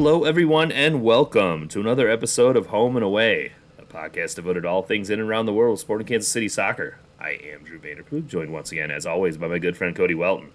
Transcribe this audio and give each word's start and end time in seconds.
Hello, 0.00 0.22
everyone, 0.22 0.70
and 0.70 1.02
welcome 1.02 1.66
to 1.66 1.80
another 1.80 2.08
episode 2.08 2.56
of 2.56 2.68
Home 2.68 2.94
and 2.94 3.04
Away, 3.04 3.54
a 3.76 3.82
podcast 3.82 4.36
devoted 4.36 4.60
to 4.60 4.68
all 4.68 4.84
things 4.84 5.10
in 5.10 5.18
and 5.18 5.28
around 5.28 5.46
the 5.46 5.52
world 5.52 5.80
sporting 5.80 6.06
Kansas 6.06 6.30
City 6.30 6.48
soccer. 6.48 7.00
I 7.18 7.30
am 7.30 7.64
Drew 7.64 7.80
Vanderpool, 7.80 8.20
joined 8.20 8.52
once 8.52 8.70
again, 8.70 8.92
as 8.92 9.06
always, 9.06 9.36
by 9.36 9.48
my 9.48 9.58
good 9.58 9.76
friend 9.76 9.96
Cody 9.96 10.14
Welton. 10.14 10.52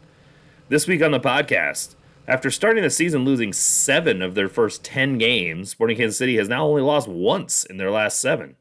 This 0.69 0.87
week 0.87 1.03
on 1.03 1.11
the 1.11 1.19
podcast, 1.19 1.95
after 2.25 2.49
starting 2.49 2.83
the 2.83 2.89
season 2.89 3.25
losing 3.25 3.51
seven 3.51 4.21
of 4.21 4.33
their 4.33 4.47
first 4.47 4.81
10 4.85 5.17
games, 5.17 5.71
Sporting 5.71 5.97
Kansas 5.97 6.17
City 6.17 6.37
has 6.37 6.47
now 6.47 6.65
only 6.65 6.81
lost 6.81 7.09
once 7.09 7.65
in 7.65 7.75
their 7.75 7.91
last 7.91 8.21
seven. 8.21 8.55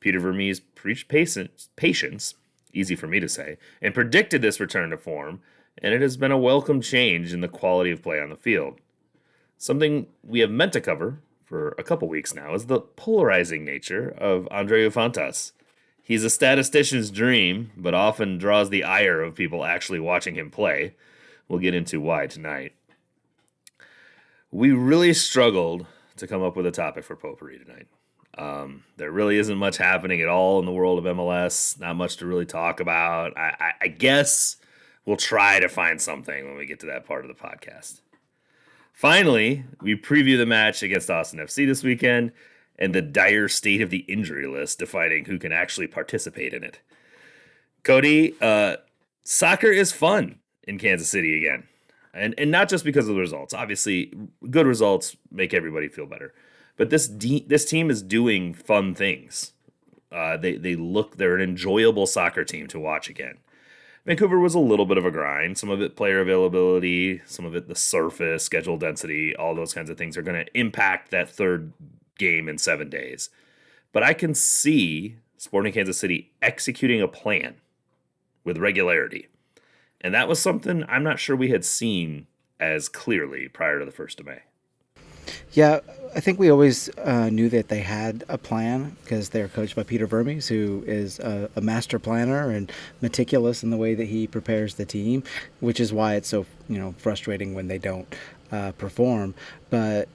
Peter 0.00 0.20
Vermes 0.20 0.60
preached 0.60 1.08
patience, 1.08 1.70
patience, 1.76 2.34
easy 2.74 2.94
for 2.94 3.06
me 3.06 3.20
to 3.20 3.28
say, 3.28 3.56
and 3.80 3.94
predicted 3.94 4.42
this 4.42 4.60
return 4.60 4.90
to 4.90 4.98
form, 4.98 5.40
and 5.78 5.94
it 5.94 6.02
has 6.02 6.18
been 6.18 6.30
a 6.30 6.36
welcome 6.36 6.82
change 6.82 7.32
in 7.32 7.40
the 7.40 7.48
quality 7.48 7.90
of 7.90 8.02
play 8.02 8.20
on 8.20 8.28
the 8.28 8.36
field. 8.36 8.78
Something 9.60 10.06
we 10.24 10.40
have 10.40 10.50
meant 10.50 10.72
to 10.72 10.80
cover 10.80 11.18
for 11.44 11.74
a 11.76 11.82
couple 11.82 12.08
weeks 12.08 12.34
now 12.34 12.54
is 12.54 12.64
the 12.64 12.80
polarizing 12.80 13.62
nature 13.62 14.08
of 14.16 14.48
Andreu 14.50 14.90
Fontas. 14.90 15.52
He's 16.02 16.24
a 16.24 16.30
statistician's 16.30 17.10
dream, 17.10 17.70
but 17.76 17.92
often 17.92 18.38
draws 18.38 18.70
the 18.70 18.84
ire 18.84 19.20
of 19.20 19.34
people 19.34 19.66
actually 19.66 20.00
watching 20.00 20.34
him 20.34 20.50
play. 20.50 20.94
We'll 21.46 21.58
get 21.58 21.74
into 21.74 22.00
why 22.00 22.26
tonight. 22.26 22.72
We 24.50 24.72
really 24.72 25.12
struggled 25.12 25.84
to 26.16 26.26
come 26.26 26.42
up 26.42 26.56
with 26.56 26.64
a 26.64 26.70
topic 26.70 27.04
for 27.04 27.14
potpourri 27.14 27.58
tonight. 27.58 27.86
Um, 28.38 28.84
there 28.96 29.10
really 29.10 29.36
isn't 29.36 29.58
much 29.58 29.76
happening 29.76 30.22
at 30.22 30.28
all 30.28 30.58
in 30.58 30.64
the 30.64 30.72
world 30.72 30.98
of 30.98 31.16
MLS. 31.16 31.78
Not 31.78 31.96
much 31.96 32.16
to 32.16 32.26
really 32.26 32.46
talk 32.46 32.80
about. 32.80 33.36
I, 33.36 33.54
I, 33.60 33.72
I 33.82 33.88
guess 33.88 34.56
we'll 35.04 35.18
try 35.18 35.60
to 35.60 35.68
find 35.68 36.00
something 36.00 36.46
when 36.46 36.56
we 36.56 36.64
get 36.64 36.80
to 36.80 36.86
that 36.86 37.04
part 37.04 37.26
of 37.26 37.28
the 37.28 37.34
podcast. 37.34 38.00
Finally, 39.00 39.64
we 39.80 39.96
preview 39.96 40.36
the 40.36 40.44
match 40.44 40.82
against 40.82 41.08
Austin 41.08 41.40
FC 41.40 41.66
this 41.66 41.82
weekend 41.82 42.32
and 42.78 42.94
the 42.94 43.00
dire 43.00 43.48
state 43.48 43.80
of 43.80 43.88
the 43.88 44.00
injury 44.00 44.46
list, 44.46 44.78
defining 44.78 45.24
who 45.24 45.38
can 45.38 45.52
actually 45.52 45.86
participate 45.86 46.52
in 46.52 46.62
it. 46.62 46.80
Cody, 47.82 48.34
uh, 48.42 48.76
soccer 49.24 49.70
is 49.70 49.90
fun 49.90 50.38
in 50.64 50.76
Kansas 50.76 51.08
City 51.08 51.38
again 51.38 51.66
and 52.12 52.34
and 52.36 52.50
not 52.50 52.68
just 52.68 52.84
because 52.84 53.08
of 53.08 53.14
the 53.14 53.20
results. 53.22 53.54
Obviously, 53.54 54.12
good 54.50 54.66
results 54.66 55.16
make 55.32 55.54
everybody 55.54 55.88
feel 55.88 56.04
better. 56.04 56.34
But 56.76 56.90
this 56.90 57.08
de- 57.08 57.46
this 57.48 57.64
team 57.64 57.88
is 57.88 58.02
doing 58.02 58.52
fun 58.52 58.94
things. 58.94 59.54
Uh, 60.12 60.36
they 60.36 60.56
they 60.56 60.76
look 60.76 61.16
they're 61.16 61.36
an 61.36 61.40
enjoyable 61.40 62.06
soccer 62.06 62.44
team 62.44 62.66
to 62.66 62.78
watch 62.78 63.08
again. 63.08 63.38
Vancouver 64.10 64.40
was 64.40 64.54
a 64.54 64.58
little 64.58 64.86
bit 64.86 64.98
of 64.98 65.04
a 65.04 65.10
grind. 65.10 65.56
Some 65.56 65.70
of 65.70 65.80
it 65.80 65.96
player 65.96 66.20
availability, 66.20 67.22
some 67.26 67.44
of 67.44 67.54
it 67.54 67.68
the 67.68 67.76
surface, 67.76 68.44
schedule 68.44 68.76
density, 68.76 69.34
all 69.36 69.54
those 69.54 69.72
kinds 69.72 69.88
of 69.88 69.96
things 69.96 70.16
are 70.16 70.22
going 70.22 70.44
to 70.44 70.58
impact 70.58 71.10
that 71.10 71.30
third 71.30 71.72
game 72.18 72.48
in 72.48 72.58
seven 72.58 72.90
days. 72.90 73.30
But 73.92 74.02
I 74.02 74.12
can 74.14 74.34
see 74.34 75.16
Sporting 75.36 75.72
Kansas 75.72 75.98
City 75.98 76.32
executing 76.42 77.00
a 77.00 77.08
plan 77.08 77.56
with 78.44 78.58
regularity 78.58 79.28
and 80.00 80.14
that 80.14 80.28
was 80.28 80.40
something 80.40 80.84
I'm 80.88 81.02
not 81.02 81.18
sure 81.18 81.36
we 81.36 81.50
had 81.50 81.64
seen 81.64 82.26
as 82.58 82.88
clearly 82.88 83.48
prior 83.48 83.78
to 83.78 83.84
the 83.84 83.92
1st 83.92 84.20
of 84.20 84.26
May. 84.26 84.40
Yeah, 85.52 85.80
I 86.14 86.20
think 86.20 86.38
we 86.38 86.50
always 86.50 86.88
uh, 86.98 87.28
knew 87.30 87.48
that 87.50 87.68
they 87.68 87.80
had 87.80 88.24
a 88.28 88.36
plan 88.36 88.96
because 89.04 89.28
they're 89.28 89.48
coached 89.48 89.76
by 89.76 89.84
Peter 89.84 90.06
Vermes, 90.06 90.48
who 90.48 90.82
is 90.86 91.20
a, 91.20 91.48
a, 91.54 91.60
master 91.60 91.98
planner 91.98 92.50
and 92.50 92.70
meticulous 93.00 93.62
in 93.62 93.70
the 93.70 93.76
way 93.76 93.94
that 93.94 94.06
he 94.06 94.26
prepares 94.26 94.74
the 94.74 94.84
team, 94.84 95.22
which 95.60 95.78
is 95.78 95.92
why 95.92 96.14
it's 96.14 96.28
so 96.28 96.46
you 96.68 96.78
know 96.78 96.94
frustrating 96.98 97.54
when 97.54 97.68
they 97.68 97.78
don't 97.78 98.12
uh, 98.50 98.72
perform. 98.72 99.34
But 99.70 100.08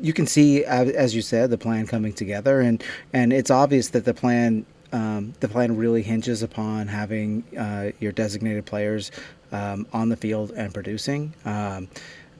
you 0.00 0.12
can 0.12 0.26
see, 0.26 0.64
as 0.64 1.14
you 1.14 1.22
said, 1.22 1.50
the 1.50 1.58
plan 1.58 1.86
coming 1.86 2.12
together, 2.12 2.60
and 2.60 2.82
and 3.12 3.32
it's 3.32 3.50
obvious 3.50 3.88
that 3.88 4.06
the 4.06 4.14
plan 4.14 4.64
um, 4.92 5.34
the 5.40 5.48
plan 5.48 5.76
really 5.76 6.02
hinges 6.02 6.42
upon 6.42 6.86
having 6.86 7.44
uh, 7.58 7.90
your 8.00 8.12
designated 8.12 8.64
players 8.64 9.10
um, 9.52 9.86
on 9.92 10.08
the 10.08 10.16
field 10.16 10.52
and 10.52 10.72
producing. 10.72 11.34
Um, 11.44 11.88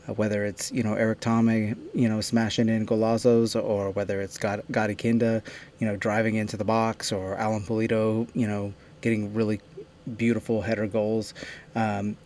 whether 0.06 0.44
it's 0.44 0.70
you 0.72 0.82
know 0.82 0.94
Erik 0.94 1.20
Thommy, 1.20 1.76
you 1.94 2.08
know 2.08 2.20
smashing 2.20 2.68
in 2.68 2.86
golazos, 2.86 3.60
or 3.60 3.90
whether 3.90 4.20
it's 4.20 4.38
Gadi 4.38 4.94
Kinda, 4.94 5.42
you 5.78 5.86
know 5.86 5.96
driving 5.96 6.34
into 6.36 6.56
the 6.56 6.64
box, 6.64 7.12
or 7.12 7.36
Alan 7.36 7.62
Pulido, 7.62 8.28
you 8.34 8.46
know 8.46 8.72
getting 9.00 9.34
really 9.34 9.60
beautiful 10.16 10.62
header 10.62 10.86
goals. 10.86 11.34
Um, 11.74 12.16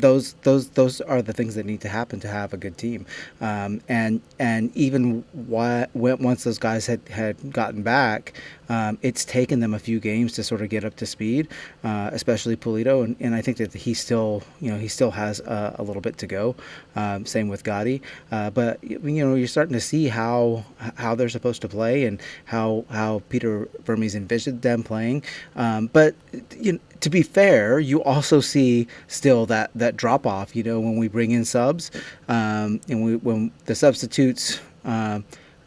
those 0.00 0.32
those 0.42 0.68
those 0.70 1.00
are 1.02 1.22
the 1.22 1.32
things 1.32 1.54
that 1.54 1.66
need 1.66 1.80
to 1.82 1.88
happen 1.88 2.20
to 2.20 2.28
have 2.28 2.52
a 2.52 2.56
good 2.56 2.76
team. 2.76 3.06
Um, 3.40 3.80
and 3.88 4.20
and 4.38 4.74
even 4.76 5.24
once 5.34 6.44
those 6.44 6.58
guys 6.58 6.86
had 6.86 7.00
had 7.08 7.52
gotten 7.52 7.82
back, 7.82 8.34
um, 8.68 8.98
it's 9.02 9.24
taken 9.24 9.60
them 9.60 9.74
a 9.74 9.78
few 9.78 10.00
games 10.00 10.32
to 10.34 10.44
sort 10.44 10.62
of 10.62 10.68
get 10.68 10.84
up 10.84 10.96
to 10.96 11.06
speed, 11.06 11.48
uh, 11.82 12.10
especially 12.12 12.56
Pulido, 12.56 13.04
and, 13.04 13.16
and 13.20 13.34
I 13.34 13.42
think 13.42 13.58
that 13.58 13.72
he 13.72 13.94
still 13.94 14.42
you 14.60 14.70
know 14.70 14.78
he 14.78 14.88
still 14.88 15.10
has 15.10 15.40
a, 15.40 15.76
a 15.78 15.82
little 15.82 16.02
bit 16.02 16.18
to 16.18 16.26
go. 16.26 16.54
Um, 16.96 17.26
same 17.26 17.48
with 17.48 17.64
Gadi, 17.64 18.02
uh, 18.32 18.50
but 18.50 18.82
you 18.82 19.24
know 19.24 19.34
you're 19.34 19.48
starting 19.48 19.74
to 19.74 19.80
see 19.80 20.08
how 20.08 20.64
how 20.96 21.14
they're 21.14 21.28
supposed 21.28 21.62
to 21.62 21.68
play 21.68 22.04
and 22.04 22.20
how 22.44 22.84
how 22.90 23.22
Peter 23.28 23.68
Vermes 23.84 24.14
envisioned 24.14 24.62
them 24.62 24.82
playing. 24.82 25.22
Um, 25.56 25.88
but 25.92 26.14
you 26.58 26.74
know, 26.74 26.78
to 27.00 27.10
be 27.10 27.22
fair, 27.22 27.78
you 27.80 28.02
also 28.02 28.40
see 28.40 28.86
still 29.08 29.46
that 29.46 29.70
that 29.74 29.96
drop 29.96 30.26
off. 30.26 30.56
You 30.56 30.62
know, 30.62 30.80
when 30.80 30.96
we 30.96 31.08
bring 31.08 31.32
in 31.32 31.44
subs, 31.44 31.90
um, 32.28 32.80
and 32.88 33.04
we 33.04 33.16
when 33.16 33.52
the 33.66 33.74
substitutes. 33.74 34.60
Uh, 34.84 35.20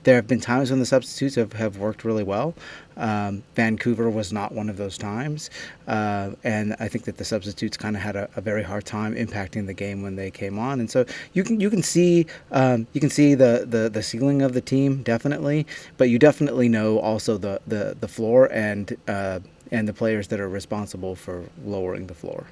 there 0.08 0.16
have 0.16 0.26
been 0.26 0.40
times 0.40 0.70
when 0.70 0.80
the 0.80 0.86
substitutes 0.86 1.36
have, 1.36 1.52
have 1.52 1.80
worked 1.80 2.06
really 2.06 2.24
well. 2.24 2.54
Um, 2.96 3.44
Vancouver 3.56 4.10
was 4.10 4.32
not 4.32 4.54
one 4.54 4.70
of 4.70 4.78
those 4.78 4.98
times, 4.98 5.50
uh, 5.86 6.32
and 6.46 6.78
I 6.80 6.88
think 6.88 7.04
that 7.04 7.18
the 7.18 7.26
substitutes 7.26 7.76
kind 7.76 7.94
of 7.94 8.02
had 8.02 8.16
a, 8.16 8.30
a, 8.38 8.40
very 8.40 8.64
hard 8.64 8.86
time 8.86 9.16
impacting 9.16 9.68
the 9.68 9.74
game 9.74 10.02
when 10.02 10.16
they 10.16 10.32
came 10.32 10.58
on. 10.58 10.80
And 10.80 10.90
so 10.90 11.06
you 11.34 11.44
can 11.44 11.60
you 11.60 11.70
can 11.70 11.84
see 11.84 12.26
um, 12.54 12.88
you 12.94 13.02
can 13.02 13.10
see 13.10 13.36
the, 13.36 13.66
the 13.70 13.90
the 13.90 14.02
ceiling 14.02 14.42
of 14.42 14.54
the 14.54 14.62
team 14.62 15.04
definitely, 15.04 15.68
but 15.98 16.10
you 16.10 16.18
definitely 16.18 16.70
know 16.70 17.00
also 17.00 17.38
the 17.38 17.60
the 17.68 17.98
the 18.00 18.08
floor 18.08 18.50
and 18.54 18.96
uh, 19.10 19.42
and 19.72 19.90
the 19.90 19.94
players 19.94 20.30
that 20.30 20.40
are 20.40 20.48
responsible 20.48 21.16
for 21.16 21.44
lowering 21.66 22.08
the 22.08 22.16
floor. 22.16 22.48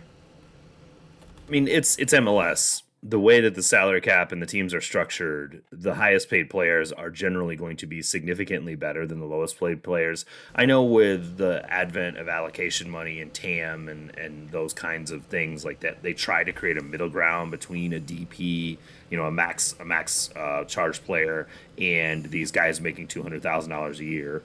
I 1.47 1.51
mean, 1.51 1.69
it's 1.69 1.97
it's 1.99 2.11
MLS. 2.11 2.81
The 3.07 3.19
way 3.19 3.39
that 3.39 3.53
the 3.53 3.61
salary 3.61 4.01
cap 4.01 4.31
and 4.31 4.41
the 4.41 4.47
teams 4.47 4.73
are 4.73 4.81
structured, 4.81 5.61
the 5.71 5.93
highest 5.93 6.27
paid 6.27 6.49
players 6.49 6.91
are 6.91 7.11
generally 7.11 7.55
going 7.55 7.77
to 7.77 7.85
be 7.85 8.01
significantly 8.01 8.73
better 8.73 9.05
than 9.05 9.19
the 9.19 9.27
lowest 9.27 9.59
paid 9.59 9.83
players. 9.83 10.25
I 10.55 10.66
know 10.66 10.81
with 10.83 11.38
the 11.38 11.63
advent 11.71 12.17
of 12.17 12.27
allocation 12.27 12.89
money 12.89 13.21
and 13.21 13.31
TAM 13.31 13.89
and, 13.89 14.17
and 14.17 14.49
those 14.49 14.73
kinds 14.73 15.11
of 15.11 15.25
things 15.25 15.63
like 15.63 15.81
that, 15.81 16.01
they 16.01 16.13
try 16.13 16.44
to 16.45 16.51
create 16.51 16.79
a 16.79 16.83
middle 16.83 17.07
ground 17.07 17.51
between 17.51 17.94
a 17.94 17.99
DP, 17.99 18.79
you 19.11 19.17
know, 19.17 19.25
a 19.25 19.31
max 19.31 19.75
a 19.79 19.85
max 19.85 20.31
uh, 20.35 20.63
charge 20.63 21.03
player 21.05 21.47
and 21.77 22.25
these 22.31 22.51
guys 22.51 22.81
making 22.81 23.05
two 23.05 23.21
hundred 23.21 23.44
thousand 23.44 23.69
dollars 23.69 23.99
a 23.99 24.05
year. 24.05 24.41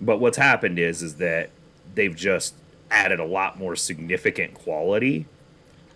But 0.00 0.20
what's 0.20 0.38
happened 0.38 0.78
is 0.78 1.02
is 1.02 1.16
that 1.16 1.50
they've 1.96 2.14
just 2.14 2.54
added 2.88 3.18
a 3.18 3.24
lot 3.24 3.58
more 3.58 3.74
significant 3.74 4.54
quality 4.54 5.26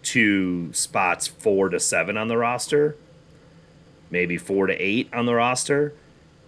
to 0.03 0.73
spots 0.73 1.27
four 1.27 1.69
to 1.69 1.81
seven 1.81 2.17
on 2.17 2.29
the 2.29 2.37
roster, 2.37 2.97
maybe 4.11 4.37
four 4.39 4.67
to 4.67 4.75
eight 4.75 5.09
on 5.13 5.27
the 5.27 5.35
roster. 5.35 5.95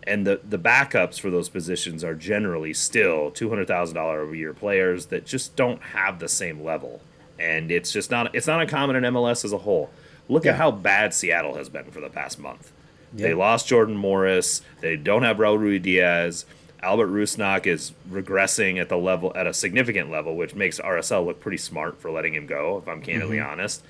And 0.04 0.26
the, 0.26 0.40
the 0.43 0.58
backups 0.58 1.20
for 1.20 1.31
those 1.31 1.49
positions 1.49 2.02
are 2.02 2.14
generally 2.14 2.75
still 2.75 3.31
$200,000 3.31 4.32
a 4.32 4.37
year 4.37 4.52
players 4.52 5.06
that 5.06 5.25
just 5.25 5.54
don't 5.54 5.81
have 5.81 6.19
the 6.19 6.28
same 6.28 6.64
level. 6.64 7.00
And 7.38 7.70
it's 7.70 7.93
just 7.93 8.10
not 8.10 8.34
it's 8.34 8.46
not 8.46 8.60
uncommon 8.60 8.96
in 8.96 9.04
MLS 9.14 9.44
as 9.44 9.52
a 9.52 9.58
whole. 9.58 9.90
Look 10.28 10.44
yeah. 10.44 10.52
at 10.52 10.58
how 10.58 10.70
bad 10.70 11.14
Seattle 11.14 11.54
has 11.54 11.69
been 11.69 11.90
for 11.90 12.00
the 12.00 12.08
past 12.08 12.38
month. 12.38 12.72
Yeah. 13.14 13.28
They 13.28 13.34
lost 13.34 13.69
Jordan 13.69 13.96
Morris. 13.96 14.62
They 14.81 14.96
don't 14.96 15.22
have 15.22 15.37
Raul 15.37 15.58
Ruidíaz. 15.58 16.44
Albert 16.82 17.08
Rusnak 17.08 17.67
is 17.67 17.93
regressing 18.11 18.81
at 18.81 18.88
the 18.88 18.96
level 18.96 19.32
at 19.37 19.46
a 19.46 19.55
significant 19.55 20.11
level, 20.11 20.37
which 20.37 20.55
makes 20.55 20.81
RSL 20.81 21.25
look 21.25 21.40
pretty 21.40 21.56
smart 21.56 22.00
for 22.00 22.11
letting 22.11 22.34
him 22.34 22.46
go. 22.46 22.79
If 22.79 22.88
I'm 22.88 23.00
candidly 23.00 23.37
mm-hmm. 23.37 23.50
honest, 23.50 23.84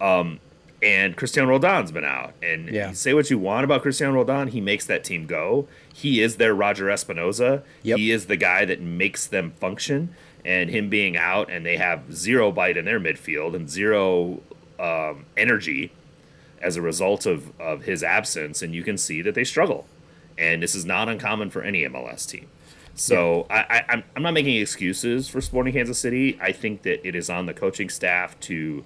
um, 0.00 0.40
and 0.82 1.16
Cristian 1.16 1.48
Roldan's 1.48 1.90
been 1.90 2.04
out. 2.04 2.34
And 2.42 2.68
yeah. 2.68 2.92
say 2.92 3.14
what 3.14 3.30
you 3.30 3.38
want 3.38 3.64
about 3.64 3.82
Cristian 3.82 4.12
Roldan, 4.12 4.48
he 4.48 4.60
makes 4.60 4.84
that 4.86 5.02
team 5.04 5.26
go. 5.26 5.66
He 5.92 6.20
is 6.20 6.36
their 6.36 6.54
Roger 6.54 6.86
Espinoza. 6.86 7.62
Yep. 7.82 7.98
He 7.98 8.10
is 8.10 8.26
the 8.26 8.36
guy 8.36 8.66
that 8.66 8.80
makes 8.82 9.26
them 9.26 9.52
function. 9.52 10.14
And 10.44 10.68
him 10.68 10.90
being 10.90 11.16
out, 11.16 11.50
and 11.50 11.64
they 11.64 11.78
have 11.78 12.12
zero 12.12 12.52
bite 12.52 12.76
in 12.76 12.84
their 12.84 13.00
midfield 13.00 13.56
and 13.56 13.70
zero 13.70 14.42
um, 14.78 15.24
energy 15.38 15.90
as 16.60 16.76
a 16.76 16.82
result 16.82 17.24
of, 17.24 17.58
of 17.58 17.84
his 17.84 18.02
absence, 18.02 18.60
and 18.60 18.74
you 18.74 18.82
can 18.82 18.98
see 18.98 19.22
that 19.22 19.34
they 19.34 19.44
struggle 19.44 19.86
and 20.38 20.62
this 20.62 20.74
is 20.74 20.84
not 20.84 21.08
uncommon 21.08 21.50
for 21.50 21.62
any 21.62 21.82
MLS 21.82 22.28
team. 22.28 22.48
So 22.94 23.46
yeah. 23.50 23.66
I, 23.68 23.76
I, 23.76 23.84
I'm, 23.88 24.04
I'm 24.16 24.22
not 24.22 24.34
making 24.34 24.56
excuses 24.56 25.28
for 25.28 25.40
Sporting 25.40 25.72
Kansas 25.72 25.98
City. 25.98 26.38
I 26.40 26.52
think 26.52 26.82
that 26.82 27.06
it 27.06 27.14
is 27.14 27.28
on 27.28 27.46
the 27.46 27.54
coaching 27.54 27.88
staff 27.88 28.38
to 28.40 28.84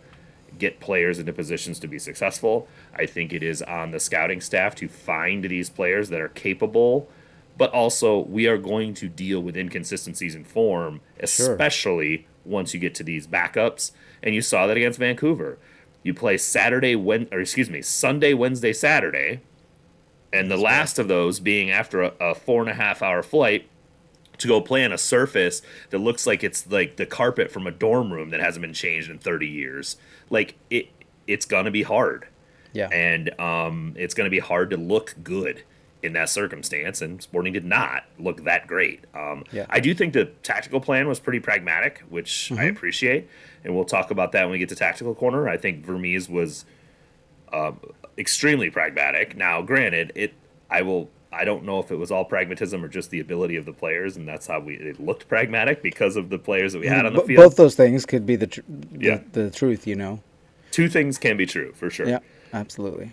get 0.59 0.81
players 0.81 1.19
into 1.19 1.33
positions 1.33 1.79
to 1.81 1.87
be 1.87 1.99
successful. 1.99 2.69
I 2.95 3.07
think 3.07 3.33
it 3.33 3.43
is 3.43 3.63
on 3.63 3.91
the 3.91 4.01
scouting 4.01 4.41
staff 4.41 4.75
to 4.77 4.89
find 4.89 5.45
these 5.45 5.71
players 5.71 6.09
that 6.09 6.21
are 6.21 6.29
capable, 6.29 7.09
but 7.57 7.73
also 7.73 8.21
we 8.21 8.47
are 8.47 8.59
going 8.59 8.95
to 8.95 9.09
deal 9.09 9.41
with 9.41 9.57
inconsistencies 9.57 10.35
in 10.35 10.45
form, 10.45 11.01
especially 11.21 12.17
sure. 12.17 12.27
once 12.45 12.75
you 12.75 12.81
get 12.81 12.95
to 12.97 13.05
these 13.05 13.27
backups. 13.27 13.93
And 14.23 14.35
you 14.35 14.43
saw 14.43 14.67
that 14.67 14.77
against 14.77 14.99
Vancouver. 14.99 15.59
You 16.03 16.15
play 16.15 16.39
Saturday, 16.39 16.97
when 16.97 17.29
or 17.31 17.41
excuse 17.41 17.69
me, 17.69 17.83
Sunday, 17.83 18.33
Wednesday, 18.33 18.73
Saturday, 18.73 19.41
and 20.33 20.51
the 20.51 20.57
last 20.57 20.99
of 20.99 21.09
those 21.09 21.41
being 21.41 21.71
after 21.71 22.03
a, 22.03 22.13
a 22.21 22.35
four 22.35 22.61
and 22.61 22.71
a 22.71 22.75
half 22.75 23.03
hour 23.03 23.23
flight 23.23 23.69
to 24.39 24.49
go 24.49 24.61
play 24.61 24.85
on 24.85 24.93
a 24.93 24.99
surface 24.99 25.63
that 25.91 25.99
looks 25.99 26.27
like 26.27 26.45
it's 26.45 26.71
like 26.71 26.97
the 26.97 27.07
carpet 27.07 27.51
from 27.51 27.67
a 27.67 27.71
dorm 27.71 28.13
room 28.13 28.31
that 28.31 28.41
hasn't 28.41 28.63
been 28.63 28.75
changed 28.75 29.11
in 29.11 29.19
30 29.19 29.47
years. 29.47 29.97
Like 30.31 30.57
it 30.71 30.89
it's 31.27 31.45
gonna 31.45 31.71
be 31.71 31.83
hard. 31.83 32.29
Yeah. 32.73 32.89
And 32.89 33.39
um, 33.41 33.95
it's 33.97 34.15
gonna 34.15 34.31
be 34.31 34.39
hard 34.39 34.71
to 34.71 34.77
look 34.77 35.17
good 35.23 35.63
in 36.01 36.13
that 36.13 36.29
circumstance 36.29 37.03
and 37.03 37.21
sporting 37.21 37.53
did 37.53 37.65
not 37.65 38.05
look 38.19 38.45
that 38.45 38.69
great. 38.69 39.05
Um, 39.15 39.43
yeah. 39.51 39.67
i 39.69 39.81
do 39.81 39.93
think 39.95 40.13
the 40.13 40.27
tactical 40.45 40.81
plan 40.81 41.09
was 41.09 41.19
pretty 41.19 41.41
pragmatic 41.41 42.05
which 42.09 42.51
mm-hmm. 42.53 42.61
i 42.61 42.65
appreciate 42.67 43.29
and 43.65 43.75
we'll 43.75 43.85
talk 43.85 44.11
about 44.11 44.33
that 44.33 44.45
when 44.45 44.53
we 44.53 44.59
get 44.59 44.69
to 44.71 44.75
tactical 44.75 45.15
corner. 45.15 45.49
I 45.49 45.57
think 45.57 45.85
vermes 45.85 46.29
was 46.29 46.65
uh, 47.53 47.73
extremely 48.19 48.69
pragmatic 48.69 49.37
now 49.37 49.63
granted 49.63 50.13
it 50.15 50.35
i 50.71 50.83
will 50.83 51.09
I 51.33 51.45
don't 51.45 51.65
know 51.65 51.79
if 51.79 51.91
it 51.91 51.97
was 51.97 52.11
all 52.11 52.25
pragmatism 52.25 52.83
or 52.85 52.89
just 52.89 53.11
the 53.11 53.21
ability 53.21 53.57
of 53.57 53.67
the 53.67 53.73
players, 53.73 54.17
and 54.17 54.27
that's 54.27 54.47
how 54.47 54.61
we 54.61 54.75
it 54.77 54.99
looked 54.99 55.29
pragmatic 55.29 55.83
because 55.83 56.17
of 56.17 56.31
the 56.31 56.39
players 56.39 56.73
that 56.73 56.81
we 56.81 56.87
had 56.87 57.05
on 57.05 57.13
the 57.13 57.23
field. 57.23 57.37
Both 57.37 57.57
those 57.57 57.75
things 57.75 58.07
could 58.07 58.25
be 58.25 58.37
the 58.37 58.47
tr- 58.47 58.61
yeah. 58.93 59.21
the, 59.33 59.43
the 59.43 59.51
truth, 59.51 59.87
you 59.87 59.95
know. 59.95 60.21
Two 60.71 60.89
things 60.89 61.19
can 61.19 61.37
be 61.37 61.45
true 61.45 61.73
for 61.75 61.91
sure. 61.91 62.09
Yeah, 62.09 62.21
absolutely. 62.53 63.13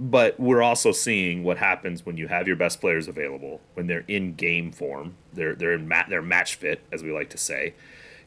But 0.00 0.40
we're 0.40 0.62
also 0.62 0.92
seeing 0.92 1.44
what 1.44 1.58
happens 1.58 2.04
when 2.04 2.16
you 2.16 2.26
have 2.28 2.46
your 2.46 2.56
best 2.56 2.80
players 2.80 3.06
available 3.06 3.60
when 3.74 3.86
they're 3.86 4.04
in 4.08 4.34
game 4.34 4.72
form. 4.72 5.14
They're 5.32 5.54
they're 5.54 5.74
in 5.74 5.86
mat 5.86 6.06
they're 6.08 6.22
match 6.22 6.56
fit, 6.56 6.80
as 6.90 7.02
we 7.02 7.12
like 7.12 7.30
to 7.30 7.38
say. 7.38 7.74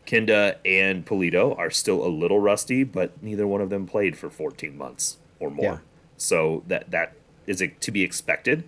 Kinda 0.06 0.60
and 0.66 1.06
Pulido 1.06 1.58
are 1.58 1.70
still 1.70 2.06
a 2.06 2.10
little 2.10 2.40
rusty, 2.40 2.84
but 2.84 3.22
neither 3.22 3.48
one 3.48 3.62
of 3.62 3.70
them 3.70 3.86
played 3.86 4.18
for 4.18 4.30
14 4.30 4.78
months 4.78 5.18
or 5.44 5.50
more. 5.50 5.66
Yeah. 5.66 5.78
So 6.18 6.64
that 6.68 6.92
that 6.92 7.14
is 7.46 7.64
to 7.80 7.92
be 7.92 8.04
expected. 8.04 8.64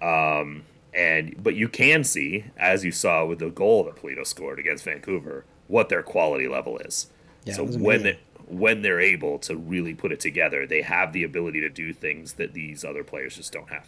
Um, 0.00 0.64
and 0.94 1.34
but 1.42 1.54
you 1.54 1.68
can 1.68 2.04
see, 2.04 2.44
as 2.56 2.84
you 2.84 2.92
saw 2.92 3.24
with 3.26 3.38
the 3.38 3.50
goal 3.50 3.84
that 3.84 3.96
Pulido 3.96 4.26
scored 4.26 4.58
against 4.58 4.84
Vancouver, 4.84 5.44
what 5.68 5.88
their 5.88 6.02
quality 6.02 6.48
level 6.48 6.78
is. 6.78 7.10
Yeah, 7.44 7.54
so 7.54 7.66
when 7.66 8.02
they, 8.02 8.18
when 8.48 8.82
they're 8.82 9.00
able 9.00 9.38
to 9.40 9.56
really 9.56 9.94
put 9.94 10.10
it 10.10 10.20
together, 10.20 10.66
they 10.66 10.82
have 10.82 11.12
the 11.12 11.22
ability 11.22 11.60
to 11.60 11.68
do 11.68 11.92
things 11.92 12.34
that 12.34 12.54
these 12.54 12.84
other 12.84 13.04
players 13.04 13.36
just 13.36 13.52
don't 13.52 13.68
have. 13.70 13.86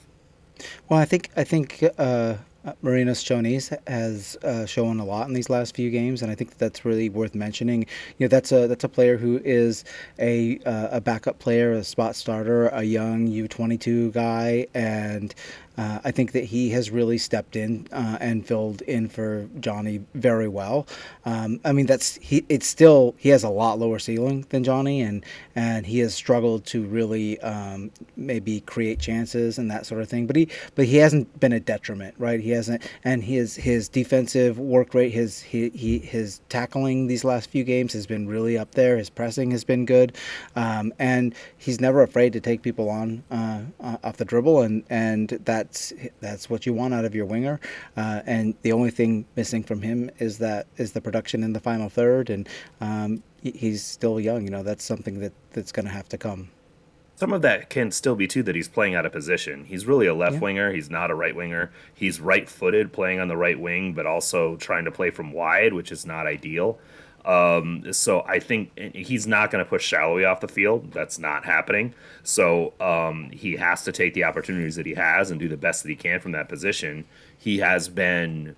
Well, 0.89 0.99
I 0.99 1.05
think 1.05 1.31
I 1.37 1.45
think 1.45 1.83
uh, 1.97 2.35
Marinos 2.83 3.23
Tzionis 3.23 3.77
has 3.87 4.37
uh, 4.43 4.67
shown 4.67 5.01
a 5.01 5.05
lot 5.05 5.29
in 5.29 5.35
these 5.35 5.49
last 5.49 5.77
few 5.77 5.91
games, 5.91 6.23
and 6.23 6.31
I 6.31 6.35
think 6.35 6.51
that 6.51 6.59
that's 6.59 6.85
really 6.85 7.09
worth 7.09 7.35
mentioning. 7.35 7.83
You 8.19 8.25
know, 8.25 8.29
that's 8.29 8.53
a 8.53 8.67
that's 8.67 8.85
a 8.85 8.89
player 8.89 9.17
who 9.17 9.41
is 9.45 9.85
a 10.19 10.59
uh, 10.67 10.89
a 10.93 11.01
backup 11.01 11.39
player, 11.39 11.73
a 11.73 11.85
spot 11.85 12.17
starter, 12.17 12.69
a 12.69 12.83
young 12.83 13.29
U22 13.29 14.13
guy, 14.13 14.67
and 14.75 15.35
uh, 15.79 16.01
I 16.05 16.11
think 16.11 16.33
that 16.33 16.45
he 16.45 16.71
has 16.71 16.91
really 16.91 17.19
stepped 17.19 17.55
in 17.55 17.87
uh, 17.93 18.19
and 18.21 18.45
filled 18.45 18.83
in 18.83 19.09
for 19.09 19.49
Johnny 19.61 20.01
very 20.15 20.49
well. 20.49 20.89
Um, 21.25 21.61
I 21.65 21.71
mean, 21.71 21.87
that's 21.87 22.17
he. 22.17 22.45
It's 22.49 22.67
still 22.67 23.15
he 23.17 23.29
has 23.29 23.45
a 23.45 23.49
lot 23.49 23.79
lower 23.79 24.01
ceiling 24.01 24.45
than 24.49 24.65
Johnny, 24.65 25.01
and 25.03 25.25
and 25.55 25.87
he 25.87 26.01
has 26.01 26.15
struggled 26.15 26.67
to 26.67 26.83
really 26.85 27.39
um, 27.43 27.93
maybe 28.17 28.61
create 28.63 28.99
chances 28.99 29.57
and 29.57 29.71
that 29.71 29.87
sort 29.87 30.03
of 30.03 30.09
thing. 30.09 30.27
But 30.27 30.35
he 30.35 30.49
but 30.75 30.87
he 30.87 30.97
hasn't 30.97 31.39
been 31.39 31.53
a 31.53 31.61
detriment, 31.61 32.17
right? 32.19 32.41
He 32.41 32.51
hasn't, 32.51 32.83
and 33.05 33.23
his 33.23 33.55
his 33.55 33.89
defensive 33.89 34.59
work 34.59 34.95
rate, 34.95 35.13
his 35.13 35.41
he, 35.41 35.69
he 35.71 36.01
his 36.01 36.41
tackling 36.49 37.07
these 37.07 37.23
last 37.23 37.51
few 37.51 37.63
games 37.63 37.93
has 37.93 38.07
been 38.07 38.27
really 38.27 38.59
up 38.59 38.73
there. 38.73 38.97
His 38.97 39.11
pressing 39.11 39.53
has 39.53 39.63
been 39.63 39.87
good, 39.87 40.17
um, 40.57 40.93
and 40.99 41.37
he's 41.57 41.81
never 41.81 42.03
afraid 42.03 42.33
to 42.33 42.41
take 42.41 42.63
people 42.63 42.91
on 42.91 43.23
uh, 43.31 43.61
uh 43.81 43.97
off 44.03 44.17
the 44.17 44.25
dribble, 44.25 44.63
and 44.63 44.83
and 44.91 45.29
that 45.45 45.68
that's 45.69 45.93
that's 46.21 46.51
what 46.51 46.65
you 46.65 46.73
want 46.73 46.95
out 46.95 47.05
of 47.05 47.15
your 47.15 47.27
winger. 47.27 47.61
Uh, 47.97 48.23
and 48.27 48.55
the 48.63 48.73
only 48.73 48.91
thing 48.91 49.27
missing 49.37 49.63
from 49.63 49.83
him 49.83 50.11
is 50.19 50.39
that 50.39 50.67
is 50.77 50.93
the 50.93 51.01
production 51.01 51.43
in 51.43 51.53
the 51.53 51.61
final 51.61 51.89
third, 51.89 52.31
and 52.31 52.49
um, 52.81 53.23
he's 53.43 53.85
still 53.85 54.19
young. 54.19 54.45
You 54.45 54.51
know, 54.51 54.63
that's 54.63 54.85
something 54.85 55.21
that 55.21 55.33
that's 55.53 55.73
going 55.73 55.87
to 55.87 55.93
have 55.93 56.09
to 56.09 56.19
come. 56.19 56.51
Some 57.17 57.33
of 57.33 57.43
that 57.43 57.69
can 57.69 57.91
still 57.91 58.15
be 58.15 58.29
too 58.29 58.45
that 58.45 58.55
he's 58.55 58.69
playing 58.69 58.95
out 58.95 59.05
of 59.05 59.13
position. 59.13 59.65
He's 59.65 59.87
really 59.87 60.07
a 60.07 60.15
left 60.15 60.35
yeah. 60.35 60.41
winger. 60.41 60.73
He's 60.73 60.89
not 60.89 61.11
a 61.11 61.15
right 61.15 61.35
winger. 61.35 61.73
He's 61.93 62.21
right 62.21 62.49
footed, 62.49 62.93
playing 62.93 63.19
on 63.19 63.27
the 63.27 63.37
right 63.37 63.59
wing, 63.59 63.93
but 63.93 64.07
also 64.07 64.57
trying 64.57 64.85
to 64.85 64.93
play 64.93 65.11
from 65.11 65.33
wide, 65.33 65.73
which 65.73 65.91
is 65.91 66.07
not 66.07 66.27
ideal. 66.29 66.79
Um, 67.25 67.93
so 67.93 68.23
I 68.27 68.39
think 68.39 68.79
he's 68.95 69.27
not 69.27 69.51
going 69.51 69.65
to 69.65 69.69
push 69.69 69.93
Salloi 69.93 70.31
off 70.31 70.41
the 70.41 70.49
field. 70.49 70.93
That's 70.93 71.19
not 71.19 71.45
happening. 71.45 71.95
So 72.23 72.73
um, 72.81 73.31
he 73.31 73.57
has 73.57 73.85
to 73.85 73.93
take 73.93 74.15
the 74.15 74.25
opportunities 74.25 74.77
that 74.77 74.87
he 74.87 74.95
has 74.95 75.31
and 75.31 75.39
do 75.39 75.49
the 75.49 75.57
best 75.57 75.83
that 75.83 75.89
he 75.91 75.97
can 75.97 76.21
from 76.21 76.33
that 76.33 76.49
position. 76.49 77.05
He 77.37 77.59
has 77.59 77.89
been 77.89 78.57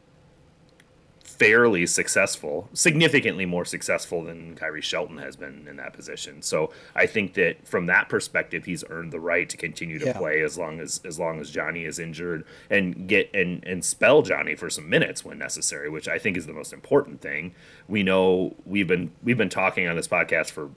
fairly 1.40 1.86
successful, 1.86 2.68
significantly 2.74 3.46
more 3.46 3.64
successful 3.64 4.22
than 4.22 4.54
Khiry 4.56 4.82
Shelton 4.82 5.16
has 5.16 5.36
been 5.36 5.66
in 5.66 5.76
that 5.76 5.94
position. 5.94 6.42
So 6.42 6.70
I 6.94 7.06
think 7.06 7.32
that 7.32 7.66
from 7.66 7.86
that 7.86 8.10
perspective, 8.10 8.66
he's 8.66 8.84
earned 8.90 9.10
the 9.10 9.20
right 9.20 9.48
to 9.48 9.56
continue 9.56 9.98
to 10.00 10.04
yeah. 10.04 10.18
play 10.18 10.42
as 10.42 10.58
long 10.58 10.80
as 10.80 11.00
as 11.02 11.18
long 11.18 11.40
as 11.40 11.50
Johnny 11.50 11.86
is 11.86 11.98
injured 11.98 12.44
and 12.68 13.08
get 13.08 13.30
and 13.32 13.64
and 13.64 13.82
spell 13.82 14.20
Johnny 14.20 14.54
for 14.54 14.68
some 14.68 14.90
minutes 14.90 15.24
when 15.24 15.38
necessary, 15.38 15.88
which 15.88 16.08
I 16.08 16.18
think 16.18 16.36
is 16.36 16.44
the 16.44 16.52
most 16.52 16.74
important 16.74 17.22
thing. 17.22 17.54
We 17.88 18.02
know 18.02 18.54
we've 18.66 18.86
been 18.86 19.10
we've 19.22 19.38
been 19.38 19.48
talking 19.48 19.88
on 19.88 19.96
this 19.96 20.08
podcast 20.08 20.50
for 20.50 20.68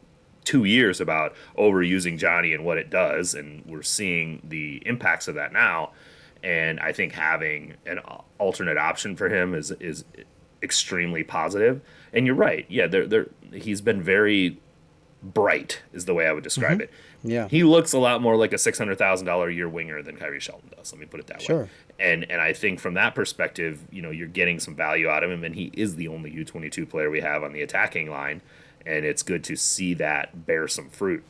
two 0.45 0.63
years 0.63 1.01
about 1.01 1.36
oh, 1.57 1.71
overusing 1.71 2.18
Johnny 2.18 2.54
and 2.54 2.63
what 2.63 2.77
it 2.77 2.89
does, 2.89 3.36
and 3.36 3.65
we're 3.65 3.81
seeing 3.81 4.42
the 4.48 4.81
impacts 4.86 5.27
of 5.27 5.36
that 5.36 5.51
now. 5.51 5.92
And 6.42 6.79
I 6.79 6.93
think 6.93 7.13
having 7.13 7.75
an 7.86 8.00
alternate 8.38 8.77
option 8.77 9.17
for 9.17 9.27
him 9.27 9.53
is 9.53 9.72
is 9.72 10.05
extremely 10.63 11.24
positive. 11.24 11.82
And 12.13 12.25
you're 12.25 12.36
right. 12.36 12.65
Yeah, 12.70 12.88
they're, 12.88 13.05
they're, 13.05 13.29
he's 13.51 13.82
been 13.82 14.01
very 14.01 14.58
bright, 15.24 15.82
is 15.93 16.05
the 16.05 16.13
way 16.13 16.27
I 16.27 16.34
would 16.34 16.43
describe 16.43 16.74
mm-hmm. 16.74 16.82
it. 16.82 16.91
Yeah. 17.24 17.48
He 17.48 17.63
looks 17.63 17.93
a 17.93 18.00
lot 18.00 18.22
more 18.22 18.36
like 18.36 18.51
a 18.51 18.58
$600,000 18.58 19.48
a 19.48 19.53
year 19.53 19.70
winger 19.70 20.01
than 20.01 20.17
Khiry 20.17 20.41
Shelton 20.41 20.70
does. 20.75 20.91
Let 20.91 21.00
me 21.00 21.05
put 21.05 21.20
it 21.20 21.27
that 21.27 21.41
sure. 21.41 21.63
way. 21.63 21.70
And 22.00 22.29
and 22.29 22.41
I 22.41 22.53
think 22.53 22.79
from 22.79 22.96
that 22.96 23.13
perspective, 23.13 23.79
you 23.91 24.01
know, 24.01 24.10
you're 24.10 24.27
getting 24.27 24.60
some 24.60 24.75
value 24.75 25.08
out 25.08 25.24
of 25.24 25.29
him, 25.29 25.43
and 25.43 25.53
he 25.53 25.72
is 25.74 25.96
the 25.96 26.08
only 26.08 26.32
U22 26.32 26.89
player 26.89 27.10
we 27.10 27.22
have 27.22 27.43
on 27.43 27.53
the 27.53 27.62
attacking 27.62 28.10
line, 28.10 28.41
and 28.86 29.05
it's 29.05 29.22
good 29.22 29.43
to 29.46 29.55
see 29.55 29.93
that 29.96 30.46
bear 30.46 30.67
some 30.67 30.89
fruit. 30.89 31.24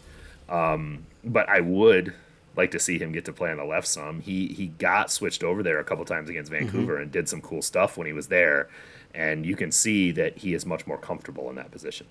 Um, 0.48 1.06
but 1.24 1.50
I 1.50 1.60
would 1.60 2.13
like 2.56 2.72
to 2.72 2.80
see 2.80 2.98
him 2.98 3.12
get 3.12 3.25
to 3.25 3.34
play 3.34 3.52
on 3.52 3.58
the 3.58 3.66
left 3.66 3.88
some. 3.88 4.22
He 4.22 4.48
he 4.48 4.68
got 4.68 5.12
switched 5.12 5.44
over 5.44 5.62
there 5.63 5.80
a 5.80 5.84
couple 5.84 6.06
times 6.06 6.30
against 6.30 6.52
mm-hmm. 6.52 6.66
Vancouver 6.66 6.94
mm-hmm. 6.94 7.04
and 7.04 7.12
did 7.12 7.28
some 7.28 7.42
cool 7.42 7.62
stuff 7.62 7.98
when 7.98 8.08
he 8.08 8.13
was 8.13 8.30
there 8.30 8.70
and 9.13 9.46
you 9.46 9.55
can 9.55 9.72
see 9.72 10.12
that 10.12 10.38
he 10.38 10.53
is 10.53 10.65
much 10.65 10.88
more 10.88 10.98
comfortable 10.98 11.50
in 11.50 11.55
that 11.55 11.72
position. 11.72 12.08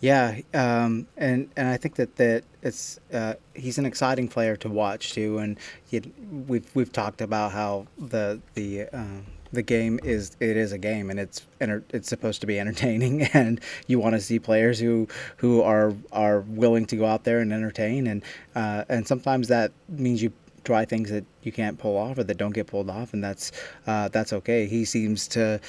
Yeah, 0.00 0.40
um, 0.54 1.06
and 1.18 1.50
and 1.56 1.68
I 1.68 1.76
think 1.76 1.96
that 1.96 2.16
that 2.16 2.44
it's 2.62 2.98
uh, 3.12 3.34
he's 3.54 3.76
an 3.76 3.84
exciting 3.84 4.28
player 4.28 4.56
to 4.56 4.68
watch 4.70 5.12
too, 5.12 5.38
and 5.38 5.58
he, 5.84 6.00
we've 6.48 6.68
we've 6.74 6.92
talked 6.92 7.20
about 7.20 7.52
how 7.52 7.86
the 7.98 8.40
the 8.54 8.88
uh, 8.92 9.20
the 9.52 9.62
game 9.62 10.00
is 10.02 10.36
it 10.40 10.56
is 10.56 10.72
a 10.72 10.78
game 10.78 11.10
and 11.10 11.18
it's 11.18 11.46
it's 11.60 12.08
supposed 12.08 12.40
to 12.40 12.46
be 12.46 12.58
entertaining 12.58 13.22
and 13.34 13.60
you 13.86 13.98
want 13.98 14.14
to 14.14 14.20
see 14.20 14.38
players 14.38 14.78
who 14.78 15.08
who 15.36 15.62
are 15.62 15.92
are 16.12 16.40
willing 16.40 16.86
to 16.86 16.96
go 16.96 17.06
out 17.06 17.24
there 17.24 17.40
and 17.40 17.52
entertain 17.52 18.06
and 18.06 18.22
uh, 18.54 18.84
and 18.88 19.06
sometimes 19.06 19.48
that 19.48 19.72
means 19.88 20.22
you 20.22 20.32
try 20.64 20.84
things 20.84 21.10
that 21.10 21.24
you 21.42 21.52
can't 21.52 21.78
pull 21.78 21.96
off 21.96 22.18
or 22.18 22.24
that 22.24 22.36
don't 22.36 22.52
get 22.52 22.66
pulled 22.66 22.90
off, 22.90 23.12
and 23.14 23.22
that's 23.22 23.52
uh, 23.86 24.08
that's 24.08 24.32
okay. 24.32 24.66
He 24.66 24.84
seems 24.84 25.28
to 25.28 25.60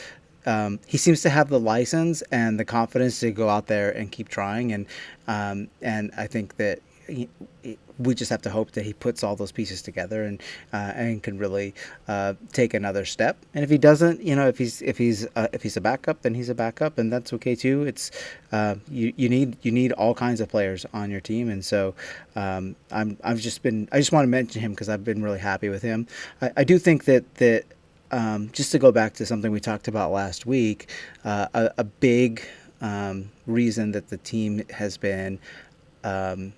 um, 0.45 0.79
he 0.87 0.97
seems 0.97 1.21
to 1.21 1.29
have 1.29 1.49
the 1.49 1.59
license 1.59 2.21
and 2.31 2.59
the 2.59 2.65
confidence 2.65 3.19
to 3.19 3.31
go 3.31 3.49
out 3.49 3.67
there 3.67 3.91
and 3.91 4.11
keep 4.11 4.29
trying, 4.29 4.73
and 4.73 4.85
um, 5.27 5.69
and 5.81 6.11
I 6.17 6.27
think 6.27 6.57
that 6.57 6.79
he, 7.07 7.29
we 7.99 8.15
just 8.15 8.29
have 8.29 8.41
to 8.43 8.49
hope 8.49 8.71
that 8.71 8.85
he 8.85 8.93
puts 8.93 9.23
all 9.23 9.35
those 9.35 9.51
pieces 9.51 9.81
together 9.81 10.23
and 10.23 10.41
uh, 10.73 10.93
and 10.95 11.23
can 11.23 11.37
really 11.37 11.73
uh, 12.07 12.33
take 12.51 12.73
another 12.73 13.05
step. 13.05 13.37
And 13.53 13.63
if 13.63 13.69
he 13.69 13.77
doesn't, 13.77 14.21
you 14.21 14.35
know, 14.35 14.47
if 14.47 14.57
he's 14.57 14.81
if 14.81 14.97
he's 14.97 15.27
uh, 15.35 15.47
if 15.53 15.63
he's 15.63 15.77
a 15.77 15.81
backup, 15.81 16.21
then 16.21 16.33
he's 16.33 16.49
a 16.49 16.55
backup, 16.55 16.97
and 16.97 17.11
that's 17.11 17.33
okay 17.33 17.55
too. 17.55 17.83
It's 17.83 18.11
uh, 18.51 18.75
you 18.89 19.13
you 19.15 19.29
need 19.29 19.57
you 19.61 19.71
need 19.71 19.91
all 19.93 20.13
kinds 20.13 20.41
of 20.41 20.49
players 20.49 20.85
on 20.93 21.11
your 21.11 21.21
team, 21.21 21.49
and 21.49 21.63
so 21.63 21.93
um, 22.35 22.75
I'm 22.91 23.17
I've 23.23 23.39
just 23.39 23.63
been 23.63 23.87
I 23.91 23.97
just 23.97 24.11
want 24.11 24.23
to 24.23 24.29
mention 24.29 24.61
him 24.61 24.71
because 24.71 24.89
I've 24.89 25.03
been 25.03 25.21
really 25.21 25.39
happy 25.39 25.69
with 25.69 25.81
him. 25.81 26.07
I, 26.41 26.51
I 26.57 26.63
do 26.63 26.77
think 26.79 27.05
that 27.05 27.35
that. 27.35 27.65
Um, 28.13 28.49
just 28.51 28.73
to 28.73 28.77
go 28.77 28.91
back 28.91 29.13
to 29.13 29.25
something 29.25 29.53
we 29.53 29.61
talked 29.61 29.87
about 29.87 30.11
last 30.11 30.45
week, 30.45 30.89
uh, 31.23 31.47
a, 31.53 31.71
a 31.77 31.83
big 31.85 32.45
um, 32.81 33.31
reason 33.47 33.93
that 33.93 34.09
the 34.09 34.17
team 34.17 34.63
has 34.69 34.97
been 34.97 35.39
um, 36.03 36.53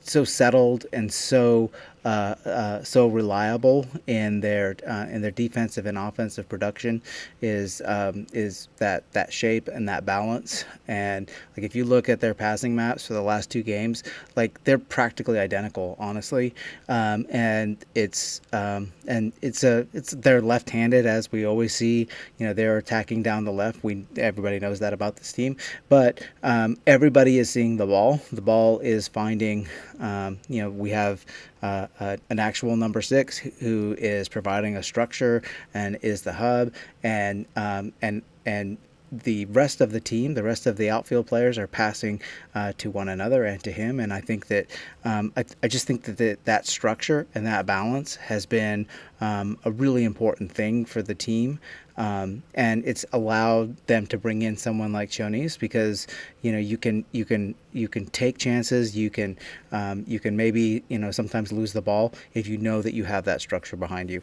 so 0.00 0.24
settled 0.24 0.86
and 0.92 1.12
so 1.12 1.70
so 2.04 3.06
reliable 3.06 3.86
in 4.06 4.40
their 4.40 4.76
uh, 4.86 5.06
in 5.10 5.22
their 5.22 5.30
defensive 5.30 5.86
and 5.86 5.96
offensive 5.96 6.48
production 6.48 7.02
is 7.40 7.82
um, 7.86 8.26
is 8.32 8.68
that 8.76 9.10
that 9.12 9.32
shape 9.32 9.68
and 9.68 9.88
that 9.88 10.04
balance. 10.04 10.64
And 10.88 11.30
like 11.56 11.64
if 11.64 11.74
you 11.74 11.84
look 11.84 12.08
at 12.08 12.20
their 12.20 12.34
passing 12.34 12.74
maps 12.76 13.06
for 13.06 13.14
the 13.14 13.22
last 13.22 13.50
two 13.50 13.62
games, 13.62 14.02
like 14.36 14.62
they're 14.64 14.78
practically 14.78 15.38
identical, 15.38 15.96
honestly. 15.98 16.54
Um, 16.88 17.26
and 17.30 17.84
it's 17.94 18.40
um, 18.52 18.92
and 19.06 19.32
it's 19.42 19.64
a 19.64 19.86
it's 19.92 20.12
they're 20.12 20.42
left-handed 20.42 21.06
as 21.06 21.32
we 21.32 21.44
always 21.44 21.74
see. 21.74 22.06
You 22.38 22.46
know 22.46 22.52
they're 22.52 22.78
attacking 22.78 23.22
down 23.22 23.44
the 23.44 23.52
left. 23.52 23.82
We 23.82 24.06
everybody 24.16 24.58
knows 24.60 24.78
that 24.80 24.92
about 24.92 25.16
this 25.16 25.32
team, 25.32 25.56
but 25.88 26.20
um, 26.42 26.76
everybody 26.86 27.38
is 27.38 27.50
seeing 27.50 27.76
the 27.76 27.86
ball. 27.86 28.20
The 28.32 28.42
ball 28.42 28.80
is 28.80 29.08
finding. 29.08 29.68
Um, 30.00 30.38
you 30.48 30.62
know 30.62 30.70
we 30.70 30.90
have 30.90 31.24
uh, 31.64 31.86
uh, 31.98 32.16
an 32.28 32.38
actual 32.38 32.76
number 32.76 33.00
six 33.00 33.38
who 33.38 33.96
is 33.98 34.28
providing 34.28 34.76
a 34.76 34.82
structure 34.82 35.42
and 35.72 35.98
is 36.02 36.20
the 36.20 36.34
hub, 36.34 36.74
and 37.02 37.46
um, 37.56 37.90
and 38.02 38.22
and 38.44 38.76
the 39.10 39.44
rest 39.46 39.80
of 39.80 39.92
the 39.92 40.00
team, 40.00 40.34
the 40.34 40.42
rest 40.42 40.66
of 40.66 40.76
the 40.76 40.90
outfield 40.90 41.26
players 41.26 41.56
are 41.56 41.66
passing 41.66 42.20
uh, 42.54 42.72
to 42.78 42.90
one 42.90 43.08
another 43.08 43.44
and 43.44 43.62
to 43.62 43.70
him. 43.70 44.00
And 44.00 44.12
I 44.12 44.20
think 44.20 44.48
that 44.48 44.66
um, 45.04 45.32
I, 45.36 45.44
I, 45.62 45.68
just 45.68 45.86
think 45.86 46.02
that 46.04 46.16
the, 46.16 46.36
that 46.44 46.66
structure 46.66 47.26
and 47.34 47.46
that 47.46 47.64
balance 47.64 48.16
has 48.16 48.44
been 48.44 48.86
um, 49.20 49.58
a 49.64 49.70
really 49.70 50.04
important 50.04 50.50
thing 50.50 50.84
for 50.84 51.00
the 51.00 51.14
team. 51.14 51.60
Um, 51.96 52.42
and 52.54 52.84
it's 52.84 53.04
allowed 53.12 53.76
them 53.86 54.06
to 54.08 54.18
bring 54.18 54.42
in 54.42 54.56
someone 54.56 54.92
like 54.92 55.10
Tzionis 55.10 55.58
because 55.58 56.06
you 56.42 56.50
know 56.50 56.58
you 56.58 56.76
can 56.76 57.04
you 57.12 57.24
can 57.24 57.54
you 57.72 57.86
can 57.86 58.06
take 58.06 58.36
chances 58.36 58.96
you 58.96 59.10
can 59.10 59.38
um, 59.70 60.04
you 60.08 60.18
can 60.18 60.36
maybe 60.36 60.82
you 60.88 60.98
know 60.98 61.12
sometimes 61.12 61.52
lose 61.52 61.72
the 61.72 61.82
ball 61.82 62.12
if 62.34 62.48
you 62.48 62.58
know 62.58 62.82
that 62.82 62.94
you 62.94 63.04
have 63.04 63.24
that 63.26 63.40
structure 63.40 63.76
behind 63.76 64.10
you 64.10 64.22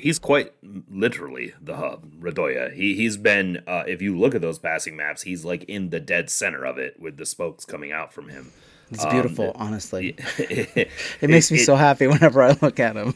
he's 0.00 0.18
quite 0.18 0.52
literally 0.90 1.54
the 1.60 1.76
hub, 1.76 2.10
Radoja. 2.20 2.72
He 2.72 2.94
he's 2.94 3.16
been 3.16 3.62
uh, 3.66 3.84
if 3.86 4.02
you 4.02 4.18
look 4.18 4.34
at 4.34 4.40
those 4.40 4.58
passing 4.58 4.96
maps, 4.96 5.22
he's 5.22 5.44
like 5.44 5.64
in 5.64 5.90
the 5.90 6.00
dead 6.00 6.30
center 6.30 6.64
of 6.64 6.78
it 6.78 6.98
with 6.98 7.16
the 7.16 7.26
spokes 7.26 7.64
coming 7.64 7.92
out 7.92 8.12
from 8.12 8.28
him. 8.28 8.52
It's 8.90 9.06
beautiful, 9.06 9.52
um, 9.54 9.68
honestly. 9.68 10.16
it, 10.38 10.90
it, 11.20 11.30
makes 11.30 11.50
me 11.50 11.58
it, 11.58 11.64
so 11.64 11.76
happy 11.76 12.06
whenever 12.08 12.42
I 12.42 12.56
look 12.60 12.80
at 12.80 12.96
him. 12.96 13.14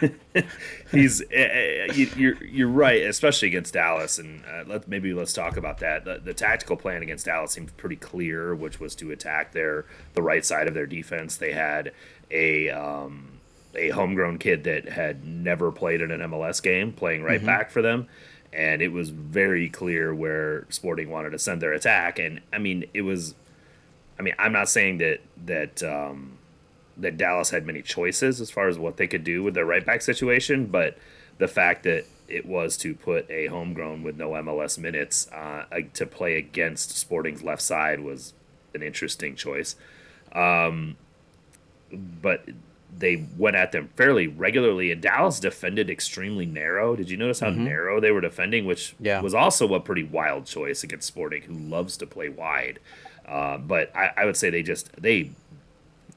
he's 0.90 1.22
you, 1.30 1.36
are 1.38 1.94
you're, 1.94 2.44
you're 2.44 2.68
right, 2.68 3.02
especially 3.02 3.48
against 3.48 3.74
Dallas, 3.74 4.18
and 4.18 4.44
uh, 4.44 4.64
let 4.66 4.86
maybe 4.88 5.14
let's 5.14 5.32
talk 5.32 5.56
about 5.56 5.78
that. 5.78 6.04
The, 6.04 6.20
the, 6.22 6.34
tactical 6.34 6.76
plan 6.76 7.02
against 7.02 7.26
Dallas 7.26 7.52
seemed 7.52 7.74
pretty 7.76 7.96
clear, 7.96 8.54
which 8.54 8.78
was 8.78 8.94
to 8.96 9.10
attack 9.10 9.52
their 9.52 9.86
the 10.12 10.22
right 10.22 10.44
side 10.44 10.68
of 10.68 10.74
their 10.74 10.86
defense. 10.86 11.36
They 11.36 11.52
had 11.52 11.92
a 12.30 12.68
um, 12.70 13.34
a 13.76 13.90
homegrown 13.90 14.38
kid 14.38 14.64
that 14.64 14.88
had 14.88 15.24
never 15.26 15.72
played 15.72 16.00
in 16.00 16.10
an 16.10 16.20
MLS 16.20 16.62
game 16.62 16.92
playing 16.92 17.22
right 17.22 17.38
mm-hmm. 17.38 17.46
back 17.46 17.70
for 17.70 17.82
them. 17.82 18.08
And 18.52 18.82
it 18.82 18.92
was 18.92 19.10
very 19.10 19.68
clear 19.68 20.14
where 20.14 20.66
Sporting 20.70 21.10
wanted 21.10 21.30
to 21.30 21.38
send 21.38 21.60
their 21.60 21.72
attack. 21.72 22.18
And 22.18 22.40
I 22.52 22.58
mean, 22.58 22.84
it 22.94 23.02
was, 23.02 23.34
I 24.18 24.22
mean, 24.22 24.34
I'm 24.38 24.52
not 24.52 24.68
saying 24.68 24.98
that, 24.98 25.20
that, 25.46 25.82
um, 25.82 26.38
that 26.96 27.16
Dallas 27.16 27.50
had 27.50 27.66
many 27.66 27.82
choices 27.82 28.40
as 28.40 28.50
far 28.50 28.68
as 28.68 28.78
what 28.78 28.96
they 28.96 29.06
could 29.06 29.24
do 29.24 29.42
with 29.42 29.54
their 29.54 29.66
right 29.66 29.84
back 29.84 30.02
situation, 30.02 30.66
but 30.66 30.96
the 31.38 31.48
fact 31.48 31.82
that 31.82 32.04
it 32.28 32.46
was 32.46 32.76
to 32.78 32.94
put 32.94 33.30
a 33.30 33.46
homegrown 33.46 34.02
with 34.02 34.16
no 34.16 34.30
MLS 34.30 34.78
minutes 34.78 35.28
uh, 35.32 35.64
to 35.92 36.06
play 36.06 36.36
against 36.36 36.96
Sporting's 36.96 37.42
left 37.42 37.62
side 37.62 38.00
was 38.00 38.32
an 38.74 38.82
interesting 38.82 39.36
choice. 39.36 39.76
Um, 40.32 40.96
but 41.92 42.48
they 42.96 43.26
went 43.36 43.56
at 43.56 43.72
them 43.72 43.90
fairly 43.96 44.26
regularly, 44.26 44.90
and 44.90 45.00
Dallas 45.00 45.40
defended 45.40 45.90
extremely 45.90 46.46
narrow. 46.46 46.96
Did 46.96 47.10
you 47.10 47.16
notice 47.16 47.40
how 47.40 47.48
mm-hmm. 47.48 47.64
narrow 47.64 48.00
they 48.00 48.10
were 48.10 48.20
defending? 48.20 48.64
Which 48.64 48.94
yeah. 49.00 49.20
was 49.20 49.34
also 49.34 49.74
a 49.74 49.80
pretty 49.80 50.04
wild 50.04 50.46
choice 50.46 50.84
against 50.84 51.06
Sporting, 51.06 51.42
who 51.42 51.54
loves 51.54 51.96
to 51.98 52.06
play 52.06 52.28
wide. 52.28 52.78
Uh, 53.26 53.58
but 53.58 53.94
I, 53.96 54.10
I, 54.16 54.24
would 54.24 54.36
say 54.36 54.50
they 54.50 54.62
just 54.62 54.90
they 55.00 55.30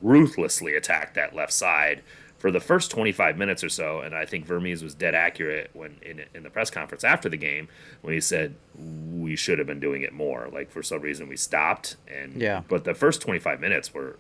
ruthlessly 0.02 0.76
attacked 0.76 1.16
that 1.16 1.36
left 1.36 1.54
side 1.54 2.04
for 2.38 2.52
the 2.52 2.60
first 2.60 2.92
25 2.92 3.38
minutes 3.38 3.64
or 3.64 3.70
so. 3.70 4.02
And 4.02 4.14
I 4.14 4.26
think 4.26 4.46
Vermes 4.46 4.84
was 4.84 4.94
dead 4.94 5.16
accurate 5.16 5.70
when 5.74 5.96
in 6.02 6.26
in 6.34 6.44
the 6.44 6.50
press 6.50 6.70
conference 6.70 7.04
after 7.04 7.30
the 7.30 7.38
game 7.38 7.70
when 8.02 8.14
he 8.14 8.22
said 8.22 8.56
we 8.78 9.36
should 9.36 9.58
have 9.58 9.68
been 9.68 9.80
doing 9.80 10.02
it 10.02 10.14
more. 10.14 10.50
Like 10.52 10.70
for 10.70 10.84
some 10.84 11.02
reason 11.02 11.28
we 11.28 11.38
stopped. 11.38 11.96
And 12.08 12.42
yeah, 12.42 12.64
but 12.68 12.84
the 12.84 12.94
first 12.94 13.22
25 13.22 13.60
minutes 13.60 13.94
were 13.94 14.18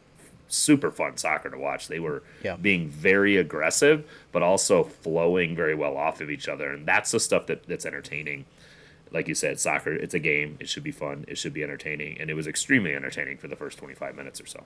super 0.47 0.91
fun 0.91 1.17
soccer 1.17 1.49
to 1.49 1.57
watch. 1.57 1.87
They 1.87 1.99
were 1.99 2.23
yeah. 2.43 2.55
being 2.55 2.87
very 2.87 3.37
aggressive, 3.37 4.09
but 4.31 4.43
also 4.43 4.83
flowing 4.83 5.55
very 5.55 5.75
well 5.75 5.97
off 5.97 6.21
of 6.21 6.29
each 6.29 6.47
other, 6.47 6.71
and 6.71 6.85
that's 6.85 7.11
the 7.11 7.19
stuff 7.19 7.47
that, 7.47 7.67
that's 7.67 7.85
entertaining. 7.85 8.45
Like 9.11 9.27
you 9.27 9.35
said, 9.35 9.59
soccer, 9.59 9.93
it's 9.93 10.13
a 10.13 10.19
game. 10.19 10.57
It 10.59 10.69
should 10.69 10.83
be 10.83 10.91
fun. 10.91 11.25
It 11.27 11.37
should 11.37 11.53
be 11.53 11.63
entertaining, 11.63 12.19
and 12.19 12.29
it 12.29 12.33
was 12.33 12.47
extremely 12.47 12.95
entertaining 12.95 13.37
for 13.37 13.47
the 13.47 13.55
first 13.55 13.77
twenty 13.77 13.95
five 13.95 14.15
minutes 14.15 14.41
or 14.41 14.45
so. 14.45 14.63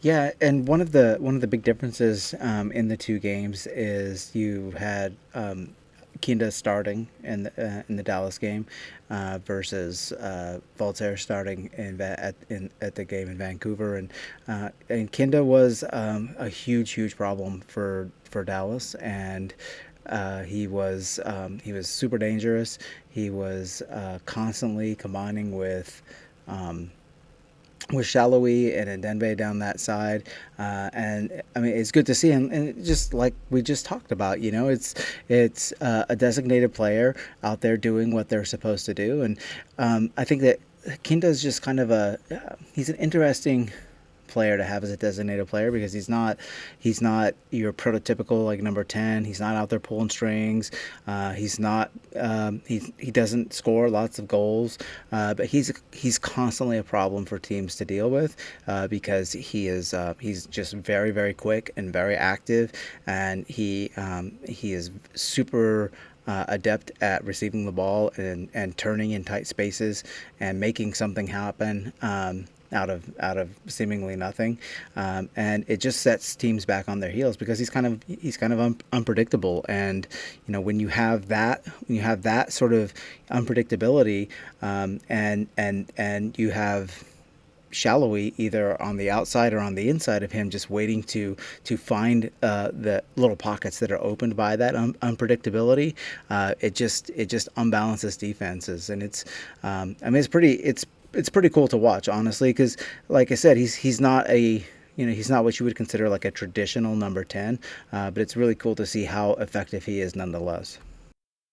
Yeah, 0.00 0.30
and 0.40 0.68
one 0.68 0.80
of 0.80 0.92
the 0.92 1.16
one 1.18 1.34
of 1.34 1.40
the 1.40 1.48
big 1.48 1.62
differences 1.62 2.34
um, 2.40 2.70
in 2.72 2.88
the 2.88 2.96
two 2.96 3.18
games 3.18 3.66
is 3.66 4.34
you 4.34 4.70
had 4.72 5.16
um, 5.34 5.74
Kinda 6.20 6.50
starting 6.50 7.06
in 7.22 7.44
the, 7.44 7.52
uh, 7.64 7.82
in 7.88 7.96
the 7.96 8.02
Dallas 8.02 8.38
game 8.38 8.66
uh, 9.08 9.38
versus 9.44 10.10
uh, 10.12 10.60
Voltaire 10.76 11.16
starting 11.16 11.70
in, 11.76 12.00
at 12.00 12.34
in 12.48 12.70
at 12.80 12.96
the 12.96 13.04
game 13.04 13.28
in 13.28 13.38
Vancouver, 13.38 13.96
and 13.96 14.12
uh, 14.48 14.70
and 14.88 15.10
Kinda 15.12 15.44
was 15.44 15.84
um, 15.92 16.34
a 16.38 16.48
huge 16.48 16.92
huge 16.92 17.16
problem 17.16 17.60
for 17.68 18.10
for 18.24 18.42
Dallas, 18.42 18.94
and 18.96 19.54
uh, 20.08 20.42
he 20.42 20.66
was 20.66 21.20
um, 21.24 21.58
he 21.60 21.72
was 21.72 21.88
super 21.88 22.18
dangerous. 22.18 22.78
He 23.10 23.30
was 23.30 23.82
uh, 23.90 24.18
constantly 24.24 24.94
combining 24.94 25.56
with. 25.56 26.02
Um, 26.46 26.90
with 27.92 28.06
Salloi 28.06 28.76
and 28.76 29.02
Ndenbe 29.02 29.36
down 29.36 29.60
that 29.60 29.80
side, 29.80 30.28
uh, 30.58 30.90
and 30.92 31.42
I 31.56 31.60
mean 31.60 31.74
it's 31.74 31.90
good 31.90 32.04
to 32.06 32.14
see 32.14 32.28
him. 32.28 32.50
And 32.52 32.84
just 32.84 33.14
like 33.14 33.34
we 33.50 33.62
just 33.62 33.86
talked 33.86 34.12
about, 34.12 34.40
you 34.40 34.50
know, 34.50 34.68
it's 34.68 34.94
it's 35.28 35.72
uh, 35.80 36.04
a 36.08 36.16
designated 36.16 36.74
player 36.74 37.16
out 37.42 37.60
there 37.62 37.76
doing 37.76 38.12
what 38.12 38.28
they're 38.28 38.44
supposed 38.44 38.84
to 38.86 38.94
do, 38.94 39.22
and 39.22 39.38
um, 39.78 40.10
I 40.18 40.24
think 40.24 40.42
that 40.42 40.58
Kinda 41.02 41.26
is 41.28 41.42
just 41.42 41.62
kind 41.62 41.80
of 41.80 41.90
a 41.90 42.18
uh, 42.30 42.56
he's 42.72 42.88
an 42.88 42.96
interesting 42.96 43.70
player 44.28 44.56
to 44.56 44.64
have 44.64 44.84
as 44.84 44.90
a 44.90 44.96
designated 44.96 45.48
player 45.48 45.70
because 45.72 45.92
he's 45.92 46.08
not 46.08 46.38
he's 46.78 47.00
not 47.00 47.34
your 47.50 47.72
prototypical 47.72 48.44
like 48.44 48.62
number 48.62 48.84
10 48.84 49.24
he's 49.24 49.40
not 49.40 49.56
out 49.56 49.68
there 49.68 49.80
pulling 49.80 50.10
strings. 50.10 50.70
Uh, 51.06 51.32
he's 51.32 51.58
not 51.58 51.90
um, 52.16 52.62
he, 52.66 52.92
he 52.98 53.10
doesn't 53.10 53.52
score 53.52 53.88
lots 53.88 54.18
of 54.18 54.28
goals. 54.28 54.78
Uh, 55.12 55.34
but 55.34 55.46
he's 55.46 55.72
he's 55.92 56.18
constantly 56.18 56.78
a 56.78 56.82
problem 56.82 57.24
for 57.24 57.38
teams 57.38 57.76
to 57.76 57.84
deal 57.84 58.10
with 58.10 58.36
uh, 58.66 58.86
because 58.88 59.32
he 59.32 59.68
is 59.68 59.94
uh, 59.94 60.14
he's 60.20 60.46
just 60.46 60.74
very 60.74 61.10
very 61.10 61.34
quick 61.34 61.72
and 61.76 61.92
very 61.92 62.16
active. 62.16 62.72
And 63.06 63.46
he 63.46 63.90
um, 63.96 64.32
he 64.46 64.72
is 64.72 64.90
super 65.14 65.90
uh, 66.26 66.44
adept 66.48 66.92
at 67.00 67.24
receiving 67.24 67.64
the 67.64 67.72
ball 67.72 68.12
and, 68.16 68.48
and 68.52 68.76
turning 68.76 69.12
in 69.12 69.24
tight 69.24 69.46
spaces 69.46 70.04
and 70.40 70.60
making 70.60 70.92
something 70.92 71.26
happen. 71.26 71.92
Um, 72.02 72.44
out 72.72 72.90
of 72.90 73.10
out 73.20 73.36
of 73.36 73.50
seemingly 73.66 74.16
nothing, 74.16 74.58
um, 74.96 75.28
and 75.36 75.64
it 75.68 75.78
just 75.78 76.00
sets 76.00 76.36
teams 76.36 76.64
back 76.64 76.88
on 76.88 77.00
their 77.00 77.10
heels 77.10 77.36
because 77.36 77.58
he's 77.58 77.70
kind 77.70 77.86
of 77.86 78.02
he's 78.06 78.36
kind 78.36 78.52
of 78.52 78.60
un- 78.60 78.80
unpredictable. 78.92 79.64
And 79.68 80.06
you 80.46 80.52
know 80.52 80.60
when 80.60 80.80
you 80.80 80.88
have 80.88 81.28
that 81.28 81.64
when 81.86 81.96
you 81.96 82.02
have 82.02 82.22
that 82.22 82.52
sort 82.52 82.72
of 82.72 82.92
unpredictability, 83.30 84.28
um, 84.62 85.00
and 85.08 85.48
and 85.56 85.90
and 85.96 86.38
you 86.38 86.50
have 86.50 87.04
Salloi 87.72 88.32
either 88.36 88.80
on 88.80 88.96
the 88.96 89.10
outside 89.10 89.52
or 89.52 89.58
on 89.58 89.74
the 89.74 89.88
inside 89.88 90.22
of 90.22 90.32
him, 90.32 90.50
just 90.50 90.70
waiting 90.70 91.02
to 91.04 91.36
to 91.64 91.76
find 91.76 92.30
uh, 92.42 92.70
the 92.72 93.02
little 93.16 93.36
pockets 93.36 93.78
that 93.80 93.90
are 93.90 94.02
opened 94.02 94.36
by 94.36 94.56
that 94.56 94.74
un- 94.74 94.94
unpredictability. 94.94 95.94
Uh, 96.30 96.54
it 96.60 96.74
just 96.74 97.10
it 97.10 97.26
just 97.26 97.52
unbalances 97.56 98.18
defenses, 98.18 98.90
and 98.90 99.02
it's 99.02 99.24
um, 99.62 99.96
I 100.02 100.10
mean 100.10 100.16
it's 100.16 100.28
pretty 100.28 100.52
it's 100.54 100.84
it's 101.12 101.28
pretty 101.28 101.48
cool 101.48 101.68
to 101.68 101.76
watch, 101.76 102.08
honestly, 102.08 102.50
because 102.50 102.76
like 103.08 103.32
I 103.32 103.34
said, 103.34 103.56
he's 103.56 103.74
he's 103.74 104.00
not 104.00 104.28
a 104.28 104.64
you 104.96 105.06
know 105.06 105.12
he's 105.12 105.30
not 105.30 105.44
what 105.44 105.58
you 105.58 105.64
would 105.64 105.76
consider 105.76 106.08
like 106.08 106.24
a 106.24 106.30
traditional 106.30 106.96
number 106.96 107.24
ten, 107.24 107.58
uh, 107.92 108.10
but 108.10 108.20
it's 108.20 108.36
really 108.36 108.54
cool 108.54 108.74
to 108.76 108.86
see 108.86 109.04
how 109.04 109.32
effective 109.34 109.84
he 109.84 110.00
is 110.00 110.16
nonetheless. 110.16 110.78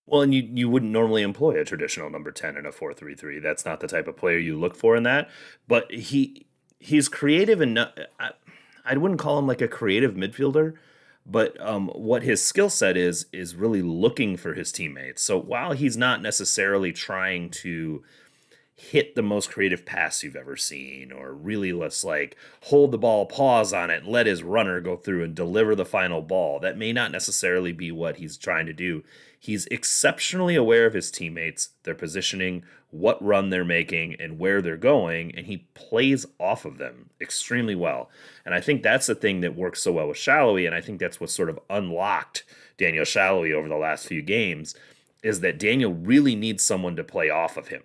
Well, 0.07 0.21
and 0.21 0.33
you 0.33 0.47
you 0.51 0.69
wouldn't 0.69 0.91
normally 0.91 1.24
employ 1.24 1.59
a 1.59 1.65
traditional 1.65 2.09
number 2.09 2.31
ten 2.31 2.57
in 2.57 2.65
a 2.65 2.71
four 2.71 2.93
three 2.93 3.15
three. 3.15 3.39
That's 3.39 3.65
not 3.65 3.79
the 3.79 3.88
type 3.88 4.07
of 4.07 4.17
player 4.17 4.38
you 4.38 4.59
look 4.59 4.75
for 4.75 4.95
in 4.95 5.03
that. 5.03 5.29
But 5.67 5.91
he 5.91 6.45
he's 6.79 7.07
creative 7.07 7.62
enough. 7.62 7.91
I, 8.19 8.31
I 8.85 8.97
wouldn't 8.97 9.19
call 9.19 9.39
him 9.39 9.47
like 9.47 9.62
a 9.62 9.67
creative 9.67 10.13
midfielder, 10.13 10.74
but 11.25 11.59
um, 11.59 11.88
what 11.89 12.21
his 12.21 12.43
skill 12.43 12.69
set 12.69 12.95
is 12.95 13.25
is 13.33 13.55
really 13.55 13.81
looking 13.81 14.38
for 14.38 14.53
his 14.53 14.71
teammates. 14.71 15.24
So 15.24 15.39
while 15.39 15.71
he's 15.71 15.97
not 15.97 16.21
necessarily 16.21 16.91
trying 16.91 17.50
to 17.51 18.03
hit 18.77 19.15
the 19.15 19.22
most 19.22 19.50
creative 19.50 19.86
pass 19.86 20.22
you've 20.22 20.36
ever 20.36 20.58
seen, 20.58 21.12
or 21.12 21.34
really 21.34 21.72
let's 21.72 22.03
like 22.03 22.36
hold 22.63 22.91
the 22.91 22.98
ball, 22.98 23.25
pause 23.25 23.72
on 23.72 23.89
it, 23.89 24.05
let 24.05 24.25
his 24.25 24.44
runner 24.44 24.82
go 24.82 24.98
through 24.98 25.24
and 25.24 25.34
deliver 25.34 25.75
the 25.75 25.86
final 25.86 26.22
ball. 26.22 26.60
That 26.60 26.77
may 26.77 26.91
not 26.91 27.12
necessarily 27.12 27.72
be 27.72 27.91
what 27.91 28.17
he's 28.17 28.38
trying 28.38 28.65
to 28.65 28.74
do. 28.74 29.03
He's 29.39 29.65
exceptionally 29.67 30.55
aware 30.55 30.86
of 30.86 30.94
his 30.94 31.10
teammates, 31.10 31.70
their 31.84 31.96
positioning, 31.96 32.63
what 32.91 33.24
run 33.24 33.50
they're 33.50 33.63
making, 33.63 34.15
and 34.20 34.39
where 34.39 34.62
they're 34.62 34.77
going, 34.77 35.34
and 35.36 35.46
he 35.46 35.67
plays 35.74 36.25
off 36.39 36.65
of 36.65 36.77
them 36.77 37.10
extremely 37.22 37.75
well. 37.75 38.10
And 38.46 38.53
I 38.53 38.60
think 38.60 38.84
that's 38.84 39.08
the 39.08 39.15
thing 39.15 39.41
that 39.41 39.55
works 39.55 39.84
so 39.84 39.94
well 39.94 40.10
with 40.10 40.17
Salloi, 40.17 40.65
and 40.65 40.75
I 40.75 40.82
think 40.82 41.00
that's 41.00 41.22
what 41.22 41.29
sort 41.29 41.50
of 41.50 41.60
unlocked 41.70 42.44
Daniel 42.77 43.05
Salloi 43.05 43.53
over 43.53 43.70
the 43.70 43.75
last 43.75 44.08
few 44.08 44.22
games 44.22 44.75
is 45.24 45.39
that 45.39 45.58
Daniel 45.58 45.94
really 45.94 46.36
needs 46.36 46.63
someone 46.63 46.96
to 46.96 47.03
play 47.03 47.29
off 47.29 47.58
of 47.58 47.70
him 47.70 47.84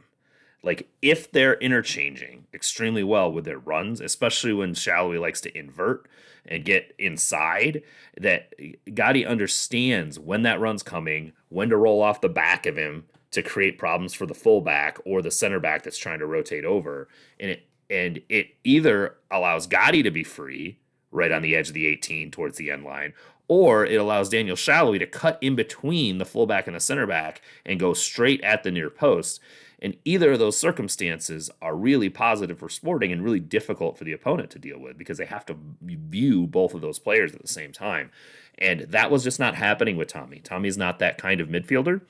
like 0.63 0.89
if 1.01 1.31
they're 1.31 1.55
interchanging 1.55 2.47
extremely 2.53 3.03
well 3.03 3.33
with 3.33 3.45
their 3.45 3.59
runs, 3.59 4.01
especially 4.01 4.53
when 4.53 4.75
Salloi 4.75 5.21
likes 5.21 5.41
to 5.43 5.59
invert 5.59 6.09
and 6.47 6.65
get 6.65 6.95
inside, 6.99 7.83
that 8.19 8.53
Gadi 8.95 9.25
understands 9.25 10.19
when 10.19 10.43
that 10.43 10.61
run's 10.61 10.83
coming, 10.83 11.33
when 11.49 11.71
to 11.71 11.77
roll 11.77 12.03
off 12.03 12.21
the 12.21 12.29
back 12.29 12.67
of 12.67 12.77
him 12.77 13.05
to 13.31 13.43
create 13.43 13.79
problems 13.79 14.13
for 14.13 14.27
the 14.27 14.35
fullback 14.35 14.99
or 15.05 15.23
the 15.23 15.31
center 15.31 15.61
back 15.61 15.83
that's 15.83 15.99
trying 15.99 16.19
to 16.19 16.27
rotate 16.27 16.65
over. 16.65 17.09
And 17.39 17.51
it 17.51 17.67
and 17.89 18.21
it 18.29 18.55
either 18.63 19.17
allows 19.31 19.67
Gadi 19.67 20.03
to 20.05 20.13
be 20.13 20.23
free 20.23 20.79
right 21.11 21.33
on 21.33 21.43
the 21.43 21.57
edge 21.57 21.69
of 21.69 21.75
the 21.75 21.87
18 21.87 22.31
towards 22.31 22.57
the 22.57 22.71
end 22.71 22.85
line, 22.85 23.13
or 23.49 23.85
it 23.85 24.01
allows 24.01 24.29
Daniel 24.29 24.55
Salloi 24.55 25.01
to 25.01 25.07
cut 25.07 25.39
in 25.41 25.57
between 25.57 26.19
the 26.19 26.25
fullback 26.25 26.69
and 26.69 26.77
the 26.77 26.81
center 26.81 27.07
back 27.07 27.43
and 27.67 27.81
go 27.81 27.93
straight 27.93 28.41
at 28.43 28.63
the 28.63 28.71
near 28.71 28.91
post. 28.91 29.41
And 29.83 29.97
either 30.05 30.33
of 30.33 30.39
those 30.39 30.59
circumstances 30.59 31.51
are 31.63 31.75
really 31.75 32.11
positive 32.11 32.59
for 32.59 32.69
Sporting 32.69 33.13
and 33.13 33.25
really 33.25 33.41
difficult 33.41 33.97
for 33.97 34.05
the 34.05 34.13
opponent 34.13 34.51
to 34.51 34.59
deal 34.59 34.79
with 34.79 34.99
because 34.99 35.19
they 35.19 35.25
have 35.25 35.47
to 35.47 35.57
view 35.83 36.47
both 36.47 36.75
of 36.75 36.83
those 36.83 36.99
players 36.99 37.35
at 37.35 37.41
the 37.41 37.49
same 37.49 37.73
time. 37.73 38.11
And 38.59 38.81
that 38.83 39.11
was 39.11 39.25
just 39.25 39.41
not 39.41 39.55
happening 39.55 39.97
with 39.97 40.13
Thommy. 40.13 40.43
Thommy's 40.43 40.77
not 40.77 40.99
that 40.99 41.17
kind 41.17 41.41
of 41.41 41.49
midfielder. 41.49 42.03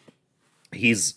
He's 0.72 1.14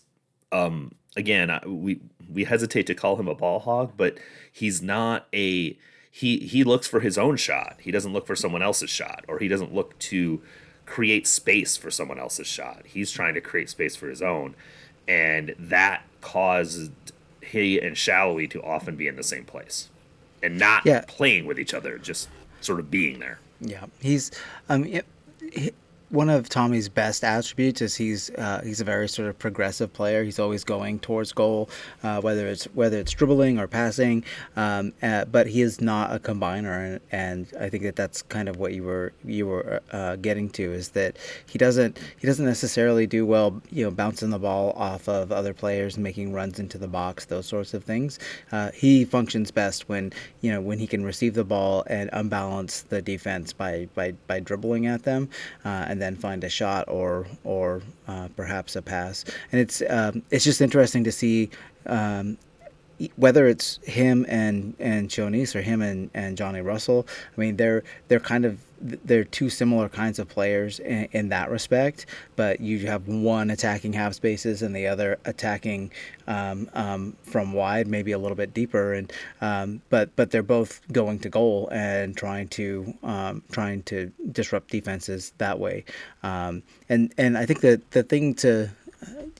um 0.52 0.94
again, 1.16 1.60
we 1.66 2.00
we 2.32 2.44
hesitate 2.44 2.86
to 2.88 2.96
call 2.96 3.16
him 3.16 3.28
a 3.28 3.36
ball 3.36 3.60
hog, 3.60 3.94
but 3.98 4.18
he's 4.52 4.82
not 4.82 5.28
a 5.34 5.78
he 6.12 6.38
he 6.40 6.64
looks 6.64 6.86
for 6.86 7.00
his 7.00 7.18
own 7.18 7.36
shot. 7.38 7.78
He 7.80 7.90
doesn't 7.92 8.14
look 8.14 8.28
for 8.28 8.36
someone 8.36 8.62
else's 8.62 8.92
shot 8.92 9.26
or 9.28 9.40
he 9.40 9.48
doesn't 9.48 9.74
look 9.74 9.98
to 10.00 10.42
create 10.86 11.26
space 11.26 11.78
for 11.78 11.90
someone 11.90 12.20
else's 12.20 12.46
shot. 12.46 12.84
He's 12.86 13.10
trying 13.10 13.34
to 13.34 13.42
create 13.42 13.70
space 13.70 13.96
for 13.96 14.08
his 14.08 14.22
own 14.22 14.56
and 15.08 15.56
that 15.58 16.04
caused 16.24 16.92
he 17.42 17.80
and 17.80 17.96
Salloi 17.96 18.50
to 18.50 18.64
often 18.64 18.96
be 18.96 19.08
in 19.08 19.16
the 19.16 19.24
same 19.24 19.44
place 19.46 19.90
and 20.42 20.58
not 20.58 20.86
yeah. 20.86 21.04
playing 21.08 21.46
with 21.46 21.60
each 21.60 21.74
other, 21.74 21.98
just 21.98 22.30
sort 22.62 22.80
of 22.80 22.90
being 22.90 23.20
there. 23.20 23.40
Yeah, 23.60 23.86
he's 24.02 24.32
um, 24.70 24.86
it, 24.86 25.06
one 26.14 26.30
of 26.30 26.48
Thommy's 26.48 26.90
best 26.90 27.24
attributes 27.24 27.82
is 27.82 27.96
he's 27.96 28.30
uh, 28.32 28.62
he's 28.64 28.80
a 28.80 28.84
very 28.84 29.10
sort 29.10 29.28
of 29.30 29.40
progressive 29.40 29.92
player. 29.92 30.24
He's 30.24 30.38
always 30.38 30.64
going 30.64 31.00
towards 31.00 31.34
goal, 31.34 31.72
uh, 32.04 32.22
whether 32.22 32.48
it's 32.48 32.66
whether 32.66 33.00
it's 33.00 33.12
dribbling 33.12 33.58
or 33.58 33.68
passing. 33.68 34.24
Um, 34.56 34.94
uh, 35.02 35.26
but 35.26 35.48
he 35.48 35.64
is 35.64 35.82
not 35.82 36.16
a 36.16 36.20
combiner, 36.20 36.86
and, 36.86 37.00
and, 37.12 37.48
I 37.60 37.70
think 37.70 37.84
that 37.84 37.96
that's 37.96 38.22
kind 38.22 38.48
of 38.48 38.58
what 38.58 38.74
you 38.74 38.84
were 38.84 39.12
you 39.26 39.48
were 39.48 39.82
uh, 39.92 40.18
getting 40.18 40.52
to 40.52 40.72
is 40.72 40.90
that 40.90 41.18
he 41.48 41.58
doesn't 41.58 41.98
he 42.20 42.28
doesn't 42.28 42.46
necessarily 42.46 43.08
do 43.08 43.26
well, 43.26 43.60
you 43.72 43.84
know, 43.84 43.90
bouncing 43.90 44.30
the 44.30 44.40
ball 44.40 44.74
off 44.74 45.10
of 45.10 45.32
other 45.32 45.54
players, 45.54 45.96
and 45.96 46.04
making 46.04 46.32
runs 46.32 46.60
into 46.60 46.78
the 46.78 46.88
box, 46.88 47.26
those 47.26 47.48
sorts 47.48 47.74
of 47.74 47.84
things. 47.84 48.20
Uh, 48.52 48.70
he 48.76 49.04
functions 49.04 49.50
best 49.50 49.90
when 49.90 50.14
you 50.42 50.52
know 50.52 50.62
when 50.62 50.78
he 50.78 50.86
can 50.86 51.04
receive 51.04 51.34
the 51.34 51.44
ball 51.44 51.84
and 51.88 52.12
unbalance 52.14 52.84
the 52.84 53.02
defense 53.02 53.52
by 53.52 53.88
by 53.96 54.12
by 54.28 54.40
dribbling 54.40 54.86
at 54.86 55.02
them, 55.02 55.28
uh, 55.66 55.86
and 55.88 56.03
then 56.04 56.16
find 56.16 56.44
a 56.44 56.50
shot 56.50 56.86
or 56.88 57.26
or 57.44 57.82
uh, 58.08 58.28
perhaps 58.36 58.76
a 58.76 58.82
pass. 58.82 59.24
And 59.52 59.62
it's 59.62 59.82
um, 59.90 60.22
it's 60.32 60.44
just 60.44 60.62
interesting 60.62 61.04
to 61.06 61.12
see 61.12 61.50
um, 61.86 62.38
whether 63.16 63.48
it's 63.48 63.78
him 63.84 64.26
and 64.28 64.76
and 64.80 65.10
Tzionis 65.10 65.56
or 65.56 65.62
him 65.62 65.82
and, 65.82 66.10
and 66.14 66.38
Johnny 66.38 66.62
Russell. 66.62 67.08
I 67.36 67.42
mean, 67.42 67.58
they're 67.58 67.84
they're 68.08 68.20
kind 68.20 68.46
of 68.46 68.60
they're 68.84 69.24
two 69.24 69.50
similar 69.50 69.88
kinds 69.88 70.20
of 70.20 70.28
players 70.28 70.80
in, 70.80 71.08
in, 71.12 71.30
that 71.30 71.50
respect, 71.50 72.06
but 72.36 72.60
you 72.60 72.80
have 72.88 73.08
one 73.08 73.50
attacking 73.50 73.94
half 73.94 74.14
spaces 74.14 74.62
and 74.62 74.76
the 74.76 74.88
other 74.88 75.18
attacking 75.26 75.92
um, 76.28 76.70
um, 76.74 77.16
from 77.24 77.54
wide, 77.54 77.88
maybe 77.88 78.12
a 78.12 78.18
little 78.18 78.36
bit 78.36 78.54
deeper. 78.54 78.94
And 78.94 79.12
um, 79.42 79.82
but 79.90 80.14
but 80.16 80.32
they're 80.32 80.44
both 80.44 80.82
going 80.92 81.20
to 81.20 81.30
goal 81.30 81.70
and 81.72 82.16
trying 82.16 82.50
to 82.50 82.94
um, 83.04 83.42
trying 83.52 83.84
to 83.84 84.12
disrupt 84.32 84.70
defenses 84.70 85.32
that 85.38 85.60
way. 85.60 85.86
Um, 86.22 86.62
and 86.90 87.14
and 87.18 87.38
I 87.38 87.46
think 87.46 87.62
that 87.62 87.92
the 87.92 88.04
thing 88.04 88.34
to 88.36 88.70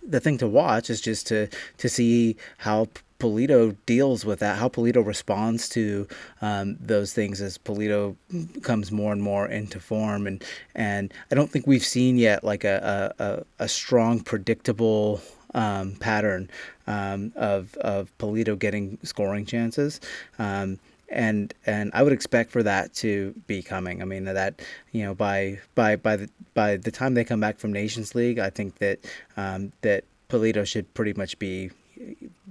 the 0.08 0.20
thing 0.20 0.38
to 0.38 0.48
watch 0.48 0.90
is 0.90 1.02
just 1.02 1.28
to 1.28 1.48
to 1.78 1.90
see 1.90 2.38
how 2.58 2.88
Pulido 3.24 3.74
deals 3.86 4.26
with 4.26 4.40
that, 4.40 4.58
how 4.58 4.68
Pulido 4.68 5.06
responds 5.06 5.70
to 5.70 6.06
um, 6.42 6.76
those 6.82 7.14
things 7.14 7.40
as 7.40 7.58
Pulido 7.58 8.18
comes 8.64 8.92
more 8.92 9.14
and 9.14 9.24
more 9.24 9.48
into 9.48 9.80
form, 9.80 10.28
and 10.28 10.44
and 10.76 11.14
I 11.32 11.36
don't 11.36 11.50
think 11.50 11.66
we've 11.66 11.86
seen 11.86 12.18
yet 12.18 12.44
like 12.44 12.66
a 12.66 13.14
a, 13.18 13.64
a 13.64 13.68
strong, 13.70 14.20
predictable 14.20 15.22
um, 15.54 15.94
pattern 16.02 16.50
um, 16.86 17.32
of 17.38 17.76
of 17.76 18.12
Pulido 18.18 18.60
getting 18.60 18.98
scoring 19.04 19.46
chances. 19.46 20.02
Um, 20.38 20.80
and 21.08 21.54
and 21.66 21.92
I 21.94 22.04
would 22.04 22.12
expect 22.12 22.52
for 22.52 22.62
that 22.64 22.94
to 22.96 23.34
be 23.48 23.62
coming. 23.62 24.02
I 24.02 24.06
mean 24.06 24.26
that 24.26 24.62
you 24.92 25.06
know 25.06 25.16
by 25.16 25.62
by 25.76 25.96
by 25.96 26.18
the 26.18 26.30
by 26.54 26.76
the 26.76 26.92
time 26.92 27.14
they 27.14 27.24
come 27.24 27.40
back 27.40 27.58
from 27.58 27.72
Nations 27.72 28.16
League, 28.16 28.38
I 28.38 28.50
think 28.50 28.80
that 28.80 29.00
um, 29.38 29.72
that 29.80 30.04
Pulido 30.28 30.68
should 30.68 30.94
pretty 30.94 31.14
much 31.14 31.40
be 31.40 31.72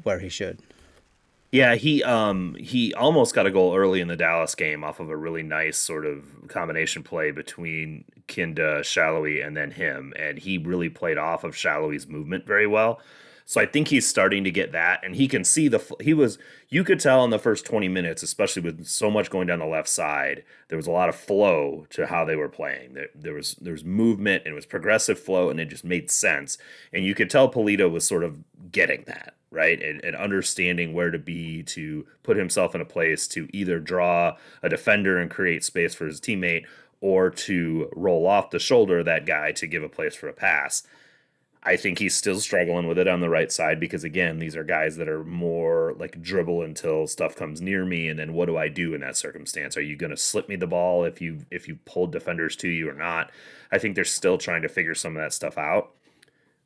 where 0.03 0.19
he 0.19 0.29
should. 0.29 0.61
Yeah, 1.53 1.75
he 1.75 2.03
um 2.03 2.55
he 2.59 2.95
almost 2.95 3.35
got 3.35 3.47
a 3.47 3.51
goal 3.51 3.77
early 3.77 4.01
in 4.01 4.09
the 4.09 4.17
Dallas 4.17 4.55
game 4.55 4.83
off 4.83 5.01
of 5.01 5.11
a 5.11 5.17
really 5.17 5.43
nice 5.43 5.77
sort 5.77 6.07
of 6.07 6.25
combination 6.49 7.03
play 7.03 7.31
between 7.31 8.05
Kinda, 8.27 8.81
Salloi 8.81 9.47
and 9.47 9.55
then 9.55 9.73
him, 9.73 10.15
and 10.17 10.39
he 10.39 10.57
really 10.57 10.89
played 10.89 11.19
off 11.19 11.45
of 11.45 11.55
Salloi's 11.55 12.07
movement 12.07 12.47
very 12.47 12.67
well. 12.67 13.01
So 13.45 13.61
I 13.61 13.67
think 13.67 13.89
he's 13.89 14.09
starting 14.09 14.45
to 14.45 14.51
get 14.51 14.73
that, 14.73 15.05
and 15.05 15.15
he 15.15 15.29
can 15.29 15.45
see 15.45 15.69
the. 15.69 15.85
He 16.01 16.15
was 16.15 16.39
you 16.71 16.85
could 16.85 17.01
tell 17.01 17.23
in 17.23 17.29
the 17.29 17.39
first 17.39 17.67
twenty 17.67 17.89
minutes, 17.89 18.23
especially 18.23 18.63
with 18.63 18.87
so 18.87 19.11
much 19.11 19.29
going 19.29 19.47
down 19.47 19.59
the 19.59 19.67
left 19.67 19.91
side, 19.91 20.45
there 20.69 20.79
was 20.79 20.87
a 20.87 20.93
lot 20.93 21.11
of 21.11 21.15
flow 21.15 21.87
to 21.91 22.07
how 22.07 22.25
they 22.25 22.37
were 22.37 22.49
playing. 22.49 22.95
There, 22.95 23.09
there 23.15 23.35
was 23.35 23.57
there 23.57 23.75
was 23.75 23.85
movement 23.85 24.45
and 24.47 24.53
it 24.53 24.55
was 24.55 24.65
progressive 24.65 25.19
flow, 25.19 25.51
and 25.51 25.61
it 25.61 25.67
just 25.67 25.85
made 25.85 26.11
sense. 26.11 26.57
And 26.95 27.05
you 27.05 27.15
could 27.15 27.29
tell 27.29 27.53
Pulido 27.53 27.91
was 27.91 28.07
sort 28.07 28.25
of 28.25 28.39
getting 28.71 29.05
that 29.07 29.35
right 29.53 29.83
and, 29.83 30.05
and 30.05 30.17
understanding 30.17 30.93
where 30.93 31.11
to 31.11 31.19
be 31.19 31.63
to 31.63 32.07
put 32.23 32.37
himself 32.37 32.75
in 32.75 32.81
a 32.81 32.87
place 32.87 33.29
to 33.29 33.49
either 33.53 33.79
draw 33.79 34.37
a 34.63 34.69
defender 34.69 35.19
and 35.19 35.31
create 35.31 35.63
space 35.63 35.95
for 35.95 36.07
his 36.07 36.21
teammate 36.21 36.65
or 37.01 37.31
to 37.31 37.89
roll 37.95 38.27
off 38.27 38.51
the 38.51 38.59
shoulder 38.59 39.01
of 39.01 39.05
that 39.05 39.27
guy 39.27 39.53
to 39.53 39.67
give 39.67 39.83
a 39.83 39.89
place 39.89 40.15
for 40.15 40.29
a 40.29 40.33
pass 40.33 40.83
I 41.65 41.77
think 41.77 42.01
he's 42.01 42.17
still 42.17 42.41
struggling 42.41 42.89
with 42.89 42.99
it 42.99 43.07
on 43.07 43.21
the 43.21 43.29
right 43.29 43.51
side 43.53 43.79
because 43.79 44.03
again, 44.03 44.41
these 44.41 44.57
are 44.57 44.65
guys 44.65 44.97
that 44.97 45.09
are 45.09 45.23
more 45.23 45.95
like 45.97 46.21
dribble 46.21 46.63
until 46.63 47.07
stuff 47.07 47.37
comes 47.37 47.61
near 47.61 47.85
me, 47.85 48.09
and 48.09 48.19
then 48.19 48.33
what 48.33 48.47
do 48.47 48.57
I 48.57 48.67
do 48.67 48.95
in 48.95 49.01
that 49.03 49.17
circumstance? 49.17 49.77
Are 49.77 49.83
you 49.83 49.95
going 49.95 50.11
to 50.11 50.17
slip 50.17 50.49
me 50.49 50.57
the 50.57 50.67
ball 50.67 51.05
if 51.05 51.21
you 51.21 51.47
if 51.53 51.69
you 51.69 51.79
pulled 51.85 52.11
defenders 52.11 52.57
to 52.57 52.69
you 52.69 52.91
or 52.91 52.95
not? 52.95 53.31
I 53.71 53.79
think 53.79 53.95
they're 53.95 54.05
still 54.05 54.39
trying 54.39 54.63
to 54.63 54.69
figure 54.69 54.95
some 54.97 55.17
of 55.17 55.23
that 55.23 55.33
stuff 55.33 55.57
out. 55.57 55.93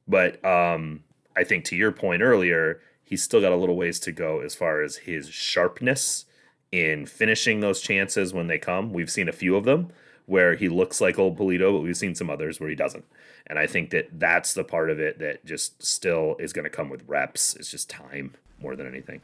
But 0.08 0.42
um, 0.44 1.02
I 1.36 1.44
think 1.44 1.64
to 1.66 1.76
your 1.76 1.92
point 1.92 2.22
earlier, 2.22 2.80
he's 3.04 3.22
still 3.22 3.40
got 3.40 3.52
a 3.52 3.56
little 3.56 3.76
ways 3.76 4.00
to 4.00 4.12
go 4.12 4.40
as 4.40 4.54
far 4.54 4.82
as 4.82 4.96
his 4.96 5.28
sharpness 5.28 6.24
in 6.72 7.06
finishing 7.06 7.60
those 7.60 7.80
chances 7.80 8.32
when 8.32 8.46
they 8.46 8.58
come. 8.58 8.92
We've 8.92 9.10
seen 9.10 9.28
a 9.28 9.32
few 9.32 9.56
of 9.56 9.64
them 9.64 9.90
where 10.26 10.56
he 10.56 10.68
looks 10.68 11.00
like 11.00 11.18
old 11.18 11.38
Pulido, 11.38 11.72
but 11.72 11.82
we've 11.82 11.96
seen 11.96 12.14
some 12.14 12.28
others 12.30 12.58
where 12.58 12.68
he 12.68 12.74
doesn't. 12.74 13.04
And 13.46 13.58
I 13.58 13.66
think 13.66 13.90
that 13.90 14.08
that's 14.18 14.54
the 14.54 14.64
part 14.64 14.90
of 14.90 14.98
it 14.98 15.20
that 15.20 15.44
just 15.44 15.82
still 15.82 16.36
is 16.40 16.52
going 16.52 16.64
to 16.64 16.70
come 16.70 16.88
with 16.90 17.04
reps. 17.06 17.54
It's 17.54 17.70
just 17.70 17.88
time 17.88 18.34
more 18.60 18.74
than 18.74 18.88
anything. 18.88 19.20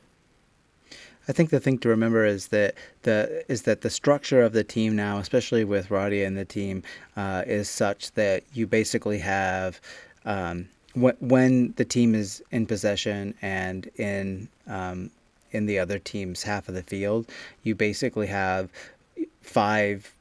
I 1.29 1.33
think 1.33 1.51
the 1.51 1.61
thing 1.61 1.79
to 1.79 1.89
remember 1.89 2.25
is 2.25 2.49
that 2.49 2.75
the 3.03 3.45
is 3.49 3.63
that 3.63 3.83
the 3.83 3.91
structure 3.91 4.43
of 4.43 4.53
the 4.53 4.65
team 4.65 4.97
now, 4.97 5.19
especially 5.19 5.65
with 5.65 5.91
Roddy 5.91 6.25
and 6.25 6.37
the 6.37 6.45
team, 6.45 6.83
uh, 7.17 7.45
is 7.47 7.69
such 7.69 8.13
that 8.13 8.43
you 8.53 8.67
basically 8.67 9.19
have 9.19 9.81
um, 10.25 10.69
when 10.95 11.73
the 11.77 11.85
team 11.85 12.15
is 12.15 12.43
in 12.51 12.67
possession 12.67 13.35
and 13.43 13.89
in 13.97 14.49
um, 14.67 15.11
in 15.51 15.67
the 15.67 15.79
other 15.79 15.99
team's 15.99 16.43
half 16.43 16.69
of 16.69 16.75
the 16.75 16.83
field, 16.83 17.27
you 17.63 17.75
basically 17.75 18.27
have 18.27 18.71
five 19.43 20.13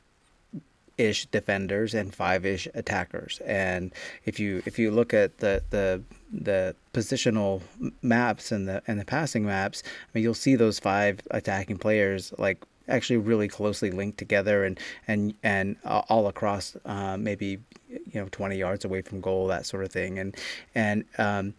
ish 0.98 1.26
defenders 1.28 1.94
and 1.94 2.14
five 2.14 2.46
ish 2.46 2.68
attackers. 2.74 3.42
And 3.46 3.92
if 4.26 4.40
you 4.40 4.62
if 4.66 4.78
you 4.78 4.92
look 4.92 5.14
at 5.14 5.38
the 5.40 5.64
the 5.70 6.02
the 6.32 6.76
positional 6.94 7.62
maps 8.02 8.52
and 8.52 8.68
the 8.68 8.82
and 8.88 9.00
the 9.00 9.06
passing 9.06 9.46
maps, 9.46 9.84
I 9.86 9.90
mean, 10.14 10.24
you'll 10.24 10.34
see 10.34 10.56
those 10.56 10.80
five 10.80 11.22
attacking 11.32 11.78
players 11.78 12.34
like 12.38 12.64
actually 12.88 13.18
really 13.18 13.48
closely 13.48 13.92
linked 13.92 14.18
together 14.18 14.64
and 14.64 14.80
and 15.08 15.34
and 15.44 15.76
uh, 15.84 16.02
all 16.10 16.28
across 16.28 16.76
uh, 16.86 17.18
maybe 17.18 17.60
you 17.90 18.22
know 18.22 18.28
20 18.32 18.58
yards 18.58 18.86
away 18.86 19.02
from 19.02 19.22
goal 19.22 19.48
that 19.48 19.66
sort 19.66 19.84
of 19.84 19.92
thing 19.92 20.20
and 20.20 20.36
and 20.76 21.06
um, 21.18 21.54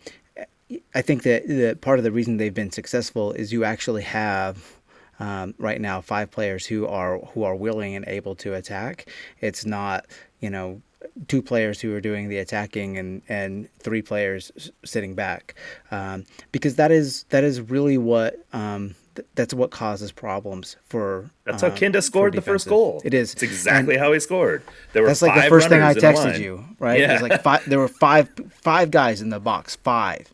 I 0.94 1.02
think 1.02 1.22
that 1.24 1.46
the 1.46 1.76
part 1.80 1.98
of 1.98 2.04
the 2.04 2.12
reason 2.12 2.37
they've 2.37 2.54
been 2.54 2.72
successful 2.72 3.32
is 3.32 3.52
you 3.52 3.64
actually 3.64 4.02
have 4.02 4.78
um, 5.20 5.54
right 5.58 5.80
now 5.80 6.00
five 6.00 6.30
players 6.30 6.66
who 6.66 6.87
are 6.87 7.18
who 7.18 7.44
are 7.44 7.54
willing 7.54 7.94
and 7.94 8.04
able 8.08 8.35
to 8.37 8.54
attack. 8.54 9.08
It's 9.40 9.66
not 9.66 10.06
you 10.40 10.50
know 10.50 10.80
two 11.28 11.42
players 11.42 11.80
who 11.80 11.94
are 11.94 12.00
doing 12.00 12.28
the 12.28 12.38
attacking 12.38 12.96
and 12.96 13.22
and 13.28 13.68
three 13.78 14.02
players 14.02 14.50
sitting 14.85 15.14
back 15.14 15.54
um, 15.90 16.24
because 16.52 16.76
that 16.76 16.90
is 16.90 17.24
that 17.30 17.44
is 17.44 17.61
really 17.61 17.98
what 17.98 18.37
um, 18.52 18.94
th- 19.14 19.27
that's 19.35 19.55
what 19.55 19.70
causes 19.70 20.12
problems 20.12 20.77
for. 20.85 21.31
That's 21.44 21.62
how 21.62 21.68
um, 21.68 21.75
Kinda 21.75 22.03
scored 22.03 22.35
the 22.35 22.42
first 22.42 22.68
goal. 22.68 23.03
It 23.05 23.14
is. 23.14 23.33
It's 23.33 23.42
exactly 23.42 23.94
and 23.94 24.03
how 24.03 24.12
he 24.12 24.20
scored. 24.20 24.62
There 24.92 25.03
were 25.03 25.09
that's 25.09 25.22
like 25.22 25.35
the 25.35 25.48
first 25.48 25.68
thing 25.68 25.83
I 25.83 25.94
texted 25.94 26.38
you, 26.38 26.64
right? 26.79 27.01
Yeah. 27.01 27.11
It 27.11 27.22
was 27.22 27.31
like 27.31 27.42
five, 27.42 27.68
there 27.68 27.79
were 27.79 27.88
five 27.88 28.29
five 28.51 28.90
guys 28.90 29.20
in 29.20 29.31
the 29.31 29.40
box, 29.40 29.77
five. 29.77 30.33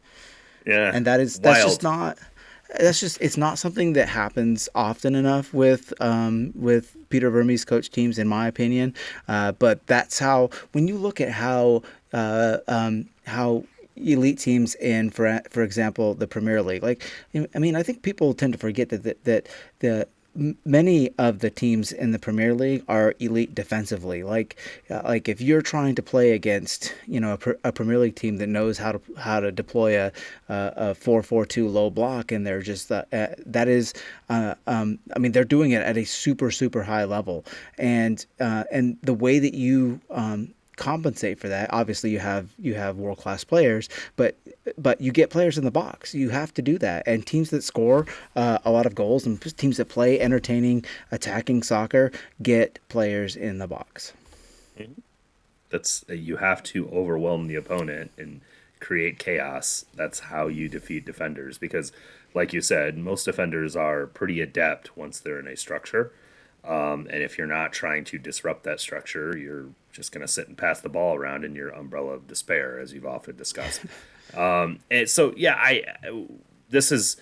Yeah. 0.66 0.90
And 0.94 1.06
that 1.06 1.20
is 1.20 1.38
that's 1.38 1.60
Wild. 1.60 1.68
just 1.68 1.82
not 1.82 2.18
that's 2.78 3.00
just 3.00 3.20
it's 3.20 3.36
not 3.36 3.58
something 3.58 3.94
that 3.94 4.08
happens 4.08 4.68
often 4.74 5.14
enough 5.14 5.54
with 5.54 5.92
um, 6.00 6.52
with 6.54 6.96
Peter 7.08 7.30
Vermes 7.30 7.64
coach 7.64 7.90
teams, 7.90 8.18
in 8.18 8.28
my 8.28 8.46
opinion. 8.46 8.94
Uh, 9.26 9.52
but 9.52 9.86
that's 9.86 10.18
how 10.18 10.50
when 10.72 10.86
you 10.86 10.96
look 10.96 11.20
at 11.20 11.30
how 11.30 11.82
uh, 12.12 12.58
um, 12.68 13.08
how 13.26 13.64
elite 14.02 14.38
teams 14.38 14.74
in 14.76 15.10
for 15.10 15.40
for 15.50 15.62
example 15.62 16.14
the 16.14 16.26
Premier 16.26 16.62
League, 16.62 16.82
like 16.82 17.02
I 17.54 17.58
mean, 17.58 17.76
I 17.76 17.82
think 17.82 18.02
people 18.02 18.34
tend 18.34 18.52
to 18.52 18.58
forget 18.58 18.88
that 18.90 19.02
that, 19.04 19.24
that 19.24 19.48
the 19.80 20.08
many 20.64 21.10
of 21.18 21.40
the 21.40 21.50
teams 21.50 21.90
in 21.90 22.12
the 22.12 22.18
Premier 22.18 22.54
League 22.54 22.84
are 22.88 23.14
elite 23.18 23.54
defensively. 23.54 24.22
Like, 24.22 24.56
uh, 24.90 25.02
like 25.04 25.28
if 25.28 25.40
you're 25.40 25.62
trying 25.62 25.94
to 25.96 26.02
play 26.02 26.32
against, 26.32 26.94
you 27.06 27.18
know, 27.20 27.36
a, 27.44 27.68
a, 27.68 27.72
Premier 27.72 27.98
League 27.98 28.14
team 28.14 28.36
that 28.36 28.48
knows 28.48 28.78
how 28.78 28.92
to 28.92 29.00
how 29.16 29.40
to 29.40 29.50
deploy 29.50 29.98
a 29.98 30.12
a 30.48 30.94
four 30.94 31.22
four 31.22 31.44
two 31.44 31.68
low 31.68 31.90
block, 31.90 32.30
and 32.32 32.46
they're 32.46 32.62
just 32.62 32.90
uh, 32.92 33.04
uh, 33.12 33.28
that 33.46 33.68
is, 33.68 33.94
uh, 34.28 34.54
um, 34.66 34.98
I 35.14 35.18
mean, 35.18 35.32
they're 35.32 35.44
doing 35.44 35.72
it 35.72 35.82
at 35.82 35.96
a 35.96 36.04
super 36.04 36.50
super 36.50 36.82
high 36.82 37.04
level, 37.04 37.44
and 37.76 38.24
uh, 38.40 38.64
and 38.70 38.96
the 39.02 39.14
way 39.14 39.38
that 39.38 39.54
you 39.54 40.00
um, 40.10 40.54
compensate 40.78 41.38
for 41.38 41.48
that. 41.48 41.72
Obviously, 41.72 42.10
you 42.10 42.20
have 42.20 42.48
you 42.58 42.74
have 42.74 42.96
world 42.96 43.18
class 43.18 43.44
players, 43.44 43.88
but 44.16 44.38
but 44.78 45.00
you 45.00 45.12
get 45.12 45.28
players 45.28 45.58
in 45.58 45.64
the 45.64 45.70
box. 45.70 46.14
You 46.14 46.30
have 46.30 46.54
to 46.54 46.62
do 46.62 46.78
that. 46.78 47.06
And 47.06 47.26
teams 47.26 47.50
that 47.50 47.62
score 47.62 48.06
uh, 48.36 48.58
a 48.64 48.70
lot 48.70 48.86
of 48.86 48.94
goals 48.94 49.26
and 49.26 49.40
teams 49.58 49.76
that 49.76 49.88
play 49.88 50.18
entertaining, 50.18 50.84
attacking 51.10 51.62
soccer 51.62 52.10
get 52.42 52.78
players 52.88 53.36
in 53.36 53.58
the 53.58 53.66
box. 53.66 54.14
That's 55.70 56.04
you 56.08 56.36
have 56.36 56.62
to 56.64 56.88
overwhelm 56.88 57.48
the 57.48 57.56
opponent 57.56 58.12
and 58.16 58.40
create 58.80 59.18
chaos. 59.18 59.84
That's 59.94 60.20
how 60.20 60.46
you 60.46 60.68
defeat 60.68 61.04
defenders 61.04 61.58
because, 61.58 61.92
like 62.32 62.52
you 62.52 62.60
said, 62.60 62.96
most 62.96 63.24
defenders 63.24 63.76
are 63.76 64.06
pretty 64.06 64.40
adept 64.40 64.96
once 64.96 65.18
they're 65.18 65.40
in 65.40 65.48
a 65.48 65.56
structure. 65.56 66.12
Um, 66.64 67.06
and 67.10 67.22
if 67.22 67.38
you're 67.38 67.46
not 67.46 67.72
trying 67.72 68.04
to 68.04 68.18
disrupt 68.18 68.64
that 68.64 68.80
structure, 68.80 69.36
you're 69.36 69.66
just 69.98 70.12
going 70.12 70.24
to 70.24 70.32
sit 70.32 70.46
and 70.46 70.56
pass 70.56 70.80
the 70.80 70.88
ball 70.88 71.16
around 71.16 71.44
in 71.44 71.56
your 71.56 71.70
umbrella 71.70 72.12
of 72.12 72.28
despair, 72.28 72.78
as 72.78 72.92
you've 72.92 73.04
often 73.04 73.36
discussed. 73.36 73.80
um, 74.36 74.78
and 74.90 75.10
so, 75.10 75.34
yeah, 75.36 75.56
I 75.56 75.82
this 76.70 76.92
is 76.92 77.16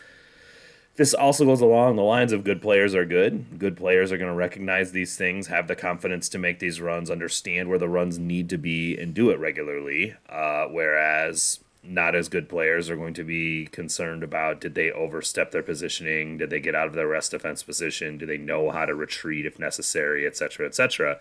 this 0.97 1.15
also 1.15 1.47
goes 1.47 1.63
along 1.63 1.97
the 1.97 2.03
lines 2.03 2.33
of 2.33 2.45
good 2.45 2.61
players 2.61 2.95
are 2.95 3.07
good. 3.07 3.59
Good 3.59 3.77
players 3.77 4.13
are 4.13 4.19
going 4.19 4.31
to 4.31 4.37
recognize 4.37 4.93
these 4.93 5.17
things, 5.17 5.47
have 5.47 5.69
the 5.69 5.77
confidence 5.77 6.29
to 6.31 6.39
make 6.39 6.59
these 6.59 6.81
runs, 6.81 7.11
understand 7.11 7.69
where 7.69 7.79
the 7.79 7.89
runs 7.89 8.19
need 8.19 8.51
to 8.51 8.59
be, 8.59 8.97
and 8.97 9.15
do 9.15 9.31
it 9.31 9.39
regularly. 9.39 10.15
Uh, 10.29 10.67
whereas 10.67 11.61
not 11.83 12.15
as 12.15 12.29
good 12.29 12.49
players 12.49 12.91
are 12.91 12.97
going 12.97 13.15
to 13.15 13.25
be 13.25 13.67
concerned 13.67 14.23
about 14.23 14.61
did 14.61 14.75
they 14.75 14.91
overstep 14.91 15.53
their 15.53 15.63
positioning 15.63 16.37
did 16.37 16.51
they 16.51 16.59
get 16.59 16.75
out 16.75 16.89
of 16.89 16.95
their 16.95 17.07
rest 17.07 17.31
defense 17.31 17.63
position 17.63 18.19
do 18.19 18.27
they 18.27 18.37
know 18.37 18.73
how 18.73 18.85
to 18.85 18.93
retreat 18.93 19.47
if 19.47 19.57
necessary 19.57 20.27
etc 20.27 20.67
etc 20.67 21.21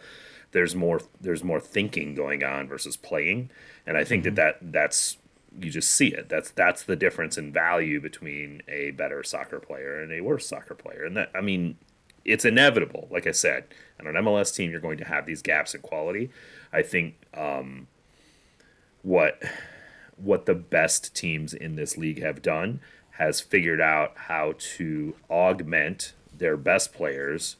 there's 0.55 0.73
more 0.73 1.01
there's 1.19 1.43
more 1.43 1.59
thinking 1.59 2.15
going 2.15 2.41
on 2.41 2.65
versus 2.65 2.95
playing. 2.95 3.49
And 3.85 3.97
i 3.97 4.05
think 4.05 4.23
mm-hmm. 4.23 4.35
that, 4.35 4.59
that 4.61 4.71
that's 4.71 5.17
you 5.57 5.69
just 5.69 5.89
see 5.89 6.07
it. 6.07 6.29
That's 6.29 6.49
that's 6.51 6.83
the 6.83 6.95
difference 6.95 7.37
in 7.37 7.51
value 7.51 7.99
between 7.99 8.61
a 8.67 8.91
better 8.91 9.21
soccer 9.21 9.59
player 9.59 10.01
and 10.01 10.11
a 10.13 10.21
worse 10.21 10.47
soccer 10.47 10.73
player. 10.73 11.03
And 11.03 11.17
that 11.17 11.29
i 11.35 11.41
mean 11.41 11.77
it's 12.23 12.45
inevitable. 12.45 13.09
Like 13.11 13.27
i 13.27 13.31
said 13.31 13.65
on 13.99 14.07
an 14.07 14.15
mls 14.15 14.55
team 14.55 14.71
you're 14.71 14.79
going 14.79 14.97
to 14.97 15.05
have 15.05 15.25
these 15.25 15.41
gaps 15.41 15.75
in 15.75 15.81
quality. 15.81 16.31
I 16.71 16.81
think 16.81 17.15
um, 17.33 17.87
what 19.01 19.43
what 20.15 20.45
the 20.45 20.55
best 20.55 21.13
teams 21.13 21.53
in 21.53 21.75
this 21.75 21.97
league 21.97 22.21
have 22.21 22.41
done 22.41 22.79
has 23.11 23.41
figured 23.41 23.81
out 23.81 24.13
how 24.15 24.53
to 24.57 25.15
augment 25.29 26.13
their 26.33 26.55
best 26.55 26.93
players 26.93 27.57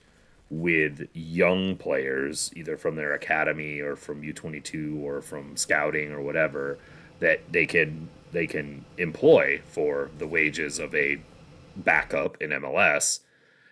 with 0.49 1.07
young 1.13 1.75
players, 1.75 2.51
either 2.55 2.77
from 2.77 2.95
their 2.95 3.13
academy 3.13 3.79
or 3.79 3.95
from 3.95 4.21
U22 4.21 5.01
or 5.01 5.21
from 5.21 5.57
scouting 5.57 6.11
or 6.11 6.21
whatever, 6.21 6.77
that 7.19 7.51
they 7.51 7.65
can 7.65 8.09
they 8.31 8.47
can 8.47 8.83
employ 8.97 9.61
for 9.65 10.11
the 10.17 10.27
wages 10.27 10.77
of 10.77 10.93
a 10.93 11.21
backup 11.77 12.41
in 12.41 12.49
MLS 12.51 13.19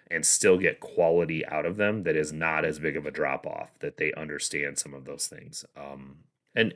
and 0.09 0.25
still 0.25 0.57
get 0.57 0.79
quality 0.79 1.45
out 1.47 1.65
of 1.65 1.77
them 1.77 2.03
that 2.03 2.15
is 2.15 2.31
not 2.31 2.63
as 2.63 2.79
big 2.79 2.95
of 2.95 3.05
a 3.05 3.11
drop 3.11 3.45
off 3.45 3.71
that 3.79 3.97
they 3.97 4.13
understand 4.13 4.77
some 4.77 4.93
of 4.93 5.05
those 5.05 5.27
things. 5.27 5.65
Um, 5.75 6.17
and 6.55 6.73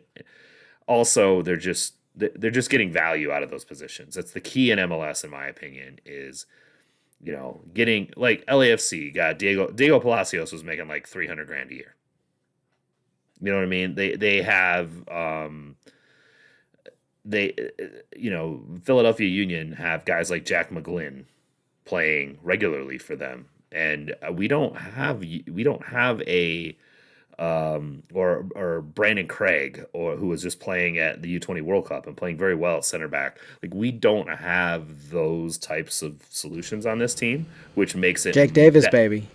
also 0.87 1.41
they're 1.41 1.55
just 1.55 1.93
they're 2.15 2.49
just 2.49 2.71
getting 2.71 2.91
value 2.91 3.31
out 3.31 3.43
of 3.43 3.51
those 3.51 3.63
positions. 3.63 4.15
That's 4.15 4.31
the 4.31 4.41
key 4.41 4.71
in 4.71 4.79
MLS, 4.79 5.23
in 5.23 5.29
my 5.29 5.45
opinion, 5.45 5.99
is 6.03 6.47
you 7.21 7.33
know 7.33 7.61
getting 7.73 8.11
like 8.15 8.45
LAFC 8.45 9.13
got 9.13 9.39
Diego 9.39 9.71
Diego 9.71 9.99
Palacios 9.99 10.51
was 10.51 10.63
making 10.63 10.87
like 10.87 11.07
three 11.07 11.27
hundred 11.27 11.47
grand 11.47 11.71
a 11.71 11.75
year. 11.75 11.95
You 13.41 13.51
know 13.51 13.57
what 13.57 13.65
I 13.65 13.67
mean? 13.67 13.95
They 13.95 14.15
they 14.15 14.41
have 14.41 15.07
um, 15.09 15.75
they 17.25 17.53
you 18.15 18.29
know 18.31 18.63
Philadelphia 18.83 19.27
Union 19.27 19.73
have 19.73 20.05
guys 20.05 20.29
like 20.29 20.45
Jack 20.45 20.69
McGlynn 20.69 21.25
playing 21.85 22.37
regularly 22.41 22.97
for 22.97 23.15
them, 23.15 23.47
and 23.71 24.15
we 24.33 24.47
don't 24.47 24.75
have 24.75 25.19
we 25.19 25.63
don't 25.63 25.85
have 25.85 26.21
a 26.21 26.77
um, 27.39 28.03
or 28.13 28.45
or 28.55 28.81
Brandan 28.81 29.27
Craig, 29.27 29.85
or 29.93 30.15
who 30.15 30.27
was 30.27 30.41
just 30.41 30.59
playing 30.59 30.97
at 30.97 31.21
the 31.21 31.39
U20 31.39 31.61
World 31.61 31.85
Cup 31.85 32.07
and 32.07 32.17
playing 32.17 32.37
very 32.37 32.55
well 32.55 32.77
at 32.77 32.85
center 32.85 33.07
back. 33.07 33.37
Like 33.61 33.73
we 33.73 33.91
don't 33.91 34.29
have 34.29 35.09
those 35.11 35.57
types 35.57 36.01
of 36.01 36.15
solutions 36.29 36.85
on 36.85 36.97
this 36.97 37.13
team, 37.13 37.45
which 37.75 37.95
makes 37.95 38.25
it 38.25 38.33
Jake 38.33 38.53
Davis, 38.53 38.85
that, 38.85 38.91
baby. 38.91 39.27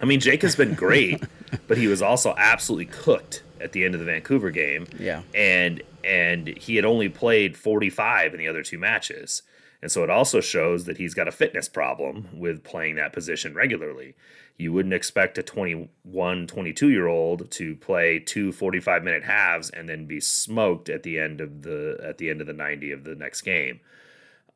I 0.00 0.04
mean, 0.04 0.20
Jake 0.20 0.42
has 0.42 0.56
been 0.56 0.74
great, 0.74 1.22
but 1.68 1.78
he 1.78 1.86
was 1.86 2.02
also 2.02 2.34
absolutely 2.36 2.86
cooked 2.86 3.42
at 3.60 3.72
the 3.72 3.84
end 3.84 3.94
of 3.94 4.00
the 4.00 4.06
Vancouver 4.06 4.50
game. 4.50 4.86
Yeah, 4.98 5.22
and 5.34 5.82
and 6.02 6.48
he 6.48 6.76
had 6.76 6.84
only 6.84 7.08
played 7.08 7.56
45 7.56 8.34
in 8.34 8.38
the 8.38 8.48
other 8.48 8.62
two 8.62 8.78
matches. 8.78 9.42
And 9.82 9.92
so 9.92 10.02
it 10.02 10.10
also 10.10 10.40
shows 10.40 10.86
that 10.86 10.96
he's 10.96 11.14
got 11.14 11.28
a 11.28 11.32
fitness 11.32 11.68
problem 11.68 12.28
with 12.32 12.64
playing 12.64 12.96
that 12.96 13.12
position 13.12 13.54
regularly 13.54 14.14
you 14.58 14.72
wouldn't 14.72 14.94
expect 14.94 15.38
a 15.38 15.42
21, 15.42 16.46
22 16.46 16.90
year 16.90 17.06
old 17.06 17.50
to 17.52 17.76
play 17.76 18.18
two 18.18 18.52
45 18.52 19.02
minute 19.04 19.24
halves 19.24 19.70
and 19.70 19.88
then 19.88 20.06
be 20.06 20.20
smoked 20.20 20.88
at 20.88 21.02
the 21.02 21.18
end 21.18 21.40
of 21.40 21.62
the 21.62 21.98
at 22.02 22.18
the 22.18 22.30
end 22.30 22.40
of 22.40 22.46
the 22.46 22.52
90 22.52 22.92
of 22.92 23.04
the 23.04 23.14
next 23.14 23.42
game. 23.42 23.80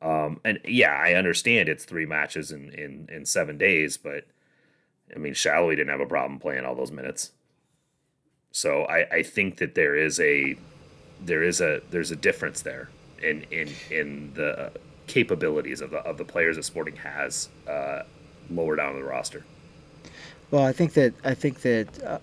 Um, 0.01 0.39
and 0.43 0.59
yeah, 0.65 0.93
I 0.93 1.13
understand 1.13 1.69
it's 1.69 1.85
three 1.85 2.07
matches 2.07 2.51
in, 2.51 2.71
in, 2.71 3.07
in 3.11 3.25
seven 3.25 3.59
days, 3.59 3.97
but 3.97 4.25
I 5.15 5.19
mean, 5.19 5.33
Sallói 5.33 5.75
didn't 5.75 5.89
have 5.89 5.99
a 5.99 6.07
problem 6.07 6.39
playing 6.39 6.65
all 6.65 6.73
those 6.73 6.91
minutes. 6.91 7.31
So 8.51 8.83
I, 8.85 9.07
I 9.17 9.23
think 9.23 9.57
that 9.57 9.75
there 9.75 9.95
is 9.95 10.19
a 10.19 10.57
there 11.23 11.43
is 11.43 11.61
a 11.61 11.81
there's 11.91 12.11
a 12.11 12.15
difference 12.15 12.63
there 12.63 12.89
in 13.21 13.43
in 13.51 13.69
in 13.89 14.33
the 14.33 14.71
capabilities 15.07 15.81
of 15.81 15.91
the 15.91 15.99
of 15.99 16.17
the 16.17 16.25
players 16.25 16.55
that 16.55 16.63
Sporting 16.63 16.95
has 16.97 17.49
uh, 17.67 18.01
lower 18.49 18.75
down 18.75 18.95
the 18.95 19.03
roster. 19.03 19.45
Well, 20.51 20.63
I 20.63 20.73
think 20.73 20.93
that 20.93 21.13
I 21.23 21.33
think 21.33 21.61
that 21.61 22.03
uh, 22.03 22.19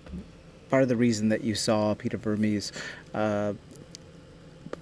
part 0.70 0.82
of 0.82 0.88
the 0.88 0.96
reason 0.96 1.30
that 1.30 1.42
you 1.42 1.54
saw 1.54 1.94
Peter 1.94 2.18
Vermes 2.18 2.72
uh, 3.14 3.54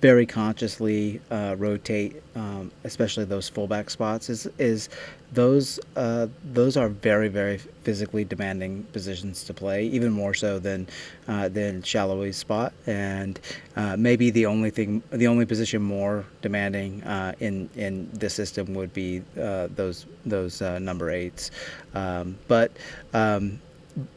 very 0.00 0.26
consciously 0.26 1.20
uh, 1.30 1.54
rotate, 1.58 2.22
um, 2.34 2.70
especially 2.84 3.24
those 3.24 3.48
fullback 3.48 3.90
spots, 3.90 4.28
is 4.28 4.46
is 4.58 4.88
those 5.32 5.80
uh, 5.96 6.26
those 6.52 6.76
are 6.76 6.88
very 6.88 7.28
very 7.28 7.58
physically 7.58 8.24
demanding 8.24 8.82
positions 8.92 9.44
to 9.44 9.54
play, 9.54 9.86
even 9.86 10.12
more 10.12 10.34
so 10.34 10.58
than 10.58 10.86
uh, 11.28 11.48
than 11.48 11.82
Salloi's 11.82 12.36
spot, 12.36 12.72
and 12.86 13.40
uh, 13.76 13.96
maybe 13.96 14.30
the 14.30 14.46
only 14.46 14.70
thing, 14.70 15.02
the 15.10 15.26
only 15.26 15.46
position 15.46 15.82
more 15.82 16.24
demanding 16.42 17.02
uh, 17.04 17.32
in 17.40 17.68
in 17.76 18.08
this 18.12 18.34
system 18.34 18.74
would 18.74 18.92
be 18.92 19.22
uh, 19.40 19.68
those 19.74 20.06
those 20.24 20.60
number 20.60 21.10
eights, 21.10 21.50
um, 21.94 22.36
but. 22.48 22.70
Um, 23.14 23.60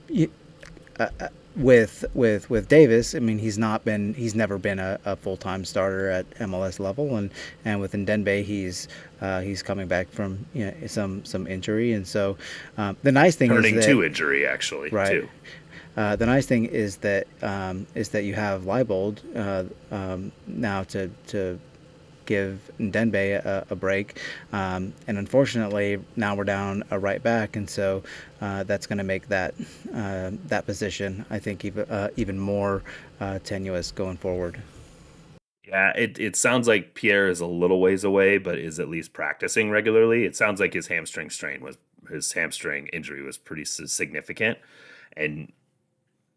you, 0.10 0.30
with 1.60 2.06
with 2.14 2.50
with 2.50 2.68
Davis, 2.68 3.14
I 3.14 3.20
mean, 3.20 3.38
he's 3.38 3.58
not 3.58 3.84
been 3.84 4.14
he's 4.14 4.34
never 4.34 4.58
been 4.58 4.80
a, 4.80 5.00
a 5.06 5.16
full 5.16 5.38
time 5.38 5.66
starter 5.66 6.10
at 6.10 6.30
MLS 6.40 6.80
level, 6.80 7.18
and 7.18 7.30
and 7.66 7.82
with 7.82 7.92
Ndenbe, 7.92 8.44
he's 8.44 8.88
uh, 9.22 9.42
he's 9.42 9.62
coming 9.62 9.88
back 9.88 10.10
from 10.10 10.46
you 10.54 10.66
know, 10.66 10.88
some 10.88 11.24
some 11.26 11.46
injury, 11.46 11.94
and 11.94 12.08
so 12.08 12.38
um, 12.78 12.96
the 13.04 13.12
nice 13.12 13.36
thing 13.36 13.50
turning 13.50 13.76
is 13.76 13.86
that, 13.86 13.92
to 13.92 14.04
injury 14.04 14.48
actually 14.48 14.90
right. 14.90 15.12
too. 15.12 15.30
Uh, 15.98 16.16
the 16.16 16.26
nice 16.26 16.46
thing 16.46 16.66
is 16.66 16.98
that 16.98 17.28
um, 17.42 17.86
is 17.94 18.10
that 18.10 18.24
you 18.24 18.34
have 18.34 18.64
Leibold 18.64 19.20
uh, 19.36 19.66
um, 19.94 20.32
now 20.48 20.84
to 20.84 21.10
to 21.28 21.60
give 22.30 22.72
Ndenbe 22.80 23.44
a, 23.44 23.66
a 23.72 23.76
break. 23.76 24.22
Um, 24.54 24.94
and 25.08 25.18
unfortunately, 25.18 25.98
now 26.16 26.36
we're 26.36 26.44
down 26.44 26.84
a 26.92 27.00
right 27.00 27.22
back, 27.22 27.56
and 27.56 27.68
so 27.68 28.04
uh, 28.40 28.64
that's 28.64 28.86
going 28.86 29.00
to 29.00 29.04
make 29.04 29.28
that 29.30 29.56
uh, 29.94 30.32
that 30.46 30.68
position, 30.68 31.26
I 31.32 31.40
think, 31.40 31.66
even 31.66 31.90
uh, 31.90 32.10
even 32.16 32.38
more 32.38 32.84
uh, 33.20 33.40
tenuous 33.40 33.92
going 33.92 34.18
forward. 34.18 34.62
Yeah, 35.68 35.92
it, 35.96 36.20
it 36.20 36.36
sounds 36.36 36.68
like 36.68 36.94
Pierre 36.94 37.30
is 37.30 37.42
a 37.42 37.46
little 37.46 37.80
ways 37.80 38.04
away, 38.04 38.38
but 38.38 38.58
is 38.58 38.80
at 38.80 38.90
least 38.90 39.12
practicing 39.14 39.70
regularly. 39.72 40.26
It 40.26 40.36
sounds 40.36 40.60
like 40.60 40.74
his 40.74 40.88
hamstring 40.88 41.32
strain 41.32 41.62
was 41.62 41.78
his 42.10 42.32
hamstring 42.34 42.88
injury 42.94 43.24
was 43.24 43.38
pretty 43.38 43.66
significant, 43.66 44.60
and 45.18 45.52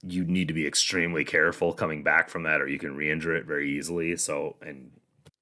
you 0.03 0.25
need 0.25 0.49
to 0.49 0.55
be 0.55 0.67
extremely 0.67 1.25
careful 1.25 1.73
coming 1.75 2.03
back 2.03 2.29
from 2.31 2.43
that, 2.45 2.61
or 2.61 2.67
you 2.67 2.79
can 2.79 2.97
re-injure 2.97 3.37
it 3.37 3.45
very 3.45 3.71
easily. 3.71 4.17
So, 4.17 4.57
and 4.61 4.91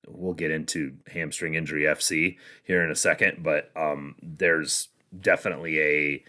we'll 0.07 0.35
get 0.35 0.51
into 0.51 0.97
hamstring 1.13 1.55
injury 1.55 1.83
FC 1.83 2.37
here 2.65 2.83
in 2.85 2.91
a 2.91 2.97
second, 2.97 3.43
but 3.43 3.71
um, 3.77 4.15
there's 4.23 4.89
definitely 5.21 5.81
a 5.81 6.25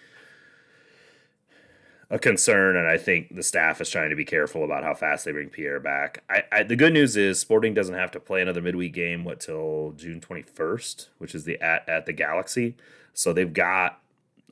a 2.12 2.20
concern, 2.20 2.76
and 2.76 2.88
I 2.88 2.98
think 2.98 3.34
the 3.34 3.42
staff 3.42 3.80
is 3.80 3.90
trying 3.90 4.10
to 4.10 4.18
be 4.18 4.26
careful 4.26 4.66
about 4.66 4.84
how 4.84 4.94
fast 4.94 5.24
they 5.24 5.32
bring 5.32 5.48
Pierre 5.48 5.80
back. 5.80 6.24
I, 6.30 6.44
I, 6.52 6.64
the 6.64 6.76
good 6.76 6.92
news 6.92 7.16
is 7.16 7.40
Sporting 7.40 7.74
doesn't 7.74 7.96
have 7.96 8.12
to 8.12 8.20
play 8.20 8.42
another 8.42 8.62
midweek 8.62 8.94
game 8.94 9.24
what 9.24 9.40
till 9.40 9.94
June 9.96 10.20
twenty 10.20 10.42
first, 10.42 11.10
which 11.20 11.34
is 11.34 11.46
the 11.46 11.60
at 11.62 11.88
at 11.88 12.06
the 12.06 12.14
Galaxy. 12.14 12.76
So 13.14 13.32
they've 13.32 13.54
got 13.54 14.02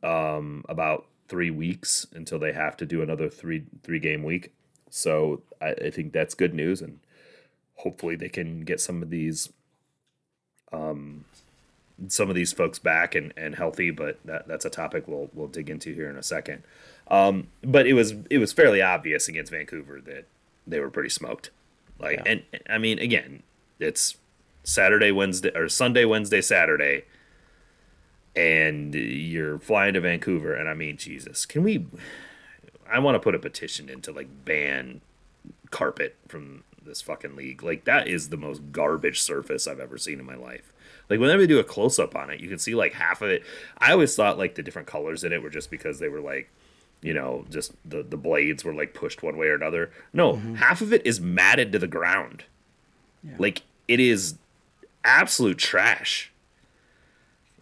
um, 0.01 0.63
about 0.69 1.05
three 1.27 1.51
weeks 1.51 2.07
until 2.13 2.39
they 2.39 2.53
have 2.53 2.77
to 2.77 2.85
do 2.85 3.01
another 3.01 3.29
three 3.29 3.65
three 3.83 3.99
game 3.99 4.23
week. 4.23 4.53
So 4.89 5.41
I, 5.61 5.71
I 5.71 5.89
think 5.89 6.13
that's 6.13 6.35
good 6.35 6.53
news, 6.53 6.81
and 6.81 6.99
hopefully 7.79 8.15
they 8.15 8.29
can 8.29 8.61
get 8.61 8.79
some 8.79 9.01
of 9.01 9.09
these 9.09 9.49
um 10.71 11.25
some 12.07 12.29
of 12.29 12.35
these 12.35 12.53
folks 12.53 12.79
back 12.79 13.13
and, 13.13 13.33
and 13.35 13.55
healthy, 13.55 13.91
but 13.91 14.19
that, 14.23 14.47
that's 14.47 14.65
a 14.65 14.69
topic 14.69 15.07
we'll 15.07 15.29
we'll 15.33 15.47
dig 15.47 15.69
into 15.69 15.93
here 15.93 16.09
in 16.09 16.15
a 16.15 16.23
second. 16.23 16.63
Um, 17.09 17.47
but 17.63 17.87
it 17.87 17.93
was 17.93 18.13
it 18.29 18.37
was 18.37 18.53
fairly 18.53 18.81
obvious 18.81 19.27
against 19.27 19.51
Vancouver 19.51 19.99
that 20.01 20.25
they 20.65 20.79
were 20.79 20.89
pretty 20.89 21.09
smoked. 21.09 21.49
Like, 21.99 22.17
yeah. 22.25 22.31
and 22.31 22.43
I 22.69 22.77
mean, 22.77 22.99
again, 22.99 23.43
it's 23.79 24.15
Saturday, 24.63 25.11
Wednesday, 25.11 25.51
or 25.55 25.67
Sunday, 25.67 26.05
Wednesday, 26.05 26.41
Saturday, 26.41 27.03
and 28.35 28.95
you're 28.95 29.59
flying 29.59 29.95
to 29.95 30.01
Vancouver. 30.01 30.53
And 30.53 30.69
I 30.69 30.73
mean, 30.73 30.97
Jesus, 30.97 31.45
can 31.45 31.63
we? 31.63 31.85
I 32.89 32.99
want 32.99 33.15
to 33.15 33.19
put 33.19 33.35
a 33.35 33.39
petition 33.39 33.89
into 33.89 34.11
like 34.11 34.45
ban 34.45 35.01
carpet 35.71 36.15
from 36.27 36.63
this 36.89 37.01
fucking 37.01 37.37
league. 37.37 37.63
Like 37.63 37.85
that 37.85 38.07
is 38.07 38.29
the 38.29 38.37
most 38.37 38.71
garbage 38.71 39.21
surface 39.21 39.67
I've 39.67 39.79
ever 39.79 39.97
seen 39.97 40.19
in 40.19 40.25
my 40.25 40.35
life. 40.35 40.73
Like 41.09 41.19
whenever 41.19 41.41
they 41.41 41.47
do 41.47 41.59
a 41.59 41.63
close 41.63 41.97
up 41.97 42.15
on 42.15 42.29
it, 42.29 42.41
you 42.41 42.49
can 42.49 42.59
see 42.59 42.75
like 42.75 42.93
half 42.93 43.21
of 43.21 43.29
it. 43.29 43.43
I 43.77 43.93
always 43.93 44.15
thought 44.15 44.37
like 44.37 44.55
the 44.55 44.63
different 44.63 44.87
colors 44.87 45.23
in 45.23 45.31
it 45.31 45.41
were 45.41 45.49
just 45.49 45.71
because 45.71 45.99
they 45.99 46.09
were 46.09 46.19
like, 46.19 46.49
you 47.01 47.13
know, 47.13 47.45
just 47.49 47.71
the 47.85 48.03
the 48.03 48.17
blades 48.17 48.65
were 48.65 48.73
like 48.73 48.93
pushed 48.93 49.23
one 49.23 49.37
way 49.37 49.47
or 49.47 49.55
another. 49.55 49.91
No, 50.11 50.33
mm-hmm. 50.33 50.55
half 50.55 50.81
of 50.81 50.91
it 50.91 51.05
is 51.05 51.21
matted 51.21 51.71
to 51.71 51.79
the 51.79 51.87
ground. 51.87 52.43
Yeah. 53.23 53.35
Like 53.39 53.61
it 53.87 53.99
is 53.99 54.35
absolute 55.03 55.57
trash. 55.57 56.28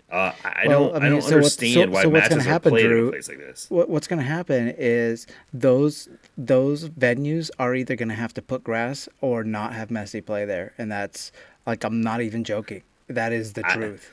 Uh, 0.09 0.31
I 0.43 0.67
well, 0.67 0.85
don't. 0.85 0.95
I, 0.95 0.99
mean, 0.99 1.05
I 1.05 1.09
don't 1.09 1.21
so 1.21 1.35
understand 1.35 1.91
what, 1.91 2.03
so, 2.03 2.09
why 2.09 2.21
so 2.21 2.29
matches 2.29 2.45
happen, 2.45 2.69
are 2.69 2.75
played 2.75 2.87
Drew, 2.87 3.01
in 3.01 3.07
a 3.07 3.11
place 3.11 3.27
like 3.27 3.39
this. 3.39 3.65
What, 3.69 3.89
what's 3.89 4.07
going 4.07 4.19
to 4.19 4.25
happen 4.25 4.73
is 4.77 5.27
those 5.53 6.07
those 6.37 6.87
venues 6.89 7.49
are 7.59 7.75
either 7.75 7.97
going 7.97 8.09
to 8.09 8.15
have 8.15 8.33
to 8.35 8.41
put 8.41 8.63
grass 8.63 9.09
or 9.19 9.43
not 9.43 9.73
have 9.73 9.89
Messi 9.89 10.25
play 10.25 10.45
there, 10.45 10.73
and 10.77 10.89
that's 10.89 11.33
like 11.65 11.83
I'm 11.83 11.99
not 11.99 12.21
even 12.21 12.45
joking. 12.45 12.83
That 13.07 13.33
is 13.33 13.53
the 13.53 13.63
truth. 13.63 14.09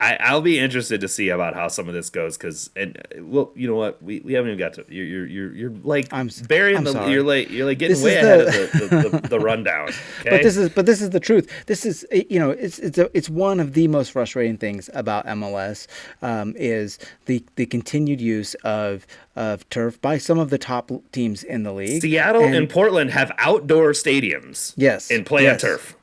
I, 0.00 0.16
I'll 0.20 0.40
be 0.40 0.58
interested 0.58 1.00
to 1.00 1.08
see 1.08 1.28
about 1.28 1.54
how 1.54 1.66
some 1.66 1.88
of 1.88 1.94
this 1.94 2.08
goes 2.08 2.36
because 2.36 2.70
and 2.76 2.96
well 3.20 3.50
you 3.56 3.66
know 3.66 3.74
what 3.74 4.00
we, 4.00 4.20
we 4.20 4.34
haven't 4.34 4.52
even 4.52 4.58
got 4.58 4.74
to 4.74 4.84
you're 4.88 5.04
you're 5.04 5.26
you're, 5.26 5.54
you're 5.54 5.70
like 5.82 6.06
I'm 6.12 6.30
burying 6.46 6.78
I'm 6.78 6.84
the 6.84 6.92
sorry. 6.92 7.12
you're 7.12 7.24
like 7.24 7.50
you're 7.50 7.66
like 7.66 7.78
getting 7.78 7.96
this 7.96 8.04
way 8.04 8.16
ahead 8.16 8.46
the, 8.46 8.64
of 8.64 8.72
the, 8.72 8.96
the, 8.96 9.18
the, 9.18 9.28
the 9.28 9.40
rundown. 9.40 9.90
Okay? 10.20 10.30
But 10.30 10.42
this 10.42 10.56
is 10.56 10.68
but 10.70 10.86
this 10.86 11.00
is 11.00 11.10
the 11.10 11.20
truth. 11.20 11.50
This 11.66 11.86
is 11.86 12.06
you 12.12 12.38
know 12.38 12.50
it's 12.50 12.78
it's 12.78 12.98
a, 12.98 13.10
it's 13.16 13.30
one 13.30 13.60
of 13.60 13.74
the 13.74 13.86
most 13.88 14.12
frustrating 14.12 14.56
things 14.56 14.90
about 14.94 15.26
MLS 15.26 15.86
um, 16.22 16.54
is 16.56 16.98
the 17.26 17.44
the 17.56 17.66
continued 17.66 18.20
use 18.20 18.54
of 18.56 19.06
of 19.36 19.68
turf 19.70 20.00
by 20.00 20.18
some 20.18 20.38
of 20.38 20.50
the 20.50 20.58
top 20.58 20.90
teams 21.12 21.44
in 21.44 21.62
the 21.62 21.72
league. 21.72 22.02
Seattle 22.02 22.42
and, 22.42 22.54
and 22.54 22.68
Portland 22.68 23.10
have 23.10 23.32
outdoor 23.38 23.92
stadiums. 23.92 24.74
Yes, 24.76 25.10
and 25.10 25.24
play 25.24 25.44
yes. 25.44 25.62
on 25.62 25.70
turf. 25.70 25.96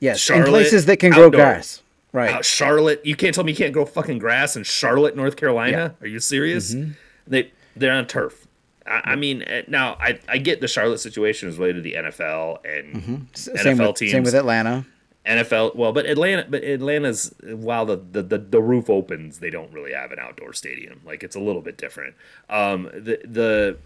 Yes, 0.00 0.20
Charlotte, 0.20 0.46
in 0.46 0.50
places 0.52 0.86
that 0.86 0.98
can 0.98 1.12
outdoor. 1.12 1.30
grow 1.30 1.38
grass. 1.38 1.82
Right. 2.12 2.44
Charlotte, 2.44 3.04
you 3.04 3.16
can't 3.16 3.34
tell 3.34 3.44
me 3.44 3.52
you 3.52 3.58
can't 3.58 3.72
grow 3.72 3.84
fucking 3.84 4.18
grass 4.18 4.56
in 4.56 4.64
Charlotte, 4.64 5.14
North 5.14 5.36
Carolina. 5.36 5.96
Yeah. 6.00 6.04
Are 6.04 6.08
you 6.08 6.20
serious? 6.20 6.74
Mm-hmm. 6.74 6.92
They 7.26 7.52
they're 7.76 7.92
on 7.92 8.06
turf. 8.06 8.46
I, 8.86 9.12
I, 9.12 9.16
mean, 9.16 9.42
eh, 9.42 9.62
now 9.68 9.96
I, 10.00 10.18
I 10.28 10.38
get 10.38 10.60
the 10.60 10.68
Charlotte 10.68 10.98
situation 10.98 11.48
is 11.48 11.58
related 11.58 11.76
to 11.76 11.82
the 11.82 11.94
NFL 11.94 12.64
and 12.64 12.94
mm-hmm. 12.94 13.14
NFL 13.34 13.58
same 13.58 13.78
with, 13.78 13.96
teams. 13.96 14.12
Same 14.12 14.22
with 14.22 14.34
Atlanta. 14.34 14.86
NFL, 15.26 15.76
well, 15.76 15.92
but 15.92 16.06
Atlanta, 16.06 16.46
but 16.48 16.64
Atlanta's 16.64 17.34
while 17.42 17.84
the, 17.84 17.96
the, 17.96 18.22
the, 18.22 18.38
the, 18.38 18.62
roof 18.62 18.88
opens, 18.88 19.40
they 19.40 19.50
don't 19.50 19.70
really 19.72 19.92
have 19.92 20.10
an 20.10 20.18
outdoor 20.18 20.54
stadium. 20.54 21.02
Like 21.04 21.22
it's 21.22 21.36
a 21.36 21.40
little 21.40 21.60
bit 21.60 21.76
different. 21.76 22.14
Um, 22.48 22.84
the 22.94 23.20
the 23.24 23.76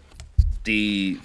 the 0.63 1.19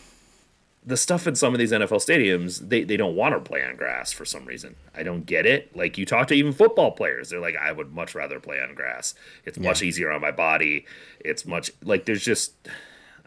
the 0.88 0.96
stuff 0.96 1.26
in 1.26 1.34
some 1.34 1.52
of 1.52 1.58
these 1.58 1.70
NFL 1.70 2.00
stadiums, 2.00 2.66
they, 2.66 2.82
they 2.82 2.96
don't 2.96 3.14
want 3.14 3.34
to 3.34 3.40
play 3.40 3.62
on 3.62 3.76
grass 3.76 4.10
for 4.10 4.24
some 4.24 4.46
reason. 4.46 4.74
I 4.94 5.02
don't 5.02 5.26
get 5.26 5.44
it. 5.44 5.76
Like 5.76 5.98
you 5.98 6.06
talk 6.06 6.28
to 6.28 6.34
even 6.34 6.54
football 6.54 6.92
players, 6.92 7.28
they're 7.28 7.40
like, 7.40 7.56
I 7.56 7.72
would 7.72 7.92
much 7.92 8.14
rather 8.14 8.40
play 8.40 8.58
on 8.58 8.74
grass. 8.74 9.14
It's 9.44 9.58
yeah. 9.58 9.68
much 9.68 9.82
easier 9.82 10.10
on 10.10 10.22
my 10.22 10.30
body. 10.30 10.86
It's 11.20 11.44
much 11.44 11.72
like 11.84 12.06
there's 12.06 12.24
just 12.24 12.54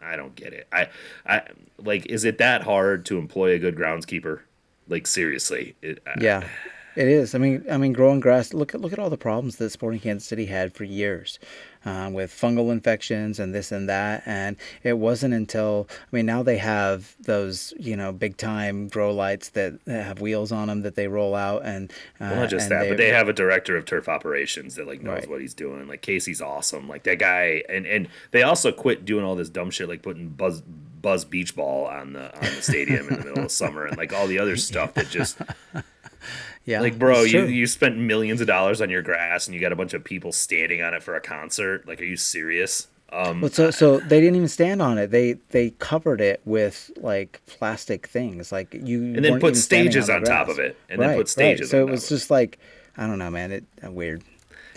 I 0.02 0.16
don't 0.16 0.34
get 0.34 0.52
it. 0.52 0.66
I 0.72 0.88
I 1.24 1.42
like 1.78 2.04
is 2.06 2.24
it 2.24 2.38
that 2.38 2.64
hard 2.64 3.06
to 3.06 3.18
employ 3.18 3.54
a 3.54 3.60
good 3.60 3.76
groundskeeper? 3.76 4.40
Like 4.88 5.06
seriously. 5.06 5.76
It, 5.82 6.02
yeah. 6.20 6.48
It 6.94 7.08
is. 7.08 7.34
I 7.34 7.38
mean, 7.38 7.64
I 7.70 7.78
mean, 7.78 7.92
growing 7.92 8.20
grass. 8.20 8.52
Look 8.52 8.74
at 8.74 8.80
look 8.80 8.92
at 8.92 8.98
all 8.98 9.10
the 9.10 9.16
problems 9.16 9.56
that 9.56 9.70
Sporting 9.70 10.00
Kansas 10.00 10.28
City 10.28 10.46
had 10.46 10.74
for 10.74 10.84
years 10.84 11.38
um, 11.84 12.12
with 12.12 12.30
fungal 12.30 12.70
infections 12.70 13.38
and 13.38 13.54
this 13.54 13.72
and 13.72 13.88
that. 13.88 14.22
And 14.26 14.56
it 14.82 14.98
wasn't 14.98 15.34
until 15.34 15.88
I 15.90 16.16
mean 16.16 16.26
now 16.26 16.42
they 16.42 16.58
have 16.58 17.16
those 17.20 17.72
you 17.78 17.96
know 17.96 18.12
big 18.12 18.36
time 18.36 18.88
grow 18.88 19.12
lights 19.12 19.50
that, 19.50 19.78
have 19.86 20.20
wheels 20.20 20.52
on 20.52 20.68
them 20.68 20.82
that 20.82 20.94
they 20.94 21.08
roll 21.08 21.34
out 21.34 21.64
and 21.64 21.90
uh, 22.20 22.28
well, 22.30 22.36
not 22.36 22.50
just 22.50 22.68
that, 22.68 22.88
but 22.88 22.96
they 22.96 23.08
have 23.08 23.28
a 23.28 23.32
director 23.32 23.76
of 23.76 23.84
turf 23.84 24.08
operations 24.08 24.74
that 24.74 24.86
like 24.86 25.02
knows 25.02 25.20
right. 25.20 25.30
what 25.30 25.40
he's 25.40 25.54
doing. 25.54 25.88
Like 25.88 26.02
Casey's 26.02 26.40
awesome. 26.40 26.88
Like 26.88 27.04
that 27.04 27.18
guy, 27.18 27.62
and 27.68 27.86
and 27.86 28.08
they 28.30 28.42
also 28.42 28.72
quit 28.72 29.04
doing 29.04 29.24
all 29.24 29.34
this 29.34 29.48
dumb 29.48 29.70
shit 29.70 29.88
like 29.88 30.02
putting 30.02 30.28
buzz 30.28 30.62
buzz 31.00 31.24
beach 31.24 31.56
ball 31.56 31.86
on 31.86 32.12
the 32.12 32.34
on 32.34 32.54
the 32.54 32.62
stadium 32.62 33.08
in 33.08 33.18
the 33.18 33.24
middle 33.24 33.44
of 33.44 33.50
summer 33.50 33.86
and 33.86 33.96
like 33.96 34.12
all 34.12 34.26
the 34.26 34.38
other 34.38 34.56
stuff 34.56 34.94
that 34.94 35.08
just 35.08 35.38
yeah. 36.64 36.80
Like, 36.80 36.98
bro, 36.98 37.22
you, 37.22 37.44
you 37.44 37.66
spent 37.66 37.96
millions 37.96 38.40
of 38.40 38.46
dollars 38.46 38.80
on 38.80 38.90
your 38.90 39.02
grass 39.02 39.46
and 39.46 39.54
you 39.54 39.60
got 39.60 39.72
a 39.72 39.76
bunch 39.76 39.94
of 39.94 40.04
people 40.04 40.32
standing 40.32 40.82
on 40.82 40.94
it 40.94 41.02
for 41.02 41.16
a 41.16 41.20
concert. 41.20 41.86
Like, 41.88 42.00
are 42.00 42.04
you 42.04 42.16
serious? 42.16 42.88
Um, 43.12 43.42
well, 43.42 43.50
so 43.50 43.70
so 43.70 43.98
they 43.98 44.20
didn't 44.20 44.36
even 44.36 44.48
stand 44.48 44.80
on 44.80 44.96
it. 44.96 45.10
They 45.10 45.34
they 45.50 45.70
covered 45.70 46.20
it 46.20 46.40
with 46.46 46.90
like 46.96 47.42
plastic 47.46 48.06
things, 48.06 48.50
like 48.50 48.72
you. 48.72 49.02
And 49.02 49.22
then 49.22 49.38
put 49.38 49.56
stages 49.56 50.08
on, 50.08 50.16
on 50.16 50.22
top 50.24 50.48
of 50.48 50.58
it, 50.58 50.78
and 50.88 50.98
right, 50.98 51.08
then 51.08 51.16
put 51.18 51.28
stages. 51.28 51.66
Right. 51.66 51.70
So 51.70 51.86
it 51.86 51.90
was 51.90 52.08
just 52.08 52.30
like, 52.30 52.58
I 52.96 53.06
don't 53.06 53.18
know, 53.18 53.30
man. 53.30 53.52
It 53.52 53.64
uh, 53.84 53.90
weird. 53.90 54.22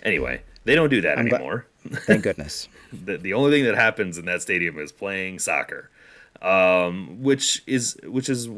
Anyway, 0.04 0.42
they 0.66 0.76
don't 0.76 0.90
do 0.90 1.00
that 1.02 1.18
I'm 1.18 1.28
anymore. 1.28 1.66
thank 1.92 2.24
goodness. 2.24 2.68
the 2.92 3.18
the 3.18 3.32
only 3.34 3.52
thing 3.52 3.64
that 3.64 3.76
happens 3.76 4.18
in 4.18 4.26
that 4.26 4.42
stadium 4.42 4.80
is 4.80 4.92
playing 4.92 5.40
soccer, 5.40 5.90
um, 6.42 7.22
which 7.22 7.64
is 7.68 7.98
which 8.04 8.28
is 8.28 8.50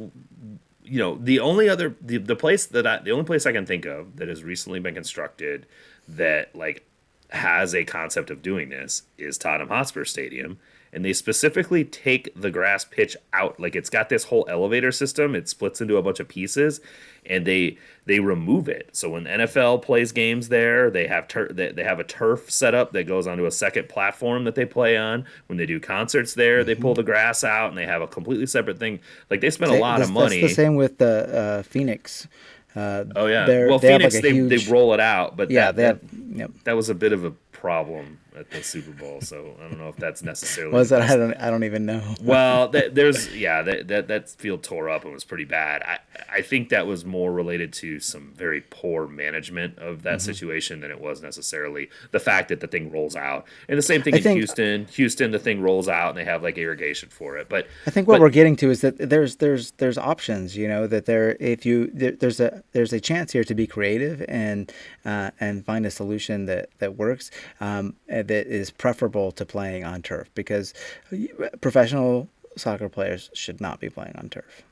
you 0.89 1.00
know, 1.00 1.15
the 1.15 1.39
only 1.39 1.69
other 1.69 1.95
the, 2.02 2.17
the 2.17 2.36
place 2.36 2.65
that 2.67 2.88
I 2.88 3.00
the 3.00 3.12
only 3.12 3.26
place 3.26 3.45
I 3.45 3.52
can 3.52 3.65
think 3.65 3.86
of 3.86 4.17
that 4.17 4.28
has 4.28 4.43
recently 4.43 4.80
been 4.80 4.95
constructed 4.95 5.65
that 6.08 6.56
like 6.56 6.86
has 7.30 7.76
a 7.76 7.84
concept 7.84 8.30
of 8.30 8.41
doing 8.41 8.69
this 8.69 9.04
is 9.17 9.38
Tottenham 9.38 9.69
Hotspur 9.69 10.06
Stadium 10.06 10.60
and 10.97 11.05
they 11.05 11.13
specifically 11.13 11.83
take 11.83 12.33
the 12.36 12.49
grass 12.49 12.83
pitch 12.83 13.15
out. 13.31 13.60
Like 13.60 13.75
it's 13.75 13.88
got 13.88 14.10
this 14.10 14.23
whole 14.23 14.47
elevator 14.49 14.91
system. 14.91 15.36
It 15.36 15.47
splits 15.47 15.79
into 15.79 15.95
a 15.97 16.01
bunch 16.01 16.19
of 16.19 16.27
pieces 16.27 16.81
and 17.23 17.45
they 17.45 17.77
they 18.07 18.19
remove 18.19 18.67
it. 18.67 18.89
So 18.93 19.12
when 19.12 19.25
NFL 19.25 19.83
plays 19.83 20.12
games 20.12 20.49
there 20.49 20.89
they 20.89 21.05
have 21.05 21.27
tur- 21.27 21.49
they, 21.53 21.71
they 21.71 21.83
have 21.83 21.99
a 21.99 22.03
turf 22.03 22.49
set 22.49 22.73
up 22.73 22.93
that 22.93 23.03
goes 23.03 23.27
onto 23.27 23.45
a 23.45 23.51
second 23.51 23.89
platform 23.89 24.45
that 24.45 24.55
they 24.55 24.65
play 24.65 24.97
on. 24.97 25.25
When 25.45 25.57
they 25.57 25.67
do 25.67 25.79
concerts 25.79 26.33
there 26.33 26.63
they 26.63 26.73
pull 26.73 26.95
the 26.95 27.03
grass 27.03 27.43
out 27.43 27.69
and 27.69 27.77
they 27.77 27.86
have 27.86 28.01
a 28.01 28.07
completely 28.07 28.47
separate 28.47 28.79
thing. 28.79 28.99
Like 29.29 29.39
they 29.41 29.51
spend 29.51 29.73
a 29.73 29.77
lot 29.77 29.99
that's, 29.99 30.10
of 30.10 30.15
money 30.15 30.41
That's 30.41 30.53
the 30.53 30.63
same 30.63 30.77
with 30.77 30.97
the 30.97 31.60
uh, 31.60 31.62
Phoenix. 31.62 32.27
Uh, 32.75 33.05
oh 33.15 33.27
yeah. 33.27 33.45
well 33.67 33.77
Phoenix 33.77 34.15
like, 34.15 34.23
they, 34.23 34.33
huge- 34.33 34.65
they 34.65 34.71
roll 34.71 34.95
it 34.95 34.99
out 34.99 35.38
but 35.38 35.51
yeah, 35.51 35.71
that, 35.71 36.01
that, 36.01 36.10
have. 36.10 36.38
Yep. 36.38 36.51
that 36.63 36.75
was 36.75 36.89
a 36.89 36.95
bit 36.95 37.13
of 37.13 37.23
a 37.23 37.29
problem 37.51 38.17
at 38.39 38.50
the 38.52 38.63
Super 38.63 38.91
Bowl 38.91 39.21
so 39.21 39.56
I 39.60 39.67
don't 39.67 39.78
know 39.80 39.89
if 39.89 39.95
that's 39.97 40.21
necessarily 40.23 40.73
Was 40.73 40.89
that? 40.89 41.02
I 41.02 41.15
don't. 41.15 41.34
I 41.36 41.50
don't 41.50 41.63
even 41.63 41.86
know. 41.86 42.02
well, 42.21 42.69
th- 42.69 42.93
there's 42.93 43.36
yeah, 43.36 43.62
that, 43.63 43.88
that 43.88 44.08
that 44.08 44.30
field 44.30 44.63
tore 44.63 44.89
up 44.89 45.04
and 45.04 45.13
was 45.13 45.23
pretty 45.23 45.45
bad. 45.45 45.82
I 45.84 46.00
I 46.32 46.41
think 46.41 46.69
that 46.69 46.86
was 46.88 47.06
more 47.06 47.32
related 47.32 47.73
to 47.73 48.00
some 48.00 48.34
very 48.36 48.62
poor 48.62 49.08
management 49.08 49.78
of 49.80 49.97
Mm-hmm. 49.97 50.04
that 50.04 50.21
situation 50.21 50.82
than 50.82 50.91
it 50.91 51.02
was 51.02 51.21
necessarily 51.21 51.89
the 52.12 52.19
fact 52.19 52.50
that 52.50 52.60
the 52.60 52.67
thing 52.67 52.91
rolls 52.91 53.15
out. 53.15 53.45
And 53.67 53.78
the 53.78 53.82
same 53.82 54.02
thing 54.04 54.13
I 54.13 54.17
in 54.17 54.23
think- 54.23 54.38
Houston. 54.38 54.86
Houston, 54.91 55.32
the 55.32 55.39
thing 55.39 55.62
rolls 55.62 55.88
out 55.88 56.10
and 56.10 56.17
they 56.17 56.23
have 56.26 56.43
like 56.43 56.58
irrigation 56.58 57.10
for 57.10 57.38
it. 57.38 57.50
But 57.50 57.67
I 57.86 57.89
think 57.89 58.08
what 58.08 58.15
but- 58.15 58.21
we're 58.21 58.30
getting 58.30 58.56
to 58.58 58.69
is 58.69 58.82
that 58.82 58.97
there's 58.97 59.38
there's 59.38 59.71
there's 59.71 59.97
options. 59.97 60.56
You 60.56 60.67
know 60.67 60.86
that 60.88 61.06
there 61.06 61.36
if 61.39 61.65
you 61.65 61.89
there, 61.93 62.12
there's 62.12 62.39
a 62.39 62.63
there's 62.73 62.93
a 62.93 63.00
chance 63.00 63.32
here 63.32 63.43
to 63.43 63.56
be 63.56 63.65
creative 63.65 64.23
and 64.28 64.71
uh, 65.06 65.32
and 65.39 65.65
find 65.65 65.86
a 65.86 65.91
solution 65.91 66.45
that 66.45 66.69
that 66.80 66.95
works 66.97 67.32
um, 67.60 67.95
and 68.08 68.26
that 68.27 68.47
is 68.47 68.71
preferable 68.71 69.31
to 69.33 69.45
playing 69.45 69.83
on 69.83 70.01
turf 70.01 70.29
because 70.35 70.73
uh, 71.11 71.17
professional 71.61 72.29
soccer 72.55 72.89
players 72.89 73.29
should 73.33 73.61
not 73.61 73.79
be 73.79 73.89
playing 73.89 74.15
on 74.17 74.29
turf. 74.29 74.63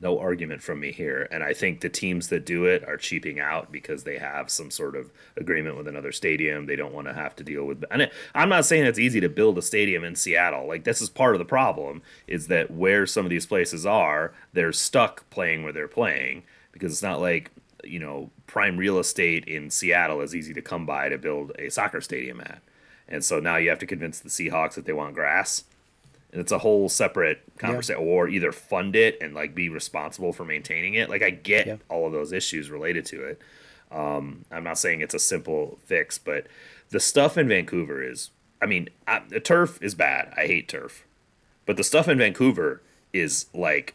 no 0.00 0.18
argument 0.18 0.62
from 0.62 0.80
me 0.80 0.92
here. 0.92 1.28
And 1.30 1.42
I 1.42 1.52
think 1.52 1.80
the 1.80 1.88
teams 1.88 2.28
that 2.28 2.46
do 2.46 2.64
it 2.64 2.86
are 2.88 2.96
cheaping 2.96 3.38
out 3.38 3.70
because 3.70 4.04
they 4.04 4.18
have 4.18 4.50
some 4.50 4.70
sort 4.70 4.96
of 4.96 5.10
agreement 5.36 5.76
with 5.76 5.86
another 5.88 6.12
stadium. 6.12 6.66
They 6.66 6.76
don't 6.76 6.94
want 6.94 7.06
to 7.08 7.14
have 7.14 7.36
to 7.36 7.44
deal 7.44 7.64
with. 7.64 7.84
And 7.90 8.10
I'm 8.34 8.48
not 8.48 8.64
saying 8.64 8.86
it's 8.86 8.98
easy 8.98 9.20
to 9.20 9.28
build 9.28 9.58
a 9.58 9.62
stadium 9.62 10.04
in 10.04 10.16
Seattle. 10.16 10.66
Like 10.66 10.84
this 10.84 11.02
is 11.02 11.10
part 11.10 11.34
of 11.34 11.38
the 11.38 11.44
problem 11.44 12.02
is 12.26 12.46
that 12.46 12.70
where 12.70 13.06
some 13.06 13.26
of 13.26 13.30
these 13.30 13.46
places 13.46 13.84
are, 13.84 14.32
they're 14.52 14.72
stuck 14.72 15.28
playing 15.30 15.62
where 15.62 15.72
they're 15.72 15.88
playing 15.88 16.44
because 16.72 16.92
it's 16.92 17.02
not 17.02 17.20
like 17.20 17.50
you 17.84 17.98
know 17.98 18.30
prime 18.46 18.76
real 18.76 18.98
estate 18.98 19.44
in 19.46 19.70
Seattle 19.70 20.20
is 20.20 20.34
easy 20.34 20.52
to 20.54 20.62
come 20.62 20.86
by 20.86 21.08
to 21.08 21.18
build 21.18 21.52
a 21.58 21.70
soccer 21.70 22.00
stadium 22.00 22.40
at. 22.40 22.60
And 23.08 23.24
so 23.24 23.40
now 23.40 23.56
you 23.56 23.70
have 23.70 23.78
to 23.80 23.86
convince 23.86 24.20
the 24.20 24.28
Seahawks 24.28 24.74
that 24.74 24.84
they 24.86 24.92
want 24.92 25.14
grass. 25.14 25.64
And 26.32 26.40
it's 26.40 26.52
a 26.52 26.58
whole 26.58 26.88
separate 26.88 27.40
conversation 27.58 28.00
or 28.02 28.28
either 28.28 28.52
fund 28.52 28.94
it 28.94 29.18
and 29.20 29.34
like 29.34 29.52
be 29.54 29.68
responsible 29.68 30.32
for 30.32 30.44
maintaining 30.44 30.94
it. 30.94 31.10
Like 31.10 31.22
i 31.22 31.30
get 31.30 31.66
Yeah. 31.66 31.76
all 31.88 32.06
of 32.06 32.12
those 32.12 32.32
issues 32.32 32.70
related 32.70 33.04
to 33.06 33.24
it. 33.24 33.40
Um, 33.90 34.44
i'm 34.52 34.62
not 34.62 34.78
saying 34.78 35.00
it's 35.00 35.14
a 35.14 35.18
simple 35.18 35.80
fix 35.84 36.16
but 36.16 36.46
the 36.90 37.00
stuff 37.00 37.36
in 37.36 37.48
vancouver 37.48 38.00
is 38.00 38.30
i 38.62 38.66
mean 38.66 38.88
I, 39.08 39.22
the 39.28 39.40
turf 39.40 39.82
is 39.82 39.96
bad. 39.96 40.32
I 40.36 40.46
hate 40.46 40.68
turf. 40.68 41.04
But 41.66 41.76
the 41.76 41.82
stuff 41.82 42.06
in 42.08 42.18
vancouver 42.18 42.80
is 43.12 43.46
like 43.52 43.94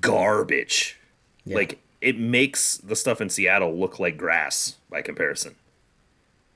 garbage. 0.00 0.98
Like 1.46 1.78
it 2.00 2.18
makes 2.18 2.76
the 2.76 2.96
stuff 2.96 3.20
in 3.20 3.28
seattle 3.28 3.76
look 3.76 3.98
like 3.98 4.16
grass 4.16 4.76
by 4.90 5.02
comparison. 5.02 5.54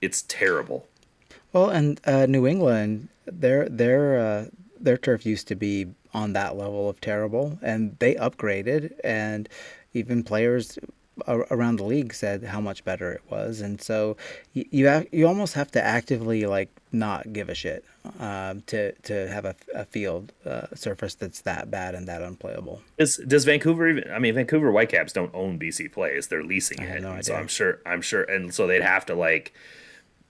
It's 0.01 0.23
terrible. 0.23 0.87
Well, 1.53 1.71
and 1.71 2.01
uh, 2.05 2.27
New 2.27 2.47
England, 2.47 3.09
their 3.27 3.69
their 3.69 4.19
uh, 4.19 4.47
their 4.81 4.97
turf 4.97 5.27
used 5.27 5.49
to 5.49 5.55
be 5.55 5.89
on 6.15 6.33
that 6.33 6.57
level 6.57 6.89
of 6.89 7.01
terrible, 7.01 7.59
and 7.63 7.97
they 7.99 8.15
upgraded, 8.15 8.93
and 9.05 9.49
even 9.95 10.23
players 10.23 10.79
around 11.29 11.77
the 11.77 11.85
league 11.85 12.15
said 12.15 12.45
how 12.45 12.61
much 12.61 12.85
better 12.85 13.13
it 13.13 13.23
was, 13.31 13.61
and 13.61 13.81
so 13.81 14.17
you 14.53 14.65
you, 14.71 15.07
you 15.13 15.27
almost 15.27 15.55
have 15.55 15.71
to 15.73 15.83
actively 15.83 16.47
like 16.47 16.71
not 16.91 17.33
give 17.33 17.49
a 17.49 17.55
shit 17.55 17.85
um, 18.19 18.63
to 18.63 18.93
to 18.93 19.29
have 19.29 19.45
a, 19.45 19.55
a 19.75 19.85
field 19.85 20.33
uh, 20.45 20.67
surface 20.75 21.15
that's 21.15 21.43
that 21.43 21.71
bad 21.71 21.95
and 21.95 22.09
that 22.09 22.23
unplayable. 22.23 22.83
Does 22.99 23.19
does 23.19 23.45
Vancouver 23.45 23.89
even? 23.89 24.11
I 24.11 24.19
mean, 24.19 24.35
Vancouver 24.35 24.71
Whitecaps 24.71 25.13
don't 25.13 25.35
own 25.35 25.59
BC 25.59 25.93
Place; 25.93 26.27
they're 26.27 26.43
leasing 26.43 26.83
it. 26.83 27.03
no 27.03 27.21
so. 27.21 27.35
I'm 27.35 27.49
sure, 27.49 27.81
I'm 27.85 28.03
sure, 28.03 28.23
and 28.25 28.55
so 28.55 28.67
they'd 28.67 28.83
have 28.83 29.07
to 29.07 29.15
like 29.15 29.53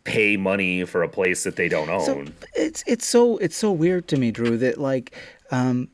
pay 0.04 0.36
money 0.36 0.84
for 0.84 1.02
a 1.02 1.08
place 1.08 1.44
that 1.44 1.56
they 1.56 1.68
don't 1.68 1.88
own. 1.88 2.04
So 2.04 2.24
it's 2.54 2.82
it's 2.86 3.06
so 3.06 3.38
it's 3.38 3.56
so 3.56 3.72
weird 3.72 4.08
to 4.08 4.16
me, 4.16 4.30
Drew, 4.30 4.56
that 4.58 4.78
like, 4.78 5.14
um, 5.50 5.88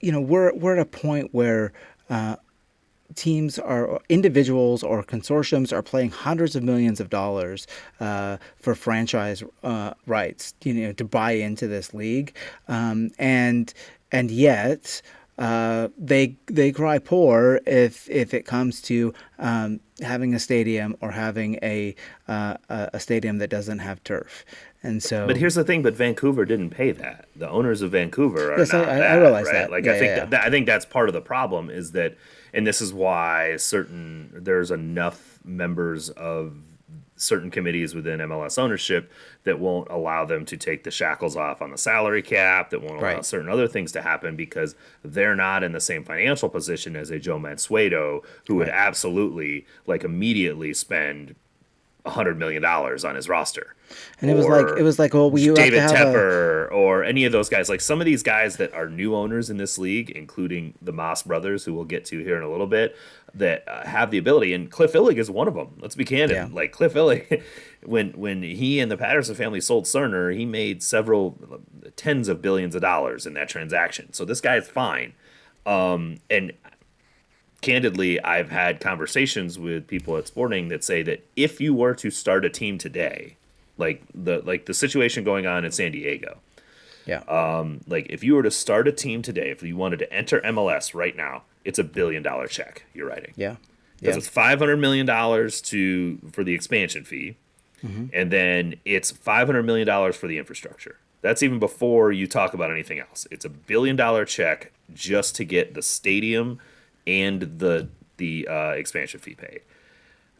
you 0.00 0.12
know, 0.12 0.20
we're 0.20 0.52
we're 0.54 0.74
at 0.74 0.80
a 0.80 0.84
point 0.84 1.32
where 1.32 1.72
uh, 2.10 2.36
teams 3.14 3.58
are 3.58 4.00
individuals 4.08 4.82
or 4.82 5.02
consortiums 5.02 5.72
are 5.72 5.82
playing 5.82 6.10
hundreds 6.10 6.56
of 6.56 6.62
millions 6.62 7.00
of 7.00 7.10
dollars 7.10 7.66
uh, 8.00 8.36
for 8.56 8.74
franchise 8.74 9.42
uh, 9.62 9.94
rights, 10.06 10.54
you 10.64 10.74
know, 10.74 10.92
to 10.92 11.04
buy 11.04 11.32
into 11.32 11.66
this 11.66 11.94
league, 11.94 12.34
um, 12.68 13.10
and 13.18 13.72
and 14.12 14.30
yet. 14.30 15.02
Uh, 15.36 15.88
they 15.98 16.36
they 16.46 16.70
cry 16.70 16.96
poor 16.96 17.60
if 17.66 18.08
if 18.08 18.32
it 18.32 18.46
comes 18.46 18.80
to 18.80 19.12
um, 19.40 19.80
having 20.00 20.32
a 20.32 20.38
stadium 20.38 20.96
or 21.00 21.10
having 21.10 21.56
a 21.60 21.92
uh, 22.28 22.56
a 22.68 23.00
stadium 23.00 23.38
that 23.38 23.50
doesn't 23.50 23.80
have 23.80 24.00
turf, 24.04 24.44
and 24.84 25.02
so. 25.02 25.26
but 25.26 25.36
here's 25.36 25.56
the 25.56 25.64
thing: 25.64 25.82
but 25.82 25.92
Vancouver 25.92 26.44
didn't 26.44 26.70
pay 26.70 26.92
that. 26.92 27.26
The 27.34 27.50
owners 27.50 27.82
of 27.82 27.90
Vancouver 27.90 28.52
are 28.52 28.58
Yes, 28.60 28.72
I- 28.72 28.78
not 28.78 28.88
I- 28.88 29.06
I 29.06 29.14
realize 29.16 29.46
right? 29.46 29.52
that. 29.54 29.70
Like 29.72 29.84
Yeah, 29.84 29.94
I 29.94 29.98
think 29.98 30.08
yeah, 30.10 30.14
that, 30.20 30.30
that- 30.30 30.44
I 30.46 30.50
think 30.50 30.66
that's 30.66 30.84
part 30.86 31.08
of 31.08 31.14
the 31.14 31.20
problem 31.20 31.68
is 31.68 31.90
that, 31.90 32.16
and 32.54 32.66
this 32.66 32.80
is 32.80 32.92
why 32.92 33.56
certain 33.56 34.30
there's 34.34 34.70
enough 34.70 35.40
members 35.44 36.08
of 36.10 36.56
certain 37.16 37.50
committees 37.50 37.94
within 37.94 38.20
MLS 38.20 38.58
ownership 38.58 39.12
that 39.44 39.60
won't 39.60 39.88
allow 39.88 40.24
them 40.24 40.44
to 40.44 40.56
take 40.56 40.82
the 40.84 40.90
shackles 40.90 41.36
off 41.36 41.62
on 41.62 41.70
the 41.70 41.78
salary 41.78 42.22
cap, 42.22 42.70
that 42.70 42.82
won't 42.82 43.00
allow 43.00 43.20
certain 43.20 43.48
other 43.48 43.68
things 43.68 43.92
to 43.92 44.02
happen 44.02 44.34
because 44.34 44.74
they're 45.04 45.36
not 45.36 45.62
in 45.62 45.72
the 45.72 45.80
same 45.80 46.04
financial 46.04 46.48
position 46.48 46.96
as 46.96 47.10
a 47.10 47.18
Joe 47.18 47.38
Mansueto, 47.38 48.24
who 48.46 48.56
would 48.56 48.68
absolutely 48.68 49.66
like 49.86 50.02
immediately 50.02 50.74
spend 50.74 51.36
hundred 52.06 52.38
million 52.38 52.60
dollars 52.60 53.04
on 53.04 53.14
his 53.14 53.28
roster. 53.28 53.74
And 54.20 54.30
it 54.30 54.36
was 54.36 54.46
like 54.46 54.78
it 54.78 54.82
was 54.82 54.98
like, 54.98 55.14
well, 55.14 55.30
we 55.30 55.44
have 55.44 55.54
David 55.54 55.80
have 55.80 55.90
a, 55.90 55.94
Tepper 55.94 56.72
or 56.72 57.04
any 57.04 57.24
of 57.24 57.32
those 57.32 57.48
guys. 57.48 57.68
Like 57.68 57.80
some 57.80 58.00
of 58.00 58.04
these 58.04 58.22
guys 58.22 58.56
that 58.56 58.72
are 58.74 58.88
new 58.88 59.14
owners 59.14 59.50
in 59.50 59.56
this 59.56 59.78
league, 59.78 60.10
including 60.10 60.74
the 60.82 60.92
Mas 60.92 61.22
brothers, 61.22 61.64
who 61.64 61.74
we'll 61.74 61.84
get 61.84 62.04
to 62.06 62.18
here 62.22 62.36
in 62.36 62.42
a 62.42 62.50
little 62.50 62.66
bit, 62.66 62.96
that 63.34 63.66
uh, 63.68 63.86
have 63.86 64.10
the 64.10 64.18
ability. 64.18 64.52
And 64.52 64.70
Cliff 64.70 64.92
Illig 64.92 65.16
is 65.16 65.30
one 65.30 65.48
of 65.48 65.54
them. 65.54 65.76
Let's 65.80 65.94
be 65.94 66.04
candid. 66.04 66.36
Yeah. 66.36 66.48
Like 66.50 66.72
Cliff 66.72 66.94
Illig, 66.94 67.42
when 67.84 68.12
when 68.12 68.42
he 68.42 68.80
and 68.80 68.90
the 68.90 68.96
Patterson 68.96 69.34
family 69.34 69.60
sold 69.60 69.84
Cerner, 69.84 70.34
he 70.36 70.44
made 70.44 70.82
several 70.82 71.38
tens 71.96 72.28
of 72.28 72.42
billions 72.42 72.74
of 72.74 72.82
dollars 72.82 73.26
in 73.26 73.34
that 73.34 73.48
transaction. 73.48 74.12
So 74.12 74.24
this 74.24 74.40
guy 74.40 74.56
is 74.56 74.68
fine. 74.68 75.14
Um, 75.66 76.18
and 76.28 76.52
candidly, 77.64 78.20
I've 78.22 78.50
had 78.50 78.80
conversations 78.80 79.58
with 79.58 79.86
people 79.86 80.16
at 80.16 80.26
Sporting 80.26 80.68
that 80.68 80.84
say 80.84 81.02
that 81.02 81.26
if 81.36 81.60
you 81.60 81.74
were 81.74 81.94
to 81.94 82.10
start 82.10 82.44
a 82.44 82.50
team 82.50 82.78
today, 82.78 83.36
like 83.78 84.02
the 84.14 84.40
like 84.44 84.66
the 84.66 84.74
situation 84.74 85.24
going 85.24 85.46
on 85.46 85.64
in 85.64 85.72
San 85.72 85.92
Diego, 85.92 86.38
yeah, 87.06 87.18
um, 87.28 87.80
like 87.86 88.06
if 88.10 88.22
you 88.22 88.34
were 88.34 88.42
to 88.42 88.50
start 88.50 88.86
a 88.88 88.92
team 88.92 89.22
today, 89.22 89.50
if 89.50 89.62
you 89.62 89.76
wanted 89.76 89.98
to 89.98 90.12
enter 90.12 90.40
MLS 90.42 90.94
right 90.94 91.16
now, 91.16 91.42
it's 91.64 91.78
a 91.78 91.84
billion 91.84 92.22
dollar 92.22 92.46
check 92.46 92.84
you're 92.94 93.08
writing. 93.08 93.32
yeah, 93.36 93.56
Because 93.98 94.14
yeah, 94.14 94.18
it's 94.18 94.28
five 94.28 94.58
hundred 94.58 94.76
million 94.76 95.06
dollars 95.06 95.60
to 95.62 96.18
for 96.32 96.44
the 96.44 96.54
expansion 96.54 97.04
fee, 97.04 97.36
Mm-hmm. 97.84 98.06
and 98.14 98.30
then 98.30 98.76
it's 98.86 99.10
five 99.10 99.46
hundred 99.46 99.64
million 99.64 99.86
dollars 99.86 100.16
for 100.16 100.26
the 100.26 100.38
infrastructure. 100.38 100.96
That's 101.20 101.42
even 101.42 101.58
before 101.58 102.12
you 102.12 102.26
talk 102.26 102.54
about 102.54 102.70
anything 102.70 102.98
else. 103.00 103.26
It's 103.30 103.44
a 103.44 103.50
billion 103.50 103.96
dollar 103.96 104.24
check 104.24 104.72
just 104.94 105.34
to 105.36 105.44
get 105.44 105.74
the 105.74 105.82
stadium 105.82 106.60
and 107.06 107.42
the 107.58 107.88
the 108.16 108.46
uh, 108.48 108.70
expansion 108.70 109.20
fee 109.20 109.34
paid. 109.34 109.60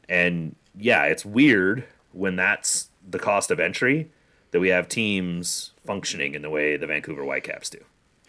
And 0.09 0.55
yeah, 0.77 1.05
it's 1.05 1.25
weird 1.25 1.85
when 2.13 2.37
that's 2.37 2.91
the 3.09 3.19
cost 3.19 3.51
of 3.51 3.59
entry 3.59 4.11
that 4.53 4.61
we 4.61 4.69
have 4.69 4.89
teams 4.89 5.73
functioning 5.85 6.35
in 6.35 6.43
the 6.43 6.51
way 6.51 6.77
the 6.77 6.87
Vancouver 6.87 7.25
Whitecaps 7.25 7.71
do. 7.71 7.79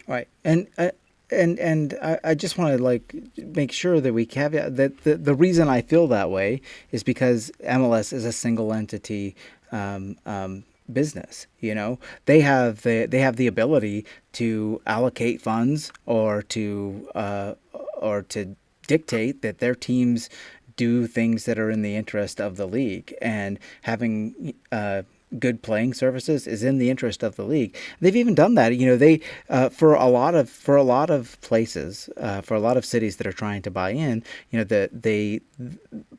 right. 0.08 0.28
And 0.44 0.66
uh, 0.76 0.90
and 1.30 1.58
and 1.58 1.94
I, 2.02 2.18
I 2.24 2.34
just 2.34 2.58
want 2.58 2.76
to 2.76 2.82
like 2.82 3.14
make 3.36 3.72
sure 3.72 4.00
that 4.00 4.12
we 4.12 4.26
caveat 4.26 4.76
that 4.76 5.04
the 5.04 5.16
the 5.16 5.34
reason 5.34 5.68
I 5.68 5.82
feel 5.82 6.06
that 6.08 6.30
way 6.30 6.60
is 6.92 7.02
because 7.02 7.50
MLS 7.64 8.12
is 8.12 8.24
a 8.24 8.32
single 8.32 8.72
entity. 8.72 9.34
Um, 9.72 10.16
um, 10.26 10.64
business 10.92 11.48
you 11.58 11.74
know 11.74 11.98
they 12.26 12.40
have 12.40 12.82
the 12.82 13.06
they 13.06 13.18
have 13.18 13.34
the 13.34 13.48
ability 13.48 14.06
to 14.30 14.80
allocate 14.86 15.42
funds 15.42 15.92
or 16.06 16.42
to 16.42 17.08
uh, 17.16 17.54
or 17.96 18.22
to 18.22 18.56
dictate 18.86 19.42
that 19.42 19.58
their 19.58 19.74
teams 19.74 20.30
do 20.76 21.06
things 21.06 21.44
that 21.44 21.58
are 21.58 21.70
in 21.70 21.82
the 21.82 21.96
interest 21.96 22.40
of 22.40 22.56
the 22.56 22.66
league 22.66 23.14
and 23.20 23.58
having 23.82 24.54
uh, 24.70 25.02
good 25.38 25.62
playing 25.62 25.92
surfaces 25.92 26.46
is 26.46 26.62
in 26.62 26.78
the 26.78 26.88
interest 26.88 27.22
of 27.22 27.36
the 27.36 27.42
league. 27.42 27.76
They've 28.00 28.14
even 28.14 28.34
done 28.34 28.54
that. 28.54 28.76
You 28.76 28.86
know, 28.86 28.96
they 28.96 29.20
uh, 29.50 29.70
for 29.70 29.94
a 29.94 30.06
lot 30.06 30.34
of 30.34 30.48
for 30.48 30.76
a 30.76 30.82
lot 30.82 31.10
of 31.10 31.40
places, 31.40 32.08
uh, 32.16 32.42
for 32.42 32.54
a 32.54 32.60
lot 32.60 32.76
of 32.76 32.84
cities 32.84 33.16
that 33.16 33.26
are 33.26 33.32
trying 33.32 33.62
to 33.62 33.70
buy 33.70 33.90
in, 33.90 34.22
you 34.50 34.58
know, 34.58 34.64
that 34.64 35.02
they 35.02 35.40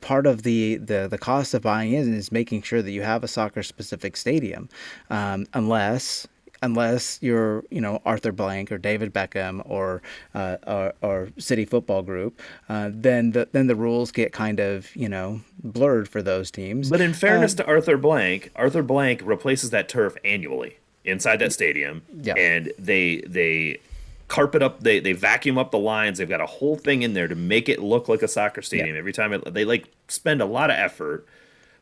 part 0.02 0.26
of 0.26 0.44
the, 0.44 0.78
the 0.78 1.08
the 1.10 1.18
cost 1.18 1.54
of 1.54 1.62
buying 1.62 1.94
in 1.94 2.14
is 2.14 2.32
making 2.32 2.62
sure 2.64 2.82
that 2.82 2.92
you 2.92 3.02
have 3.04 3.24
a 3.24 3.28
soccer 3.28 3.64
specific 3.64 4.18
stadium, 4.18 4.68
um, 5.10 5.46
unless 5.54 6.28
unless 6.62 7.20
you're 7.22 7.64
you 7.70 7.82
know 7.82 8.01
Arthur 8.05 8.32
Blank 8.32 8.72
or 8.72 8.78
David 8.78 9.14
Beckham 9.14 9.62
or 9.66 10.01
uh, 10.34 10.58
or, 10.66 10.93
or, 11.01 11.30
City 11.38 11.66
Football 11.66 12.01
Group, 12.03 12.39
uh, 12.70 12.89
then 12.93 13.32
the 13.32 13.47
then 13.51 13.68
the 13.68 13.76
rules 13.76 14.12
get 14.12 14.32
kind 14.32 14.60
of 14.60 14.95
you 14.95 15.10
know 15.10 15.41
blurred 15.64 16.08
for 16.08 16.22
those 16.22 16.51
teams. 16.51 16.89
But 16.89 17.01
in 17.01 17.14
fairness 17.14 17.53
uh, 17.53 17.58
to 17.58 17.68
Arthur 17.68 17.97
Blank, 17.97 18.51
Arthur 18.55 18.84
Blank 18.84 19.22
replaces 19.24 19.70
that 19.72 19.89
turf 19.89 20.16
annually 20.24 20.78
inside 21.05 21.38
that 21.38 21.53
stadium, 21.53 22.01
yeah. 22.22 22.34
and 22.36 22.72
they 22.78 23.22
they 23.28 23.80
carpet 24.28 24.62
up 24.62 24.82
they 24.82 24.99
they 24.99 25.14
vacuum 25.14 25.58
up 25.58 25.72
the 25.72 25.80
lines 25.80 26.18
they've 26.18 26.28
got 26.28 26.41
a 26.41 26.45
whole 26.45 26.76
thing 26.76 27.01
in 27.01 27.14
there 27.14 27.30
to 27.30 27.36
make 27.36 27.70
it 27.70 27.82
look 27.82 28.10
like 28.10 28.22
a 28.22 28.28
soccer 28.28 28.62
stadium 28.62 28.95
yeah. 28.95 28.99
every 28.99 29.14
time 29.14 29.32
it, 29.32 29.53
they 29.53 29.64
like 29.64 29.88
spend 30.10 30.41
a 30.41 30.45
lot 30.45 30.70
of 30.70 30.76
effort 30.76 31.26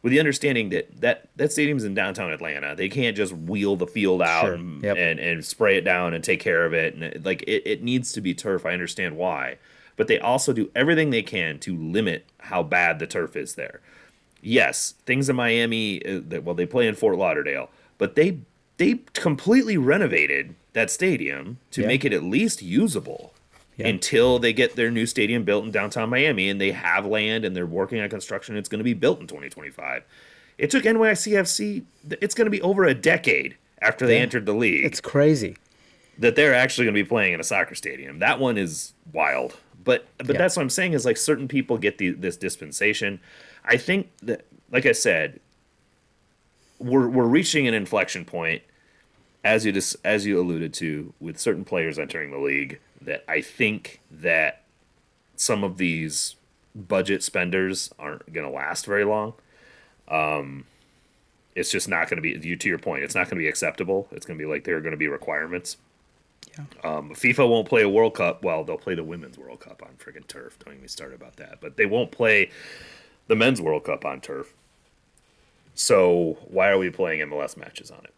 with 0.05 0.11
the 0.11 0.19
understanding 0.19 0.69
that 0.69 1.01
that 1.01 1.29
that 1.35 1.51
stadium's 1.51 1.83
in 1.83 1.95
downtown 1.95 2.31
Atlanta. 2.31 2.75
They 2.75 2.89
can't 2.89 3.17
just 3.17 3.33
wheel 3.33 3.75
the 3.75 3.87
field 3.87 4.21
out 4.21 4.43
sure. 4.43 4.53
and, 4.53 4.83
yep. 4.83 4.97
and, 4.97 5.19
and 5.19 5.43
spray 5.43 5.77
it 5.77 5.81
down 5.81 6.13
and 6.13 6.23
take 6.23 6.39
care 6.39 6.63
of 6.63 6.75
it. 6.75 6.93
And 6.93 7.03
it, 7.03 7.25
like 7.25 7.41
it, 7.47 7.63
it 7.65 7.81
needs 7.81 8.11
to 8.11 8.21
be 8.21 8.35
turf. 8.35 8.67
I 8.67 8.73
understand 8.73 9.17
why, 9.17 9.57
but 9.97 10.07
they 10.07 10.19
also 10.19 10.53
do 10.53 10.69
everything 10.75 11.09
they 11.09 11.23
can 11.23 11.57
to 11.61 11.75
limit 11.75 12.27
how 12.37 12.61
bad 12.61 12.99
the 12.99 13.07
turf 13.07 13.35
is 13.35 13.55
there. 13.55 13.81
Yes, 14.43 14.93
things 15.07 15.27
in 15.27 15.35
Miami. 15.35 16.05
Uh, 16.05 16.39
well, 16.39 16.53
they 16.53 16.67
play 16.67 16.87
in 16.87 16.93
Fort 16.93 17.17
Lauderdale, 17.17 17.71
but 17.97 18.13
they 18.13 18.41
they 18.77 18.99
completely 19.13 19.75
renovated 19.75 20.53
that 20.73 20.91
stadium 20.91 21.57
to 21.71 21.81
yep. 21.81 21.87
make 21.87 22.05
it 22.05 22.13
at 22.13 22.21
least 22.21 22.61
usable 22.61 23.33
yeah. 23.77 23.87
until 23.87 24.39
they 24.39 24.53
get 24.53 24.75
their 24.75 24.91
new 24.91 25.05
stadium 25.05 25.43
built 25.43 25.65
in 25.65 25.71
downtown 25.71 26.09
Miami 26.09 26.49
and 26.49 26.59
they 26.59 26.71
have 26.71 27.05
land 27.05 27.45
and 27.45 27.55
they're 27.55 27.65
working 27.65 27.99
on 27.99 28.09
construction. 28.09 28.55
It's 28.55 28.69
going 28.69 28.79
to 28.79 28.85
be 28.85 28.93
built 28.93 29.19
in 29.19 29.27
2025. 29.27 30.03
It 30.57 30.71
took 30.71 30.83
NYCFC, 30.83 31.83
it's 32.21 32.33
going 32.33 32.45
to 32.45 32.51
be 32.51 32.61
over 32.61 32.85
a 32.85 32.93
decade 32.93 33.57
after 33.81 34.07
they 34.07 34.15
yeah. 34.15 34.21
entered 34.21 34.45
the 34.45 34.53
league. 34.53 34.85
It's 34.85 35.01
crazy. 35.01 35.57
That 36.17 36.37
they're 36.37 36.53
actually 36.53 36.85
going 36.85 36.95
to 36.95 37.03
be 37.03 37.07
playing 37.07 37.33
in 37.33 37.41
a 37.41 37.43
soccer 37.43 37.75
stadium. 37.75 38.19
That 38.19 38.39
one 38.39 38.57
is 38.57 38.93
wild. 39.11 39.57
But 39.83 40.07
but 40.17 40.29
yeah. 40.29 40.37
that's 40.37 40.55
what 40.55 40.63
I'm 40.63 40.69
saying 40.69 40.93
is 40.93 41.05
like 41.05 41.17
certain 41.17 41.47
people 41.47 41.77
get 41.77 41.97
the, 41.97 42.11
this 42.11 42.37
dispensation. 42.37 43.19
I 43.65 43.77
think 43.77 44.09
that, 44.23 44.45
like 44.71 44.85
I 44.85 44.93
said, 44.93 45.39
we're 46.79 47.07
we're 47.07 47.27
reaching 47.27 47.67
an 47.67 47.73
inflection 47.73 48.25
point, 48.25 48.63
as 49.43 49.65
you 49.65 49.73
just 49.73 49.97
as 50.03 50.25
you 50.25 50.39
alluded 50.39 50.73
to, 50.75 51.13
with 51.19 51.37
certain 51.37 51.65
players 51.65 51.99
entering 51.99 52.31
the 52.31 52.39
league 52.39 52.79
that 53.05 53.23
I 53.27 53.41
think 53.41 54.01
that 54.11 54.63
some 55.35 55.63
of 55.63 55.77
these 55.77 56.35
budget 56.75 57.23
spenders 57.23 57.93
aren't 57.97 58.31
going 58.31 58.45
to 58.45 58.53
last 58.53 58.85
very 58.85 59.05
long. 59.05 59.33
Um, 60.07 60.65
it's 61.55 61.71
just 61.71 61.87
not 61.87 62.09
going 62.09 62.21
to 62.21 62.21
be 62.21 62.47
you 62.47 62.55
to 62.55 62.69
your 62.69 62.77
point. 62.77 63.03
It's 63.03 63.15
not 63.15 63.25
going 63.25 63.37
to 63.37 63.43
be 63.43 63.47
acceptable. 63.47 64.07
It's 64.11 64.25
going 64.25 64.37
to 64.37 64.43
be 64.43 64.49
like 64.49 64.65
there 64.65 64.75
are 64.77 64.81
going 64.81 64.91
to 64.91 64.97
be 64.97 65.07
requirements. 65.07 65.77
Yeah. 66.57 66.65
Um, 66.83 67.11
FIFA 67.11 67.49
won't 67.49 67.67
play 67.67 67.81
a 67.81 67.89
World 67.89 68.15
Cup. 68.15 68.43
Well, 68.43 68.63
they'll 68.63 68.77
play 68.77 68.95
the 68.95 69.03
Women's 69.03 69.37
World 69.37 69.61
Cup 69.61 69.81
on 69.81 69.95
friggin' 69.97 70.27
turf. 70.27 70.59
Don't 70.59 70.73
even 70.73 70.83
me 70.83 70.87
start 70.87 71.13
about 71.13 71.37
that. 71.37 71.59
But 71.61 71.77
they 71.77 71.85
won't 71.85 72.11
play 72.11 72.51
the 73.27 73.35
Men's 73.35 73.61
World 73.61 73.85
Cup 73.85 74.05
on 74.05 74.21
turf. 74.21 74.53
So 75.73 76.37
why 76.47 76.69
are 76.69 76.77
we 76.77 76.89
playing 76.89 77.21
MLS 77.29 77.57
matches 77.57 77.91
on 77.91 77.99
it? 78.03 78.13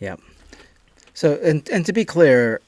Yeah. 0.00 0.16
So 1.14 1.38
and 1.42 1.68
and 1.70 1.84
to 1.86 1.92
be 1.92 2.04
clear, 2.04 2.60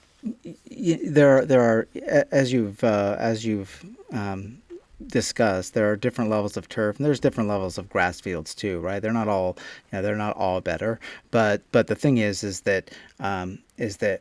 there 0.70 1.38
are 1.38 1.44
there 1.44 1.62
are 1.62 1.88
as 2.30 2.52
you've 2.52 2.82
uh, 2.84 3.16
as 3.18 3.44
you've 3.44 3.84
um, 4.12 4.58
discussed 5.06 5.72
there 5.74 5.90
are 5.90 5.96
different 5.96 6.30
levels 6.30 6.56
of 6.56 6.68
turf 6.68 6.96
and 6.98 7.06
there's 7.06 7.20
different 7.20 7.48
levels 7.48 7.78
of 7.78 7.88
grass 7.88 8.20
fields 8.20 8.54
too 8.54 8.78
right 8.80 9.00
they're 9.00 9.12
not 9.12 9.28
all 9.28 9.56
you 9.58 9.96
know, 9.96 10.02
they're 10.02 10.16
not 10.16 10.36
all 10.36 10.60
better 10.60 11.00
but 11.30 11.62
but 11.72 11.86
the 11.86 11.94
thing 11.94 12.18
is 12.18 12.44
is 12.44 12.60
that 12.62 12.90
um, 13.18 13.58
is 13.78 13.96
that 13.98 14.20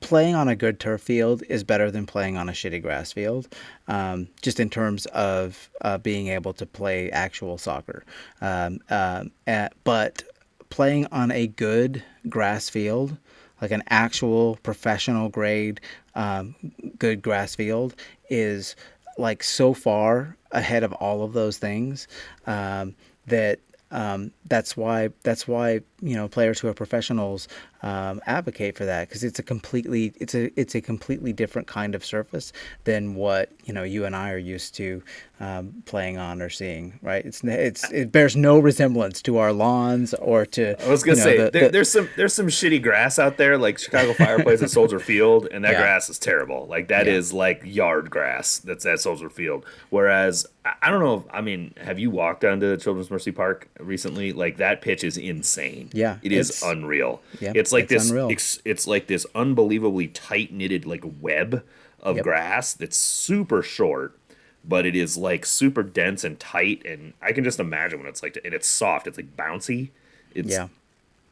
playing 0.00 0.34
on 0.34 0.48
a 0.48 0.56
good 0.56 0.78
turf 0.78 1.00
field 1.00 1.42
is 1.48 1.64
better 1.64 1.90
than 1.90 2.06
playing 2.06 2.36
on 2.36 2.48
a 2.48 2.52
shitty 2.52 2.80
grass 2.80 3.12
field, 3.12 3.48
um, 3.88 4.28
just 4.42 4.60
in 4.60 4.70
terms 4.70 5.06
of 5.06 5.68
uh, 5.80 5.98
being 5.98 6.28
able 6.28 6.52
to 6.52 6.66
play 6.66 7.10
actual 7.10 7.58
soccer. 7.58 8.04
Um, 8.40 8.80
uh, 8.90 9.24
at, 9.46 9.72
but 9.84 10.22
playing 10.70 11.06
on 11.06 11.30
a 11.30 11.46
good 11.46 12.02
grass 12.28 12.68
field 12.68 13.16
like 13.60 13.70
an 13.70 13.82
actual 13.88 14.58
professional 14.62 15.28
grade 15.28 15.80
um, 16.14 16.54
good 16.98 17.22
grass 17.22 17.54
field 17.54 17.94
is 18.30 18.76
like 19.16 19.42
so 19.42 19.74
far 19.74 20.36
ahead 20.52 20.82
of 20.82 20.92
all 20.94 21.22
of 21.22 21.32
those 21.32 21.58
things 21.58 22.08
um, 22.46 22.94
that 23.26 23.58
um, 23.90 24.30
that's 24.46 24.76
why 24.76 25.10
that's 25.22 25.48
why 25.48 25.80
you 26.00 26.14
know 26.14 26.28
players 26.28 26.60
who 26.60 26.68
are 26.68 26.74
professionals 26.74 27.48
um, 27.82 28.20
advocate 28.26 28.76
for 28.76 28.84
that 28.84 29.08
because 29.08 29.24
it's 29.24 29.38
a 29.38 29.42
completely 29.42 30.12
it's 30.20 30.34
a 30.34 30.50
it's 30.58 30.74
a 30.74 30.80
completely 30.80 31.32
different 31.32 31.66
kind 31.66 31.94
of 31.94 32.04
surface 32.04 32.52
than 32.84 33.14
what 33.14 33.52
you 33.64 33.72
know 33.72 33.82
you 33.82 34.04
and 34.04 34.14
I 34.14 34.30
are 34.32 34.38
used 34.38 34.74
to 34.76 35.02
um, 35.40 35.82
playing 35.86 36.18
on 36.18 36.42
or 36.42 36.50
seeing. 36.50 36.98
Right? 37.02 37.24
It's 37.24 37.42
it's 37.44 37.90
it 37.92 38.12
bears 38.12 38.36
no 38.36 38.58
resemblance 38.58 39.22
to 39.22 39.38
our 39.38 39.52
lawns 39.52 40.14
or 40.14 40.46
to. 40.46 40.82
I 40.84 40.88
was 40.88 41.02
gonna 41.02 41.18
you 41.18 41.24
know, 41.24 41.30
say 41.30 41.36
the, 41.36 41.50
there, 41.50 41.64
the, 41.64 41.68
there's 41.70 41.90
some 41.90 42.08
there's 42.16 42.34
some 42.34 42.48
shitty 42.48 42.82
grass 42.82 43.18
out 43.18 43.36
there 43.36 43.58
like 43.58 43.78
Chicago 43.78 44.12
Fire 44.14 44.42
plays 44.42 44.62
at 44.62 44.70
Soldier 44.70 44.98
Field 44.98 45.48
and 45.50 45.64
that 45.64 45.72
yeah. 45.72 45.80
grass 45.80 46.08
is 46.08 46.18
terrible. 46.18 46.66
Like 46.66 46.88
that 46.88 47.06
yeah. 47.06 47.12
is 47.12 47.32
like 47.32 47.62
yard 47.64 48.10
grass 48.10 48.58
that's 48.58 48.86
at 48.86 49.00
Soldier 49.00 49.30
Field. 49.30 49.64
Whereas 49.90 50.46
I 50.82 50.90
don't 50.90 51.00
know. 51.00 51.18
If, 51.18 51.34
I 51.34 51.40
mean, 51.40 51.74
have 51.80 51.98
you 51.98 52.10
walked 52.10 52.44
onto 52.44 52.68
the 52.68 52.76
Children's 52.76 53.10
Mercy 53.10 53.32
Park 53.32 53.68
recently? 53.80 54.32
Like 54.32 54.58
that 54.58 54.82
pitch 54.82 55.04
is 55.04 55.16
insane. 55.16 55.87
Yeah, 55.92 56.18
it 56.22 56.32
is 56.32 56.62
unreal. 56.62 57.20
Yeah, 57.40 57.52
it's 57.54 57.72
like 57.72 57.90
it's 57.90 58.10
this. 58.10 58.30
It's, 58.30 58.62
it's, 58.64 58.86
like 58.86 59.06
this 59.06 59.26
unbelievably 59.34 60.08
tight 60.08 60.52
knitted 60.52 60.86
like 60.86 61.04
web 61.20 61.64
of 62.00 62.16
yep. 62.16 62.24
grass 62.24 62.74
that's 62.74 62.96
super 62.96 63.62
short, 63.62 64.18
but 64.64 64.86
it 64.86 64.94
is 64.94 65.16
like 65.16 65.44
super 65.46 65.82
dense 65.82 66.24
and 66.24 66.38
tight. 66.38 66.82
And 66.84 67.14
I 67.22 67.32
can 67.32 67.44
just 67.44 67.60
imagine 67.60 67.98
when 67.98 68.08
it's 68.08 68.22
like 68.22 68.38
and 68.44 68.54
it's 68.54 68.68
soft. 68.68 69.06
It's 69.06 69.16
like 69.16 69.36
bouncy. 69.36 69.90
It's, 70.34 70.50
yeah, 70.50 70.68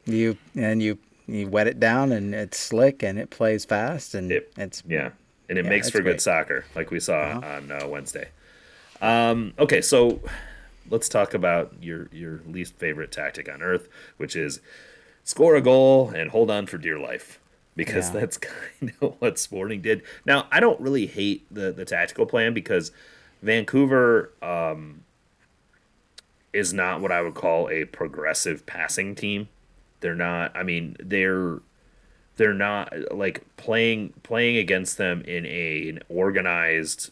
you 0.05 0.37
and 0.55 0.81
you 0.81 0.97
you 1.27 1.47
wet 1.47 1.67
it 1.67 1.79
down 1.79 2.11
and 2.11 2.33
it's 2.33 2.57
slick 2.57 3.03
and 3.03 3.19
it 3.19 3.29
plays 3.29 3.65
fast 3.65 4.15
and 4.15 4.31
it, 4.31 4.51
it's 4.57 4.81
yeah 4.87 5.11
and 5.49 5.57
it 5.57 5.65
yeah, 5.65 5.69
makes 5.69 5.89
for 5.89 6.01
great. 6.01 6.13
good 6.13 6.21
soccer 6.21 6.65
like 6.75 6.89
we 6.89 6.99
saw 6.99 7.19
uh-huh. 7.19 7.47
on 7.47 7.71
uh, 7.71 7.87
Wednesday. 7.87 8.29
Um, 9.01 9.53
okay, 9.59 9.81
so 9.81 10.21
let's 10.89 11.09
talk 11.09 11.33
about 11.33 11.73
your 11.81 12.09
your 12.11 12.41
least 12.47 12.75
favorite 12.75 13.11
tactic 13.11 13.49
on 13.51 13.61
earth, 13.61 13.87
which 14.17 14.35
is 14.35 14.59
score 15.23 15.55
a 15.55 15.61
goal 15.61 16.09
and 16.09 16.31
hold 16.31 16.49
on 16.49 16.65
for 16.65 16.77
dear 16.77 16.97
life 16.97 17.39
because 17.75 18.13
yeah. 18.13 18.19
that's 18.19 18.37
kind 18.79 18.93
of 19.01 19.15
what 19.19 19.39
Sporting 19.39 19.81
did. 19.81 20.03
Now, 20.25 20.47
I 20.51 20.59
don't 20.59 20.79
really 20.81 21.05
hate 21.05 21.45
the 21.49 21.71
the 21.71 21.85
tactical 21.85 22.25
plan 22.25 22.53
because 22.53 22.91
Vancouver 23.41 24.33
um, 24.41 25.03
is 26.51 26.73
not 26.73 27.01
what 27.01 27.11
I 27.11 27.21
would 27.21 27.35
call 27.35 27.69
a 27.69 27.85
progressive 27.85 28.65
passing 28.65 29.15
team. 29.15 29.47
They're 30.01 30.15
not. 30.15 30.55
I 30.55 30.63
mean, 30.63 30.97
they're 30.99 31.59
they're 32.35 32.53
not 32.53 32.93
like 33.11 33.43
playing 33.57 34.13
playing 34.23 34.57
against 34.57 34.97
them 34.97 35.21
in 35.21 35.45
a 35.45 35.89
an 35.89 35.99
organized 36.09 37.11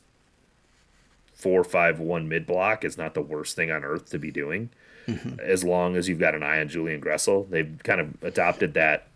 four 1.36 1.64
five 1.64 2.00
one 2.00 2.28
mid 2.28 2.48
block 2.48 2.84
is 2.84 2.98
not 2.98 3.14
the 3.14 3.22
worst 3.22 3.56
thing 3.56 3.70
on 3.70 3.84
earth 3.84 4.10
to 4.10 4.18
be 4.18 4.32
doing. 4.32 4.70
Mm-hmm. 5.06 5.40
As 5.40 5.64
long 5.64 5.96
as 5.96 6.10
you've 6.10 6.20
got 6.20 6.34
an 6.34 6.42
eye 6.42 6.60
on 6.60 6.70
Julian 6.70 7.02
Gressel, 7.02 7.48
they've 7.50 7.80
kind 7.84 8.02
of 8.02 8.24
adopted 8.24 8.74
that 8.74 9.08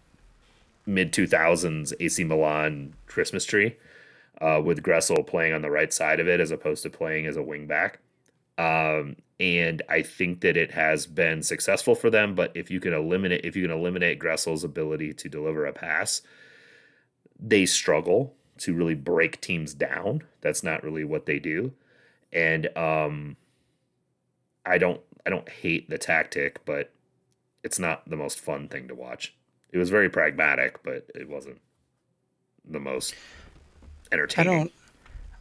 mid 0.85 1.11
two 1.13 1.25
thousands 1.25 1.93
AC 1.99 2.23
Milan 2.25 2.93
Christmas 3.07 3.45
tree, 3.45 3.77
uh, 4.39 4.61
with 4.63 4.83
Gressel 4.83 5.25
playing 5.25 5.53
on 5.53 5.61
the 5.61 5.71
right 5.71 5.91
side 5.91 6.19
of 6.19 6.27
it 6.27 6.39
as 6.39 6.51
opposed 6.51 6.83
to 6.83 6.89
playing 6.89 7.25
as 7.25 7.37
a 7.37 7.41
wing 7.41 7.65
back. 7.65 7.99
Um, 8.57 9.15
and 9.39 9.81
I 9.87 10.01
think 10.01 10.41
that 10.41 10.57
it 10.57 10.71
has 10.71 11.05
been 11.05 11.41
successful 11.41 11.95
for 11.95 12.09
them. 12.09 12.35
But 12.35 12.51
if 12.53 12.69
you 12.69 12.81
can 12.81 12.93
eliminate 12.93 13.45
if 13.45 13.55
you 13.55 13.63
can 13.63 13.75
eliminate 13.75 14.19
Gressel's 14.19 14.65
ability 14.65 15.13
to 15.13 15.29
deliver 15.29 15.65
a 15.65 15.73
pass, 15.73 16.21
they 17.39 17.65
struggle 17.65 18.35
to 18.57 18.73
really 18.73 18.95
break 18.95 19.39
teams 19.39 19.73
down. 19.73 20.23
That's 20.41 20.63
not 20.63 20.83
really 20.83 21.05
what 21.05 21.25
they 21.25 21.39
do 21.39 21.71
and 22.31 22.75
um, 22.77 23.37
I 24.65 24.77
don't 24.77 25.01
I 25.25 25.29
don't 25.29 25.49
hate 25.49 25.89
the 25.89 25.97
tactic, 25.97 26.63
but 26.65 26.91
it's 27.63 27.79
not 27.79 28.09
the 28.09 28.15
most 28.15 28.39
fun 28.39 28.67
thing 28.67 28.87
to 28.87 28.95
watch. 28.95 29.35
It 29.71 29.77
was 29.77 29.89
very 29.89 30.09
pragmatic, 30.09 30.81
but 30.83 31.09
it 31.13 31.29
wasn't 31.29 31.59
the 32.69 32.79
most 32.79 33.15
entertaining. 34.11 34.51
I 34.51 34.57
don't 34.57 34.71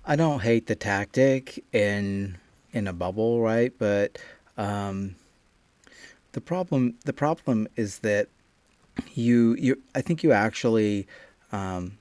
I 0.05 0.17
don't 0.17 0.41
hate 0.41 0.67
the 0.67 0.75
tactic 0.75 1.65
in 1.73 2.39
in 2.73 2.87
a 2.87 2.93
bubble, 2.93 3.41
right? 3.41 3.73
But 3.79 4.19
um, 4.57 5.15
the 6.33 6.41
problem 6.41 6.95
the 7.05 7.13
problem 7.13 7.69
is 7.77 8.01
that 8.01 8.29
you 9.15 9.55
you 9.59 9.81
I 9.95 10.01
think 10.01 10.23
you 10.23 10.33
actually 10.33 11.07
um, 11.53 11.99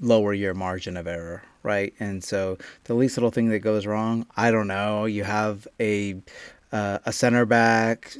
lower 0.00 0.32
your 0.32 0.54
margin 0.54 0.96
of 0.96 1.06
error, 1.06 1.42
right? 1.62 1.94
And 2.00 2.22
so 2.22 2.58
the 2.84 2.94
least 2.94 3.16
little 3.16 3.30
thing 3.30 3.48
that 3.50 3.60
goes 3.60 3.86
wrong, 3.86 4.26
I 4.36 4.50
don't 4.50 4.68
know. 4.68 5.04
You 5.04 5.24
have 5.24 5.66
a 5.80 6.16
uh, 6.72 6.98
a 7.04 7.12
center 7.12 7.44
back 7.44 8.16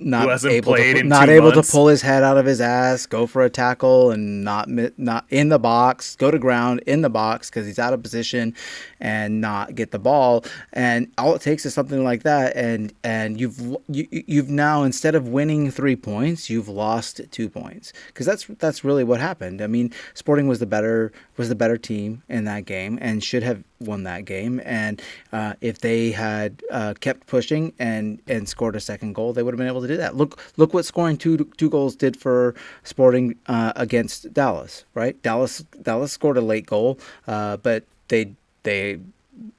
not 0.00 0.44
able 0.44 0.76
to, 0.76 1.02
not 1.04 1.28
able 1.28 1.52
months. 1.52 1.68
to 1.68 1.72
pull 1.72 1.86
his 1.88 2.02
head 2.02 2.22
out 2.22 2.38
of 2.38 2.46
his 2.46 2.60
ass, 2.60 3.06
go 3.06 3.26
for 3.26 3.42
a 3.42 3.50
tackle, 3.50 4.10
and 4.10 4.44
not 4.44 4.68
not 4.68 5.24
in 5.30 5.48
the 5.48 5.58
box, 5.58 6.16
go 6.16 6.30
to 6.30 6.38
ground 6.38 6.82
in 6.86 7.02
the 7.02 7.10
box 7.10 7.50
because 7.50 7.66
he's 7.66 7.78
out 7.78 7.92
of 7.92 8.02
position, 8.02 8.54
and 9.00 9.40
not 9.40 9.74
get 9.74 9.90
the 9.90 9.98
ball. 9.98 10.44
And 10.72 11.12
all 11.18 11.34
it 11.34 11.42
takes 11.42 11.64
is 11.66 11.74
something 11.74 12.02
like 12.04 12.22
that, 12.22 12.56
and 12.56 12.92
and 13.04 13.40
you've 13.40 13.58
you, 13.88 14.06
you've 14.10 14.50
now 14.50 14.82
instead 14.82 15.14
of 15.14 15.28
winning 15.28 15.70
three 15.70 15.96
points, 15.96 16.50
you've 16.50 16.68
lost 16.68 17.20
two 17.30 17.48
points 17.48 17.92
because 18.08 18.26
that's 18.26 18.46
that's 18.58 18.84
really 18.84 19.04
what 19.04 19.20
happened. 19.20 19.62
I 19.62 19.66
mean, 19.66 19.92
Sporting 20.14 20.48
was 20.48 20.58
the 20.58 20.66
better 20.66 21.12
was 21.36 21.48
the 21.48 21.54
better 21.54 21.76
team 21.76 22.22
in 22.28 22.44
that 22.44 22.64
game 22.64 22.98
and 23.00 23.22
should 23.22 23.42
have 23.42 23.64
won 23.80 24.04
that 24.04 24.24
game. 24.24 24.60
And 24.64 25.02
uh, 25.32 25.54
if 25.60 25.80
they 25.80 26.12
had 26.12 26.62
uh, 26.70 26.94
kept 27.00 27.26
pushing 27.26 27.72
and 27.78 28.20
and 28.26 28.48
scored 28.48 28.76
a 28.76 28.80
second 28.80 29.14
goal, 29.14 29.32
they 29.32 29.42
would 29.42 29.54
have 29.54 29.58
been 29.58 29.66
able 29.66 29.82
to 29.82 29.88
do 29.88 29.96
that. 29.96 30.16
Look 30.16 30.40
look 30.56 30.74
what 30.74 30.84
scoring 30.84 31.16
two 31.16 31.50
two 31.56 31.70
goals 31.70 31.96
did 31.96 32.16
for 32.16 32.54
Sporting 32.84 33.36
uh, 33.46 33.72
against 33.76 34.32
Dallas. 34.32 34.84
Right, 34.94 35.20
Dallas 35.22 35.64
Dallas 35.82 36.12
scored 36.12 36.36
a 36.36 36.40
late 36.42 36.66
goal, 36.66 36.98
uh, 37.26 37.56
but 37.58 37.84
they 38.08 38.32
they 38.62 38.98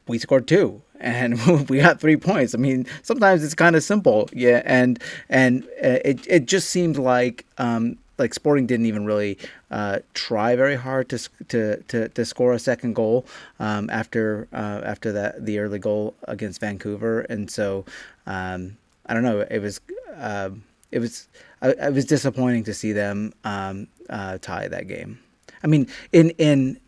we 0.07 0.19
scored 0.19 0.47
two 0.47 0.81
and 1.01 1.39
we 1.69 1.79
got 1.79 1.99
three 1.99 2.17
points. 2.17 2.53
I 2.53 2.57
mean, 2.57 2.85
sometimes 3.01 3.43
it's 3.43 3.55
kind 3.55 3.75
of 3.75 3.83
simple, 3.83 4.29
yeah. 4.33 4.61
And 4.65 5.01
and 5.29 5.63
uh, 5.83 5.99
it 6.05 6.25
it 6.27 6.45
just 6.45 6.69
seemed 6.69 6.97
like 6.97 7.45
um, 7.57 7.97
like 8.21 8.33
Sporting 8.33 8.65
didn't 8.67 8.85
even 8.85 9.05
really 9.05 9.37
uh, 9.69 9.99
try 10.13 10.55
very 10.55 10.75
hard 10.75 11.09
to, 11.09 11.17
to 11.49 11.77
to 11.89 12.07
to 12.09 12.25
score 12.25 12.53
a 12.53 12.59
second 12.59 12.93
goal 12.93 13.25
um, 13.59 13.89
after 13.89 14.47
uh, 14.53 14.81
after 14.83 15.11
that 15.11 15.45
the 15.45 15.59
early 15.59 15.79
goal 15.79 16.13
against 16.23 16.61
Vancouver, 16.61 17.21
and 17.21 17.51
so 17.51 17.83
um, 18.25 18.77
I 19.07 19.13
don't 19.13 19.23
know. 19.23 19.41
It 19.41 19.59
was 19.59 19.81
uh, 20.15 20.51
it 20.91 20.99
was 20.99 21.27
it 21.61 21.93
was 21.93 22.05
disappointing 22.05 22.63
to 22.65 22.73
see 22.73 22.93
them 22.93 23.33
um, 23.43 23.87
uh, 24.09 24.37
tie 24.37 24.67
that 24.67 24.87
game. 24.87 25.19
I 25.63 25.67
mean, 25.67 25.87
in 26.13 26.29
in 26.31 26.79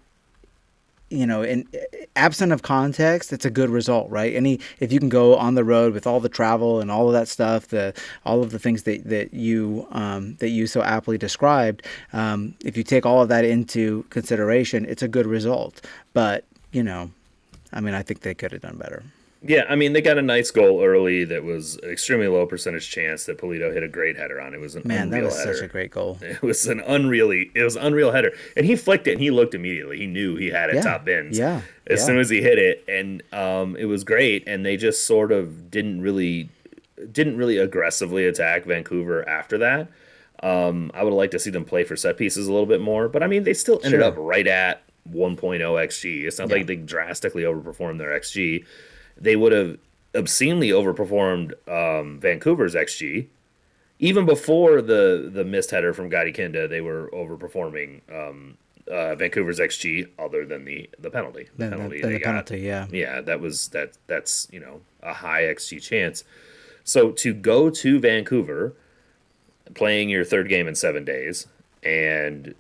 you 1.13 1.27
know, 1.27 1.43
in 1.43 1.67
absent 2.15 2.51
of 2.51 2.63
context, 2.63 3.31
it's 3.31 3.45
a 3.45 3.49
good 3.51 3.69
result, 3.69 4.09
right? 4.09 4.33
Any 4.35 4.59
if 4.79 4.91
you 4.91 4.99
can 4.99 5.09
go 5.09 5.35
on 5.35 5.53
the 5.53 5.63
road 5.63 5.93
with 5.93 6.07
all 6.07 6.19
the 6.19 6.29
travel 6.29 6.79
and 6.79 6.89
all 6.89 7.07
of 7.07 7.13
that 7.13 7.27
stuff, 7.27 7.67
the 7.67 7.93
all 8.25 8.41
of 8.41 8.49
the 8.49 8.57
things 8.57 8.83
that 8.83 9.03
that 9.05 9.33
you 9.33 9.87
um, 9.91 10.35
that 10.37 10.49
you 10.49 10.65
so 10.65 10.81
aptly 10.81 11.17
described, 11.17 11.85
um, 12.13 12.55
if 12.65 12.75
you 12.75 12.83
take 12.83 13.05
all 13.05 13.21
of 13.21 13.29
that 13.29 13.45
into 13.45 14.03
consideration, 14.09 14.85
it's 14.85 15.03
a 15.03 15.07
good 15.07 15.27
result. 15.27 15.85
But 16.13 16.45
you 16.71 16.81
know, 16.81 17.11
I 17.71 17.79
mean, 17.79 17.93
I 17.93 18.01
think 18.01 18.21
they 18.21 18.33
could 18.33 18.51
have 18.51 18.61
done 18.61 18.77
better. 18.77 19.03
Yeah, 19.45 19.65
I 19.67 19.75
mean 19.75 19.91
they 19.91 20.01
got 20.01 20.17
a 20.17 20.21
nice 20.21 20.51
goal 20.51 20.81
early 20.83 21.25
that 21.25 21.43
was 21.43 21.75
an 21.83 21.89
extremely 21.89 22.27
low 22.27 22.45
percentage 22.45 22.89
chance 22.89 23.25
that 23.25 23.37
Pulido 23.37 23.73
hit 23.73 23.83
a 23.83 23.89
great 23.89 24.15
header 24.15 24.39
on. 24.39 24.53
It 24.53 24.61
was 24.61 24.75
an 24.75 24.83
man, 24.85 25.09
that 25.09 25.21
was 25.21 25.37
header. 25.37 25.53
such 25.53 25.63
a 25.63 25.67
great 25.67 25.91
goal. 25.91 26.17
It 26.21 26.41
was 26.41 26.65
an 26.67 26.79
unreally, 26.79 27.51
it 27.53 27.63
was 27.63 27.75
unreal 27.75 28.11
header, 28.11 28.31
and 28.55 28.65
he 28.65 28.75
flicked 28.75 29.07
it 29.07 29.13
and 29.13 29.21
he 29.21 29.31
looked 29.31 29.53
immediately. 29.53 29.97
He 29.97 30.07
knew 30.07 30.37
he 30.37 30.47
had 30.47 30.69
it 30.69 30.75
yeah. 30.75 30.81
top 30.81 31.03
bins. 31.03 31.37
Yeah, 31.37 31.61
as 31.87 31.99
yeah. 31.99 32.05
soon 32.05 32.19
as 32.19 32.29
he 32.29 32.41
hit 32.41 32.57
it, 32.57 32.85
and 32.87 33.21
um, 33.33 33.75
it 33.75 33.85
was 33.85 34.05
great. 34.05 34.47
And 34.47 34.65
they 34.65 34.77
just 34.77 35.05
sort 35.05 35.31
of 35.33 35.69
didn't 35.69 36.01
really, 36.01 36.49
didn't 37.11 37.35
really 37.37 37.57
aggressively 37.57 38.25
attack 38.25 38.63
Vancouver 38.63 39.27
after 39.27 39.57
that. 39.57 39.89
Um, 40.41 40.91
I 40.93 41.03
would 41.03 41.13
like 41.13 41.31
to 41.31 41.39
see 41.39 41.49
them 41.49 41.65
play 41.65 41.83
for 41.83 41.95
set 41.95 42.17
pieces 42.17 42.47
a 42.47 42.51
little 42.51 42.65
bit 42.65 42.81
more, 42.81 43.09
but 43.09 43.23
I 43.23 43.27
mean 43.27 43.43
they 43.43 43.53
still 43.53 43.81
ended 43.83 43.99
sure. 43.99 44.03
up 44.03 44.15
right 44.17 44.47
at 44.47 44.83
1.0 45.11 45.37
xG. 45.37 46.23
It's 46.23 46.39
not 46.39 46.49
yeah. 46.49 46.55
like 46.55 46.67
they 46.67 46.75
drastically 46.77 47.43
overperformed 47.43 47.97
their 47.97 48.17
xG. 48.17 48.65
They 49.17 49.35
would 49.35 49.51
have 49.51 49.77
obscenely 50.15 50.69
overperformed 50.69 51.53
um, 51.67 52.19
Vancouver's 52.19 52.75
xG. 52.75 53.27
Even 53.99 54.25
before 54.25 54.81
the 54.81 55.29
the 55.31 55.45
missed 55.45 55.71
header 55.71 55.93
from 55.93 56.09
Gadi 56.09 56.31
Kinda, 56.31 56.67
they 56.67 56.81
were 56.81 57.09
overperforming 57.13 58.01
um, 58.11 58.57
uh, 58.91 59.15
Vancouver's 59.15 59.59
xG, 59.59 60.09
other 60.19 60.45
than 60.45 60.65
the 60.65 60.89
the 60.99 61.09
penalty. 61.09 61.49
The, 61.57 61.69
penalty, 61.69 62.01
the, 62.01 62.07
the 62.07 62.19
penalty, 62.19 62.59
yeah, 62.59 62.87
yeah, 62.91 63.21
that 63.21 63.39
was 63.39 63.69
that. 63.69 63.93
That's 64.07 64.47
you 64.51 64.59
know 64.59 64.81
a 65.01 65.13
high 65.13 65.43
xG 65.43 65.81
chance. 65.81 66.23
So 66.83 67.11
to 67.11 67.33
go 67.33 67.69
to 67.69 67.99
Vancouver, 67.99 68.73
playing 69.73 70.09
your 70.09 70.25
third 70.25 70.49
game 70.49 70.67
in 70.67 70.75
seven 70.75 71.05
days, 71.05 71.47
and 71.81 72.55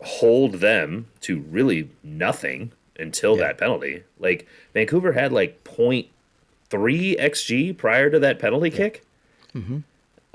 hold 0.00 0.54
them 0.54 1.06
to 1.22 1.40
really 1.40 1.90
nothing 2.02 2.72
until 2.98 3.36
yeah. 3.36 3.48
that 3.48 3.58
penalty. 3.58 4.02
Like 4.18 4.46
Vancouver 4.72 5.12
had 5.12 5.32
like 5.32 5.64
point 5.64 6.08
three 6.70 7.16
xG 7.16 7.76
prior 7.76 8.10
to 8.10 8.18
that 8.20 8.38
penalty 8.38 8.70
yeah. 8.70 8.76
kick. 8.76 9.04
Mm-hmm. 9.54 9.78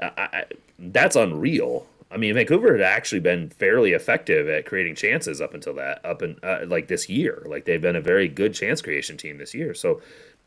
I, 0.02 0.12
I, 0.18 0.46
that's 0.78 1.16
unreal. 1.16 1.86
I 2.12 2.18
mean, 2.18 2.34
Vancouver 2.34 2.72
had 2.72 2.82
actually 2.82 3.20
been 3.20 3.50
fairly 3.50 3.92
effective 3.92 4.50
at 4.50 4.66
creating 4.66 4.96
chances 4.96 5.42
up 5.42 5.54
until 5.54 5.76
that, 5.76 6.04
up 6.04 6.22
in 6.24 6.40
uh, 6.42 6.62
like 6.66 6.88
this 6.88 7.08
year. 7.08 7.44
Like 7.46 7.66
they've 7.66 7.82
been 7.82 7.96
a 7.96 8.02
very 8.02 8.28
good 8.28 8.54
chance 8.54 8.82
creation 8.82 9.16
team 9.16 9.38
this 9.38 9.54
year. 9.54 9.74
So 9.74 10.02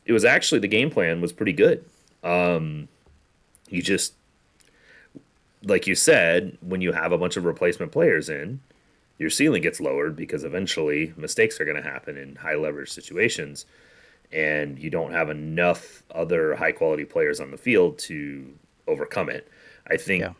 it 0.04 0.12
was 0.12 0.24
actually 0.24 0.58
the 0.60 0.68
game 0.68 0.90
plan 0.90 1.20
was 1.20 1.32
pretty 1.32 1.52
good. 1.52 1.84
Um, 2.24 2.88
you 3.68 3.80
just, 3.82 4.14
like 5.62 5.86
you 5.86 5.94
said, 5.94 6.58
when 6.60 6.80
you 6.80 6.92
have 6.92 7.12
a 7.12 7.18
bunch 7.18 7.36
of 7.36 7.44
replacement 7.44 7.92
players 7.92 8.28
in, 8.28 8.60
your 9.18 9.30
ceiling 9.30 9.62
gets 9.62 9.80
lowered 9.80 10.16
because 10.16 10.44
eventually 10.44 11.12
mistakes 11.16 11.60
are 11.60 11.64
going 11.64 11.82
to 11.82 11.88
happen 11.88 12.16
in 12.16 12.36
high 12.36 12.56
leverage 12.56 12.90
situations 12.90 13.66
and 14.32 14.78
you 14.78 14.90
don't 14.90 15.12
have 15.12 15.28
enough 15.28 16.02
other 16.14 16.56
high 16.56 16.72
quality 16.72 17.04
players 17.04 17.38
on 17.38 17.50
the 17.50 17.56
field 17.56 17.98
to 17.98 18.52
overcome 18.88 19.28
it. 19.28 19.48
I 19.88 19.96
think 19.96 20.22
yeah. 20.22 20.28
Uh, 20.28 20.32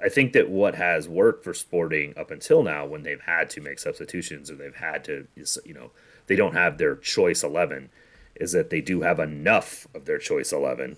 I 0.00 0.08
think 0.08 0.32
that 0.34 0.48
what 0.48 0.76
has 0.76 1.08
worked 1.08 1.42
for 1.42 1.52
Sporting 1.52 2.14
up 2.16 2.30
until 2.30 2.62
now, 2.62 2.86
when 2.86 3.02
they've 3.02 3.20
had 3.20 3.50
to 3.50 3.60
make 3.60 3.80
substitutions 3.80 4.48
or 4.48 4.54
they've 4.54 4.76
had 4.76 5.02
to, 5.04 5.26
you 5.64 5.74
know, 5.74 5.90
they 6.28 6.36
don't 6.36 6.54
have 6.54 6.78
their 6.78 6.94
choice 6.94 7.42
eleven, 7.42 7.90
is 8.36 8.52
that 8.52 8.70
they 8.70 8.80
do 8.80 9.00
have 9.00 9.18
enough 9.18 9.88
of 9.94 10.04
their 10.04 10.18
choice 10.18 10.52
eleven, 10.52 10.96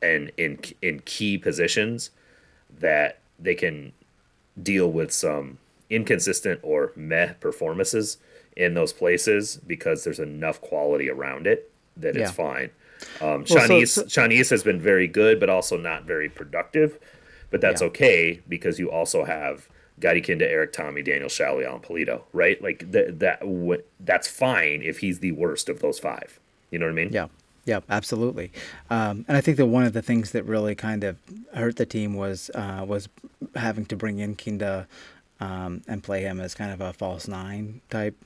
and 0.00 0.30
in 0.36 0.60
in 0.80 1.00
key 1.00 1.36
positions 1.36 2.10
that 2.70 3.18
they 3.36 3.56
can 3.56 3.92
deal 4.62 4.90
with 4.92 5.10
some 5.10 5.58
inconsistent 5.90 6.60
or 6.62 6.92
meh 6.96 7.32
performances 7.34 8.18
in 8.56 8.74
those 8.74 8.92
places 8.92 9.60
because 9.66 10.04
there's 10.04 10.20
enough 10.20 10.60
quality 10.60 11.10
around 11.10 11.46
it 11.46 11.70
that 11.96 12.16
it's 12.16 12.30
fine. 12.30 12.70
Um, 13.20 13.28
well, 13.28 13.44
Tzionis 13.44 13.88
so, 13.88 14.06
so, 14.06 14.22
Tzionis 14.22 14.50
has 14.50 14.62
been 14.62 14.80
very 14.80 15.06
good, 15.06 15.40
but 15.40 15.50
also 15.50 15.76
not 15.76 16.04
very 16.04 16.28
productive. 16.28 16.98
But 17.50 17.60
that's 17.60 17.82
yeah. 17.82 17.88
okay 17.88 18.40
because 18.48 18.78
you 18.78 18.90
also 18.90 19.24
have 19.24 19.68
Gadi 20.00 20.20
Kinda, 20.20 20.50
Erik 20.50 20.72
Thommy, 20.72 21.04
Daniel 21.04 21.28
Salloi, 21.28 21.72
and 21.72 21.82
Pulido, 21.82 22.22
right? 22.32 22.60
Like 22.60 22.90
th- 22.90 23.14
that. 23.18 23.40
W- 23.40 23.82
that's 24.00 24.26
fine 24.26 24.82
if 24.82 24.98
he's 24.98 25.20
the 25.20 25.32
worst 25.32 25.68
of 25.68 25.80
those 25.80 25.98
five. 25.98 26.40
You 26.70 26.78
know 26.78 26.86
what 26.86 26.92
I 26.92 26.94
mean? 26.94 27.12
Yeah. 27.12 27.28
Yeah, 27.66 27.80
absolutely. 27.88 28.52
Um, 28.90 29.24
and 29.26 29.38
I 29.38 29.40
think 29.40 29.56
that 29.56 29.64
one 29.64 29.84
of 29.84 29.94
the 29.94 30.02
things 30.02 30.32
that 30.32 30.44
really 30.44 30.74
kind 30.74 31.02
of 31.02 31.16
hurt 31.54 31.76
the 31.76 31.86
team 31.86 32.12
was 32.12 32.50
uh, 32.54 32.84
was 32.86 33.08
having 33.54 33.86
to 33.86 33.96
bring 33.96 34.18
in 34.18 34.34
Kinda 34.34 34.86
um, 35.40 35.82
and 35.88 36.02
play 36.02 36.22
him 36.22 36.40
as 36.40 36.54
kind 36.54 36.72
of 36.72 36.80
a 36.80 36.92
false 36.92 37.28
nine 37.28 37.80
type 37.90 38.16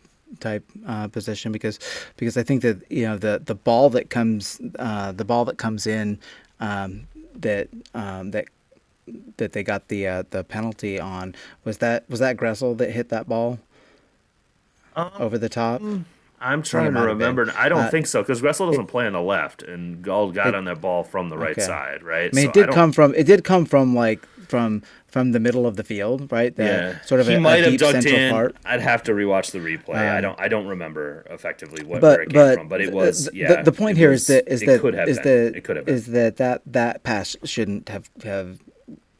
type 0.40 0.64
uh, 0.86 1.08
position 1.08 1.52
because 1.52 1.78
because 2.16 2.36
I 2.36 2.42
think 2.42 2.62
that 2.62 2.90
you 2.90 3.04
know 3.04 3.16
the 3.16 3.40
the 3.44 3.54
ball 3.54 3.90
that 3.90 4.10
comes 4.10 4.60
uh, 4.78 5.12
the 5.12 5.24
ball 5.24 5.44
that 5.46 5.58
comes 5.58 5.86
in 5.86 6.18
um, 6.60 7.06
that 7.34 7.68
um, 7.94 8.30
that 8.32 8.46
that 9.38 9.52
they 9.52 9.62
got 9.62 9.88
the 9.88 10.06
uh, 10.06 10.22
the 10.30 10.44
penalty 10.44 11.00
on 11.00 11.34
was 11.64 11.78
that 11.78 12.08
was 12.08 12.20
that 12.20 12.36
Gressel 12.36 12.76
that 12.78 12.90
hit 12.90 13.08
that 13.08 13.28
ball 13.28 13.58
um, 14.96 15.10
over 15.18 15.38
the 15.38 15.48
top. 15.48 15.80
I'm 16.40 16.62
trying 16.62 16.94
to 16.94 17.00
remember. 17.00 17.52
I 17.56 17.68
don't 17.68 17.84
uh, 17.84 17.90
think 17.90 18.06
so 18.06 18.22
because 18.22 18.40
Gressel 18.40 18.68
doesn't 18.68 18.84
it, 18.84 18.88
play 18.88 19.06
on 19.06 19.12
the 19.12 19.20
left, 19.20 19.62
and 19.62 20.02
Gauld 20.02 20.34
got 20.34 20.48
it, 20.48 20.54
on 20.54 20.64
that 20.66 20.80
ball 20.80 21.02
from 21.02 21.30
the 21.30 21.38
right 21.38 21.52
okay. 21.52 21.62
side, 21.62 22.02
right? 22.02 22.30
I 22.32 22.36
mean, 22.36 22.44
so 22.44 22.50
it 22.50 22.54
did 22.54 22.70
come 22.70 22.92
from 22.92 23.14
it 23.14 23.24
did 23.24 23.44
come 23.44 23.64
from 23.64 23.94
like 23.94 24.24
from 24.48 24.82
from 25.08 25.32
the 25.32 25.40
middle 25.40 25.66
of 25.66 25.76
the 25.76 25.84
field, 25.84 26.30
right? 26.30 26.54
The, 26.54 26.64
yeah, 26.64 27.00
sort 27.02 27.20
of 27.20 27.26
he 27.26 27.34
a, 27.34 27.40
might 27.40 27.64
a 27.64 27.70
have 27.70 27.78
ducked 27.78 28.06
in. 28.06 28.30
Part. 28.30 28.56
I'd 28.64 28.80
have 28.80 29.02
to 29.04 29.12
rewatch 29.12 29.50
the 29.50 29.58
replay. 29.58 29.96
Um, 29.96 30.16
I 30.16 30.20
don't 30.20 30.40
I 30.40 30.48
don't 30.48 30.66
remember 30.66 31.26
effectively 31.30 31.84
what 31.84 32.00
but, 32.00 32.18
where 32.18 32.22
it 32.22 32.30
came 32.30 32.40
but 32.40 32.58
from, 32.58 32.68
but 32.68 32.80
it 32.80 32.92
was 32.92 33.24
the, 33.26 33.36
yeah. 33.36 33.56
The, 33.56 33.70
the 33.70 33.72
point 33.72 33.96
here 33.96 34.10
was, 34.10 34.22
is 34.22 34.26
that 34.28 34.52
is 34.52 34.60
that 34.60 34.80
could 34.80 34.94
have 34.94 35.08
is 35.08 35.18
been. 35.18 35.44
that 35.46 35.56
it 35.56 35.64
could 35.64 35.76
have 35.76 35.86
been. 35.86 35.94
is 35.94 36.06
that 36.06 36.36
that 36.36 36.62
that 36.66 37.02
pass 37.02 37.36
shouldn't 37.44 37.88
have 37.88 38.10
have 38.22 38.60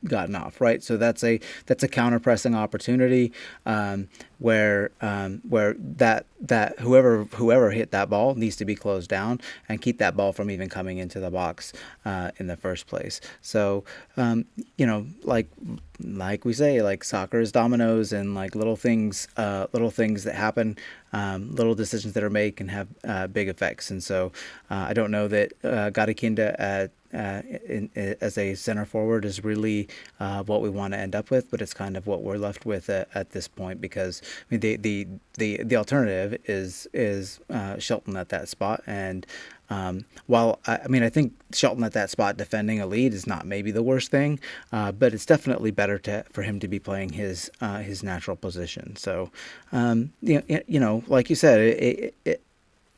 gotten 0.05 0.35
off, 0.35 0.61
right? 0.61 0.83
So 0.83 0.97
that's 0.97 1.25
a 1.25 1.41
that's 1.67 1.83
a 1.83 1.89
counter 1.89 2.21
pressing 2.21 2.55
opportunity 2.55 3.33
um, 3.67 4.09
where 4.39 4.91
um, 5.01 5.41
where 5.49 5.75
that 5.79 6.27
that 6.41 6.79
whoever 6.79 7.25
whoever 7.25 7.71
hit 7.71 7.91
that 7.91 8.09
ball 8.09 8.35
needs 8.35 8.57
to 8.57 8.65
be 8.65 8.75
closed 8.75 9.11
down 9.11 9.41
and 9.69 9.83
keep 9.83 9.99
that 9.99 10.17
ball 10.17 10.33
from 10.33 10.51
even 10.51 10.69
coming 10.69 10.99
into 10.99 11.21
the 11.21 11.31
box 11.31 11.73
uh, 12.05 12.31
in 12.37 12.47
the 12.47 12.57
first 12.57 12.87
place. 12.87 13.21
So 13.41 13.85
um, 14.17 14.45
you 14.77 14.87
know, 14.87 15.07
like 15.23 15.49
like 16.01 16.45
we 16.45 16.53
say, 16.53 16.81
like 16.83 17.03
soccer 17.03 17.41
is 17.41 17.51
dominoes 17.51 18.13
and 18.13 18.35
like 18.35 18.55
little 18.55 18.77
things, 18.77 19.27
uh, 19.37 19.67
little 19.73 19.91
things 19.91 20.25
that 20.25 20.35
happen, 20.35 20.77
um, 21.13 21.55
little 21.55 21.75
decisions 21.75 22.15
that 22.15 22.23
are 22.23 22.31
made 22.31 22.57
can 22.57 22.69
have 22.69 22.89
uh, 23.05 23.27
big 23.27 23.49
effects. 23.49 23.91
And 23.91 24.03
so 24.03 24.33
uh, 24.71 24.87
I 24.89 24.93
don't 24.93 25.11
know 25.11 25.29
that 25.29 25.53
uh, 25.65 25.91
Gadi 25.91 26.15
Kinda 26.15 26.61
at 26.61 26.93
uh, 27.13 27.43
in, 27.67 27.91
in, 27.95 28.17
as 28.21 28.37
a 28.39 28.55
center 28.55 28.85
forward 28.85 29.25
is 29.25 29.45
really 29.45 29.89
uh, 30.21 30.43
what 30.45 30.63
we 30.63 30.71
want 30.71 30.93
to 30.93 30.99
end 30.99 31.15
up 31.15 31.31
with, 31.31 31.51
but 31.51 31.63
it's 31.63 31.75
kind 31.75 31.97
of 31.97 32.07
what 32.07 32.23
we're 32.23 32.39
left 32.39 32.67
with 32.67 32.91
at, 32.91 33.09
at 33.15 33.31
this 33.31 33.49
point 33.49 33.81
because 33.81 34.23
I 34.23 34.55
mean 34.55 34.61
the 34.61 34.77
the 34.77 35.07
the, 35.35 35.63
the 35.63 35.77
alternative 35.77 36.41
is 36.47 36.89
is 36.93 37.41
uh, 37.51 37.79
Shelton 37.79 38.17
at 38.17 38.29
that 38.31 38.49
spot, 38.49 38.83
and 38.87 39.27
um, 39.71 40.05
while 40.27 40.59
I, 40.67 40.81
I, 40.85 40.89
mean 40.89 41.03
I 41.03 41.09
think 41.09 41.35
Shelton 41.53 41.85
at 41.85 41.93
that 41.93 42.11
spot 42.11 42.37
defending 42.37 42.81
a 42.81 42.87
lead 42.87 43.15
is 43.15 43.27
not 43.27 43.47
maybe 43.47 43.71
the 43.71 43.83
worst 43.83 44.11
thing, 44.11 44.41
uh, 44.73 44.93
but 44.93 45.15
it's 45.15 45.27
definitely 45.27 45.71
better 45.71 45.99
to 46.01 46.25
for 46.33 46.43
him 46.43 46.59
to 46.61 46.69
be 46.69 46.79
playing 46.79 47.11
his 47.11 47.51
uh, 47.61 47.79
his 47.79 48.03
natural 48.03 48.37
position. 48.37 48.97
So 48.97 49.31
um, 49.73 50.13
you 50.23 50.43
know, 50.49 50.61
you 50.67 50.81
know 50.81 51.05
like 51.07 51.31
you 51.31 51.37
said 51.37 51.61
it, 51.61 52.15
it, 52.25 52.43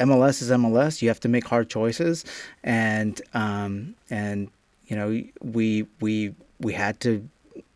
MLS 0.01 0.43
is 0.43 0.51
MLS. 0.51 1.03
You 1.03 1.09
have 1.09 1.21
to 1.21 1.29
make 1.29 1.47
hard 1.47 1.69
choices, 1.69 2.25
and 2.65 3.21
um, 3.35 3.95
and 4.09 4.49
you 4.87 4.97
know 4.97 5.23
we 5.43 5.87
we 6.01 6.35
we 6.59 6.73
had 6.73 7.01
to 7.01 7.29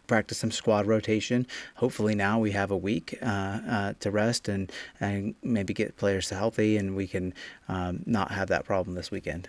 practice 0.07 0.39
some 0.39 0.51
squad 0.51 0.87
rotation. 0.87 1.47
Hopefully 1.77 2.15
now 2.15 2.39
we 2.39 2.53
have 2.53 2.71
a 2.71 2.77
week 2.77 3.19
uh, 3.23 3.27
uh, 3.27 3.93
to 4.01 4.11
rest 4.11 4.49
and 4.49 4.73
and 5.01 5.35
maybe 5.43 5.75
get 5.75 5.97
players 5.97 6.31
healthy, 6.31 6.77
and 6.77 6.97
we 6.97 7.07
can 7.07 7.35
um, 7.69 8.03
not 8.07 8.31
have 8.31 8.49
that 8.49 8.65
problem 8.65 8.97
this 8.97 9.11
weekend. 9.11 9.49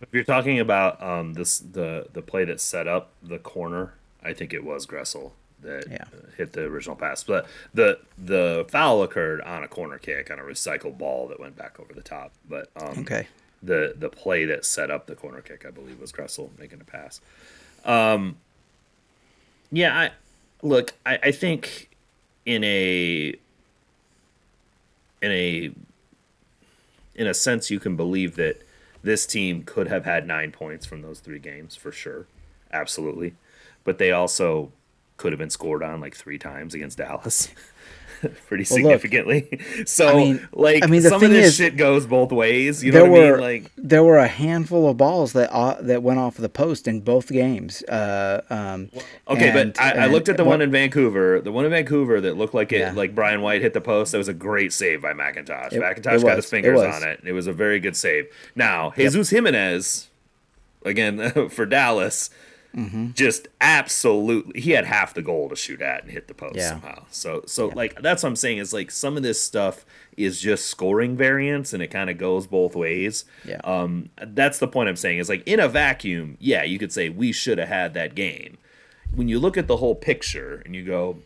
If 0.00 0.08
you're 0.12 0.24
talking 0.24 0.60
about 0.60 1.02
um, 1.02 1.34
this 1.34 1.58
the 1.58 2.06
the 2.12 2.22
play 2.22 2.44
that 2.44 2.60
set 2.60 2.86
up 2.86 3.10
the 3.22 3.38
corner, 3.38 3.94
I 4.22 4.32
think 4.32 4.54
it 4.54 4.64
was 4.64 4.86
Gressel 4.86 5.32
that 5.64 5.86
yeah. 5.90 6.04
hit 6.36 6.52
the 6.52 6.62
original 6.62 6.96
pass. 6.96 7.22
But 7.24 7.46
the 7.72 7.98
the 8.16 8.66
foul 8.68 9.02
occurred 9.02 9.40
on 9.42 9.62
a 9.62 9.68
corner 9.68 9.98
kick 9.98 10.30
on 10.30 10.38
a 10.38 10.42
recycled 10.42 10.98
ball 10.98 11.28
that 11.28 11.40
went 11.40 11.56
back 11.56 11.80
over 11.80 11.92
the 11.92 12.02
top. 12.02 12.32
But 12.48 12.70
um, 12.76 13.00
okay, 13.00 13.26
the 13.62 13.94
the 13.96 14.08
play 14.08 14.44
that 14.44 14.64
set 14.64 14.90
up 14.90 15.06
the 15.06 15.16
corner 15.16 15.40
kick, 15.40 15.64
I 15.66 15.70
believe, 15.70 16.00
was 16.00 16.12
Gressel 16.12 16.50
making 16.58 16.80
a 16.80 16.84
pass. 16.84 17.20
Um, 17.84 18.36
yeah, 19.70 19.98
I 19.98 20.10
look. 20.62 20.94
I, 21.04 21.18
I 21.24 21.30
think 21.32 21.90
in 22.46 22.62
a 22.64 23.34
in 25.22 25.30
a 25.30 25.72
in 27.14 27.26
a 27.26 27.34
sense, 27.34 27.70
you 27.70 27.80
can 27.80 27.96
believe 27.96 28.36
that 28.36 28.62
this 29.02 29.26
team 29.26 29.62
could 29.64 29.88
have 29.88 30.04
had 30.04 30.26
nine 30.26 30.50
points 30.50 30.86
from 30.86 31.02
those 31.02 31.20
three 31.20 31.38
games 31.38 31.76
for 31.76 31.92
sure, 31.92 32.26
absolutely. 32.72 33.34
But 33.84 33.98
they 33.98 34.12
also 34.12 34.72
could 35.16 35.32
have 35.32 35.38
been 35.38 35.50
scored 35.50 35.82
on 35.82 36.00
like 36.00 36.14
three 36.14 36.38
times 36.38 36.74
against 36.74 36.98
Dallas. 36.98 37.48
pretty 38.46 38.62
well, 38.62 38.76
significantly. 38.76 39.48
Look, 39.50 39.88
so, 39.88 40.08
I 40.08 40.16
mean, 40.16 40.48
like, 40.52 40.84
I 40.84 40.86
mean, 40.86 41.02
some 41.02 41.22
of 41.22 41.30
this 41.30 41.48
is, 41.48 41.56
shit 41.56 41.76
goes 41.76 42.06
both 42.06 42.32
ways. 42.32 42.82
You 42.82 42.92
know 42.92 43.02
there 43.02 43.10
were, 43.10 43.26
I 43.26 43.30
mean? 43.32 43.40
Like, 43.40 43.72
there 43.76 44.04
were 44.04 44.18
a 44.18 44.28
handful 44.28 44.88
of 44.88 44.96
balls 44.96 45.32
that 45.34 45.52
uh, 45.52 45.76
that 45.82 46.02
went 46.02 46.18
off 46.18 46.36
the 46.36 46.48
post 46.48 46.88
in 46.88 47.00
both 47.00 47.28
games. 47.28 47.82
Uh, 47.84 48.42
um, 48.50 48.90
okay, 49.28 49.48
and, 49.48 49.74
but 49.74 49.82
I, 49.82 49.90
and, 49.90 50.00
I, 50.00 50.06
looked 50.06 50.28
at 50.28 50.36
the 50.36 50.44
one 50.44 50.62
in 50.62 50.70
Vancouver. 50.70 51.40
The 51.40 51.52
one 51.52 51.64
in 51.64 51.70
Vancouver 51.70 52.20
that 52.20 52.36
looked 52.36 52.54
like 52.54 52.72
it, 52.72 52.78
yeah. 52.78 52.92
like 52.92 53.14
Brian 53.14 53.42
White 53.42 53.62
hit 53.62 53.74
the 53.74 53.80
post. 53.80 54.12
That 54.12 54.18
was 54.18 54.28
a 54.28 54.34
great 54.34 54.72
save 54.72 55.02
by 55.02 55.12
McIntosh. 55.12 55.72
It, 55.72 55.82
McIntosh 55.82 56.20
it 56.20 56.22
got 56.22 56.36
his 56.36 56.46
fingers 56.46 56.80
it 56.80 56.90
on 56.90 57.02
it. 57.02 57.20
It 57.24 57.32
was 57.32 57.46
a 57.46 57.52
very 57.52 57.80
good 57.80 57.96
save. 57.96 58.26
Now, 58.54 58.92
Jesus 58.96 59.30
yep. 59.30 59.44
Jimenez, 59.44 60.08
again 60.84 61.48
for 61.50 61.66
Dallas 61.66 62.30
Mm-hmm. 62.74 63.12
Just 63.12 63.46
absolutely, 63.60 64.60
he 64.60 64.72
had 64.72 64.84
half 64.84 65.14
the 65.14 65.22
goal 65.22 65.48
to 65.48 65.56
shoot 65.56 65.80
at 65.80 66.02
and 66.02 66.10
hit 66.10 66.26
the 66.26 66.34
post 66.34 66.56
yeah. 66.56 66.70
somehow. 66.70 67.04
So, 67.10 67.42
so 67.46 67.68
yeah. 67.68 67.74
like 67.74 68.02
that's 68.02 68.22
what 68.22 68.30
I'm 68.30 68.36
saying 68.36 68.58
is 68.58 68.72
like 68.72 68.90
some 68.90 69.16
of 69.16 69.22
this 69.22 69.40
stuff 69.40 69.86
is 70.16 70.40
just 70.40 70.66
scoring 70.66 71.16
variance, 71.16 71.72
and 71.72 71.82
it 71.82 71.88
kind 71.88 72.10
of 72.10 72.18
goes 72.18 72.46
both 72.46 72.74
ways. 72.74 73.24
Yeah. 73.44 73.60
Um, 73.62 74.10
that's 74.20 74.58
the 74.58 74.66
point 74.66 74.88
I'm 74.88 74.96
saying 74.96 75.18
is 75.18 75.28
like 75.28 75.46
in 75.46 75.60
a 75.60 75.68
vacuum, 75.68 76.36
yeah, 76.40 76.64
you 76.64 76.78
could 76.78 76.92
say 76.92 77.08
we 77.08 77.30
should 77.30 77.58
have 77.58 77.68
had 77.68 77.94
that 77.94 78.14
game. 78.14 78.58
When 79.14 79.28
you 79.28 79.38
look 79.38 79.56
at 79.56 79.68
the 79.68 79.76
whole 79.76 79.94
picture 79.94 80.60
and 80.64 80.74
you 80.74 80.84
go, 80.84 81.18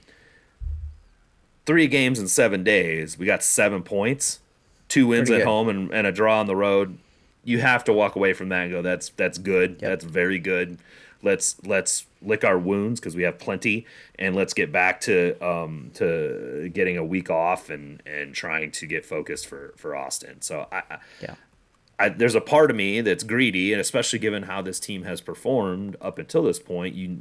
three 1.65 1.87
games 1.87 2.19
in 2.19 2.29
seven 2.29 2.63
days, 2.63 3.19
we 3.19 3.25
got 3.25 3.43
seven 3.43 3.83
points, 3.83 4.41
two 4.89 5.07
wins 5.07 5.29
Pretty 5.29 5.41
at 5.41 5.45
good. 5.45 5.51
home 5.51 5.69
and, 5.71 5.91
and 5.93 6.07
a 6.07 6.13
draw 6.13 6.41
on 6.41 6.47
the 6.47 6.57
road. 6.57 6.99
You 7.43 7.61
have 7.61 7.85
to 7.85 7.95
walk 7.95 8.17
away 8.17 8.35
from 8.35 8.51
that 8.51 8.65
and 8.65 8.71
go, 8.71 8.83
that's 8.83 9.09
that's 9.11 9.39
good. 9.39 9.79
Yep. 9.81 9.81
That's 9.81 10.05
very 10.05 10.39
good 10.39 10.77
let's 11.23 11.57
let's 11.64 12.07
lick 12.23 12.45
our 12.45 12.59
wounds 12.59 13.01
because 13.01 13.16
we 13.16 13.23
have 13.23 13.39
plenty, 13.39 13.87
and 14.19 14.35
let's 14.35 14.55
get 14.55 14.73
back 14.73 15.01
to 15.03 15.39
um, 15.47 15.91
to 15.95 16.71
getting 16.73 16.97
a 16.97 17.05
week 17.05 17.31
off 17.31 17.71
and 17.71 18.03
and 18.07 18.35
trying 18.35 18.71
to 18.73 18.87
get 18.87 19.05
focused 19.05 19.47
for 19.47 19.75
for 19.77 19.97
Austin. 19.97 20.41
So 20.41 20.66
I, 20.73 20.99
yeah. 21.21 21.35
I, 22.01 22.09
there's 22.11 22.37
a 22.37 22.41
part 22.41 22.71
of 22.71 22.77
me 22.77 23.01
that's 23.01 23.25
greedy, 23.25 23.73
and 23.73 23.81
especially 23.81 24.21
given 24.21 24.45
how 24.45 24.62
this 24.62 24.79
team 24.79 25.03
has 25.03 25.21
performed 25.21 25.97
up 26.01 26.19
until 26.19 26.45
this 26.45 26.61
point, 26.61 26.95
you 26.95 27.19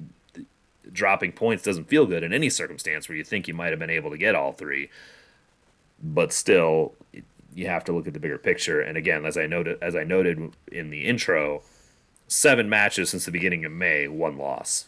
dropping 0.92 1.32
points 1.32 1.64
doesn't 1.64 1.88
feel 1.88 2.06
good 2.06 2.24
in 2.24 2.32
any 2.32 2.50
circumstance 2.50 3.10
where 3.10 3.18
you 3.18 3.24
think 3.24 3.48
you 3.48 3.54
might 3.54 3.72
have 3.72 3.80
been 3.80 3.90
able 3.90 4.10
to 4.12 4.18
get 4.18 4.36
all 4.36 4.54
three. 4.54 4.90
But 6.02 6.32
still, 6.32 6.94
you 7.56 7.68
have 7.68 7.84
to 7.86 7.92
look 7.92 8.08
at 8.08 8.14
the 8.14 8.20
bigger 8.20 8.38
picture. 8.38 8.80
And 8.80 8.98
again, 8.98 9.26
as 9.26 9.36
I 9.36 9.48
noted, 9.48 9.80
as 9.82 9.96
I 9.96 10.04
noted 10.04 10.54
in 10.72 10.92
the 10.92 11.06
intro, 11.06 11.64
seven 12.28 12.70
matches 12.70 13.10
since 13.10 13.26
the 13.26 13.32
beginning 13.32 13.66
of 13.66 13.72
May, 13.72 14.08
one 14.08 14.38
loss. 14.38 14.88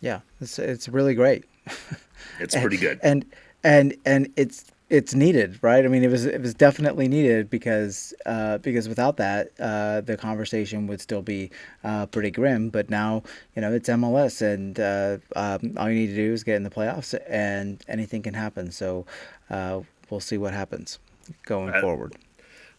Yeah, 0.00 0.20
it's 0.40 0.58
it's 0.58 0.88
really 0.88 1.14
great. 1.14 1.44
it's 2.40 2.54
and, 2.54 2.62
pretty 2.62 2.76
good. 2.76 3.00
And 3.02 3.24
and 3.64 3.94
and 4.04 4.32
it's 4.36 4.64
it's 4.90 5.14
needed, 5.14 5.58
right? 5.60 5.84
I 5.84 5.88
mean, 5.88 6.02
it 6.02 6.10
was 6.10 6.24
it 6.24 6.40
was 6.40 6.54
definitely 6.54 7.08
needed 7.08 7.50
because 7.50 8.14
uh, 8.26 8.58
because 8.58 8.88
without 8.88 9.16
that, 9.18 9.50
uh, 9.60 10.00
the 10.00 10.16
conversation 10.16 10.86
would 10.86 11.00
still 11.00 11.22
be 11.22 11.50
uh, 11.84 12.06
pretty 12.06 12.30
grim. 12.30 12.70
But 12.70 12.88
now, 12.90 13.22
you 13.54 13.62
know, 13.62 13.72
it's 13.72 13.88
MLS, 13.88 14.40
and 14.40 14.78
uh, 14.80 15.18
um, 15.36 15.74
all 15.76 15.88
you 15.88 15.94
need 15.94 16.08
to 16.08 16.14
do 16.14 16.32
is 16.32 16.44
get 16.44 16.56
in 16.56 16.62
the 16.62 16.70
playoffs, 16.70 17.18
and 17.28 17.84
anything 17.88 18.22
can 18.22 18.34
happen. 18.34 18.70
So 18.70 19.04
uh, 19.50 19.80
we'll 20.10 20.20
see 20.20 20.38
what 20.38 20.54
happens 20.54 20.98
going 21.44 21.72
forward 21.80 22.14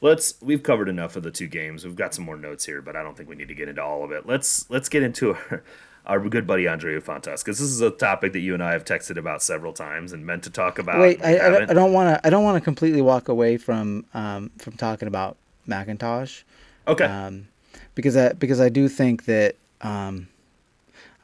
let's 0.02 0.36
we've 0.42 0.64
covered 0.64 0.90
enough 0.90 1.16
of 1.16 1.24
the 1.24 1.32
two 1.32 1.48
games. 1.48 1.86
We've 1.86 1.96
got 1.96 2.14
some 2.14 2.26
more 2.26 2.38
notes 2.38 2.66
here, 2.66 2.82
but 2.82 2.96
I 2.96 3.04
don't 3.04 3.16
think 3.16 3.30
we 3.30 3.36
need 3.36 3.48
to 3.48 3.56
get 3.56 3.70
into 3.70 3.84
all 3.84 4.04
of 4.04 4.12
it. 4.12 4.26
Let's 4.26 4.70
let's 4.70 4.90
get 4.90 5.04
into 5.04 5.36
our, 5.36 5.64
our 6.06 6.30
good 6.30 6.48
buddy 6.48 6.64
Andreu 6.64 7.02
Fontàs 7.02 7.44
because 7.44 7.60
this 7.60 7.62
is 7.62 7.82
a 7.82 7.92
topic 7.92 8.34
that 8.34 8.40
you 8.40 8.54
and 8.54 8.64
I 8.64 8.72
have 8.74 8.86
texted 8.86 9.18
about 9.18 9.42
several 9.42 9.74
times 9.74 10.14
and 10.14 10.26
meant 10.26 10.44
to 10.44 10.50
talk 10.50 10.80
about. 10.80 11.00
Wait, 11.00 11.24
I, 11.24 11.64
I, 11.64 11.74
don't 11.74 11.94
want 11.94 12.16
to 12.16 12.28
I 12.28 12.30
don't 12.30 12.44
want 12.44 12.56
to 12.56 12.62
completely 12.62 13.02
walk 13.02 13.28
away 13.28 13.58
from 13.58 14.06
um, 14.14 14.52
from 14.58 14.74
talking 14.74 15.08
about 15.08 15.38
McIntosh. 15.68 16.44
Okay. 16.88 17.06
Um, 17.06 17.48
because 17.96 18.16
I 18.16 18.34
because 18.34 18.60
I 18.62 18.70
do 18.70 18.88
think 18.88 19.26
that 19.26 19.56
um, 19.82 20.28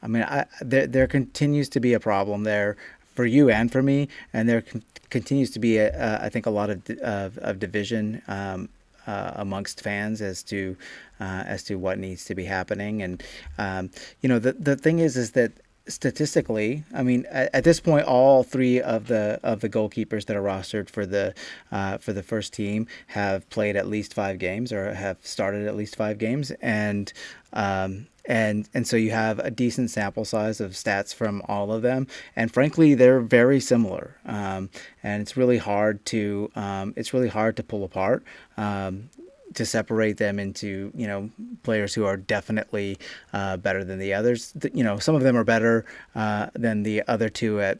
I 0.02 0.08
mean 0.08 0.24
I 0.24 0.46
there 0.62 0.88
there 0.88 1.08
continues 1.08 1.70
to 1.70 1.80
be 1.80 1.94
a 1.94 2.00
problem 2.00 2.44
there 2.44 2.78
for 3.16 3.26
you 3.26 3.50
and 3.50 3.72
for 3.72 3.82
me, 3.82 4.08
and 4.34 4.48
there 4.48 4.62
con- 4.62 4.84
continues 5.10 5.52
to 5.52 5.60
be, 5.60 5.78
a, 5.78 5.90
a, 5.90 6.26
I 6.26 6.30
think, 6.30 6.46
a 6.46 6.52
lot 6.52 6.70
of 6.70 6.90
of, 7.02 7.38
of 7.40 7.60
division 7.60 8.22
um, 8.28 8.70
uh, 9.08 9.32
amongst 9.36 9.82
fans 9.82 10.22
as 10.22 10.44
to 10.44 10.76
uh, 11.20 11.44
as 11.46 11.64
to 11.64 11.76
what 11.76 11.98
needs 12.00 12.26
to 12.26 12.36
be 12.36 12.46
happening. 12.46 13.02
And 13.02 13.24
um, 13.58 13.90
you 14.22 14.30
know, 14.30 14.40
the 14.40 14.54
the 14.54 14.76
thing 14.76 15.00
is, 15.00 15.18
is 15.18 15.32
that 15.32 15.52
statistically, 15.88 16.84
I 16.94 17.04
mean, 17.04 17.26
at, 17.30 17.50
at, 17.54 17.64
this 17.64 17.80
point, 17.80 18.06
all 18.06 18.44
three 18.44 18.82
of 18.82 19.08
the 19.08 19.40
of 19.44 19.62
the 19.62 19.70
goalkeepers 19.70 20.26
that 20.26 20.36
are 20.36 20.42
rostered 20.42 20.90
for 20.90 21.06
the 21.06 21.34
uh, 21.72 21.98
for 21.98 22.14
the 22.14 22.24
first 22.24 22.54
team 22.54 22.88
have 23.08 23.50
played 23.50 23.76
at 23.76 23.88
least 23.88 24.14
five 24.14 24.40
games 24.40 24.72
or 24.72 24.94
have 24.94 25.18
started 25.26 25.68
at 25.68 25.76
least 25.76 25.96
five 25.96 26.18
games, 26.18 26.52
and 26.62 27.14
um, 27.54 28.08
and 28.28 28.68
and 28.74 28.88
so 28.88 28.98
you 28.98 29.12
have 29.12 29.40
a 29.40 29.52
decent 29.52 29.92
sample 29.92 30.26
size 30.26 30.60
of 30.60 30.72
stats 30.72 31.14
from 31.14 31.42
all 31.48 31.72
of 31.72 31.82
them. 31.82 32.08
And 32.36 32.52
frankly 32.52 32.96
they're 32.96 33.20
very 33.20 33.60
similar. 33.60 34.16
Um, 34.26 34.70
and 35.04 35.22
it's 35.22 35.38
really 35.38 35.58
hard 35.58 36.06
to 36.08 36.52
um, 36.56 36.94
it's 36.96 37.14
really 37.14 37.30
hard 37.30 37.58
to 37.58 37.64
pull 37.64 37.84
apart. 37.84 38.24
Um, 38.58 39.10
to 39.56 39.66
separate 39.66 40.18
them 40.18 40.40
into 40.40 40.92
you 40.96 41.08
know 41.08 41.30
players 41.64 41.94
who 41.94 42.06
are 42.06 42.18
definitely 42.18 42.98
uh, 43.34 43.58
better 43.58 43.84
than 43.84 44.00
the 44.00 44.14
others. 44.14 44.54
You 44.74 44.84
know, 44.84 45.00
some 45.00 45.16
of 45.16 45.24
them 45.24 45.36
are 45.36 45.44
better 45.44 45.86
uh, 46.16 46.48
than 46.54 46.84
the 46.84 47.04
other 47.08 47.30
two 47.30 47.62
at, 47.62 47.80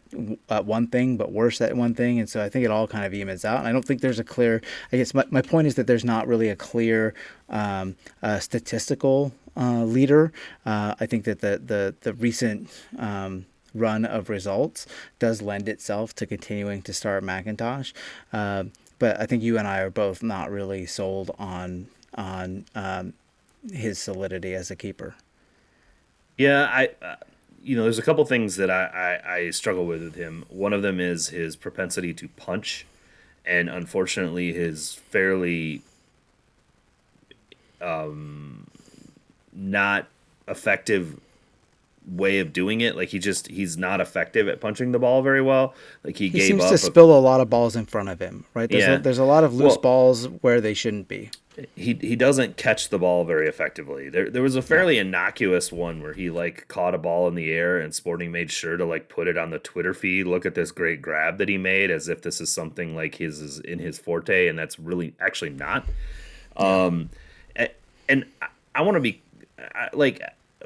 at 0.50 0.66
one 0.66 0.88
thing, 0.88 1.18
but 1.18 1.32
worse 1.32 1.62
at 1.62 1.76
one 1.76 1.94
thing, 1.94 2.20
and 2.20 2.30
so 2.30 2.44
I 2.44 2.50
think 2.50 2.66
it 2.66 2.72
all 2.72 2.88
kind 2.88 3.06
of 3.06 3.14
evens 3.14 3.46
out. 3.46 3.60
And 3.60 3.68
I 3.68 3.72
don't 3.72 3.86
think 3.86 4.02
there's 4.02 4.20
a 4.20 4.24
clear. 4.24 4.62
I 4.92 4.98
guess 4.98 5.14
my, 5.14 5.26
my 5.30 5.42
point 5.42 5.68
is 5.68 5.76
that 5.76 5.88
there's 5.88 6.06
not 6.06 6.28
really 6.28 6.50
a 6.50 6.56
clear 6.56 7.14
um, 7.50 7.96
uh, 8.24 8.40
statistical 8.40 9.34
uh, 9.58 9.84
leader. 9.84 10.32
Uh, 10.66 10.96
I 11.00 11.06
think 11.06 11.26
that 11.26 11.42
the 11.42 11.62
the 11.64 11.96
the 12.02 12.14
recent 12.14 12.70
um, 12.98 13.46
run 13.74 14.06
of 14.06 14.30
results 14.30 14.88
does 15.20 15.42
lend 15.42 15.68
itself 15.68 16.16
to 16.16 16.26
continuing 16.26 16.82
to 16.84 16.94
start 16.94 17.24
McIntosh. 17.24 17.94
But 18.98 19.20
I 19.20 19.26
think 19.26 19.44
you 19.44 19.58
and 19.58 19.68
I 19.68 19.80
are 19.80 19.90
both 19.90 20.24
not 20.24 20.50
really 20.52 20.86
sold 20.86 21.32
on 21.38 21.88
on 22.16 22.66
um, 22.76 23.14
his 23.72 24.00
solidity 24.00 24.54
as 24.54 24.72
a 24.72 24.76
keeper. 24.76 25.16
Yeah, 26.38 26.70
I, 26.72 26.90
uh, 27.02 27.16
you 27.64 27.76
know, 27.76 27.84
there's 27.84 28.00
a 28.00 28.04
couple 28.04 28.24
things 28.26 28.56
that 28.58 28.70
I, 28.70 29.20
I, 29.26 29.34
I 29.34 29.50
struggle 29.52 29.86
with 29.86 30.02
with 30.02 30.16
him. 30.16 30.46
One 30.50 30.74
of 30.74 30.82
them 30.82 31.00
is 31.00 31.30
his 31.30 31.56
propensity 31.56 32.14
to 32.14 32.28
punch, 32.30 32.86
and 33.46 33.70
unfortunately, 33.70 34.54
his 34.54 34.94
fairly 34.94 35.82
um, 37.82 38.68
not 39.54 40.08
effective 40.48 41.20
way 42.08 42.40
of 42.40 42.54
doing 42.54 42.82
it. 42.82 42.96
Like 42.96 43.10
he 43.10 43.20
just 43.20 43.48
he's 43.48 43.78
not 43.78 44.02
effective 44.02 44.48
at 44.48 44.62
punching 44.62 44.92
the 44.92 45.00
ball 45.00 45.22
very 45.22 45.42
well. 45.42 45.74
Like 46.04 46.18
he, 46.18 46.26
he 46.26 46.40
gave 46.40 46.48
seems 46.48 46.66
to 46.66 46.74
a, 46.76 46.78
spill 46.78 47.18
a 47.18 47.20
lot 47.20 47.42
of 47.42 47.50
balls 47.50 47.76
in 47.76 47.86
front 47.86 48.10
of 48.10 48.20
him. 48.20 48.46
Right? 48.54 48.70
There's, 48.70 48.84
Yeah. 48.84 48.96
a, 48.96 49.00
there's 49.00 49.18
a 49.18 49.24
lot 49.26 49.44
of 49.44 49.54
loose 49.54 49.74
Well- 49.74 49.82
balls 49.82 50.26
where 50.42 50.62
they 50.62 50.74
shouldn't 50.74 51.08
be. 51.08 51.32
he 51.76 51.94
he 51.94 52.16
doesn't 52.18 52.58
catch 52.58 52.90
the 52.90 53.00
ball 53.00 53.24
very 53.24 53.48
effectively. 53.48 54.10
There 54.10 54.30
there 54.30 54.42
was 54.44 54.56
a 54.58 54.62
fairly 54.62 54.98
innocuous 54.98 55.72
one 55.72 56.02
where 56.04 56.12
he 56.14 56.30
like 56.30 56.68
caught 56.68 56.94
a 56.94 56.98
ball 56.98 57.28
in 57.30 57.36
the 57.36 57.50
air 57.52 57.80
and 57.80 57.96
Sporting 57.96 58.30
made 58.32 58.52
sure 58.52 58.76
to 58.76 58.84
like 58.86 59.08
put 59.08 59.28
it 59.30 59.38
on 59.38 59.52
the 59.52 59.60
Twitter 59.60 59.94
feed. 59.94 60.28
Look 60.28 60.46
at 60.46 60.54
this 60.54 60.72
great 60.72 61.02
grab 61.02 61.38
that 61.38 61.48
he 61.48 61.58
made 61.58 61.92
as 61.92 62.10
if 62.10 62.22
this 62.22 62.42
is 62.42 62.52
something 62.52 62.94
like 62.94 63.16
his 63.16 63.40
is 63.40 63.60
in 63.60 63.80
his 63.80 63.98
forte 63.98 64.48
and 64.48 64.60
that's 64.60 64.78
really 64.78 65.14
actually 65.20 65.52
not. 65.52 65.86
Um 66.58 67.10
and 68.08 68.26
I, 68.42 68.48
I 68.76 68.82
want 68.82 68.96
to 68.96 69.02
be 69.02 69.22
I, 69.58 69.90
like 69.94 70.22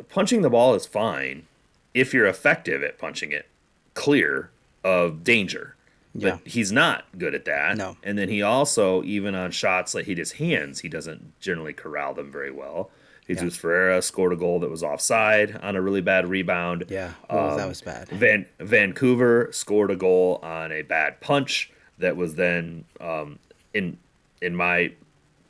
punching 0.07 0.41
the 0.41 0.49
ball 0.49 0.75
is 0.75 0.85
fine 0.85 1.45
if 1.93 2.13
you're 2.13 2.27
effective 2.27 2.83
at 2.83 2.97
punching 2.97 3.31
it 3.31 3.47
clear 3.93 4.51
of 4.83 5.23
danger. 5.23 5.75
Yeah. 6.15 6.37
But 6.43 6.47
he's 6.47 6.71
not 6.71 7.05
good 7.17 7.35
at 7.35 7.45
that. 7.45 7.77
No. 7.77 7.97
And 8.03 8.17
then 8.17 8.29
he 8.29 8.41
also, 8.41 9.03
even 9.03 9.35
on 9.35 9.51
shots 9.51 9.91
that 9.91 10.05
he 10.05 10.15
just 10.15 10.33
hands, 10.33 10.79
he 10.79 10.89
doesn't 10.89 11.39
generally 11.39 11.73
corral 11.73 12.13
them 12.13 12.31
very 12.31 12.51
well. 12.51 12.89
Jesus 13.27 13.55
Ferreira 13.55 14.01
scored 14.01 14.33
a 14.33 14.35
goal 14.35 14.59
that 14.61 14.71
was 14.71 14.81
offside 14.81 15.55
on 15.61 15.75
a 15.75 15.81
really 15.81 16.01
bad 16.01 16.27
rebound. 16.27 16.85
Yeah, 16.89 17.13
oh, 17.29 17.55
that 17.55 17.63
Um, 17.63 17.69
was 17.69 17.79
bad. 17.79 18.09
Van 18.09 18.47
Vancouver 18.59 19.49
scored 19.51 19.91
a 19.91 19.95
goal 19.95 20.39
on 20.41 20.71
a 20.71 20.81
bad 20.81 21.21
punch 21.21 21.69
that 21.99 22.17
was 22.17 22.33
then, 22.35 22.85
um, 22.99 23.37
in 23.71 23.99
in 24.41 24.55
my 24.55 24.93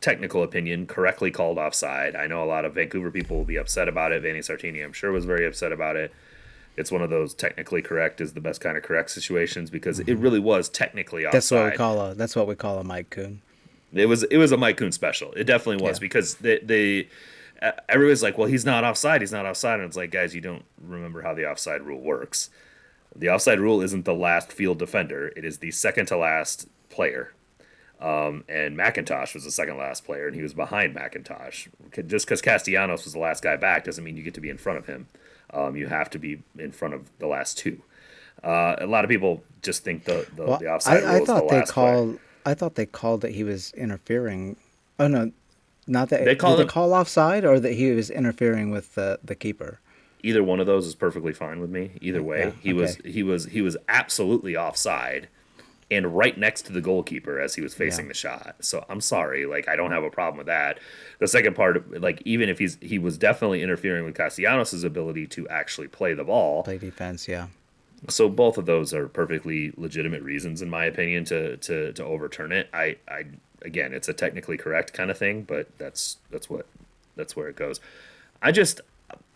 technical 0.02 0.44
opinion, 0.44 0.86
correctly 0.88 1.32
called 1.32 1.58
offside. 1.58 2.16
I 2.16 2.28
know 2.28 2.44
a 2.44 2.46
lot 2.46 2.66
of 2.66 2.74
Vancouver 2.76 3.12
people 3.12 3.38
will 3.38 3.46
be 3.46 3.58
upset 3.58 3.88
about 3.88 4.12
it. 4.12 4.22
Vanni 4.22 4.40
Sartini, 4.40 4.84
I'm 4.84 4.94
sure, 4.94 5.12
was 5.12 5.26
very 5.26 5.46
upset 5.46 5.72
about 5.72 5.96
it. 5.96 6.14
It's 6.78 6.92
one 6.92 7.02
of 7.02 7.10
those 7.10 7.34
technically 7.34 7.82
correct 7.82 8.22
is 8.22 8.34
the 8.34 8.40
best 8.42 8.62
kind 8.62 8.78
of 8.78 8.84
correct 8.84 9.10
situations 9.12 9.70
because 9.70 10.00
it 10.00 10.14
really 10.18 10.40
was 10.40 10.70
technically 10.70 11.26
offside. 11.26 11.34
That's 11.34 11.52
what 11.52 11.72
we 11.72 11.78
call 11.78 12.02
a 12.02 12.14
that's 12.16 12.36
what 12.36 12.48
we 12.48 12.56
call 12.56 12.80
a 12.80 12.84
Mike 12.84 13.10
Coon. 13.10 13.42
It 13.94 14.06
was 14.06 14.24
it 14.24 14.38
was 14.38 14.52
a 14.54 14.58
Mike 14.58 14.78
Coon 14.78 14.92
special. 14.94 15.34
It 15.34 15.44
definitely 15.44 15.84
was 15.84 15.98
Yeah. 15.98 16.02
because 16.02 16.36
they 16.36 16.60
they 16.60 17.08
uh, 17.62 17.72
everybody's 17.90 18.24
like, 18.24 18.38
well, 18.38 18.48
he's 18.48 18.64
not 18.64 18.86
offside. 18.86 19.20
He's 19.20 19.34
not 19.34 19.46
offside, 19.46 19.82
and 19.82 19.88
it's 19.88 19.98
like, 19.98 20.12
guys, 20.12 20.34
you 20.34 20.40
don't 20.40 20.64
remember 20.82 21.22
how 21.24 21.34
the 21.34 21.46
offside 21.50 21.82
rule 21.82 22.00
works. 22.00 22.50
The 23.14 23.30
offside 23.30 23.60
rule 23.60 23.82
isn't 23.82 24.06
the 24.06 24.14
last 24.14 24.54
field 24.54 24.80
defender; 24.80 25.34
it 25.36 25.44
is 25.44 25.58
the 25.58 25.72
second 25.72 26.06
to 26.06 26.16
last 26.18 26.70
player. 26.90 27.34
Um, 28.02 28.46
and 28.48 28.78
McIntosh 28.78 29.34
was 29.34 29.44
the 29.44 29.52
second 29.52 29.78
last 29.78 30.06
player, 30.06 30.26
and 30.28 30.36
he 30.36 30.42
was 30.42 30.54
behind 30.54 30.96
McIntosh. 30.96 31.68
Just 32.08 32.26
because 32.26 32.42
Castellanos 32.42 33.04
was 33.04 33.12
the 33.14 33.20
last 33.20 33.44
guy 33.44 33.58
back 33.58 33.84
doesn't 33.84 34.04
mean 34.04 34.16
you 34.16 34.24
get 34.24 34.34
to 34.36 34.42
be 34.42 34.50
in 34.50 34.58
front 34.58 34.80
of 34.80 34.86
him. 34.88 35.08
Um, 35.54 35.76
you 35.76 35.88
have 35.88 36.10
to 36.12 36.20
be 36.20 36.42
in 36.58 36.72
front 36.72 36.94
of 36.94 37.10
the 37.20 37.28
last 37.28 37.58
two. 37.58 37.82
Uh, 38.44 38.76
a 38.80 38.86
lot 38.88 39.04
of 39.04 39.10
people 39.10 39.44
just 39.62 39.84
think 39.84 40.06
the 40.06 40.26
the, 40.36 40.46
Well, 40.46 40.58
the 40.60 40.68
offside 40.72 41.04
I, 41.04 41.14
I 41.14 41.14
is 41.16 41.20
the 41.22 41.26
thought 41.26 41.50
they 41.50 41.62
called. 41.64 42.20
I 42.46 42.54
thought 42.54 42.76
they 42.76 42.86
called 42.86 43.22
that 43.22 43.32
he 43.34 43.44
was 43.44 43.74
interfering. 43.74 44.56
Oh 44.98 45.08
no, 45.08 45.32
not 45.88 46.08
that 46.10 46.24
They 46.24 46.36
called 46.36 46.56
did 46.58 46.62
him- 46.62 46.68
they 46.68 46.72
call 46.72 46.94
offside 46.94 47.44
or 47.44 47.60
that 47.60 47.74
he 47.74 47.92
was 47.92 48.10
interfering 48.10 48.72
with 48.72 48.96
the 48.96 49.20
the 49.24 49.36
keeper. 49.36 49.80
either 50.24 50.42
one 50.44 50.60
of 50.62 50.68
those 50.68 50.86
is 50.88 50.96
perfectly 50.96 51.34
fine 51.34 51.60
with 51.60 51.70
me. 51.70 51.92
Either 52.00 52.24
way, 52.24 52.40
Yeah, 52.46 52.52
he 52.62 52.72
was 52.74 52.96
he 53.04 53.24
was 53.24 53.46
he 53.48 53.62
was 53.62 53.76
absolutely 53.90 54.56
offside 54.56 55.28
and 55.92 56.16
right 56.16 56.38
next 56.38 56.64
to 56.64 56.72
the 56.74 56.82
goalkeeper 56.82 57.40
as 57.40 57.56
he 57.56 57.62
was 57.62 57.74
facing 57.74 58.06
Yeah. 58.06 58.10
the 58.10 58.14
shot. 58.14 58.56
So 58.62 58.86
I'm 58.90 59.02
sorry, 59.02 59.46
like 59.46 59.68
I 59.68 59.76
don't 59.76 59.92
have 59.92 60.04
a 60.04 60.10
problem 60.12 60.38
with 60.38 60.48
that. 60.48 60.80
The 61.20 61.28
second 61.28 61.56
part, 61.56 62.00
like 62.02 62.22
even 62.26 62.48
if 62.50 62.60
he's 62.60 62.78
he 62.82 63.00
was 63.00 63.18
definitely 63.18 63.62
interfering 63.64 64.06
with 64.06 64.16
Castellanos' 64.16 64.84
ability 64.84 65.28
to 65.28 65.48
actually 65.50 65.88
play 65.88 66.14
the 66.14 66.24
ball. 66.24 66.64
Play 66.64 66.78
defense, 66.78 67.28
yeah. 67.28 67.48
So 68.08 68.30
both 68.30 68.58
of 68.58 68.66
those 68.66 68.94
are 68.94 69.08
perfectly 69.10 69.74
legitimate 69.76 70.22
reasons, 70.22 70.62
in 70.62 70.70
my 70.70 70.86
opinion, 70.86 71.26
to 71.26 71.58
to 71.58 71.92
to 71.94 72.04
overturn 72.04 72.52
it. 72.52 72.70
I 72.74 72.98
I 73.08 73.26
again, 73.64 73.94
it's 73.94 74.08
a 74.08 74.14
technically 74.14 74.58
correct 74.58 74.94
kind 74.94 75.12
of 75.12 75.18
thing, 75.18 75.42
but 75.44 75.68
that's 75.78 76.18
that's 76.32 76.50
what 76.50 76.66
that's 77.16 77.36
where 77.36 77.50
it 77.50 77.56
goes. 77.56 77.80
I 78.42 78.52
just 78.52 78.80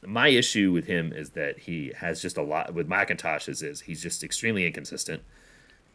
my 0.06 0.28
issue 0.28 0.72
with 0.72 0.86
him 0.86 1.12
is 1.12 1.32
that 1.32 1.58
he 1.60 1.92
has 1.98 2.22
just 2.22 2.38
a 2.38 2.42
lot 2.44 2.74
with 2.74 2.88
McIntosh's 2.88 3.62
is 3.64 3.82
he's 3.82 4.02
just 4.04 4.24
extremely 4.24 4.66
inconsistent, 4.68 5.24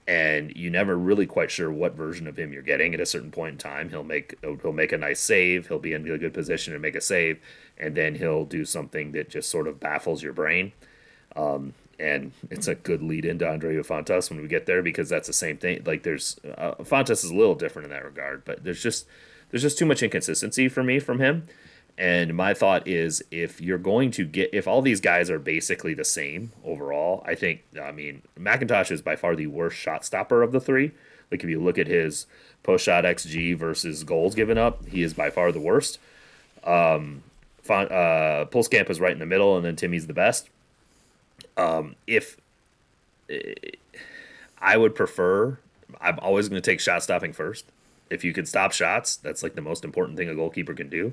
and 0.08 0.56
you 0.56 0.70
never 0.70 0.98
really 0.98 1.26
quite 1.26 1.52
sure 1.52 1.70
what 1.70 1.94
version 1.94 2.26
of 2.26 2.36
him 2.36 2.52
you're 2.52 2.62
getting 2.62 2.94
at 2.94 3.00
a 3.00 3.06
certain 3.06 3.30
point 3.30 3.52
in 3.52 3.58
time. 3.58 3.90
He'll 3.90 4.02
make 4.02 4.34
he'll 4.42 4.72
make 4.72 4.90
a 4.92 4.98
nice 4.98 5.20
save, 5.20 5.68
he'll 5.68 5.78
be 5.78 5.92
in 5.92 6.10
a 6.10 6.18
good 6.18 6.34
position 6.34 6.72
and 6.72 6.82
make 6.82 6.96
a 6.96 7.00
save, 7.00 7.38
and 7.76 7.94
then 7.94 8.16
he'll 8.16 8.44
do 8.44 8.64
something 8.64 9.12
that 9.12 9.30
just 9.30 9.48
sort 9.50 9.68
of 9.68 9.78
baffles 9.78 10.22
your 10.22 10.32
brain 10.32 10.72
and 11.98 12.32
it's 12.50 12.68
a 12.68 12.74
good 12.74 13.02
lead 13.02 13.24
into 13.24 13.44
Andreu 13.44 13.84
Fontas 13.84 14.30
when 14.30 14.40
we 14.40 14.48
get 14.48 14.66
there 14.66 14.82
because 14.82 15.08
that's 15.08 15.26
the 15.26 15.32
same 15.32 15.56
thing. 15.56 15.82
Like 15.84 16.02
there's 16.02 16.38
uh, 16.56 16.74
Fontas 16.76 17.24
is 17.24 17.30
a 17.30 17.36
little 17.36 17.54
different 17.54 17.86
in 17.86 17.90
that 17.90 18.04
regard, 18.04 18.44
but 18.44 18.64
there's 18.64 18.82
just 18.82 19.06
there's 19.50 19.62
just 19.62 19.78
too 19.78 19.86
much 19.86 20.02
inconsistency 20.02 20.68
for 20.68 20.82
me 20.82 20.98
from 20.98 21.18
him. 21.18 21.46
And 21.98 22.34
my 22.34 22.54
thought 22.54 22.86
is 22.86 23.24
if 23.32 23.60
you're 23.60 23.76
going 23.76 24.12
to 24.12 24.24
get 24.24 24.50
if 24.54 24.68
all 24.68 24.80
these 24.82 25.00
guys 25.00 25.30
are 25.30 25.40
basically 25.40 25.94
the 25.94 26.04
same 26.04 26.52
overall, 26.64 27.24
I 27.26 27.34
think 27.34 27.64
I 27.80 27.90
mean 27.90 28.22
McIntosh 28.38 28.92
is 28.92 29.02
by 29.02 29.16
far 29.16 29.34
the 29.34 29.48
worst 29.48 29.76
shot 29.76 30.04
stopper 30.04 30.42
of 30.44 30.52
the 30.52 30.60
three. 30.60 30.92
Like 31.32 31.42
if 31.42 31.50
you 31.50 31.60
look 31.60 31.76
at 31.76 31.88
his 31.88 32.26
post 32.62 32.84
shot 32.84 33.02
XG 33.02 33.56
versus 33.56 34.04
goals 34.04 34.36
given 34.36 34.56
up, 34.56 34.86
he 34.86 35.02
is 35.02 35.12
by 35.12 35.28
far 35.30 35.50
the 35.50 35.60
worst. 35.60 35.98
Um, 36.62 37.24
uh, 37.68 38.46
Pulskamp 38.46 38.88
is 38.90 39.00
right 39.00 39.12
in 39.12 39.18
the 39.18 39.26
middle, 39.26 39.56
and 39.56 39.64
then 39.64 39.76
Timmy's 39.76 40.06
the 40.06 40.14
best 40.14 40.48
Um, 41.56 41.96
if 42.06 42.36
I 44.60 44.76
would 44.76 44.94
prefer, 44.94 45.58
I'm 46.00 46.18
always 46.20 46.48
going 46.48 46.60
to 46.60 46.70
take 46.70 46.80
shot 46.80 47.02
stopping 47.02 47.32
first. 47.32 47.64
If 48.08 48.24
you 48.24 48.32
can 48.32 48.46
stop 48.46 48.72
shots, 48.72 49.16
that's 49.16 49.42
like 49.42 49.54
the 49.54 49.60
most 49.60 49.84
important 49.84 50.16
thing 50.16 50.28
a 50.28 50.34
goalkeeper 50.34 50.74
can 50.74 50.88
do. 50.88 51.12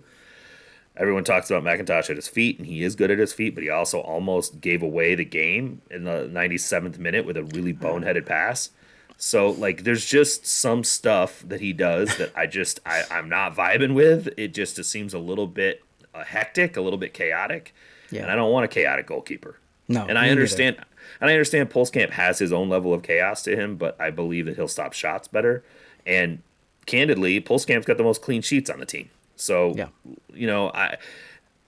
Everyone 0.98 1.24
talks 1.24 1.52
about 1.52 1.64
McIntosh 1.64 2.10
at 2.10 2.16
his 2.16 2.28
feet, 2.28 2.58
and 2.58 2.66
he 2.66 2.82
is 2.84 2.96
good 2.96 3.12
at 3.12 3.20
his 3.20 3.34
feet, 3.34 3.54
but 3.54 3.64
he 3.64 3.70
also 3.70 4.00
almost 4.00 4.62
gave 4.62 4.82
away 4.82 5.14
the 5.16 5.26
game 5.26 5.82
in 5.92 6.06
the 6.06 6.30
97th 6.32 6.98
minute 6.98 7.26
with 7.26 7.36
a 7.36 7.44
really 7.44 7.74
boneheaded 7.74 8.26
pass. 8.26 8.70
So 9.18 9.50
like, 9.50 9.84
there's 9.84 10.06
just 10.06 10.46
some 10.46 10.84
stuff 10.84 11.44
that 11.48 11.60
he 11.62 11.74
does 11.74 12.18
that 12.18 12.32
I 12.36 12.48
just 12.48 12.80
I, 12.86 13.04
I'm 13.12 13.28
not 13.30 13.56
vibing 13.56 13.94
with. 13.94 14.30
It 14.38 14.54
just 14.54 14.80
it 14.80 14.86
seems 14.86 15.14
a 15.14 15.20
little 15.20 15.48
bit 15.48 15.84
uh, 16.14 16.24
hectic, 16.24 16.78
a 16.78 16.82
little 16.82 17.00
bit 17.00 17.14
chaotic, 17.14 17.74
Yeah. 18.12 18.22
and 18.24 18.32
I 18.32 18.36
don't 18.36 18.52
want 18.52 18.66
a 18.66 18.70
chaotic 18.70 19.08
goalkeeper. 19.08 19.58
No, 19.88 20.06
and 20.06 20.18
I 20.18 20.30
understand, 20.30 20.78
and 21.22 21.30
I 21.30 21.34
understand 21.34 21.70
Pulskamp 21.70 22.12
has 22.12 22.40
his 22.40 22.52
own 22.52 22.70
level 22.70 22.94
of 22.94 23.04
chaos 23.04 23.44
to 23.44 23.56
him, 23.56 23.76
but 23.76 24.00
I 24.02 24.10
believe 24.10 24.46
that 24.48 24.56
he'll 24.56 24.68
stop 24.68 24.94
shots 24.94 25.28
better. 25.28 25.64
And 26.08 26.42
candidly, 26.88 27.40
Pulskamp's 27.42 27.86
got 27.86 27.98
the 27.98 28.04
most 28.04 28.22
clean 28.22 28.42
sheets 28.42 28.70
on 28.70 28.80
the 28.80 28.86
team. 28.88 29.10
So, 29.36 29.74
Yeah. 29.76 29.88
you 30.34 30.48
know, 30.48 30.70
I 30.74 30.98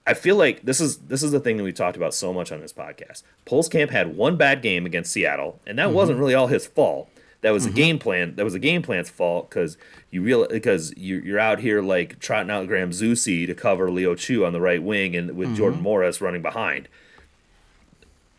I 0.06 0.14
feel 0.14 0.36
like 0.36 0.62
this 0.62 0.80
is 0.80 0.96
this 0.98 1.22
is 1.22 1.32
the 1.32 1.40
thing 1.40 1.58
that 1.58 1.64
we 1.64 1.72
talked 1.72 1.96
about 1.96 2.14
so 2.14 2.32
much 2.32 2.50
on 2.50 2.60
this 2.60 2.72
podcast. 2.72 3.22
Pulskamp 3.46 3.90
had 3.90 4.16
one 4.16 4.36
bad 4.36 4.62
game 4.62 4.86
against 4.86 5.12
Seattle, 5.12 5.60
and 5.66 5.78
that 5.78 5.86
Mm-hmm. 5.88 5.94
wasn't 5.94 6.18
really 6.18 6.34
all 6.34 6.46
his 6.46 6.66
fault. 6.66 7.10
That 7.42 7.50
was 7.52 7.66
a 7.66 7.70
game 7.70 8.00
plan. 8.00 8.34
That 8.34 8.44
was 8.44 8.54
a 8.54 8.58
game 8.58 8.82
plan's 8.82 9.10
fault 9.10 9.48
because 9.48 9.76
you 10.10 10.22
real 10.22 10.48
because 10.48 10.92
you 10.96 11.18
you're 11.20 11.38
out 11.38 11.60
here 11.60 11.80
like 11.82 12.18
trotting 12.18 12.50
out 12.50 12.66
Graham 12.66 12.90
Zusi 12.90 13.46
to 13.46 13.54
cover 13.54 13.90
Leo 13.92 14.16
Chu 14.16 14.44
on 14.44 14.52
the 14.52 14.60
right 14.60 14.82
wing 14.82 15.14
and 15.14 15.36
with 15.36 15.48
Mm-hmm. 15.48 15.56
Jordan 15.56 15.80
Morris 15.80 16.20
running 16.20 16.42
behind. 16.42 16.88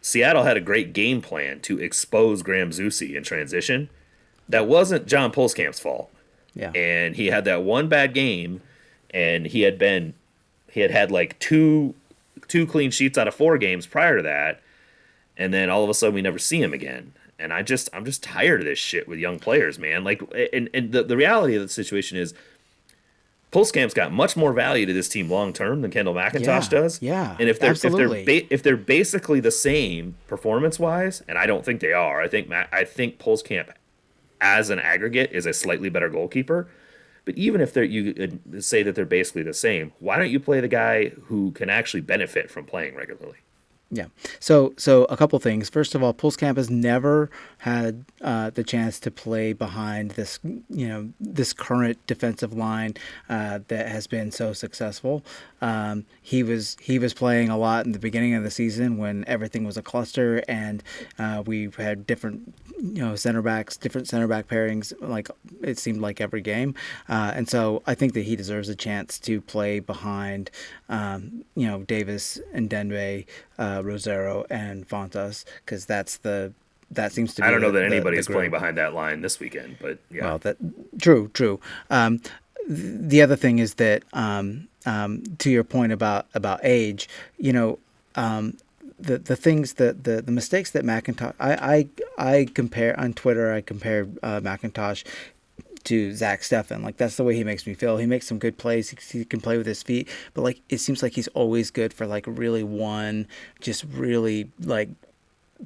Seattle 0.01 0.43
had 0.43 0.57
a 0.57 0.61
great 0.61 0.93
game 0.93 1.21
plan 1.21 1.59
to 1.61 1.79
expose 1.79 2.41
Graham 2.41 2.71
Zusi 2.71 3.15
in 3.15 3.23
transition. 3.23 3.89
That 4.47 4.67
wasn't 4.67 5.05
John 5.07 5.31
Pulskamp's 5.31 5.79
fault 5.79 6.09
Yeah. 6.55 6.71
and 6.73 7.15
he 7.15 7.27
had 7.27 7.45
that 7.45 7.63
one 7.63 7.87
bad 7.87 8.13
game 8.13 8.61
and 9.11 9.45
he 9.47 9.61
had 9.61 9.77
been 9.77 10.13
he 10.71 10.81
had 10.81 10.91
had 10.91 11.11
like 11.11 11.37
two 11.39 11.95
two 12.47 12.65
clean 12.65 12.91
sheets 12.91 13.17
out 13.17 13.27
of 13.27 13.35
four 13.35 13.57
games 13.57 13.85
prior 13.87 14.17
to 14.17 14.23
that, 14.23 14.61
and 15.37 15.53
then 15.53 15.69
all 15.69 15.83
of 15.83 15.89
a 15.89 15.93
sudden 15.93 16.15
we 16.15 16.21
never 16.21 16.39
see 16.39 16.61
him 16.61 16.73
again. 16.73 17.13
And 17.37 17.53
I 17.53 17.61
just 17.61 17.89
I'm 17.93 18.03
just 18.05 18.21
tired 18.23 18.61
of 18.61 18.65
this 18.65 18.79
shit 18.79 19.07
with 19.07 19.17
young 19.19 19.39
players, 19.39 19.79
man. 19.79 20.03
Like, 20.03 20.21
and 20.53 20.69
and 20.73 20.91
the, 20.91 21.03
the 21.03 21.15
reality 21.17 21.55
of 21.55 21.61
the 21.61 21.69
situation 21.69 22.17
is. 22.17 22.33
Pulskamp's 23.51 23.95
got 23.95 24.11
much 24.11 24.37
more 24.37 24.53
value 24.53 24.85
to 24.85 24.93
this 24.93 25.09
team 25.09 25.27
long 25.27 25.53
term 25.53 25.81
than 25.81 25.89
Kendall 25.89 26.13
McIntosh 26.13 26.45
Yeah, 26.71 26.79
does. 26.81 27.01
yeah, 27.01 27.35
and 27.39 27.49
if 27.49 27.59
they're 27.59 27.71
absolutely. 27.71 28.19
if 28.19 28.25
they're 28.27 28.41
ba- 28.41 28.53
if 28.53 28.61
they're 28.61 28.77
basically 28.77 29.39
the 29.39 29.49
same 29.49 30.13
performance 30.27 30.77
wise, 30.77 31.23
and 31.27 31.35
I 31.35 31.47
don't 31.47 31.65
think 31.65 31.79
they 31.81 31.91
are. 31.91 32.21
I 32.21 32.27
think 32.27 32.47
Ma- 32.47 32.65
I 32.71 32.83
think 32.83 33.17
Pulskamp 33.17 33.69
as 34.39 34.69
an 34.69 34.77
aggregate 34.77 35.31
is 35.31 35.47
a 35.47 35.53
slightly 35.53 35.89
better 35.89 36.09
goalkeeper. 36.09 36.67
But 37.25 37.37
even 37.37 37.61
if 37.61 37.75
you 37.75 38.13
uh, 38.55 38.61
say 38.61 38.83
that 38.83 38.95
they're 38.95 39.05
basically 39.05 39.43
the 39.43 39.53
same, 39.53 39.93
why 39.99 40.17
don't 40.17 40.29
you 40.29 40.39
play 40.39 40.59
the 40.59 40.67
guy 40.67 41.09
who 41.25 41.51
can 41.51 41.69
actually 41.69 42.01
benefit 42.01 42.49
from 42.49 42.65
playing 42.65 42.95
regularly? 42.95 43.37
Yeah. 43.91 44.05
So 44.39 44.73
so 44.77 45.05
a 45.05 45.17
couple 45.17 45.39
things. 45.39 45.67
First 45.67 45.95
of 45.95 46.03
all, 46.03 46.13
Pulskamp 46.13 46.57
has 46.57 46.69
never 46.69 47.31
had 47.59 48.05
uh, 48.21 48.51
the 48.51 48.63
chance 48.63 48.99
to 48.99 49.09
play 49.09 49.51
behind 49.51 50.11
this 50.11 50.39
you 50.43 50.87
know 50.87 51.09
this 51.19 51.53
current 51.53 51.97
defensive 52.05 52.53
line 52.53 52.93
uh, 53.29 53.59
that 53.67 53.87
has 53.87 54.05
been 54.05 54.31
so 54.31 54.53
successful. 54.53 55.23
Um, 55.61 56.05
he 56.21 56.43
was 56.43 56.77
he 56.81 56.99
was 56.99 57.13
playing 57.13 57.49
a 57.49 57.57
lot 57.57 57.85
in 57.85 57.91
the 57.91 57.99
beginning 57.99 58.33
of 58.35 58.43
the 58.43 58.51
season 58.51 58.97
when 58.97 59.23
everything 59.27 59.63
was 59.65 59.77
a 59.77 59.81
cluster 59.81 60.43
and 60.47 60.81
uh, 61.17 61.43
we 61.45 61.69
had 61.77 62.07
different 62.07 62.53
you 62.77 63.03
know 63.03 63.15
center 63.15 63.41
backs, 63.41 63.75
different 63.77 64.07
center 64.07 64.27
back 64.27 64.47
pairings. 64.47 64.93
Like 65.01 65.29
it 65.61 65.77
seemed 65.77 65.99
like 66.01 66.21
every 66.21 66.41
game, 66.41 66.75
uh, 67.09 67.31
and 67.35 67.49
so 67.49 67.83
I 67.85 67.95
think 67.95 68.13
that 68.13 68.21
he 68.25 68.35
deserves 68.35 68.69
a 68.69 68.75
chance 68.75 69.19
to 69.19 69.41
play 69.41 69.79
behind 69.79 70.49
um, 70.87 71.43
you 71.55 71.67
know 71.67 71.79
Davis 71.83 72.39
and 72.53 72.69
Ndenbe, 72.69 73.25
uh, 73.57 73.79
Rosero 73.81 74.45
and 74.49 74.87
Fontas 74.87 75.43
because 75.65 75.85
that's 75.85 76.17
the 76.17 76.53
that 76.91 77.11
seems 77.11 77.33
to 77.35 77.41
be. 77.41 77.47
I 77.47 77.51
don't 77.51 77.61
know 77.61 77.67
the- 77.71 77.79
that 77.81 77.89
the- 77.89 77.95
anybody's 77.95 78.25
the 78.27 78.33
playing 78.33 78.49
group. 78.49 78.61
behind 78.61 78.77
that 78.77 78.93
line 78.93 79.21
this 79.21 79.39
weekend, 79.39 79.77
but 79.81 79.99
yeah. 80.09 80.23
Well, 80.25 80.37
that 80.39 80.57
true, 80.99 81.29
true. 81.33 81.59
Um, 81.89 82.21
the 82.69 83.21
other 83.21 83.35
thing 83.35 83.57
is 83.57 83.75
that 83.75 84.03
um, 84.13 84.67
um, 84.85 85.23
to 85.39 85.49
your 85.49 85.63
point 85.63 85.91
about 85.91 86.27
about 86.35 86.59
age, 86.63 87.09
you 87.37 87.51
know, 87.51 87.79
um, 88.15 88.57
the 88.99 89.17
the 89.17 89.35
things 89.35 89.73
that 89.73 90.03
the 90.03 90.21
the 90.21 90.31
mistakes 90.31 90.71
that 90.71 90.83
McIntosh, 90.85 91.33
I 91.39 91.87
I 92.17 92.33
I 92.33 92.47
compare 92.53 92.97
on 92.99 93.13
Twitter, 93.13 93.51
I 93.51 93.61
compare 93.61 94.07
uh, 94.21 94.39
McIntosh 94.41 95.03
to 95.85 96.13
Zach 96.13 96.41
Steffen. 96.41 96.83
Like 96.83 96.97
that's 96.97 97.15
the 97.15 97.23
way 97.23 97.35
he 97.35 97.43
makes 97.43 97.65
me 97.65 97.73
feel. 97.73 97.97
He 97.97 98.05
makes 98.05 98.27
some 98.27 98.37
good 98.37 98.57
plays. 98.57 98.89
He, 98.89 99.19
he 99.19 99.25
can 99.25 99.41
play 99.41 99.57
with 99.57 99.65
his 99.65 99.81
feet, 99.81 100.07
but 100.35 100.43
like 100.43 100.61
it 100.69 100.77
seems 100.77 101.01
like 101.01 101.13
he's 101.13 101.29
always 101.29 101.71
good 101.71 101.91
for 101.91 102.05
like 102.05 102.25
really 102.27 102.63
one, 102.63 103.27
just 103.61 103.83
really 103.85 104.51
like 104.61 104.89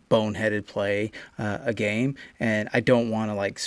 boneheaded 0.10 0.68
play 0.68 1.12
uh, 1.38 1.58
a 1.64 1.74
game, 1.74 2.16
and 2.40 2.70
I 2.74 2.80
don't 2.80 3.10
want 3.10 3.30
to 3.30 3.36
like 3.36 3.60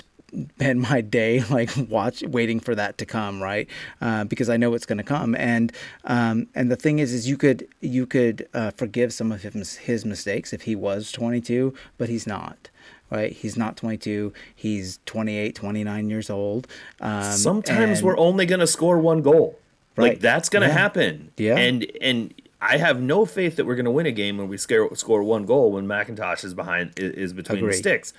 spend 0.56 0.80
my 0.80 1.00
day 1.00 1.42
like 1.50 1.70
watch 1.88 2.22
waiting 2.22 2.60
for 2.60 2.74
that 2.74 2.98
to 2.98 3.06
come 3.06 3.42
right 3.42 3.68
uh, 4.00 4.24
because 4.24 4.48
I 4.48 4.56
know 4.56 4.74
it's 4.74 4.86
going 4.86 4.98
to 4.98 5.04
come 5.04 5.34
and 5.34 5.72
um, 6.04 6.46
and 6.54 6.70
the 6.70 6.76
thing 6.76 6.98
is 6.98 7.12
is 7.12 7.28
you 7.28 7.36
could 7.36 7.66
you 7.80 8.06
could 8.06 8.48
uh, 8.54 8.70
forgive 8.72 9.12
some 9.12 9.32
of 9.32 9.42
his 9.42 9.76
his 9.76 10.04
mistakes 10.04 10.52
if 10.52 10.62
he 10.62 10.74
was 10.76 11.10
22 11.12 11.72
but 11.98 12.08
he's 12.08 12.26
not 12.26 12.68
right 13.10 13.32
he's 13.32 13.56
not 13.56 13.76
22 13.76 14.32
he's 14.54 14.98
28 15.06 15.54
29 15.54 16.10
years 16.10 16.28
old 16.30 16.66
um, 17.00 17.22
Sometimes 17.22 17.98
and- 17.98 18.06
we're 18.06 18.18
only 18.18 18.46
going 18.46 18.60
to 18.60 18.66
score 18.66 18.98
one 18.98 19.22
goal. 19.22 19.58
Like 19.98 20.20
that's 20.20 20.50
going 20.50 20.60
to 20.60 20.68
Yeah. 20.68 20.74
happen. 20.74 21.32
Yeah. 21.38 21.56
And 21.56 21.86
and 22.02 22.34
I 22.60 22.76
have 22.76 23.00
no 23.00 23.24
faith 23.24 23.56
that 23.56 23.64
we're 23.64 23.76
going 23.76 23.86
to 23.86 23.90
win 23.90 24.04
a 24.04 24.12
game 24.12 24.36
when 24.36 24.48
we 24.48 24.58
scare, 24.58 24.86
score 24.94 25.22
one 25.22 25.46
goal 25.46 25.72
when 25.72 25.86
McIntosh 25.86 26.44
is 26.44 26.52
behind 26.52 26.92
is 26.98 27.32
between 27.32 27.66
the 27.66 27.72
sticks. 27.72 28.12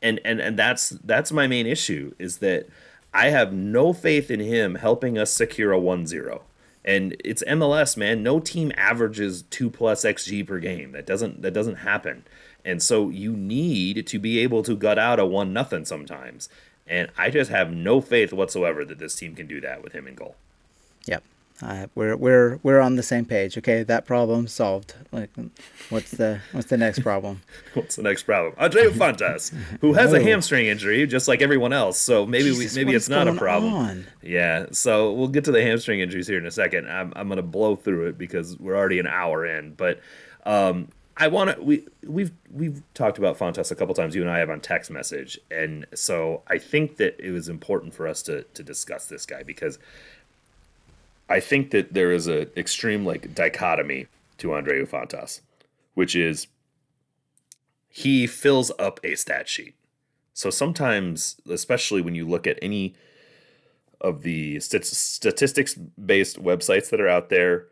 And 0.00 0.20
and 0.24 0.40
and 0.40 0.58
that's 0.58 0.90
that's 0.90 1.32
my 1.32 1.46
main 1.46 1.66
issue 1.66 2.14
is 2.18 2.38
that 2.38 2.68
I 3.12 3.30
have 3.30 3.52
no 3.52 3.92
faith 3.92 4.30
in 4.30 4.40
him 4.40 4.76
helping 4.76 5.18
us 5.18 5.32
secure 5.32 5.72
a 5.72 5.80
1-0. 5.80 6.40
And 6.84 7.16
it's 7.24 7.42
MLS, 7.48 7.96
man. 7.96 8.22
No 8.22 8.38
team 8.38 8.72
averages 8.76 9.42
2 9.42 9.70
plus 9.70 10.04
xG 10.04 10.46
per 10.46 10.58
game. 10.58 10.92
That 10.92 11.06
doesn't 11.06 11.42
that 11.42 11.52
doesn't 11.52 11.76
happen. 11.76 12.24
And 12.64 12.82
so 12.82 13.08
you 13.08 13.32
need 13.32 14.06
to 14.06 14.18
be 14.18 14.38
able 14.38 14.62
to 14.62 14.76
gut 14.76 14.98
out 14.98 15.18
a 15.18 15.26
1 15.26 15.52
nothing 15.52 15.84
sometimes. 15.84 16.48
And 16.86 17.10
I 17.18 17.30
just 17.30 17.50
have 17.50 17.72
no 17.72 18.00
faith 18.00 18.32
whatsoever 18.32 18.84
that 18.84 18.98
this 18.98 19.14
team 19.14 19.34
can 19.34 19.46
do 19.46 19.60
that 19.60 19.82
with 19.82 19.92
him 19.92 20.06
in 20.06 20.14
goal. 20.14 20.36
Yep. 21.06 21.22
Uh, 21.60 21.88
we're 21.96 22.16
we're 22.16 22.60
we're 22.62 22.78
on 22.80 22.94
the 22.94 23.02
same 23.02 23.24
page. 23.24 23.58
Okay, 23.58 23.82
that 23.82 24.06
problem 24.06 24.46
solved. 24.46 24.94
Like, 25.10 25.30
what's 25.90 26.12
the 26.12 26.40
what's 26.52 26.68
the 26.68 26.76
next 26.76 27.00
problem? 27.00 27.42
What's 27.74 27.96
the 27.96 28.02
next 28.02 28.22
problem? 28.24 28.54
Andreu 28.60 28.90
Fontas, 28.90 29.52
who 29.80 29.92
has 29.94 30.12
a 30.12 30.18
Oh. 30.18 30.22
hamstring 30.22 30.66
injury, 30.66 31.04
just 31.06 31.26
like 31.26 31.42
everyone 31.42 31.72
else. 31.72 31.98
So 31.98 32.24
maybe 32.26 32.44
Jesus, 32.50 32.76
we, 32.76 32.84
maybe 32.84 32.96
it's 32.96 33.08
not 33.08 33.26
a 33.26 33.34
problem. 33.34 33.72
on? 33.74 34.06
Yeah. 34.22 34.66
So 34.70 35.12
we'll 35.12 35.28
get 35.28 35.44
to 35.44 35.52
the 35.52 35.62
hamstring 35.62 35.98
injuries 36.00 36.28
here 36.28 36.38
in 36.38 36.46
a 36.46 36.50
second. 36.52 36.88
I'm 36.88 37.12
I'm 37.16 37.28
gonna 37.28 37.42
blow 37.42 37.74
through 37.74 38.06
it 38.08 38.18
because 38.18 38.56
we're 38.58 38.76
already 38.76 39.00
an 39.00 39.06
hour 39.08 39.44
in. 39.44 39.74
But 39.74 40.00
um, 40.46 40.88
I 41.16 41.26
want 41.26 41.56
to. 41.56 41.60
We 41.62 41.84
we've 42.04 42.30
we've 42.52 42.82
talked 42.94 43.18
about 43.18 43.36
Fontas 43.36 43.72
a 43.72 43.74
couple 43.74 43.94
times. 43.96 44.14
You 44.14 44.22
and 44.22 44.30
I 44.30 44.38
have 44.38 44.50
on 44.50 44.60
text 44.60 44.88
message, 44.92 45.40
and 45.50 45.86
so 45.92 46.42
I 46.46 46.58
think 46.58 46.98
that 46.98 47.18
it 47.18 47.32
was 47.32 47.48
important 47.48 47.94
for 47.94 48.06
us 48.06 48.22
to 48.22 48.44
to 48.44 48.62
discuss 48.62 49.06
this 49.06 49.26
guy 49.26 49.42
because 49.42 49.80
I 51.28 51.40
think 51.40 51.70
that 51.70 51.92
there 51.92 52.12
is 52.12 52.26
an 52.26 52.50
extreme 52.56 53.04
like 53.04 53.34
dichotomy 53.34 54.06
to 54.38 54.48
Andreu 54.48 54.88
Fontas, 54.88 55.40
which 55.94 56.16
is 56.16 56.46
he 57.88 58.26
fills 58.26 58.70
up 58.78 59.00
a 59.02 59.14
stat 59.14 59.48
sheet. 59.48 59.74
So 60.32 60.50
sometimes, 60.50 61.40
especially 61.50 62.00
when 62.00 62.14
you 62.14 62.26
look 62.26 62.46
at 62.46 62.58
any 62.62 62.94
of 64.00 64.22
the 64.22 64.60
stat- 64.60 64.84
statistics 64.84 65.74
based 65.74 66.40
websites 66.40 66.90
that 66.90 67.00
are 67.00 67.08
out 67.08 67.28
there, 67.28 67.66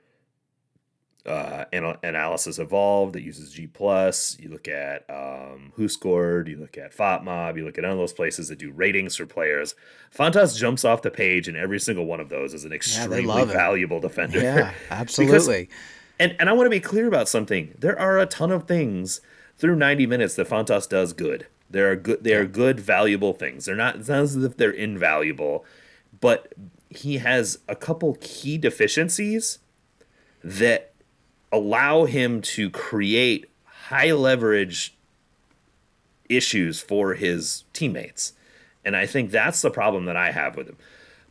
uh, 1.26 1.64
anal- 1.72 1.96
analysis 2.02 2.58
evolved 2.58 3.14
that 3.14 3.22
uses 3.22 3.52
G 3.52 3.66
plus. 3.66 4.36
You 4.40 4.48
look 4.50 4.68
at 4.68 5.04
um, 5.10 5.72
WhoScored. 5.78 6.48
You 6.48 6.56
look 6.58 6.78
at 6.78 6.96
FOTMob. 6.96 7.56
You 7.56 7.64
look 7.64 7.78
at 7.78 7.84
all 7.84 7.96
those 7.96 8.12
places 8.12 8.48
that 8.48 8.58
do 8.58 8.70
ratings 8.70 9.16
for 9.16 9.26
players. 9.26 9.74
Fontas 10.16 10.56
jumps 10.58 10.84
off 10.84 11.02
the 11.02 11.10
page 11.10 11.48
in 11.48 11.56
every 11.56 11.80
single 11.80 12.06
one 12.06 12.20
of 12.20 12.28
those 12.28 12.54
as 12.54 12.64
an 12.64 12.72
extremely 12.72 13.42
it. 13.42 13.46
valuable 13.48 14.00
defender. 14.00 14.38
Yeah, 14.40 14.72
Because- 14.88 14.90
absolutely. 14.90 15.68
and 16.18 16.36
and 16.38 16.48
I 16.48 16.52
want 16.52 16.66
to 16.66 16.70
be 16.70 16.80
clear 16.80 17.06
about 17.06 17.28
something. 17.28 17.74
There 17.78 17.98
are 17.98 18.18
a 18.18 18.26
ton 18.26 18.50
of 18.52 18.68
things 18.68 19.20
through 19.58 19.76
90 19.76 20.06
minutes 20.06 20.34
that 20.36 20.48
Fontas 20.48 20.88
does 20.88 21.12
good. 21.12 21.46
There 21.68 21.90
are 21.90 21.96
good 21.96 22.22
they 22.22 22.34
are 22.34 22.46
good 22.46 22.78
valuable 22.78 23.32
things. 23.32 23.64
They're 23.64 23.74
not 23.74 23.96
it's 23.96 24.08
not 24.08 24.18
as 24.20 24.36
if 24.36 24.56
they're 24.56 24.70
invaluable, 24.70 25.64
but 26.20 26.52
he 26.88 27.18
has 27.18 27.58
a 27.68 27.74
couple 27.74 28.16
key 28.20 28.56
deficiencies 28.58 29.58
that 30.44 30.92
allow 31.52 32.04
him 32.04 32.40
to 32.42 32.70
create 32.70 33.48
high 33.64 34.12
leverage 34.12 34.94
issues 36.28 36.80
for 36.80 37.14
his 37.14 37.64
teammates. 37.72 38.32
And 38.84 38.96
I 38.96 39.06
think 39.06 39.30
that's 39.30 39.62
the 39.62 39.70
problem 39.70 40.04
that 40.06 40.16
I 40.16 40.32
have 40.32 40.56
with 40.56 40.68
him. 40.68 40.76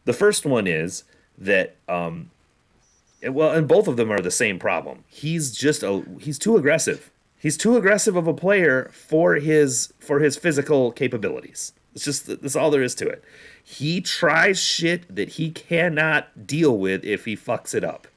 The 0.06 0.14
first 0.14 0.46
one 0.46 0.68
is 0.68 1.04
that 1.38 1.76
um, 1.88 2.32
well, 3.24 3.52
and 3.52 3.68
both 3.68 3.88
of 3.88 3.98
them 3.98 4.12
are 4.12 4.22
the 4.22 4.32
same 4.32 4.60
problem. 4.60 5.04
He's 5.08 5.52
just 5.52 5.84
a 5.84 6.04
he's 6.20 6.40
too 6.40 6.58
aggressive. 6.58 7.12
He's 7.38 7.58
too 7.58 7.78
aggressive 7.78 8.16
of 8.16 8.28
a 8.28 8.34
player 8.34 8.90
for 8.94 9.36
his 9.36 9.94
for 10.00 10.20
his 10.20 10.38
physical 10.38 10.92
capabilities. 10.92 11.74
It's 11.94 12.06
just 12.06 12.28
that's 12.28 12.56
all 12.56 12.72
there 12.72 12.84
is 12.84 12.96
to 12.96 13.08
it. 13.08 13.24
He 13.64 14.02
tries 14.02 14.60
shit 14.60 15.14
that 15.14 15.30
he 15.30 15.52
cannot 15.52 16.46
deal 16.46 16.78
with 16.78 17.04
if 17.04 17.26
he 17.26 17.36
fucks 17.36 17.74
it 17.74 17.84
up. 17.84 18.08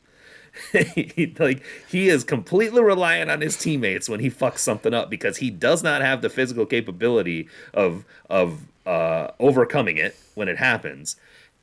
He- 0.72 1.34
like 1.38 1.62
he 1.88 2.09
is 2.09 2.24
completely 2.24 2.82
reliant 2.82 3.30
on 3.30 3.40
his 3.40 3.56
teammates 3.56 4.09
when 4.09 4.20
he 4.20 4.30
fucks 4.30 4.59
something 4.59 4.92
up 4.94 5.11
because 5.11 5.38
he 5.38 5.50
does 5.50 5.82
not 5.82 6.00
have 6.02 6.22
the 6.22 6.30
physical 6.30 6.66
capability 6.66 7.48
of 7.74 8.04
of 8.28 8.62
uh, 8.86 9.30
overcoming 9.38 9.96
it 9.98 10.16
when 10.34 10.48
it 10.48 10.56
happens. 10.59 11.16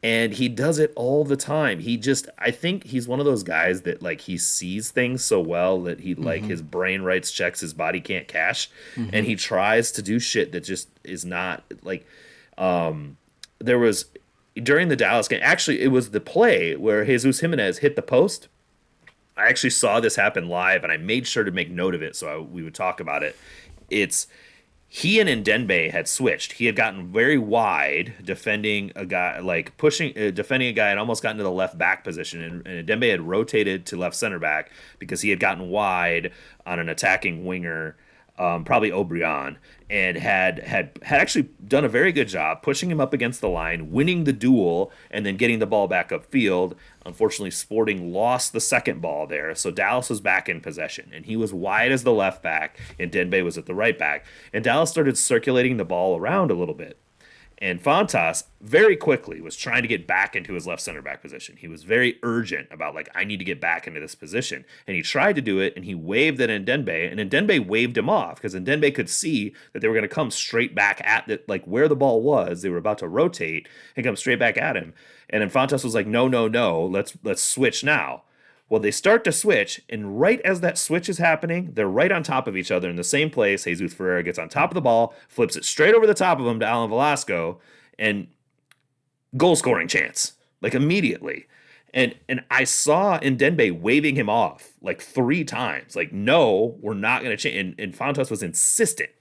And 0.04 0.34
he 0.34 0.50
does 0.50 0.78
it 0.78 0.94
all 0.96 1.24
the 1.24 1.36
time. 1.38 1.80
He 1.80 1.98
just 1.98 2.28
i 2.38 2.52
think 2.52 2.84
he's 2.86 3.08
one 3.08 3.20
of 3.20 3.26
those 3.26 3.42
guys 3.44 3.82
that 3.82 4.04
like 4.04 4.22
he 4.22 4.38
sees 4.38 4.92
things 4.92 5.24
so 5.24 5.40
well 5.42 5.82
that 5.84 6.02
he 6.02 6.14
like 6.16 6.44
his 6.44 6.62
brain 6.62 7.02
writes 7.02 7.32
checks 7.32 7.60
his 7.62 7.74
body 7.74 8.00
can't 8.02 8.28
cash. 8.28 8.70
And 8.96 9.26
he 9.26 9.36
tries 9.36 9.92
to 9.94 10.02
do 10.02 10.20
shit 10.20 10.52
that 10.52 10.62
just 10.62 10.90
is 11.04 11.26
not 11.26 11.64
like 11.82 12.06
um 12.58 13.18
there 13.60 13.80
was 13.80 14.06
during 14.62 14.88
the 14.90 14.96
dallas 14.96 15.28
game 15.28 15.40
actually 15.44 15.82
it 15.82 15.88
was 15.90 16.12
the 16.12 16.22
play 16.22 16.76
where 16.76 17.04
jesus 17.06 17.40
jimenez 17.42 17.80
hit 17.80 17.96
the 17.96 18.02
post 18.02 18.48
I 19.38 19.48
actually 19.48 19.72
saw 19.72 20.00
this 20.00 20.16
happen 20.16 20.48
live, 20.48 20.84
and 20.84 20.92
I 20.92 20.98
made 20.98 21.28
sure 21.28 21.44
to 21.44 21.52
make 21.52 21.70
note 21.70 21.96
of 21.96 22.02
it 22.02 22.16
so 22.16 22.28
I, 22.28 22.38
we 22.38 22.64
would 22.64 22.76
talk 22.76 23.00
about 23.00 23.24
it. 23.24 23.36
It's 23.90 24.28
he 24.88 25.20
and 25.20 25.46
Ndenbe 25.46 25.92
had 25.92 26.08
switched. 26.08 26.54
He 26.54 26.68
had 26.68 26.76
gotten 26.76 27.12
very 27.12 27.38
wide, 27.38 28.14
defending 28.24 28.94
a 28.96 29.06
guy, 29.06 29.40
like 29.40 29.76
pushing, 29.78 30.18
uh, 30.18 30.32
defending 30.32 30.70
a 30.70 30.74
guy, 30.74 30.90
and 30.90 31.00
almost 31.00 31.22
gotten 31.22 31.38
to 31.38 31.44
the 31.44 31.52
left 31.52 31.78
back 31.78 32.04
position. 32.04 32.42
And, 32.42 32.66
and 32.66 32.88
Ndenbe 32.88 33.12
had 33.12 33.22
rotated 33.22 33.86
to 33.88 33.98
left 33.98 34.16
center 34.16 34.40
back 34.40 34.72
because 35.00 35.22
he 35.22 35.32
had 35.32 35.40
gotten 35.40 35.70
wide 35.70 36.32
on 36.66 36.80
an 36.80 36.88
attacking 36.88 37.46
winger 37.46 37.98
um, 38.38 38.66
probably 38.66 38.92
Obrian, 38.92 39.58
and 39.90 40.18
had 40.18 40.60
had 40.60 41.00
had 41.04 41.22
actually 41.22 41.50
done 41.66 41.86
a 41.86 41.90
very 41.90 42.12
good 42.12 42.28
job 42.28 42.62
pushing 42.62 42.92
him 42.92 43.00
up 43.00 43.14
against 43.14 43.42
the 43.42 43.48
line, 43.50 43.92
winning 43.92 44.26
the 44.26 44.34
duel, 44.34 44.92
and 45.10 45.26
then 45.26 45.38
getting 45.38 45.60
the 45.60 45.66
ball 45.66 45.88
back 45.88 46.10
upfield. 46.10 46.74
Unfortunately, 47.06 47.52
Sporting 47.52 48.12
lost 48.12 48.52
the 48.52 48.60
second 48.60 49.02
ball 49.02 49.28
there, 49.28 49.54
so 49.54 49.70
Dallas 49.70 50.10
was 50.10 50.22
back 50.22 50.50
in 50.50 50.60
possession, 50.60 51.12
and 51.14 51.26
he 51.26 51.38
was 51.38 51.54
wide 51.54 51.92
as 51.92 52.04
the 52.04 52.12
left 52.12 52.42
back, 52.42 52.80
and 52.98 53.12
Ndenbe 53.12 53.44
was 53.44 53.58
at 53.58 53.68
the 53.68 53.76
right 53.76 53.98
back, 53.98 54.26
and 54.52 54.64
Dallas 54.64 54.90
started 54.90 55.18
circulating 55.18 55.78
the 55.78 55.86
ball 55.86 56.18
around 56.18 56.50
a 56.50 56.56
little 56.56 56.74
bit. 56.74 56.98
And 57.60 57.82
Fontas 57.82 58.44
very 58.60 58.98
quickly 58.98 59.40
was 59.40 59.56
trying 59.56 59.82
to 59.84 59.88
get 59.88 60.06
back 60.06 60.36
into 60.36 60.54
his 60.54 60.68
left 60.68 60.82
center 60.82 61.02
back 61.02 61.22
position. 61.22 61.56
He 61.56 61.70
was 61.70 61.84
very 61.84 62.20
urgent 62.22 62.68
about 62.70 62.94
like 62.94 63.10
I 63.16 63.24
need 63.24 63.38
to 63.38 63.46
get 63.46 63.62
back 63.62 63.88
into 63.88 64.02
this 64.02 64.16
position, 64.16 64.66
and 64.86 64.96
he 64.96 65.02
tried 65.02 65.38
to 65.38 65.42
do 65.42 65.60
it, 65.60 65.74
and 65.76 65.86
he 65.86 65.96
waved 65.96 66.42
at 66.42 66.50
Ndenbe, 66.50 67.12
and 67.12 67.32
Ndenbe 67.32 67.66
waved 67.66 67.98
him 67.98 68.10
off 68.10 68.36
because 68.36 68.54
Ndenbe 68.54 68.94
could 68.94 69.10
see 69.10 69.54
that 69.72 69.80
they 69.80 69.88
were 69.88 69.94
going 69.94 70.04
to 70.04 70.10
come 70.10 70.32
straight 70.32 70.76
back 70.76 71.02
at 71.06 71.28
the, 71.28 71.42
like 71.48 71.64
where 71.66 71.88
the 71.88 71.96
ball 71.96 72.22
was. 72.22 72.62
They 72.62 72.70
were 72.70 72.78
about 72.78 72.98
to 72.98 73.08
rotate 73.08 73.70
and 73.96 74.06
come 74.06 74.18
straight 74.18 74.40
back 74.40 74.58
at 74.58 74.76
him, 74.76 74.94
and 75.30 75.42
then 75.42 75.50
Fontas 75.50 75.84
was 75.84 75.96
like, 75.96 76.08
"No, 76.08 76.28
no, 76.28 76.50
no, 76.50 76.84
let's 76.86 77.18
let's 77.24 77.42
switch 77.42 77.84
now." 77.84 78.24
Well, 78.68 78.82
they 78.82 78.92
start 78.92 79.24
to 79.26 79.32
switch, 79.32 79.82
and 79.90 80.20
right 80.20 80.42
as 80.42 80.62
that 80.62 80.80
switch 80.80 81.08
is 81.08 81.20
happening, 81.20 81.72
they're 81.74 81.88
right 81.88 82.12
on 82.12 82.24
top 82.24 82.48
of 82.48 82.58
each 82.58 82.72
other 82.72 82.90
in 82.90 82.96
the 82.96 83.04
same 83.04 83.30
place. 83.30 83.66
Jesus 83.66 83.94
Ferreira 83.94 84.24
gets 84.24 84.40
on 84.40 84.50
top 84.50 84.72
of 84.72 84.76
the 84.76 84.82
ball, 84.82 85.14
flips 85.28 85.56
it 85.56 85.66
straight 85.66 85.94
over 85.94 86.08
the 86.08 86.16
top 86.16 86.40
of 86.40 86.48
him 86.48 86.60
to 86.60 86.66
Alan 86.66 86.90
Velasco, 86.90 87.60
and 88.00 88.28
goal 89.38 89.56
scoring 89.56 89.88
chance, 89.88 90.34
like 90.62 90.74
immediately. 90.74 91.46
And 91.94 92.16
and 92.28 92.44
I 92.50 92.64
saw 92.64 93.20
Ndenbe 93.20 93.80
waving 93.80 94.16
him 94.16 94.30
off 94.30 94.74
like 94.82 95.00
three 95.00 95.44
times, 95.44 95.96
like, 95.96 96.12
no, 96.12 96.76
we're 96.82 96.96
not 96.96 97.22
gonna 97.22 97.38
change. 97.38 97.58
And, 97.58 97.80
and 97.80 97.96
Fontas 97.96 98.32
was 98.32 98.42
insistent 98.42 99.12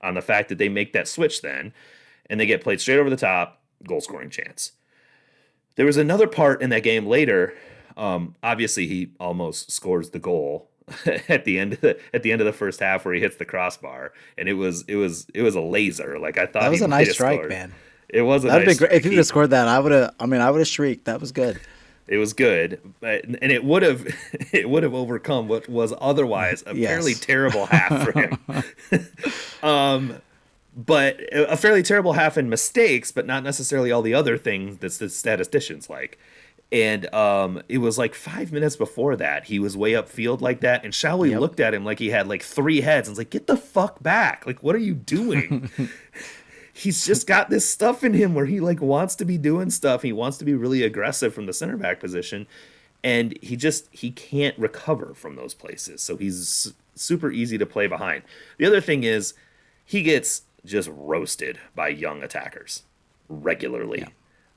on 0.00 0.14
the 0.14 0.22
fact 0.22 0.48
that 0.48 0.56
they 0.56 0.70
make 0.70 0.94
that 0.94 1.08
switch 1.08 1.42
then, 1.42 1.74
and 2.30 2.40
they 2.40 2.46
get 2.46 2.62
played 2.62 2.80
straight 2.80 2.98
over 2.98 3.10
the 3.10 3.16
top, 3.16 3.60
goal 3.86 4.00
scoring 4.00 4.30
chance. 4.30 4.72
There 5.76 5.86
was 5.86 5.98
another 5.98 6.26
part 6.26 6.62
in 6.62 6.70
that 6.70 6.82
game 6.84 7.06
later 7.06 7.54
um, 7.96 8.34
obviously, 8.42 8.86
he 8.86 9.10
almost 9.20 9.70
scores 9.70 10.10
the 10.10 10.18
goal 10.18 10.68
at 11.28 11.44
the 11.44 11.58
end 11.58 11.74
of 11.74 11.80
the, 11.80 11.98
at 12.12 12.22
the 12.22 12.32
end 12.32 12.40
of 12.40 12.46
the 12.46 12.52
first 12.52 12.80
half 12.80 13.04
where 13.04 13.14
he 13.14 13.20
hits 13.20 13.36
the 13.36 13.44
crossbar, 13.44 14.12
and 14.36 14.48
it 14.48 14.54
was 14.54 14.84
it 14.88 14.96
was 14.96 15.26
it 15.34 15.42
was 15.42 15.54
a 15.54 15.60
laser. 15.60 16.18
Like 16.18 16.38
I 16.38 16.46
thought 16.46 16.62
that 16.62 16.70
was 16.70 16.82
a 16.82 16.88
nice 16.88 17.12
strike, 17.12 17.38
scored. 17.38 17.50
man. 17.50 17.74
It 18.08 18.22
was 18.22 18.44
a 18.44 18.48
That'd 18.48 18.66
nice 18.66 18.76
be 18.76 18.86
great. 18.86 18.92
If 18.92 19.02
he 19.04 19.10
would 19.10 19.18
have 19.18 19.26
scored 19.26 19.50
that, 19.50 19.66
I 19.66 19.78
would 19.78 19.92
have. 19.92 20.14
I 20.20 20.26
mean, 20.26 20.40
I 20.40 20.50
would 20.50 20.58
have 20.58 20.68
shrieked. 20.68 21.06
That 21.06 21.20
was 21.20 21.32
good. 21.32 21.60
It 22.06 22.18
was 22.18 22.34
good, 22.34 22.80
but, 23.00 23.24
and 23.24 23.50
it 23.50 23.64
would 23.64 23.82
have 23.82 24.06
it 24.52 24.68
would 24.68 24.82
have 24.82 24.94
overcome 24.94 25.48
what 25.48 25.68
was 25.68 25.94
otherwise 26.00 26.62
a 26.66 26.74
yes. 26.74 26.90
fairly 26.90 27.14
terrible 27.14 27.66
half 27.66 28.04
for 28.04 28.12
him. 28.12 28.38
um, 29.68 30.20
but 30.76 31.20
a 31.32 31.56
fairly 31.56 31.82
terrible 31.82 32.12
half 32.14 32.36
in 32.36 32.50
mistakes, 32.50 33.10
but 33.10 33.26
not 33.26 33.42
necessarily 33.42 33.90
all 33.90 34.02
the 34.02 34.12
other 34.12 34.36
things 34.36 34.78
that 34.78 34.92
the 34.92 35.08
statisticians 35.08 35.88
like. 35.88 36.18
And 36.74 37.14
um, 37.14 37.62
it 37.68 37.78
was 37.78 37.98
like 37.98 38.16
five 38.16 38.50
minutes 38.50 38.74
before 38.74 39.14
that, 39.14 39.44
he 39.44 39.60
was 39.60 39.76
way 39.76 39.92
upfield 39.92 40.40
like 40.40 40.60
that. 40.62 40.82
And 40.82 40.92
Salloi 40.92 41.30
yep. 41.30 41.40
looked 41.40 41.60
at 41.60 41.72
him 41.72 41.84
like 41.84 42.00
he 42.00 42.10
had 42.10 42.26
like 42.26 42.42
three 42.42 42.80
heads 42.80 43.06
and 43.06 43.12
was 43.12 43.18
like, 43.18 43.30
get 43.30 43.46
the 43.46 43.56
fuck 43.56 44.02
back. 44.02 44.44
Like, 44.44 44.60
what 44.60 44.74
are 44.74 44.80
you 44.80 44.94
doing? 44.94 45.70
He's 46.72 47.06
just 47.06 47.28
got 47.28 47.48
this 47.48 47.68
stuff 47.68 48.02
in 48.02 48.12
him 48.12 48.34
where 48.34 48.46
he 48.46 48.58
like 48.58 48.80
wants 48.80 49.14
to 49.16 49.24
be 49.24 49.38
doing 49.38 49.70
stuff. 49.70 50.02
He 50.02 50.12
wants 50.12 50.36
to 50.38 50.44
be 50.44 50.54
really 50.54 50.82
aggressive 50.82 51.32
from 51.32 51.46
the 51.46 51.52
center 51.52 51.76
back 51.76 52.00
position. 52.00 52.48
And 53.04 53.38
he 53.40 53.54
just 53.54 53.86
he 53.92 54.10
can't 54.10 54.58
recover 54.58 55.14
from 55.14 55.36
those 55.36 55.54
places. 55.54 56.02
So 56.02 56.16
he's 56.16 56.72
super 56.96 57.30
easy 57.30 57.56
to 57.56 57.66
play 57.66 57.86
behind. 57.86 58.24
The 58.58 58.66
other 58.66 58.80
thing 58.80 59.04
is 59.04 59.34
he 59.84 60.02
gets 60.02 60.42
just 60.64 60.90
roasted 60.92 61.60
by 61.76 61.86
young 61.86 62.24
attackers 62.24 62.82
regularly. 63.28 64.00
Yeah. 64.00 64.08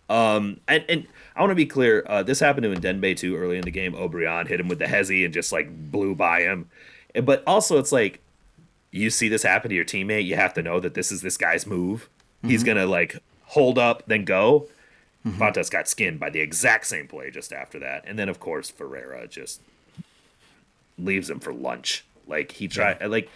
Um, 0.09 0.59
and, 0.67 0.85
and 0.87 1.07
I 1.35 1.41
want 1.41 1.51
to 1.51 1.55
be 1.55 1.65
clear. 1.65 2.05
Uh, 2.07 2.23
this 2.23 2.39
happened 2.39 2.63
to 2.63 2.81
Ndenbe 2.81 3.15
too 3.15 3.35
early 3.35 3.57
in 3.57 3.63
the 3.63 3.71
game. 3.71 3.93
Obrian 3.93 4.47
hit 4.47 4.59
him 4.59 4.67
with 4.67 4.79
the 4.79 4.85
hezi 4.85 5.25
and 5.25 5.33
just 5.33 5.51
like 5.51 5.69
blew 5.91 6.15
by 6.15 6.41
him. 6.41 6.69
But 7.23 7.43
also, 7.45 7.77
it's 7.77 7.91
like 7.91 8.19
you 8.91 9.09
see 9.09 9.27
this 9.29 9.43
happen 9.43 9.69
to 9.69 9.75
your 9.75 9.85
teammate. 9.85 10.25
You 10.25 10.35
have 10.35 10.53
to 10.55 10.63
know 10.63 10.79
that 10.79 10.93
this 10.93 11.11
is 11.11 11.21
this 11.21 11.37
guy's 11.37 11.65
move. 11.65 12.09
Mm-hmm. 12.39 12.49
He's 12.49 12.63
gonna 12.63 12.85
like 12.85 13.21
hold 13.45 13.77
up, 13.77 14.03
then 14.07 14.25
go. 14.25 14.67
mm 15.25 15.37
Fontas 15.37 15.69
got 15.69 15.87
skinned 15.87 16.19
by 16.19 16.29
the 16.29 16.39
exact 16.39 16.85
same 16.87 17.07
play 17.07 17.31
just 17.31 17.51
after 17.51 17.79
that, 17.79 18.03
and 18.05 18.17
then 18.17 18.29
of 18.29 18.39
course 18.39 18.69
Ferreira 18.69 19.27
just 19.27 19.61
leaves 20.97 21.29
him 21.29 21.39
for 21.39 21.53
lunch. 21.53 22.05
Like 22.27 22.53
he 22.53 22.67
tried, 22.67 22.97
yeah. 23.01 23.07
like 23.07 23.29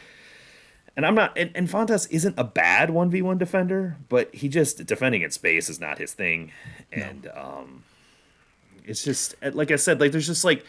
and 0.96 1.06
I'm 1.06 1.16
not, 1.16 1.38
and, 1.38 1.52
and 1.56 1.70
Fontas 1.70 2.08
isn't 2.12 2.36
a 2.38 2.44
bad 2.44 2.90
1v1 2.90 3.38
defender, 3.38 3.98
but 4.10 4.34
he 4.36 4.50
just, 4.50 4.86
defending 4.86 5.22
in 5.22 5.32
space 5.32 5.70
is 5.70 5.80
not 5.80 5.98
his 5.98 6.14
thing. 6.14 6.52
And 6.92 7.24
no. 7.24 7.42
um, 7.42 7.84
it's 8.86 9.04
just, 9.04 9.36
like 9.42 9.72
I 9.72 9.78
said, 9.78 10.02
like 10.02 10.12
there's 10.12 10.28
just 10.28 10.44
like, 10.44 10.66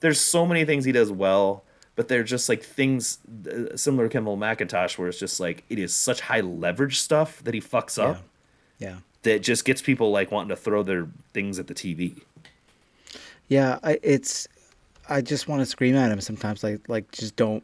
there's 0.00 0.20
so 0.20 0.44
many 0.44 0.64
things 0.64 0.84
he 0.84 0.92
does 0.92 1.10
well, 1.10 1.64
but 1.96 2.08
they're 2.08 2.22
just 2.22 2.48
like 2.48 2.62
things 2.62 3.18
uh, 3.46 3.76
similar 3.76 4.08
to 4.08 4.12
Campbell 4.12 4.36
McIntosh, 4.36 4.98
where 4.98 5.08
it's 5.08 5.18
just 5.18 5.40
like, 5.40 5.64
it 5.70 5.78
is 5.78 5.94
such 5.94 6.20
high 6.20 6.40
leverage 6.40 7.00
stuff 7.00 7.42
that 7.44 7.54
he 7.54 7.60
fucks 7.60 8.02
up. 8.02 8.22
Yeah. 8.78 8.88
yeah. 8.88 8.96
That 9.22 9.42
just 9.42 9.64
gets 9.64 9.80
people 9.80 10.10
like 10.10 10.32
wanting 10.32 10.48
to 10.48 10.56
throw 10.56 10.82
their 10.82 11.06
things 11.32 11.58
at 11.58 11.68
the 11.68 11.74
TV. 11.74 12.20
Yeah, 13.48 13.78
I, 13.82 13.98
it's, 14.02 14.48
I 15.08 15.20
just 15.20 15.48
want 15.48 15.60
to 15.60 15.66
scream 15.66 15.94
at 15.94 16.10
him 16.10 16.20
sometimes, 16.20 16.64
like, 16.64 16.88
like 16.88 17.10
just 17.12 17.36
don't 17.36 17.62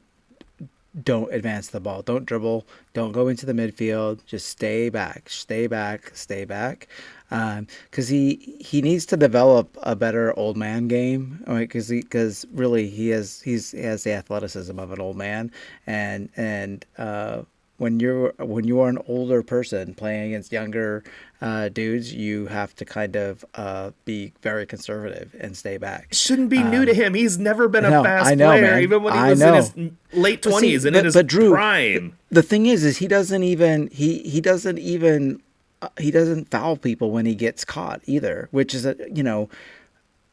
don't 1.03 1.33
advance 1.33 1.69
the 1.69 1.81
ball. 1.81 2.03
Don't 2.03 2.25
dribble. 2.25 2.67
Don't 2.95 3.13
go 3.13 3.29
into 3.29 3.47
the 3.47 3.53
midfield. 3.53 4.25
Just 4.25 4.49
stay 4.49 4.89
back. 4.89 5.29
Stay 5.29 5.67
back. 5.67 6.11
Stay 6.15 6.45
back. 6.45 6.89
Because 7.29 8.11
um, 8.11 8.15
he 8.15 8.57
he 8.61 8.81
needs 8.81 9.05
to 9.07 9.17
develop 9.17 9.77
a 9.83 9.95
better 9.95 10.37
old 10.39 10.57
man 10.57 10.89
game. 10.89 11.45
Because 11.47 11.89
because 11.89 12.47
really 12.53 12.89
he 12.89 13.09
has 13.11 13.41
he's 13.43 13.73
he 13.73 13.83
has 13.83 14.05
the 14.05 14.13
athleticism 14.13 14.79
of 14.79 14.93
an 14.93 15.01
old 15.01 15.17
man, 15.17 15.53
and 15.87 16.31
and 16.37 16.87
uh, 16.97 17.43
when 17.79 18.01
you're 18.01 18.35
when 18.39 18.65
you 18.65 18.81
are 18.81 18.89
an 18.89 18.99
older 19.09 19.43
person 19.43 19.95
playing 19.95 20.33
against 20.33 20.53
younger 20.53 21.03
uh, 21.41 21.69
dudes, 21.69 22.13
you 22.13 22.47
have 22.47 22.75
to 22.77 22.85
kind 22.85 23.17
of 23.17 23.45
uh, 23.55 23.93
be 24.05 24.33
very 24.43 24.67
conservative 24.67 25.35
and 25.41 25.57
stay 25.57 25.79
back. 25.79 26.09
shouldn't 26.13 26.51
be 26.51 26.59
um, 26.59 26.71
new 26.71 26.85
to 26.85 26.93
him. 26.93 27.15
He's 27.15 27.39
never 27.39 27.69
been 27.69 27.85
a 27.85 28.03
fast 28.03 28.37
know, 28.37 28.47
player, 28.47 28.63
man. 28.63 28.83
even 28.83 29.03
when 29.03 29.15
he 29.15 29.31
was 29.31 29.41
in 29.41 29.55
his 29.55 29.93
late 30.13 30.43
twenties 30.43 30.85
and 30.85 30.95
but, 30.95 30.99
in 31.01 31.05
his 31.07 31.15
Drew, 31.27 31.53
prime. 31.53 32.19
The 32.31 32.43
thing 32.43 32.67
is, 32.67 32.85
is 32.85 32.99
he 32.99 33.09
doesn't 33.09 33.43
even 33.45 33.89
he 33.89 34.19
he 34.19 34.41
doesn't 34.41 34.79
even 34.79 35.41
uh, 35.81 35.89
he 35.99 36.11
doesn't 36.11 36.51
foul 36.51 36.77
people 36.77 37.13
when 37.13 37.27
he 37.27 37.37
gets 37.37 37.65
caught 37.65 38.03
either, 38.07 38.49
which 38.51 38.75
is 38.75 38.85
a 38.85 38.97
you 39.13 39.23
know 39.23 39.49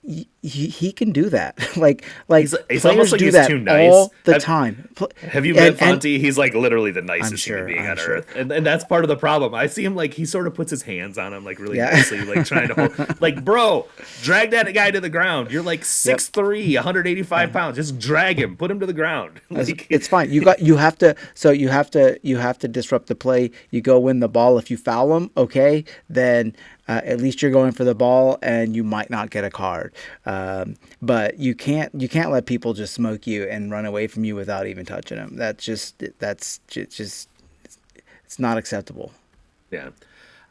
he, 0.05 0.67
he 0.67 0.91
can 0.91 1.11
do 1.11 1.29
that. 1.29 1.57
like 1.77 2.05
like 2.27 2.41
he's, 2.41 2.55
he's 2.69 2.85
almost 2.85 3.11
like 3.11 3.19
do 3.19 3.31
that 3.31 3.51
nice. 3.51 3.91
all 3.91 4.13
the 4.23 4.33
have, 4.33 4.41
time. 4.43 4.89
Have 5.21 5.45
you 5.45 5.55
met 5.55 5.75
Fonty? 5.75 6.19
he's 6.19 6.37
like 6.37 6.53
literally 6.53 6.91
the 6.91 7.01
nicest 7.01 7.43
sure, 7.43 7.57
human 7.57 7.73
being 7.73 7.85
I'm 7.85 7.91
on 7.91 7.97
sure. 7.97 8.17
earth, 8.17 8.35
and, 8.35 8.51
and 8.51 8.65
that's 8.65 8.83
part 8.83 9.03
of 9.03 9.07
the 9.07 9.15
problem. 9.15 9.55
I 9.55 9.67
see 9.67 9.83
him 9.83 9.95
like 9.95 10.13
he 10.13 10.25
sort 10.25 10.47
of 10.47 10.53
puts 10.53 10.69
his 10.69 10.83
hands 10.83 11.17
on 11.17 11.33
him 11.33 11.43
like 11.43 11.59
really 11.59 11.77
yeah. 11.77 11.89
nicely, 11.91 12.21
like 12.23 12.45
trying 12.45 12.67
to 12.69 12.73
hold. 12.75 13.21
like, 13.21 13.43
bro, 13.43 13.87
drag 14.21 14.51
that 14.51 14.71
guy 14.73 14.91
to 14.91 15.01
the 15.01 15.09
ground. 15.09 15.51
You're 15.51 15.63
like 15.63 15.81
6'3", 15.81 16.67
yep. 16.67 16.85
185 16.85 17.51
pounds. 17.51 17.75
Just 17.75 17.97
drag 17.97 18.39
him, 18.39 18.55
put 18.55 18.69
him 18.69 18.79
to 18.79 18.85
the 18.85 18.93
ground. 18.93 19.41
like, 19.49 19.87
it's 19.89 20.07
fine. 20.07 20.31
You 20.31 20.43
got 20.43 20.59
you 20.59 20.77
have 20.77 20.97
to. 20.99 21.15
So 21.33 21.51
you 21.51 21.69
have 21.69 21.89
to 21.91 22.19
you 22.21 22.37
have 22.37 22.59
to 22.59 22.67
disrupt 22.67 23.07
the 23.07 23.15
play. 23.15 23.51
You 23.71 23.81
go 23.81 23.99
win 23.99 24.19
the 24.19 24.29
ball. 24.29 24.57
If 24.57 24.69
you 24.69 24.77
foul 24.77 25.15
him, 25.17 25.31
okay, 25.35 25.83
then 26.09 26.55
uh, 26.87 27.01
at 27.03 27.19
least 27.19 27.41
you're 27.41 27.51
going 27.51 27.71
for 27.71 27.83
the 27.83 27.95
ball 27.95 28.37
and 28.41 28.75
you 28.75 28.83
might 28.83 29.09
not 29.09 29.29
get 29.29 29.43
a 29.43 29.49
card. 29.49 29.93
Um, 30.25 30.75
but 31.01 31.39
you 31.39 31.55
can't 31.55 31.93
you 31.99 32.07
can't 32.07 32.31
let 32.31 32.45
people 32.45 32.73
just 32.73 32.93
smoke 32.93 33.25
you 33.25 33.43
and 33.43 33.71
run 33.71 33.85
away 33.85 34.07
from 34.07 34.23
you 34.23 34.35
without 34.35 34.67
even 34.67 34.85
touching 34.85 35.17
them. 35.17 35.35
That's 35.35 35.63
just 35.63 36.03
that's 36.19 36.59
just 36.69 37.29
it's 38.23 38.39
not 38.39 38.57
acceptable. 38.57 39.11
Yeah. 39.71 39.89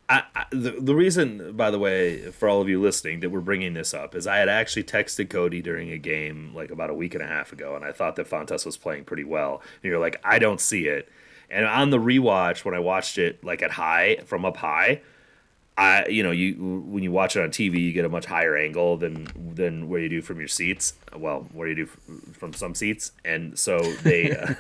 I, 0.07 0.23
I, 0.37 0.45
the, 0.51 0.73
the 0.73 0.95
reason, 0.95 1.57
by 1.57 1.71
the 1.71 1.79
way, 1.79 2.31
for 2.31 2.47
all 2.47 2.61
of 2.61 2.69
you 2.69 2.81
listening, 2.81 3.21
that 3.21 3.31
we're 3.31 3.41
bringing 3.41 3.73
this 3.73 3.95
up 3.95 4.15
is 4.15 4.27
I 4.27 4.37
had 4.37 4.51
actually 4.51 4.85
texted 4.85 5.31
Cody 5.31 5.63
during 5.63 5.91
a 5.91 5.99
game 5.99 6.53
like 6.55 6.71
about 6.71 6.91
a 6.91 6.95
week 6.95 7.15
and 7.15 7.23
a 7.23 7.27
half 7.27 7.53
ago, 7.53 7.75
and 7.75 7.85
I 7.85 7.93
thought 7.93 8.17
that 8.17 8.29
Fontas 8.29 8.67
was 8.67 8.77
playing 8.77 9.05
pretty 9.05 9.25
well. 9.25 9.63
And 9.83 9.91
you're 9.91 9.99
like, 9.99 10.21
I 10.23 10.39
don't 10.39 10.61
see 10.61 10.89
it. 10.89 11.09
And 11.49 11.65
on 11.65 11.91
the 11.91 11.99
rewatch, 11.99 12.65
when 12.65 12.75
I 12.75 12.81
watched 12.81 13.17
it 13.17 13.43
like 13.43 13.63
at 13.63 13.73
high 13.73 14.19
from 14.27 14.45
up 14.45 14.59
high, 14.59 15.01
I, 15.77 16.07
you 16.07 16.23
know, 16.23 16.31
you 16.31 16.55
when 16.87 17.03
you 17.03 17.11
watch 17.11 17.35
it 17.35 17.43
on 17.43 17.51
TV, 17.51 17.81
you 17.81 17.93
get 17.93 18.05
a 18.05 18.09
much 18.09 18.27
higher 18.27 18.57
angle 18.57 18.97
than 18.97 19.27
than 19.55 19.89
where 19.89 20.01
you 20.01 20.09
do 20.09 20.23
from 20.23 20.39
your 20.39 20.47
seats. 20.47 20.95
Well, 21.17 21.49
where 21.53 21.67
you 21.67 21.75
do 21.75 21.87
from 22.33 22.53
some 22.53 22.77
seats, 22.77 23.11
and 23.25 23.59
so 23.59 23.81
they. 23.81 24.37
Uh, 24.37 24.55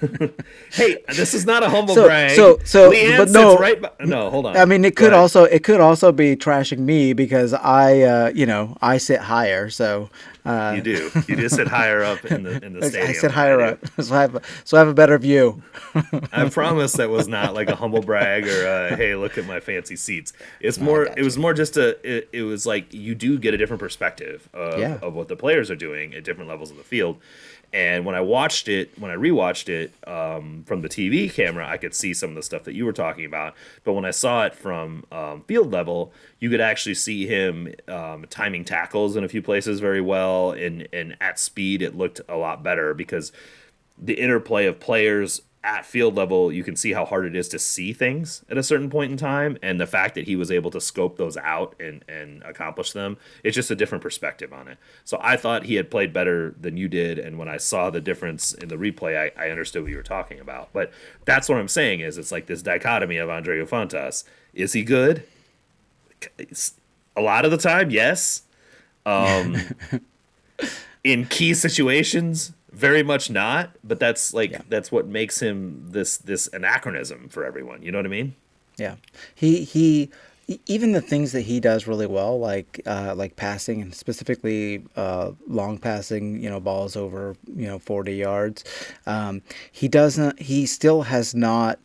hey, 0.72 1.04
this 1.08 1.32
is 1.32 1.46
not 1.46 1.62
a 1.62 1.68
humble 1.68 1.94
so, 1.94 2.06
brag. 2.06 2.32
So, 2.32 2.58
so, 2.64 2.90
Leanne 2.90 3.18
but 3.18 3.30
no, 3.30 3.56
right. 3.56 3.80
By, 3.80 3.90
no, 4.00 4.28
hold 4.28 4.46
on. 4.46 4.56
I 4.56 4.64
mean, 4.64 4.84
it 4.84 4.96
could 4.96 5.12
also 5.12 5.44
it 5.44 5.62
could 5.62 5.80
also 5.80 6.10
be 6.10 6.34
trashing 6.34 6.78
me 6.78 7.12
because 7.12 7.52
I, 7.52 8.00
uh, 8.00 8.32
you 8.34 8.46
know, 8.46 8.76
I 8.82 8.98
sit 8.98 9.20
higher. 9.20 9.70
So 9.70 10.10
uh, 10.44 10.72
You 10.76 10.82
do. 10.82 11.10
You 11.26 11.36
just 11.36 11.54
sit 11.56 11.68
higher 11.68 12.02
up 12.02 12.24
in 12.24 12.42
the 12.42 12.64
in 12.64 12.72
the 12.74 12.82
stadium. 12.88 13.10
I 13.10 13.12
sit 13.14 13.30
higher 13.30 13.60
up, 13.60 13.78
so 14.00 14.14
I 14.14 14.20
have 14.22 14.34
a, 14.34 14.42
so 14.64 14.76
I 14.76 14.80
have 14.80 14.88
a 14.88 14.94
better 14.94 15.18
view. 15.18 15.62
I 16.32 16.48
promise 16.50 16.92
that 16.94 17.08
was 17.10 17.28
not 17.28 17.54
like 17.54 17.68
a 17.68 17.76
humble 17.76 18.00
brag 18.02 18.46
or 18.46 18.66
a, 18.66 18.96
hey, 18.96 19.14
look 19.14 19.38
at 19.38 19.46
my 19.46 19.60
fancy 19.60 19.96
seats. 19.96 20.32
It's 20.60 20.78
more. 20.78 21.04
It 21.16 21.22
was 21.22 21.38
more 21.38 21.54
just 21.54 21.76
a. 21.76 21.96
It, 22.08 22.28
it 22.32 22.42
was 22.42 22.66
like 22.66 22.92
you 22.92 23.14
do 23.14 23.38
get 23.38 23.54
a 23.54 23.56
different 23.56 23.80
perspective 23.80 24.48
of, 24.52 24.78
Yeah. 24.78 24.98
of 25.02 25.14
what 25.14 25.28
the 25.28 25.36
players 25.36 25.70
are 25.70 25.76
doing 25.76 26.14
at 26.14 26.24
different 26.24 26.48
levels 26.50 26.70
of 26.70 26.76
the 26.76 26.84
field. 26.84 27.16
And 27.74 28.06
when 28.06 28.14
I 28.14 28.20
watched 28.20 28.68
it, 28.68 28.96
when 29.00 29.10
I 29.10 29.16
rewatched 29.16 29.68
it 29.68 29.92
um, 30.08 30.62
from 30.64 30.82
the 30.82 30.88
TV 30.88 31.30
camera, 31.30 31.68
I 31.68 31.76
could 31.76 31.92
see 31.92 32.14
some 32.14 32.30
of 32.30 32.36
the 32.36 32.42
stuff 32.42 32.62
that 32.64 32.74
you 32.74 32.84
were 32.84 32.92
talking 32.92 33.24
about. 33.24 33.54
But 33.82 33.94
when 33.94 34.04
I 34.04 34.12
saw 34.12 34.44
it 34.44 34.54
from 34.54 35.04
um, 35.10 35.42
field 35.42 35.72
level, 35.72 36.12
you 36.38 36.50
could 36.50 36.60
actually 36.60 36.94
see 36.94 37.26
him 37.26 37.74
um, 37.88 38.26
timing 38.30 38.64
tackles 38.64 39.16
in 39.16 39.24
a 39.24 39.28
few 39.28 39.42
places 39.42 39.80
very 39.80 40.00
well, 40.00 40.52
and 40.52 40.86
and 40.92 41.16
at 41.20 41.40
speed, 41.40 41.82
it 41.82 41.96
looked 41.96 42.20
a 42.28 42.36
lot 42.36 42.62
better 42.62 42.94
because 42.94 43.32
the 43.98 44.14
interplay 44.14 44.66
of 44.66 44.78
players 44.78 45.42
at 45.64 45.84
field 45.86 46.14
level, 46.14 46.52
you 46.52 46.62
can 46.62 46.76
see 46.76 46.92
how 46.92 47.04
hard 47.06 47.24
it 47.24 47.34
is 47.34 47.48
to 47.48 47.58
see 47.58 47.92
things 47.92 48.44
at 48.50 48.58
a 48.58 48.62
certain 48.62 48.90
point 48.90 49.10
in 49.10 49.16
time, 49.16 49.56
and 49.62 49.80
the 49.80 49.86
fact 49.86 50.14
that 50.14 50.26
he 50.26 50.36
was 50.36 50.50
able 50.50 50.70
to 50.70 50.80
scope 50.80 51.16
those 51.16 51.36
out 51.38 51.74
and 51.80 52.04
and 52.08 52.42
accomplish 52.44 52.92
them, 52.92 53.16
it's 53.42 53.54
just 53.56 53.70
a 53.70 53.74
different 53.74 54.02
perspective 54.02 54.52
on 54.52 54.68
it. 54.68 54.78
So 55.04 55.18
I 55.22 55.36
thought 55.36 55.64
he 55.64 55.76
had 55.76 55.90
played 55.90 56.12
better 56.12 56.54
than 56.60 56.76
you 56.76 56.86
did, 56.86 57.18
and 57.18 57.38
when 57.38 57.48
I 57.48 57.56
saw 57.56 57.88
the 57.90 58.00
difference 58.00 58.52
in 58.52 58.68
the 58.68 58.76
replay, 58.76 59.16
I, 59.36 59.46
I 59.46 59.50
understood 59.50 59.82
what 59.82 59.90
you 59.90 59.96
were 59.96 60.02
talking 60.02 60.38
about. 60.38 60.68
But 60.72 60.92
that's 61.24 61.48
what 61.48 61.58
I'm 61.58 61.68
saying 61.68 62.00
is 62.00 62.18
it's 62.18 62.30
like 62.30 62.46
this 62.46 62.62
dichotomy 62.62 63.16
of 63.16 63.30
Andreu 63.30 63.66
Fontas. 63.66 64.24
Is 64.52 64.74
he 64.74 64.84
good? 64.84 65.24
It's- 66.38 66.74
A 67.16 67.20
lot 67.22 67.44
of 67.44 67.50
the 67.50 67.56
time, 67.58 67.90
yes. 67.90 68.42
Um, 69.06 69.56
in 71.04 71.26
key 71.26 71.54
situations 71.54 72.52
very 72.74 73.02
much 73.02 73.30
not 73.30 73.70
but 73.84 73.98
that's 74.00 74.34
like 74.34 74.50
Yeah. 74.50 74.62
that's 74.68 74.90
what 74.92 75.06
makes 75.06 75.40
him 75.40 75.86
this 75.90 76.16
this 76.18 76.48
anachronism 76.52 77.28
for 77.28 77.44
everyone 77.44 77.82
you 77.82 77.90
know 77.92 77.98
what 77.98 78.06
i 78.06 78.10
mean 78.10 78.34
Yeah, 78.76 78.96
he 79.34 79.64
he 79.64 80.10
even 80.66 80.92
the 80.92 81.00
things 81.00 81.32
that 81.32 81.40
he 81.42 81.58
does 81.58 81.86
really 81.86 82.06
well, 82.06 82.38
like 82.38 82.80
uh, 82.86 83.14
like 83.16 83.34
passing 83.36 83.80
and 83.80 83.94
specifically 83.94 84.84
uh, 84.94 85.30
long 85.48 85.78
passing, 85.78 86.42
you 86.42 86.50
know, 86.50 86.60
balls 86.60 86.96
over 86.96 87.34
you 87.56 87.66
know 87.66 87.78
forty 87.78 88.16
yards. 88.16 88.62
Um, 89.06 89.40
he 89.72 89.88
doesn't. 89.88 90.38
He 90.40 90.66
still 90.66 91.02
has 91.02 91.34
not 91.34 91.78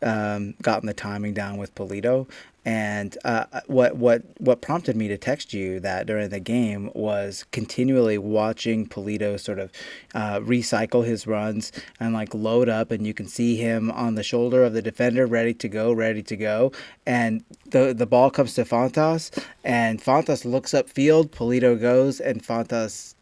um, 0.00 0.54
gotten 0.62 0.86
the 0.86 0.94
timing 0.94 1.34
down 1.34 1.58
with 1.58 1.74
Pulido. 1.74 2.26
And 2.66 3.16
uh, 3.24 3.44
what 3.68 3.94
what 3.96 4.22
what 4.38 4.60
prompted 4.60 4.96
me 4.96 5.06
to 5.06 5.16
text 5.16 5.54
you 5.54 5.78
that 5.80 6.04
during 6.06 6.30
the 6.30 6.40
game 6.40 6.90
was 6.94 7.44
continually 7.52 8.18
watching 8.18 8.88
Pulido 8.88 9.38
sort 9.38 9.60
of 9.60 9.70
uh, 10.16 10.40
recycle 10.40 11.06
his 11.06 11.28
runs 11.28 11.70
and 12.00 12.12
like 12.12 12.34
load 12.34 12.68
up, 12.68 12.90
and 12.90 13.06
you 13.06 13.14
can 13.14 13.28
see 13.28 13.54
him 13.54 13.92
on 13.92 14.16
the 14.16 14.24
shoulder 14.24 14.64
of 14.64 14.72
the 14.72 14.82
defender, 14.82 15.26
ready 15.26 15.54
to 15.54 15.68
go, 15.68 15.92
ready 15.92 16.24
to 16.24 16.36
go. 16.36 16.72
And 17.06 17.44
the 17.66 17.94
the 17.94 18.06
ball 18.06 18.30
comes 18.30 18.54
to 18.54 18.64
Fontas, 18.64 19.30
and 19.62 20.02
Fontas 20.02 20.44
looks 20.44 20.74
up 20.74 20.90
field. 20.90 21.30
Pulido 21.30 21.80
goes, 21.80 22.18
and 22.18 22.42
Fontas 22.42 23.14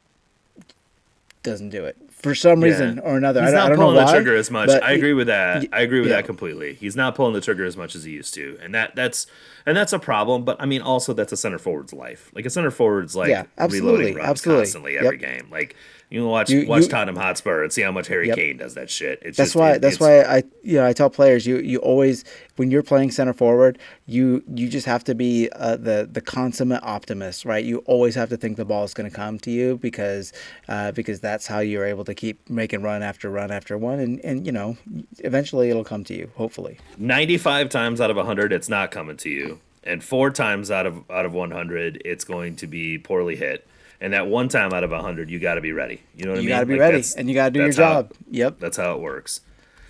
doesn't 1.42 1.68
do 1.68 1.84
it 1.84 1.98
for 2.24 2.34
some 2.34 2.60
reason 2.60 2.96
Yeah. 2.96 3.02
or 3.02 3.16
another. 3.16 3.40
he's 3.42 3.50
I 3.50 3.52
don't, 3.52 3.58
not 3.60 3.66
I 3.66 3.68
don't 3.68 3.78
pulling 3.78 3.94
know 3.94 4.00
the 4.00 4.06
why, 4.06 4.12
trigger 4.14 4.34
as 4.36 4.50
much 4.50 4.70
i 4.70 4.90
agree 4.92 5.12
with 5.12 5.28
that 5.28 5.68
i 5.72 5.80
agree 5.82 6.00
with 6.00 6.08
yeah. 6.10 6.16
that 6.16 6.24
completely 6.26 6.74
he's 6.74 6.96
not 6.96 7.14
pulling 7.14 7.34
the 7.34 7.40
trigger 7.40 7.64
as 7.64 7.76
much 7.76 7.94
as 7.94 8.02
he 8.04 8.10
used 8.12 8.34
to 8.34 8.58
and 8.62 8.74
that 8.74 8.96
that's 8.96 9.26
and 9.66 9.76
that's 9.76 9.92
a 9.92 9.98
problem 10.00 10.44
but 10.44 10.56
i 10.60 10.66
mean 10.66 10.82
also 10.82 11.12
that's 11.12 11.32
a 11.32 11.36
center 11.36 11.58
forward's 11.58 11.92
life 11.92 12.32
like 12.34 12.44
a 12.46 12.50
center 12.50 12.72
forward's 12.72 13.14
like 13.14 13.28
Yeah, 13.28 13.44
absolutely, 13.58 13.90
reloading 13.92 14.14
runs 14.16 14.28
absolutely. 14.30 14.62
constantly 14.64 14.94
Yep. 14.94 15.04
every 15.04 15.18
game 15.18 15.46
like 15.50 15.76
you 16.14 16.20
can 16.20 16.28
watch 16.28 16.48
You- 16.48 16.64
watch 16.68 16.84
you- 16.84 16.88
Tottenham 16.88 17.16
Hotspur 17.16 17.64
and 17.64 17.72
see 17.72 17.82
how 17.82 17.90
much 17.90 18.06
Harry 18.06 18.28
Yep. 18.28 18.36
Kane 18.36 18.56
does 18.56 18.74
that 18.74 18.88
shit. 18.88 19.18
It's 19.22 19.36
That's 19.36 19.48
just, 19.48 19.56
why. 19.56 19.72
it- 19.72 19.82
that's 19.82 19.98
why 19.98 20.20
I 20.22 20.44
you 20.62 20.74
know 20.78 20.86
I 20.86 20.92
tell 20.92 21.10
players 21.10 21.44
you 21.44 21.58
you 21.58 21.78
always 21.78 22.24
when 22.54 22.70
you're 22.70 22.84
playing 22.84 23.10
center 23.10 23.32
forward 23.32 23.78
you 24.06 24.44
you 24.54 24.68
just 24.68 24.86
have 24.86 25.02
to 25.04 25.14
be 25.16 25.48
uh, 25.56 25.74
the 25.76 26.08
the 26.10 26.20
consummate 26.20 26.82
optimist, 26.84 27.44
right? 27.44 27.64
You 27.64 27.78
always 27.78 28.14
have 28.14 28.28
to 28.28 28.36
think 28.36 28.56
the 28.56 28.64
ball 28.64 28.84
is 28.84 28.94
going 28.94 29.10
to 29.10 29.14
come 29.16 29.40
to 29.40 29.50
you 29.50 29.76
because 29.78 30.32
uh, 30.68 30.92
because 30.92 31.18
that's 31.18 31.48
how 31.48 31.58
you're 31.58 31.84
able 31.84 32.04
to 32.04 32.14
keep 32.14 32.48
making 32.48 32.82
run 32.82 33.02
after 33.02 33.28
run 33.28 33.50
after 33.50 33.76
one, 33.76 33.98
and 33.98 34.20
and 34.24 34.46
you 34.46 34.52
know 34.52 34.76
eventually 35.18 35.68
it'll 35.68 35.82
come 35.82 36.04
to 36.04 36.14
you. 36.14 36.30
Hopefully, 36.36 36.78
95 36.96 37.68
times 37.70 38.00
out 38.00 38.10
of 38.10 38.16
100 38.16 38.52
it's 38.52 38.68
not 38.68 38.92
coming 38.92 39.16
to 39.16 39.28
you 39.30 39.58
and 39.82 40.04
four 40.04 40.30
times 40.30 40.70
out 40.70 40.86
of 40.86 41.02
out 41.10 41.26
of 41.26 41.32
100 41.32 42.00
it's 42.04 42.24
going 42.24 42.54
to 42.56 42.66
be 42.68 42.98
poorly 42.98 43.36
hit 43.36 43.66
and 44.00 44.12
that 44.12 44.26
one 44.26 44.48
time 44.48 44.72
out 44.72 44.84
of 44.84 44.92
a 44.92 44.96
100 44.96 45.30
you 45.30 45.38
got 45.38 45.54
to 45.54 45.60
be 45.60 45.72
ready 45.72 46.02
you 46.16 46.24
know 46.24 46.32
what 46.32 46.36
you 46.36 46.40
i 46.40 46.42
mean 46.42 46.44
You 46.44 46.48
got 46.48 46.60
to 46.60 46.66
be 46.66 46.72
Like, 46.74 46.80
ready 46.80 47.04
and 47.16 47.28
you 47.28 47.34
got 47.34 47.44
to 47.46 47.50
do 47.52 47.58
your 47.60 47.68
that's 47.68 47.78
how- 47.78 48.02
job. 48.02 48.12
Yep. 48.30 48.58
that's 48.60 48.76
how 48.76 48.94
it 48.94 49.00
works 49.00 49.40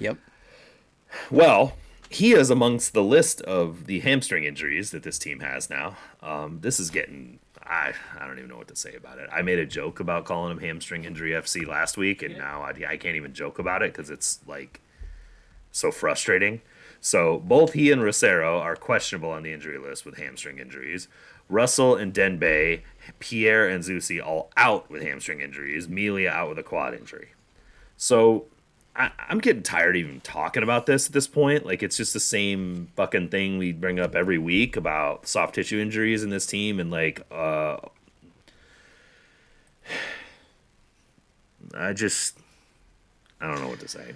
Yep. 0.01 0.19
well 1.31 1.77
he 2.11 2.33
is 2.33 2.51
amongst 2.51 2.93
the 2.93 3.03
list 3.03 3.41
of 3.43 3.87
the 3.87 4.01
hamstring 4.01 4.45
injuries 4.45 4.91
that 4.93 5.03
this 5.03 5.19
team 5.19 5.41
has 5.41 5.69
now 5.71 5.97
um, 6.23 6.59
this 6.61 6.79
is 6.79 6.91
getting 6.91 7.39
I, 7.67 7.95
I 8.21 8.27
don't 8.27 8.37
even 8.37 8.51
know 8.51 8.59
what 8.59 8.69
to 8.69 8.77
say 8.77 8.95
about 8.95 9.17
it. 9.19 9.31
I 9.33 9.41
made 9.41 9.59
a 9.59 9.65
joke 9.65 9.99
about 9.99 10.27
calling 10.27 10.51
him 10.53 10.59
hamstring 10.59 11.05
injury 11.07 11.31
FC 11.31 11.67
last 11.67 11.97
week, 11.97 12.21
and 12.23 12.37
now 12.37 12.61
I, 12.61 12.75
I 12.87 12.97
can't 12.99 13.17
even 13.17 13.33
joke 13.33 13.59
about 13.59 13.81
it 13.83 13.91
because 13.95 14.11
it's 14.11 14.41
like 14.47 14.83
so 15.73 15.91
frustrating. 15.91 16.61
So 17.01 17.39
both 17.39 17.73
he 17.73 17.91
and 17.91 18.03
Rosero 18.03 18.61
are 18.61 18.77
questionable 18.77 19.31
on 19.31 19.45
the 19.45 19.53
injury 19.55 19.79
list 19.79 20.05
with 20.05 20.19
hamstring 20.19 20.59
injuries. 20.59 21.09
Russell 21.49 21.97
and 21.97 22.13
Ndenbe, 22.13 22.83
Pierre 23.19 23.69
and 23.69 23.85
Zusi 23.85 24.25
all 24.25 24.51
out 24.57 24.91
with 24.91 25.03
hamstring 25.03 25.41
injuries. 25.41 25.89
Melia 25.89 26.31
out 26.31 26.49
with 26.49 26.59
a 26.59 26.63
quad 26.63 26.95
injury. 26.95 27.33
So 27.97 28.47
I, 28.97 29.11
I'm 29.29 29.39
getting 29.39 29.63
tired 29.63 29.97
even 29.97 30.21
talking 30.21 30.63
about 30.63 30.87
this 30.87 31.07
at 31.07 31.13
this 31.13 31.27
point. 31.27 31.67
Like 31.67 31.83
it's 31.83 31.97
just 31.97 32.13
the 32.13 32.21
same 32.21 32.89
fucking 32.97 33.29
thing 33.29 33.59
we 33.59 33.73
bring 33.73 33.99
up 33.99 34.15
every 34.15 34.39
week 34.39 34.77
about 34.77 35.27
soft 35.27 35.55
tissue 35.57 35.81
injuries 35.81 36.23
in 36.23 36.31
this 36.31 36.47
team 36.47 36.79
and 36.81 36.91
like 36.91 37.23
uh 37.31 37.77
I 41.75 41.93
just 41.93 42.39
I 43.41 43.49
don't 43.49 43.61
know 43.61 43.69
what 43.69 43.81
to 43.81 43.89
say. 43.89 44.15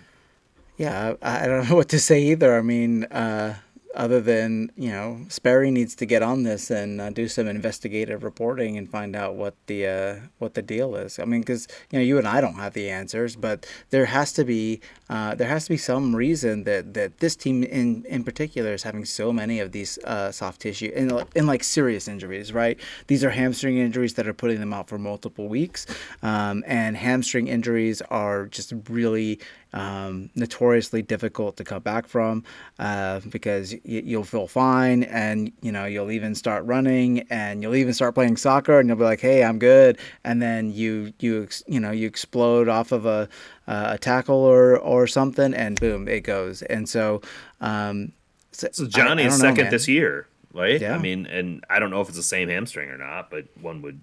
Yeah, 0.76 1.14
I 1.20 1.46
don't 1.46 1.68
know 1.68 1.76
what 1.76 1.88
to 1.90 1.98
say 1.98 2.22
either. 2.22 2.56
I 2.56 2.62
mean, 2.62 3.04
uh, 3.04 3.56
other 3.98 4.20
than 4.20 4.70
you 4.76 4.90
know, 4.90 5.18
Sperry 5.28 5.70
needs 5.72 5.96
to 5.96 6.06
get 6.06 6.22
on 6.22 6.44
this 6.44 6.70
and 6.70 7.00
uh, 7.00 7.10
do 7.10 7.26
some 7.26 7.48
investigative 7.48 8.22
reporting 8.22 8.78
and 8.78 8.88
find 8.88 9.16
out 9.16 9.34
what 9.34 9.54
the 9.66 9.86
uh, 9.86 10.16
what 10.38 10.54
the 10.54 10.62
deal 10.62 10.94
is. 10.94 11.18
I 11.18 11.24
mean, 11.24 11.40
because 11.40 11.66
you 11.90 11.98
know, 11.98 12.04
you 12.04 12.16
and 12.16 12.26
I 12.26 12.40
don't 12.40 12.54
have 12.54 12.74
the 12.74 12.88
answers, 12.88 13.34
but 13.34 13.66
there 13.90 14.06
has 14.06 14.32
to 14.34 14.44
be 14.44 14.80
uh, 15.10 15.34
there 15.34 15.48
has 15.48 15.64
to 15.64 15.70
be 15.70 15.76
some 15.76 16.14
reason 16.14 16.62
that, 16.64 16.94
that 16.94 17.18
this 17.18 17.34
team 17.34 17.64
in 17.64 18.04
in 18.08 18.22
particular 18.22 18.72
is 18.72 18.84
having 18.84 19.04
so 19.04 19.32
many 19.32 19.58
of 19.58 19.72
these 19.72 19.98
uh, 20.04 20.30
soft 20.30 20.60
tissue 20.60 20.92
and 20.94 21.12
and 21.34 21.46
like 21.48 21.64
serious 21.64 22.06
injuries. 22.06 22.52
Right? 22.52 22.78
These 23.08 23.24
are 23.24 23.30
hamstring 23.30 23.78
injuries 23.78 24.14
that 24.14 24.28
are 24.28 24.34
putting 24.34 24.60
them 24.60 24.72
out 24.72 24.88
for 24.88 24.98
multiple 24.98 25.48
weeks, 25.48 25.86
um, 26.22 26.62
and 26.68 26.96
hamstring 26.96 27.48
injuries 27.48 28.00
are 28.02 28.46
just 28.46 28.72
really 28.88 29.40
um, 29.72 30.30
notoriously 30.34 31.02
difficult 31.02 31.56
to 31.58 31.64
come 31.64 31.82
back 31.82 32.06
from 32.06 32.42
uh, 32.78 33.20
because 33.28 33.72
y- 33.72 34.02
you'll 34.04 34.24
feel 34.24 34.46
fine 34.46 35.02
and 35.04 35.52
you 35.60 35.70
know 35.70 35.84
you'll 35.84 36.10
even 36.10 36.34
start 36.34 36.64
running 36.64 37.20
and 37.30 37.62
you'll 37.62 37.74
even 37.74 37.92
start 37.92 38.14
playing 38.14 38.36
soccer 38.36 38.78
and 38.80 38.88
you'll 38.88 38.96
be 38.98 39.04
like 39.04 39.20
hey 39.20 39.44
I'm 39.44 39.58
good 39.58 39.98
and 40.24 40.40
then 40.40 40.72
you 40.72 41.12
you 41.20 41.42
ex- 41.42 41.62
you 41.66 41.80
know 41.80 41.90
you 41.90 42.06
explode 42.06 42.68
off 42.68 42.92
of 42.92 43.04
a 43.04 43.28
uh, 43.66 43.90
a 43.94 43.98
tackle 43.98 44.36
or 44.36 44.78
or 44.78 45.06
something 45.06 45.52
and 45.52 45.78
boom 45.78 46.08
it 46.08 46.20
goes 46.20 46.62
and 46.62 46.88
so 46.88 47.20
um, 47.60 48.12
so, 48.52 48.68
So 48.72 48.84
I- 48.84 48.88
Johnny 48.88 49.24
is 49.24 49.38
second 49.38 49.64
man. 49.64 49.70
this 49.70 49.86
year, 49.86 50.26
right? 50.54 50.80
Yeah. 50.80 50.94
I 50.94 50.98
mean, 50.98 51.26
and 51.26 51.62
I 51.68 51.78
don't 51.78 51.90
know 51.90 52.00
if 52.00 52.08
it's 52.08 52.16
the 52.16 52.22
same 52.22 52.48
hamstring 52.48 52.88
or 52.88 52.96
not, 52.96 53.30
but 53.30 53.44
one 53.60 53.82
would. 53.82 54.00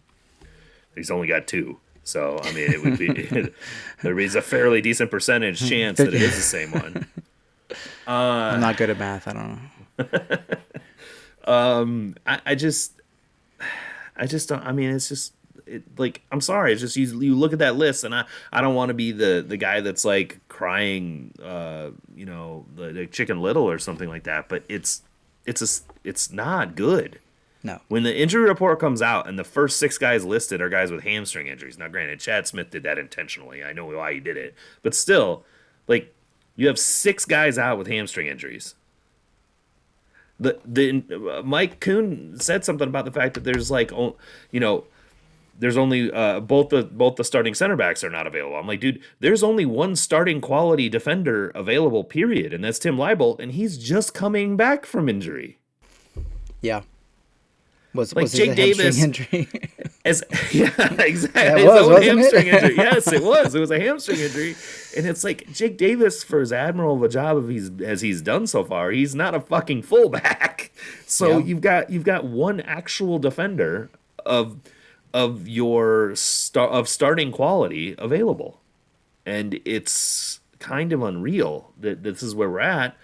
He's 0.96 1.12
only 1.12 1.28
got 1.28 1.46
two, 1.48 1.78
so 2.06 2.40
I 2.44 2.54
mean, 2.54 2.72
it 2.72 2.84
would 2.84 2.98
be 2.98 3.50
there 4.04 4.20
is 4.20 4.36
a 4.36 4.42
fairly 4.42 4.80
decent 4.80 5.12
percentage 5.12 5.68
chance 5.68 5.98
that 5.98 6.10
it 6.10 6.22
is 6.22 6.36
the 6.36 6.42
same 6.42 6.72
one. 6.72 7.08
I'm 8.08 8.62
not 8.62 8.78
good 8.78 8.92
at 8.92 9.00
math 9.00 9.28
I 9.28 9.34
don't 9.34 9.60
know 9.88 10.48
I, 12.28 12.40
I 12.46 12.56
just, 12.56 12.94
I 14.16 14.28
just 14.28 14.48
don't. 14.50 14.64
I 14.64 14.72
mean, 14.72 14.92
it's 14.92 15.10
just 15.10 15.34
it, 15.66 15.84
like 15.98 16.22
I'm 16.32 16.42
sorry. 16.42 16.72
It's 16.72 16.82
just 16.82 16.96
you. 16.96 17.20
You 17.22 17.36
look 17.36 17.54
at 17.54 17.60
that 17.60 17.76
list, 17.76 18.04
and 18.04 18.14
I, 18.14 18.26
I 18.54 18.62
don't 18.62 18.76
want 18.76 18.90
to 18.90 18.94
be 18.94 19.12
the 19.12 19.44
the 19.46 19.58
guy 19.58 19.82
that's 19.82 20.06
like 20.06 20.40
crying, 20.48 21.34
uh, 21.44 21.90
you 22.16 22.26
know, 22.26 22.66
the, 22.76 22.92
the 22.92 23.08
Chicken 23.08 23.42
Little 23.42 23.70
or 23.70 23.80
something 23.80 24.08
like 24.08 24.24
that. 24.24 24.48
But 24.48 24.64
it's, 24.70 25.02
it's 25.46 25.62
a, 25.62 25.84
it's 26.04 26.32
not 26.32 26.76
good. 26.76 27.20
No. 27.66 27.82
When 27.88 28.04
the 28.04 28.16
injury 28.16 28.48
report 28.48 28.80
comes 28.80 29.02
out 29.02 29.28
and 29.28 29.40
the 29.40 29.44
first 29.44 29.78
six 29.78 29.98
guys 29.98 30.24
listed 30.24 30.62
are 30.62 30.70
guys 30.70 30.92
with 30.92 31.04
hamstring 31.04 31.48
injuries. 31.48 31.80
Now, 31.80 31.88
granted, 31.88 32.20
Chad 32.20 32.46
Smith 32.46 32.70
did 32.70 32.84
that 32.84 33.00
intentionally. 33.00 33.64
I 33.64 33.74
know 33.74 33.88
why 33.88 34.14
he 34.14 34.20
did 34.20 34.38
it, 34.38 34.54
but 34.84 34.94
still, 34.94 35.44
like 35.88 36.14
you 36.56 36.68
have 36.68 36.78
six 36.78 37.26
guys 37.26 37.58
out 37.58 37.80
with 37.80 37.88
hamstring 37.88 38.28
injuries. 38.28 38.76
The 40.40 40.60
the 40.64 41.04
uh, 41.12 41.42
Mike 41.42 41.80
Kuhn 41.80 42.40
said 42.40 42.64
something 42.64 42.88
about 42.88 43.06
the 43.06 43.12
fact 43.12 43.34
that 43.34 43.44
there's 43.44 43.72
like 43.72 43.90
you 43.90 44.60
know 44.60 44.86
there's 45.58 45.76
only 45.76 46.12
uh, 46.12 46.42
both 46.42 46.70
the 46.70 46.84
both 46.84 47.16
the 47.16 47.24
starting 47.24 47.56
center 47.56 47.76
backs 47.76 48.04
are 48.04 48.12
not 48.12 48.28
available. 48.28 48.58
I'm 48.58 48.68
like, 48.68 48.80
dude, 48.80 49.02
there's 49.22 49.42
only 49.42 49.66
one 49.66 49.96
starting 49.96 50.40
quality 50.40 50.88
defender 50.88 51.50
available, 51.56 52.04
period, 52.04 52.54
and 52.54 52.64
that's 52.64 52.78
Tim 52.78 52.96
Leibold, 52.96 53.40
and 53.40 53.54
he's 53.54 53.80
just 53.80 54.14
coming 54.14 54.56
back 54.56 54.86
from 54.86 55.10
injury. 55.10 55.58
Yeah. 56.62 56.82
Was 57.96 58.16
Like 58.16 58.24
was 58.24 58.34
Jake 58.34 58.56
Davis- 58.56 59.02
injury? 59.02 59.48
As 60.06 60.24
yeah, 60.54 60.70
exactly. 61.02 61.62
His 61.64 61.66
was, 61.66 61.82
own 61.88 61.94
wasn't 61.94 62.04
it? 62.04 62.18
hamstring 62.18 62.48
injury. 62.48 62.76
Yes, 62.76 63.12
it 63.12 63.24
was. 63.24 63.56
It 63.56 63.60
was 63.60 63.72
a 63.72 63.80
hamstring 63.86 64.20
injury, 64.20 64.56
and 64.96 65.08
it's 65.08 65.24
like 65.24 65.52
Jake 65.52 65.78
Davis, 65.78 66.24
for 66.24 66.42
as 66.42 66.54
admirable 66.54 66.98
of 66.98 67.02
a 67.04 67.10
job 67.10 67.38
of 67.38 67.50
he's 67.50 67.72
as 67.84 68.02
he's 68.02 68.22
done 68.22 68.46
so 68.46 68.64
far, 68.64 68.92
he's 68.92 69.16
not 69.16 69.34
a 69.34 69.40
fucking 69.42 69.82
fullback. 69.82 70.72
So 71.08 71.40
Yeah. 71.40 71.46
you've 71.46 71.62
got 71.62 71.90
you've 71.90 72.04
got 72.04 72.24
one 72.26 72.60
actual 72.62 73.18
defender 73.18 73.90
of 74.28 74.58
of 75.12 75.48
your 75.48 76.14
star 76.16 76.68
of 76.68 76.88
starting 76.88 77.32
quality 77.32 77.96
available, 77.98 78.60
and 79.26 79.60
it's 79.66 80.40
kind 80.60 80.94
of 80.94 81.02
unreal 81.02 81.72
that 81.80 82.04
this 82.04 82.22
is 82.22 82.36
where 82.36 82.50
we're 82.50 82.60
at. 82.60 82.96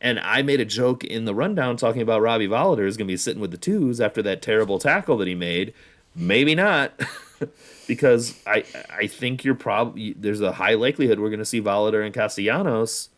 And 0.00 0.20
I 0.20 0.42
made 0.42 0.60
a 0.60 0.64
joke 0.64 1.02
in 1.02 1.24
the 1.24 1.34
rundown 1.34 1.76
talking 1.76 2.02
about 2.02 2.22
Robbie 2.22 2.46
Voloder 2.46 2.86
is 2.86 2.96
going 2.96 3.08
to 3.08 3.12
be 3.12 3.16
sitting 3.16 3.40
with 3.40 3.50
the 3.50 3.56
twos 3.56 4.00
after 4.00 4.22
that 4.22 4.42
terrible 4.42 4.78
tackle 4.78 5.16
that 5.18 5.26
he 5.26 5.34
made. 5.34 5.74
Maybe 6.14 6.54
not, 6.54 6.92
because 7.86 8.34
I 8.46 8.64
I 8.90 9.06
think 9.06 9.44
you're 9.44 9.54
probably 9.54 10.14
there's 10.14 10.40
a 10.40 10.52
high 10.52 10.74
likelihood 10.74 11.18
we're 11.20 11.30
going 11.30 11.38
to 11.38 11.44
see 11.44 11.60
Voloder 11.60 12.04
and 12.04 12.14
Castellanos 12.14 13.08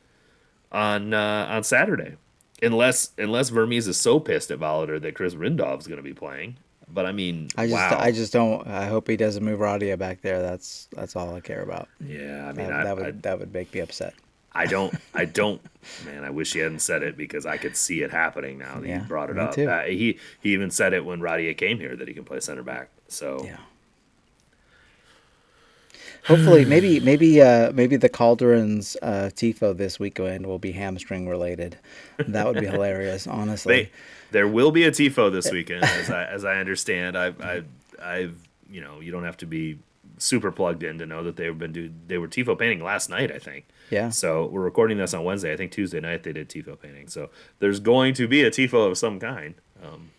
on 0.73 1.15
uh, 1.15 1.47
on 1.51 1.65
Saturday, 1.65 2.17
unless 2.63 3.11
unless 3.19 3.51
Vermes 3.51 3.87
is 3.87 3.97
so 3.97 4.21
pissed 4.21 4.51
at 4.51 4.59
Voloder 4.59 5.01
that 5.01 5.15
Chris 5.15 5.35
Rindov's 5.35 5.87
going 5.87 5.99
to 5.99 6.03
be 6.03 6.15
playing. 6.15 6.57
But 6.93 7.07
I 7.07 7.13
mean, 7.13 7.49
I 7.57 7.67
just 7.67 7.75
wow. 7.75 7.99
I 7.99 8.11
just 8.11 8.33
don't. 8.33 8.67
I 8.67 8.87
hope 8.87 9.09
he 9.09 9.17
doesn't 9.17 9.45
move 9.45 9.61
Radoja 9.61 9.99
back 9.99 10.23
there. 10.23 10.43
That's 10.43 10.89
that's 10.93 11.15
all 11.17 11.35
I 11.35 11.41
care 11.41 11.63
about. 11.63 11.89
yeah, 12.01 12.49
I 12.49 12.53
mean, 12.53 12.67
That, 12.67 12.81
I, 12.81 12.85
that 12.85 12.97
would 12.97 13.07
I, 13.07 13.11
that 13.13 13.39
would 13.39 13.53
make 13.53 13.73
me 13.73 13.81
upset. 13.81 14.15
I 14.53 14.67
don't, 14.67 14.95
I 15.15 15.25
don't, 15.27 15.61
man. 16.05 16.25
I 16.25 16.31
wish 16.31 16.53
he 16.53 16.59
hadn't 16.59 16.81
said 16.81 17.03
it 17.03 17.17
because 17.17 17.47
I 17.47 17.57
could 17.57 17.77
see 17.77 18.03
it 18.03 18.11
happening 18.11 18.59
now 18.59 18.81
that 18.81 18.89
Yeah, 18.89 19.03
you 19.03 19.09
brought 19.09 19.31
it 19.31 19.39
up. 19.39 19.57
Uh, 19.57 19.83
he 19.83 20.19
he 20.41 20.53
even 20.53 20.71
said 20.71 20.93
it 20.93 21.05
when 21.05 21.21
Radoja 21.21 21.57
came 21.57 21.79
here 21.79 21.95
that 21.97 22.09
he 22.09 22.15
can 22.15 22.25
play 22.25 22.41
center 22.41 22.63
back. 22.63 22.91
So 23.09 23.43
Yeah. 23.45 23.59
Hopefully, 26.27 26.65
maybe 26.65 27.01
maybe 27.01 27.41
uh, 27.41 27.73
maybe 27.73 27.97
the 27.97 28.09
Calderons 28.09 28.97
uh, 29.01 29.31
tifo 29.35 29.77
this 29.77 29.99
weekend 29.99 30.47
will 30.47 30.59
be 30.59 30.73
hamstring 30.73 31.29
related. 31.29 31.79
That 32.19 32.47
would 32.47 32.61
be 32.61 32.67
hilarious, 32.67 33.27
honestly. 33.27 33.75
they, 33.75 33.91
there 34.31 34.47
will 34.47 34.71
be 34.71 34.85
a 34.85 34.91
tifo 34.91 35.33
this 35.33 35.51
weekend, 35.51 35.85
as 35.85 36.11
I 36.11 36.25
as 36.25 36.45
I 36.45 36.57
understand. 36.57 37.17
I've 37.17 37.41
I've, 37.41 37.67
I've 38.03 38.37
you 38.71 38.83
know 38.83 39.01
you 39.01 39.13
don't 39.13 39.25
have 39.25 39.39
to 39.39 39.47
be 39.47 39.79
super 40.19 40.53
plugged 40.53 40.83
in 40.83 40.99
to 40.99 41.07
know 41.07 41.25
that 41.25 41.37
they've 41.37 41.59
been 41.59 41.73
do 41.73 41.91
they 42.07 42.19
were 42.19 42.29
tifo 42.29 42.59
painting 42.59 42.85
last 42.85 43.09
night. 43.09 43.33
I 43.33 43.39
think. 43.39 43.65
Yeah. 43.91 44.11
So 44.11 44.47
we're 44.47 44.63
recording 44.63 44.99
this 44.99 45.13
on 45.15 45.25
Wednesday. 45.25 45.53
I 45.53 45.57
think 45.57 45.73
Tuesday 45.73 46.01
night 46.01 46.23
they 46.23 46.33
did 46.33 46.49
tifo 46.49 46.81
painting. 46.81 47.09
So 47.09 47.31
there's 47.59 47.81
going 47.81 48.15
to 48.15 48.29
be 48.29 48.43
a 48.43 48.51
tifo 48.51 48.89
of 48.91 48.97
some 48.97 49.19
kind. 49.21 49.55
Um, 49.83 50.11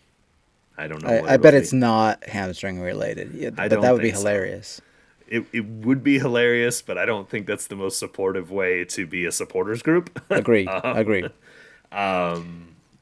I 0.76 0.86
don't 0.86 1.02
know. 1.02 1.20
what 1.20 1.30
I, 1.30 1.34
I 1.34 1.36
bet 1.38 1.54
be. 1.54 1.58
it's 1.58 1.72
not 1.72 2.26
hamstring 2.28 2.80
related. 2.80 3.32
Yeah, 3.34 3.50
but 3.50 3.68
that 3.70 3.92
would 3.92 4.02
be 4.02 4.08
think 4.08 4.16
so. 4.16 4.20
hilarious. 4.20 4.80
it, 5.28 5.46
it 5.52 5.64
would 5.64 6.02
be 6.04 6.18
hilarious, 6.18 6.82
but 6.82 6.98
I 6.98 7.06
don't 7.06 7.28
think 7.28 7.46
that's 7.46 7.66
the 7.66 7.76
most 7.76 7.98
supportive 7.98 8.50
way 8.50 8.84
to 8.86 9.06
be 9.06 9.24
a 9.24 9.32
supporters 9.32 9.82
group. 9.82 10.20
Agree. 10.30 10.66
Uh-huh. 10.66 10.94
Agree. 10.96 11.28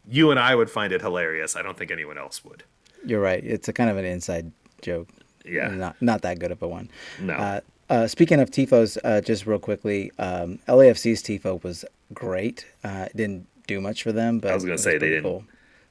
you 0.09 0.31
and 0.31 0.41
I 0.41 0.55
would 0.55 0.71
find 0.71 0.93
it 0.93 1.01
hilarious. 1.01 1.57
I 1.57 1.63
don't 1.63 1.77
think 1.77 1.91
anyone 1.91 2.19
else 2.19 2.45
would. 2.45 2.65
You're 3.05 3.21
right. 3.21 3.43
It's 3.45 3.69
a 3.69 3.73
kind 3.73 3.91
of 3.91 3.97
an 3.97 4.05
inside 4.05 4.53
joke. 4.83 5.09
Yeah. 5.45 5.69
Not 5.69 6.01
not 6.03 6.23
that 6.23 6.39
good 6.39 6.53
of 6.53 6.63
a 6.63 6.69
one. 6.69 6.91
No. 7.19 7.35
Uh, 7.35 7.61
uh, 7.91 8.07
speaking 8.07 8.41
of 8.41 8.51
tifos, 8.51 8.97
uh, 9.05 9.21
just 9.21 9.47
real 9.47 9.59
quickly, 9.59 10.11
um, 10.19 10.59
LAFC's 10.69 11.23
tifo 11.23 11.63
was 11.63 11.85
great. 12.15 12.67
Uh, 12.85 13.07
it 13.11 13.17
didn't 13.17 13.47
do 13.67 13.81
much 13.81 14.03
for 14.03 14.13
them, 14.13 14.39
but 14.39 14.51
I 14.51 14.55
was 14.55 14.65
gonna 14.65 14.75
it 14.75 14.79
say 14.79 14.99
they 14.99 15.11
didn't. 15.11 15.25
cool. 15.25 15.45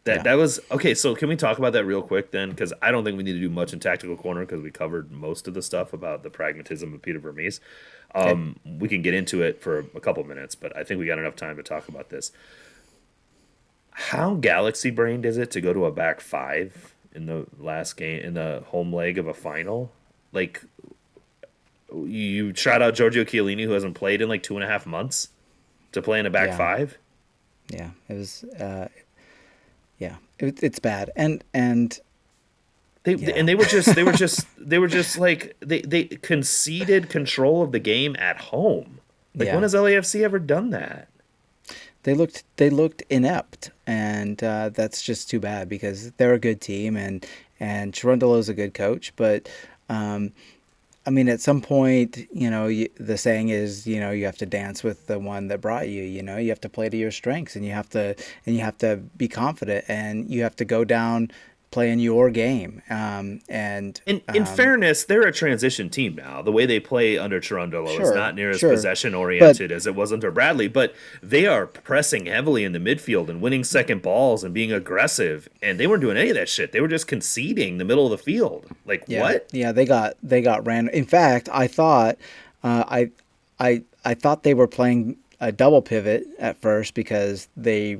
That 0.05 0.17
Yeah. 0.17 0.23
that 0.23 0.33
was 0.35 0.59
okay. 0.71 0.93
So 0.93 1.13
can 1.13 1.29
we 1.29 1.35
talk 1.35 1.57
about 1.59 1.73
that 1.73 1.85
real 1.85 2.01
quick 2.01 2.31
then? 2.31 2.49
Because 2.49 2.73
I 2.81 2.89
don't 2.91 3.03
think 3.03 3.17
we 3.17 3.23
need 3.23 3.33
to 3.33 3.39
do 3.39 3.49
much 3.49 3.73
in 3.73 3.79
tactical 3.79 4.15
corner 4.15 4.41
because 4.45 4.61
we 4.61 4.71
covered 4.71 5.11
most 5.11 5.47
of 5.47 5.53
the 5.53 5.61
stuff 5.61 5.93
about 5.93 6.23
the 6.23 6.29
pragmatism 6.29 6.93
of 6.93 7.01
Peter 7.01 7.19
Vermes. 7.19 7.59
Um, 8.15 8.55
We 8.79 8.87
can 8.87 9.01
get 9.01 9.13
into 9.13 9.43
it 9.43 9.61
for 9.61 9.79
a 9.93 9.99
couple 9.99 10.23
minutes, 10.23 10.55
but 10.55 10.75
I 10.75 10.83
think 10.83 10.99
we 10.99 11.05
got 11.05 11.19
enough 11.19 11.35
time 11.35 11.57
to 11.57 11.63
talk 11.63 11.87
about 11.89 12.09
this. 12.09 12.31
How 13.91 14.35
galaxy 14.35 14.89
brained 14.89 15.25
is 15.25 15.37
it 15.37 15.51
to 15.51 15.61
go 15.61 15.73
to 15.73 15.85
a 15.85 15.91
back 15.91 16.21
five 16.21 16.95
in 17.13 17.25
the 17.25 17.45
last 17.59 17.97
game 17.97 18.21
in 18.21 18.33
the 18.33 18.63
home 18.67 18.93
leg 18.93 19.17
of 19.17 19.27
a 19.27 19.33
final? 19.33 19.91
Like 20.31 20.63
you 21.93 22.53
shout 22.55 22.81
out 22.81 22.93
Giorgio 22.95 23.23
Chiellini 23.23 23.63
who 23.63 23.71
hasn't 23.71 23.95
played 23.95 24.21
in 24.21 24.29
like 24.29 24.43
two 24.43 24.55
and 24.55 24.63
a 24.63 24.67
half 24.67 24.85
months 24.85 25.29
to 25.91 26.01
play 26.01 26.19
in 26.19 26.25
a 26.25 26.29
back 26.29 26.49
Yeah. 26.49 26.57
five. 26.57 26.97
Yeah, 27.69 27.89
it 28.07 28.13
was. 28.13 28.43
Uh, 28.43 28.87
yeah, 29.97 30.15
it, 30.39 30.61
it's 30.63 30.79
bad, 30.79 31.11
and 31.15 31.43
and 31.53 31.99
They 33.03 33.15
Yeah. 33.15 33.33
and 33.35 33.47
they 33.47 33.55
were 33.55 33.65
just 33.65 33.95
they 33.95 34.03
were 34.03 34.11
just 34.25 34.45
they 34.57 34.79
were 34.79 34.87
just 34.87 35.17
like 35.17 35.55
they 35.59 35.81
they 35.81 36.05
conceded 36.05 37.09
control 37.09 37.61
of 37.63 37.71
the 37.71 37.79
game 37.79 38.15
at 38.19 38.37
home. 38.37 38.99
Like 39.35 39.47
Yeah. 39.47 39.53
when 39.55 39.63
has 39.63 39.73
LAFC 39.73 40.21
ever 40.23 40.39
done 40.39 40.69
that? 40.71 41.07
they 42.03 42.13
looked 42.13 42.43
they 42.55 42.69
looked 42.69 43.03
inept, 43.09 43.71
and 43.85 44.41
uh, 44.43 44.69
that's 44.69 45.01
just 45.01 45.29
too 45.29 45.39
bad 45.39 45.67
because 45.69 46.11
they're 46.13 46.33
a 46.33 46.39
good 46.39 46.61
team, 46.61 46.95
and 46.95 47.25
and 47.59 47.93
Cherundolo's 47.93 48.49
a 48.49 48.53
good 48.53 48.73
coach, 48.73 49.13
but. 49.15 49.49
Um, 49.91 50.33
I 51.09 51.11
mean, 51.11 51.27
at 51.27 51.41
some 51.41 51.59
point, 51.59 52.27
you 52.31 52.51
know, 52.51 52.67
you, 52.67 52.87
the 52.99 53.17
saying 53.17 53.49
is, 53.49 53.87
you 53.87 53.99
know, 53.99 54.11
you 54.11 54.25
have 54.25 54.37
to 54.37 54.45
dance 54.45 54.83
with 54.83 55.07
the 55.07 55.17
one 55.17 55.47
that 55.47 55.59
brought 55.59 55.89
you. 55.89 56.03
You 56.03 56.21
know, 56.21 56.37
you 56.37 56.49
have 56.49 56.61
to 56.61 56.69
play 56.69 56.87
to 56.87 56.95
your 56.95 57.09
strengths, 57.09 57.55
and 57.55 57.65
you 57.65 57.71
have 57.71 57.89
to, 57.89 58.15
and 58.45 58.55
you 58.55 58.61
have 58.61 58.77
to 58.77 58.97
be 59.17 59.27
confident, 59.27 59.85
and 59.87 60.29
you 60.29 60.43
have 60.43 60.55
to 60.57 60.65
go 60.65 60.85
down 60.85 61.31
playing 61.71 61.99
your 61.99 62.29
game. 62.29 62.81
Um, 62.89 63.41
and 63.47 64.01
In 64.05 64.21
in 64.33 64.43
um, 64.43 64.55
fairness, 64.55 65.03
they're 65.03 65.21
a 65.21 65.31
transition 65.31 65.89
team 65.89 66.15
now. 66.15 66.41
The 66.41 66.51
way 66.51 66.65
they 66.65 66.79
play 66.79 67.17
under 67.17 67.39
Cherundolo 67.39 67.99
is 67.99 68.11
not 68.11 68.35
near 68.35 68.49
as 68.49 68.59
sure. 68.59 68.71
possession 68.71 69.13
oriented 69.13 69.71
as 69.71 69.85
it 69.85 69.95
was 69.95 70.11
under 70.11 70.31
Bradley, 70.31 70.67
but 70.67 70.95
they 71.21 71.45
are 71.45 71.67
pressing 71.67 72.25
heavily 72.25 72.63
in 72.63 72.71
the 72.71 72.79
midfield 72.79 73.29
and 73.29 73.41
winning 73.41 73.63
second 73.63 74.01
balls 74.01 74.43
and 74.43 74.53
being 74.53 74.71
aggressive. 74.71 75.47
And 75.61 75.79
they 75.79 75.87
weren't 75.87 76.01
doing 76.01 76.17
any 76.17 76.29
of 76.29 76.35
that 76.35 76.49
shit. 76.49 76.71
They 76.71 76.81
were 76.81 76.87
just 76.87 77.07
conceding 77.07 77.77
the 77.77 77.85
middle 77.85 78.05
of 78.05 78.11
the 78.11 78.23
field. 78.23 78.65
Like 78.85 79.03
Yeah, 79.07 79.21
what? 79.21 79.47
Yeah, 79.51 79.71
they 79.71 79.85
got 79.85 80.15
they 80.23 80.41
got 80.41 80.65
ran. 80.65 80.89
In 80.89 81.05
fact, 81.05 81.49
I 81.51 81.67
thought 81.67 82.17
uh, 82.63 82.83
I 82.87 83.11
I 83.59 83.83
I 84.03 84.15
thought 84.15 84.43
they 84.43 84.53
were 84.53 84.67
playing 84.67 85.17
a 85.39 85.51
double 85.51 85.81
pivot 85.81 86.25
at 86.37 86.57
first 86.57 86.93
because 86.93 87.47
they 87.55 87.97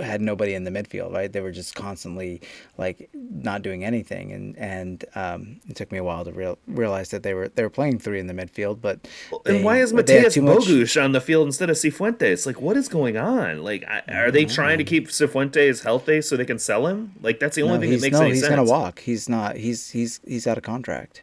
had 0.00 0.20
nobody 0.20 0.54
in 0.54 0.64
the 0.64 0.70
midfield. 0.70 1.12
Right, 1.12 1.32
they 1.32 1.40
were 1.40 1.50
just 1.52 1.74
constantly 1.74 2.40
like 2.76 3.08
not 3.14 3.62
doing 3.62 3.84
anything, 3.84 4.32
and 4.32 4.56
and 4.58 5.04
um, 5.14 5.60
it 5.68 5.76
took 5.76 5.90
me 5.92 5.98
a 5.98 6.04
while 6.04 6.24
to 6.24 6.32
real, 6.32 6.58
realize 6.66 7.10
that 7.10 7.22
they 7.22 7.34
were 7.34 7.48
they 7.48 7.62
were 7.62 7.70
playing 7.70 7.98
three 7.98 8.20
in 8.20 8.26
the 8.26 8.34
midfield. 8.34 8.80
But 8.80 9.06
And 9.46 9.56
they- 9.58 9.62
why 9.62 9.78
is 9.80 9.92
Matias 9.92 10.34
too 10.34 10.42
much- 10.42 10.96
on 10.96 11.12
the 11.12 11.20
field 11.20 11.46
instead 11.46 11.70
of 11.70 11.76
Cifuentes? 11.76 12.46
Like, 12.46 12.60
what 12.60 12.76
is 12.76 12.88
going 12.88 13.16
on? 13.16 13.62
Like, 13.62 13.84
I- 13.86 14.02
are 14.12 14.30
they 14.30 14.44
trying 14.44 14.78
to 14.78 14.84
keep 14.84 15.08
Cifuentes 15.08 15.82
healthy 15.82 16.20
so 16.22 16.36
they 16.36 16.44
can 16.44 16.58
sell 16.58 16.86
him? 16.86 17.12
Like, 17.22 17.38
that's 17.40 17.56
the 17.56 17.62
only 17.62 17.76
No, 17.76 17.80
thing 17.82 17.90
that 17.92 18.00
makes 18.00 18.12
no, 18.14 18.20
any 18.22 18.30
he's 18.30 18.40
sense. 18.40 18.50
gonna 18.50 18.64
walk. 18.64 19.00
He's 19.00 19.28
not. 19.28 19.56
He's 19.56 19.90
he's 19.90 20.20
he's 20.26 20.46
out 20.46 20.56
of 20.58 20.64
contract. 20.64 21.22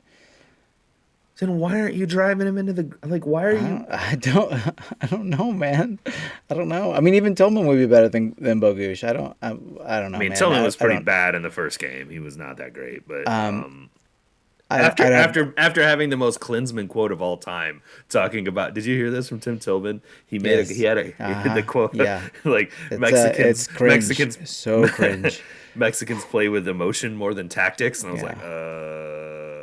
Then 1.40 1.58
why 1.58 1.82
aren't 1.82 1.96
you 1.96 2.06
driving 2.06 2.48
him 2.48 2.58
into 2.58 2.72
the 2.72 2.98
like? 3.06 3.26
Why 3.26 3.44
are 3.44 3.50
I 3.50 3.54
you? 3.54 3.60
don't, 3.60 3.92
I 3.92 4.16
don't, 4.16 4.54
I 5.02 5.06
don't 5.08 5.26
know, 5.30 5.52
man. 5.52 6.00
I 6.50 6.54
don't 6.54 6.70
know. 6.70 6.94
I 6.94 7.02
mean, 7.02 7.14
even 7.16 7.36
Tillman 7.36 7.66
would 7.68 7.76
be 7.78 7.88
better 7.88 8.08
than 8.08 8.36
than 8.38 8.62
Bogusz. 8.62 9.04
I 9.06 9.12
don't, 9.12 9.36
I, 9.42 9.50
I 9.50 10.00
don't 10.00 10.12
know. 10.12 10.18
I 10.18 10.20
mean, 10.20 10.30
man. 10.30 10.38
Tillman 10.38 10.64
was 10.64 10.76
I 10.78 10.80
pretty 10.80 10.96
don't- 10.96 11.04
bad 11.06 11.36
in 11.36 11.42
the 11.42 11.50
first 11.52 11.78
game. 11.80 12.10
He 12.10 12.20
was 12.20 12.38
not 12.38 12.56
that 12.58 12.74
great, 12.74 13.06
but 13.06 13.28
um, 13.28 13.90
I- 14.72 14.80
after 14.80 15.04
I 15.04 15.10
don't- 15.10 15.20
after 15.20 15.54
after 15.58 15.84
having 15.84 16.10
the 16.10 16.16
most 16.16 16.40
Klinsmann 16.40 16.88
quote 16.88 17.12
of 17.12 17.22
all 17.22 17.36
time, 17.36 17.82
talking 18.08 18.48
about. 18.48 18.74
Did 18.74 18.86
you 18.86 18.96
hear 18.96 19.12
this 19.12 19.28
from 19.28 19.42
Tim 19.42 19.60
Tillman? 19.60 20.02
He 20.26 20.40
made 20.40 20.58
Yes. 20.60 20.72
a, 20.72 20.74
he 20.74 20.84
had 20.84 20.98
a 20.98 21.08
Uh-huh. 21.22 21.54
the 21.54 21.64
quote 21.64 21.94
Yeah. 21.96 22.22
like 22.46 22.72
It's, 22.86 22.94
uh, 22.94 22.98
Mexicans 23.00 23.38
it's 23.40 23.68
cringe. 23.68 23.94
Mexicans 24.08 24.50
so 24.50 24.88
cringe. 24.88 25.42
Mexicans 25.76 26.24
play 26.24 26.48
with 26.48 26.66
emotion 26.70 27.14
more 27.14 27.34
than 27.34 27.50
tactics, 27.50 28.04
and 28.04 28.12
I 28.12 28.14
was 28.14 28.22
Yeah. 28.22 28.28
like, 28.30 28.38
uh. 28.42 29.55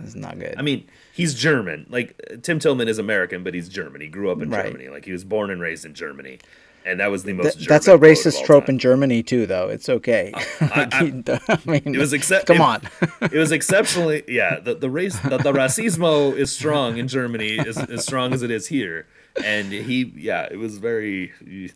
It's 0.00 0.14
not 0.14 0.38
good. 0.38 0.54
I 0.58 0.62
mean, 0.62 0.86
he's 1.12 1.34
German. 1.34 1.86
Like 1.88 2.20
Tim 2.42 2.58
Tillman 2.58 2.88
is 2.88 2.98
American, 2.98 3.42
but 3.44 3.54
he's 3.54 3.68
German. 3.68 4.00
He 4.00 4.08
grew 4.08 4.30
up 4.30 4.40
in 4.42 4.50
Right. 4.50 4.66
Germany. 4.66 4.88
Like 4.88 5.04
he 5.04 5.12
was 5.12 5.24
born 5.24 5.50
and 5.50 5.60
raised 5.60 5.84
in 5.84 5.94
Germany. 5.94 6.38
and 6.84 7.00
that 7.00 7.10
was 7.10 7.24
the 7.24 7.32
most. 7.32 7.56
Th- 7.56 7.68
that's 7.68 7.88
a 7.88 7.98
racist 7.98 8.44
trope 8.44 8.68
in 8.68 8.78
Germany 8.78 9.22
too, 9.22 9.46
though. 9.46 9.68
It's 9.68 9.88
okay. 9.88 10.32
I, 10.60 10.88
I, 10.92 10.98
I 11.48 11.58
mean, 11.68 11.94
it 11.94 11.98
was 11.98 12.12
except. 12.12 12.46
Come 12.46 12.60
on. 12.60 12.82
it 13.20 13.32
was 13.34 13.50
exceptionally. 13.52 14.22
Yeah, 14.28 14.60
the 14.60 14.74
the 14.74 14.88
race 14.90 15.18
the, 15.20 15.38
the 15.38 15.52
racismo 15.52 16.32
is 16.36 16.52
strong 16.52 16.96
in 16.98 17.08
Germany, 17.08 17.58
as, 17.58 17.76
as 17.78 18.04
strong 18.04 18.32
as 18.32 18.42
it 18.42 18.50
is 18.52 18.68
here, 18.68 19.06
and 19.44 19.72
he 19.72 20.12
yeah, 20.16 20.46
it 20.50 20.58
was 20.58 20.78
very 20.78 21.32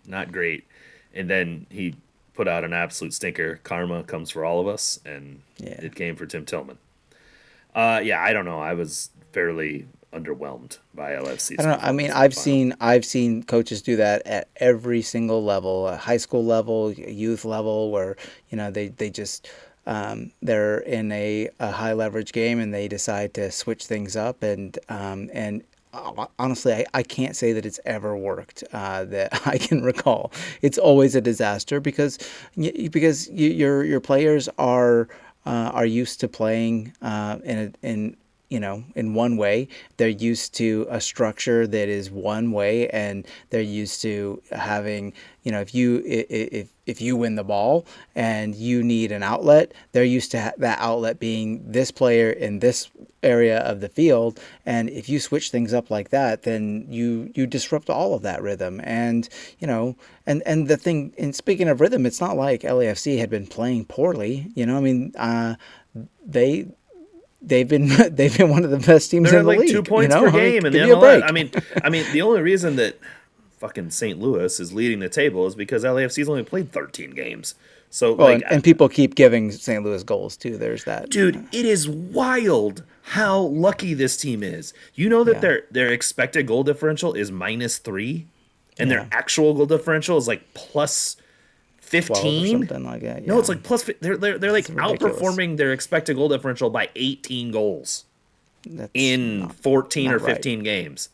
not 0.07 0.31
great, 0.31 0.65
and 1.13 1.29
then 1.29 1.67
he 1.71 1.97
put 2.35 2.47
out 2.47 2.63
an 2.65 2.73
absolute 2.73 3.13
stinker. 3.13 3.59
Karma 3.65 4.05
comes 4.05 4.31
for 4.31 4.45
all 4.45 4.61
of 4.61 4.69
us, 4.69 5.01
and 5.05 5.43
yeah. 5.59 5.71
it 5.83 5.95
came 5.97 6.15
for 6.15 6.25
Tim 6.27 6.45
Tillman. 6.45 6.79
Uh, 7.75 8.01
yeah, 8.03 8.23
I 8.23 8.33
don't 8.33 8.45
know. 8.45 8.61
I 8.61 8.75
was 8.75 9.11
fairly 9.33 9.87
underwhelmed 10.13 10.79
by 10.95 11.13
LFC. 11.13 11.57
I 11.59 11.63
don't 11.63 11.81
know. 11.81 11.87
I 11.87 11.93
mean, 11.93 12.11
I've 12.11 12.35
final. 12.35 12.43
seen 12.43 12.75
I've 12.81 13.05
seen 13.05 13.43
coaches 13.43 13.83
do 13.83 13.97
that 13.97 14.27
at 14.27 14.49
every 14.57 15.03
single 15.03 15.45
level, 15.45 15.95
high 15.97 16.17
school 16.17 16.45
level, 16.45 16.93
youth 16.93 17.45
level, 17.45 17.91
where 17.91 18.17
you 18.51 18.57
know 18.57 18.71
they 18.71 18.89
they 18.89 19.11
just 19.11 19.51
um, 19.87 20.33
they're 20.43 20.79
in 20.79 21.11
a, 21.13 21.49
a 21.59 21.71
high 21.71 21.93
leverage 21.93 22.33
game 22.33 22.61
and 22.61 22.73
they 22.75 22.89
decide 22.89 23.35
to 23.35 23.51
switch 23.51 23.87
things 23.87 24.17
up 24.17 24.43
and 24.43 24.79
um, 24.89 25.31
and 25.33 25.65
honestly, 26.39 26.73
I, 26.73 26.85
I 26.95 27.03
can't 27.03 27.35
say 27.35 27.53
that 27.53 27.67
it's 27.67 27.81
ever 27.85 28.17
worked 28.17 28.63
uh, 28.73 29.05
that 29.07 29.41
I 29.47 29.59
can 29.59 29.83
recall. 29.83 30.33
It's 30.63 30.79
always 30.79 31.15
a 31.15 31.21
disaster 31.21 31.81
because 31.81 32.19
because 32.57 33.29
you, 33.29 33.51
your 33.51 33.85
your 33.85 34.01
players 34.01 34.49
are 34.59 35.09
uh, 35.47 35.71
are 35.73 35.87
used 35.87 36.21
to 36.21 36.29
playing 36.29 36.93
uh, 37.03 37.39
in 37.45 37.59
a, 37.59 37.87
in 37.87 38.17
you 38.51 38.61
know, 38.61 38.85
in 38.95 39.15
one 39.15 39.37
way. 39.37 39.69
They're 39.97 40.09
used 40.09 40.55
to 40.57 40.87
a 40.91 41.01
structure 41.01 41.67
that 41.67 41.89
is 41.89 42.11
one 42.11 42.51
way, 42.51 42.89
and 42.89 43.27
they're 43.49 43.63
used 43.63 44.03
to 44.03 44.43
having, 44.51 45.15
you 45.45 45.53
know, 45.53 45.61
if 45.61 45.75
you 45.75 46.03
if 46.05 46.69
if 46.85 47.01
you 47.01 47.17
win 47.17 47.37
the 47.37 47.45
ball 47.45 47.87
and 48.17 48.55
you 48.55 48.83
need 48.83 49.13
an 49.13 49.23
outlet, 49.23 49.73
they're 49.93 50.03
used 50.03 50.33
to 50.33 50.53
that 50.59 50.79
outlet 50.81 51.21
being 51.21 51.63
this 51.65 51.93
player 51.93 52.31
in 52.31 52.59
this 52.59 52.91
area 53.23 53.59
of 53.61 53.81
the 53.81 53.89
field. 53.89 54.41
And 54.67 54.91
if 54.91 55.09
you 55.09 55.21
switch 55.21 55.51
things 55.51 55.73
up 55.73 55.89
like 55.89 56.11
that, 56.11 56.43
then 56.43 56.87
you 56.91 57.31
you 57.35 57.47
disrupt 57.47 57.89
all 57.89 58.15
of 58.15 58.23
that 58.23 58.43
rhythm. 58.43 58.81
And 58.83 59.29
you 59.61 59.69
know, 59.69 59.95
and 60.27 60.43
and 60.45 60.67
the 60.67 60.77
thing. 60.77 61.15
And 61.17 61.37
speaking 61.37 61.69
of 61.69 61.81
rhythm, 61.81 62.05
it's 62.05 62.21
not 62.21 62.37
like 62.37 62.63
LAFC 62.63 63.19
had 63.19 63.31
been 63.31 63.47
playing 63.47 63.85
poorly. 63.85 64.51
You 64.57 64.67
know, 64.67 64.77
I 64.77 64.81
mean, 64.81 65.13
uh, 65.17 65.55
they 66.27 66.67
they've 67.43 67.69
been 67.69 67.89
they've 68.15 68.37
been 68.37 68.51
one 68.51 68.65
of 68.65 68.71
the 68.71 68.79
best 68.79 69.11
teams 69.11 69.31
They're 69.31 69.41
in 69.41 69.47
the 69.47 69.51
like 69.51 69.61
league. 69.61 69.71
Two 69.71 69.83
points 69.83 70.15
you 70.15 70.21
know? 70.21 70.31
per 70.31 70.39
game 70.39 70.65
I 70.65 70.71
mean, 70.71 70.83
in 70.83 70.89
the 70.89 70.95
MLS. 70.95 71.23
I 71.29 71.33
mean, 71.33 71.51
I 71.85 71.91
mean, 71.91 72.05
the 72.13 72.23
only 72.23 72.41
reason 72.41 72.77
that 72.77 72.99
fucking 73.59 73.91
St. 73.91 74.19
Louis 74.19 74.59
is 74.59 74.73
leading 74.73 75.01
the 75.01 75.09
table 75.09 75.47
is 75.47 75.55
because 75.55 75.85
LAFC's 75.85 76.29
only 76.29 76.43
played 76.43 76.73
13 76.73 77.11
games. 77.11 77.55
So 77.91 78.15
well, 78.15 78.29
like, 78.29 78.43
and, 78.43 78.53
and, 78.53 78.65
people 78.65 78.89
keep 78.89 79.17
giving 79.17 79.51
St. 79.51 79.85
Louis 79.85 80.03
goals 80.05 80.37
too. 80.37 80.57
There's 80.57 80.85
that, 80.85 81.11
dude. 81.11 81.45
It 81.53 81.67
is 81.67 81.89
wild 81.89 82.85
how 83.03 83.41
lucky 83.41 83.95
this 83.95 84.17
team 84.17 84.45
is. 84.45 84.73
You 84.95 85.09
know 85.09 85.25
that 85.25 85.35
yeah. 85.35 85.41
their 85.41 85.63
their 85.73 85.93
expected 85.93 86.47
goal 86.47 86.63
differential 86.63 87.15
is 87.15 87.33
minus 87.33 87.79
three, 87.79 88.29
and 88.79 88.89
yeah. 88.89 88.99
their 88.99 89.09
actual 89.11 89.55
goal 89.55 89.67
differential 89.67 90.17
is 90.17 90.29
like 90.29 90.55
plus 90.55 91.17
15 91.91 92.69
something 92.69 92.85
like 92.85 93.03
that. 93.03 93.23
Yeah. 93.23 93.35
No, 93.35 93.39
it's 93.41 93.49
like 93.49 93.65
plus 93.65 93.83
they're 94.01 94.17
they're, 94.17 94.39
they're 94.39 94.53
like 94.53 94.67
outperforming 94.67 95.57
their 95.57 95.73
expected 95.73 96.17
goal 96.17 96.29
differential 96.29 96.71
by 96.71 96.89
18 96.95 97.51
goals 97.51 98.05
That's 98.65 98.91
in 98.95 99.49
14 99.49 100.13
or 100.13 100.19
15 100.21 100.59
right. 100.59 100.65
games. 100.65 101.09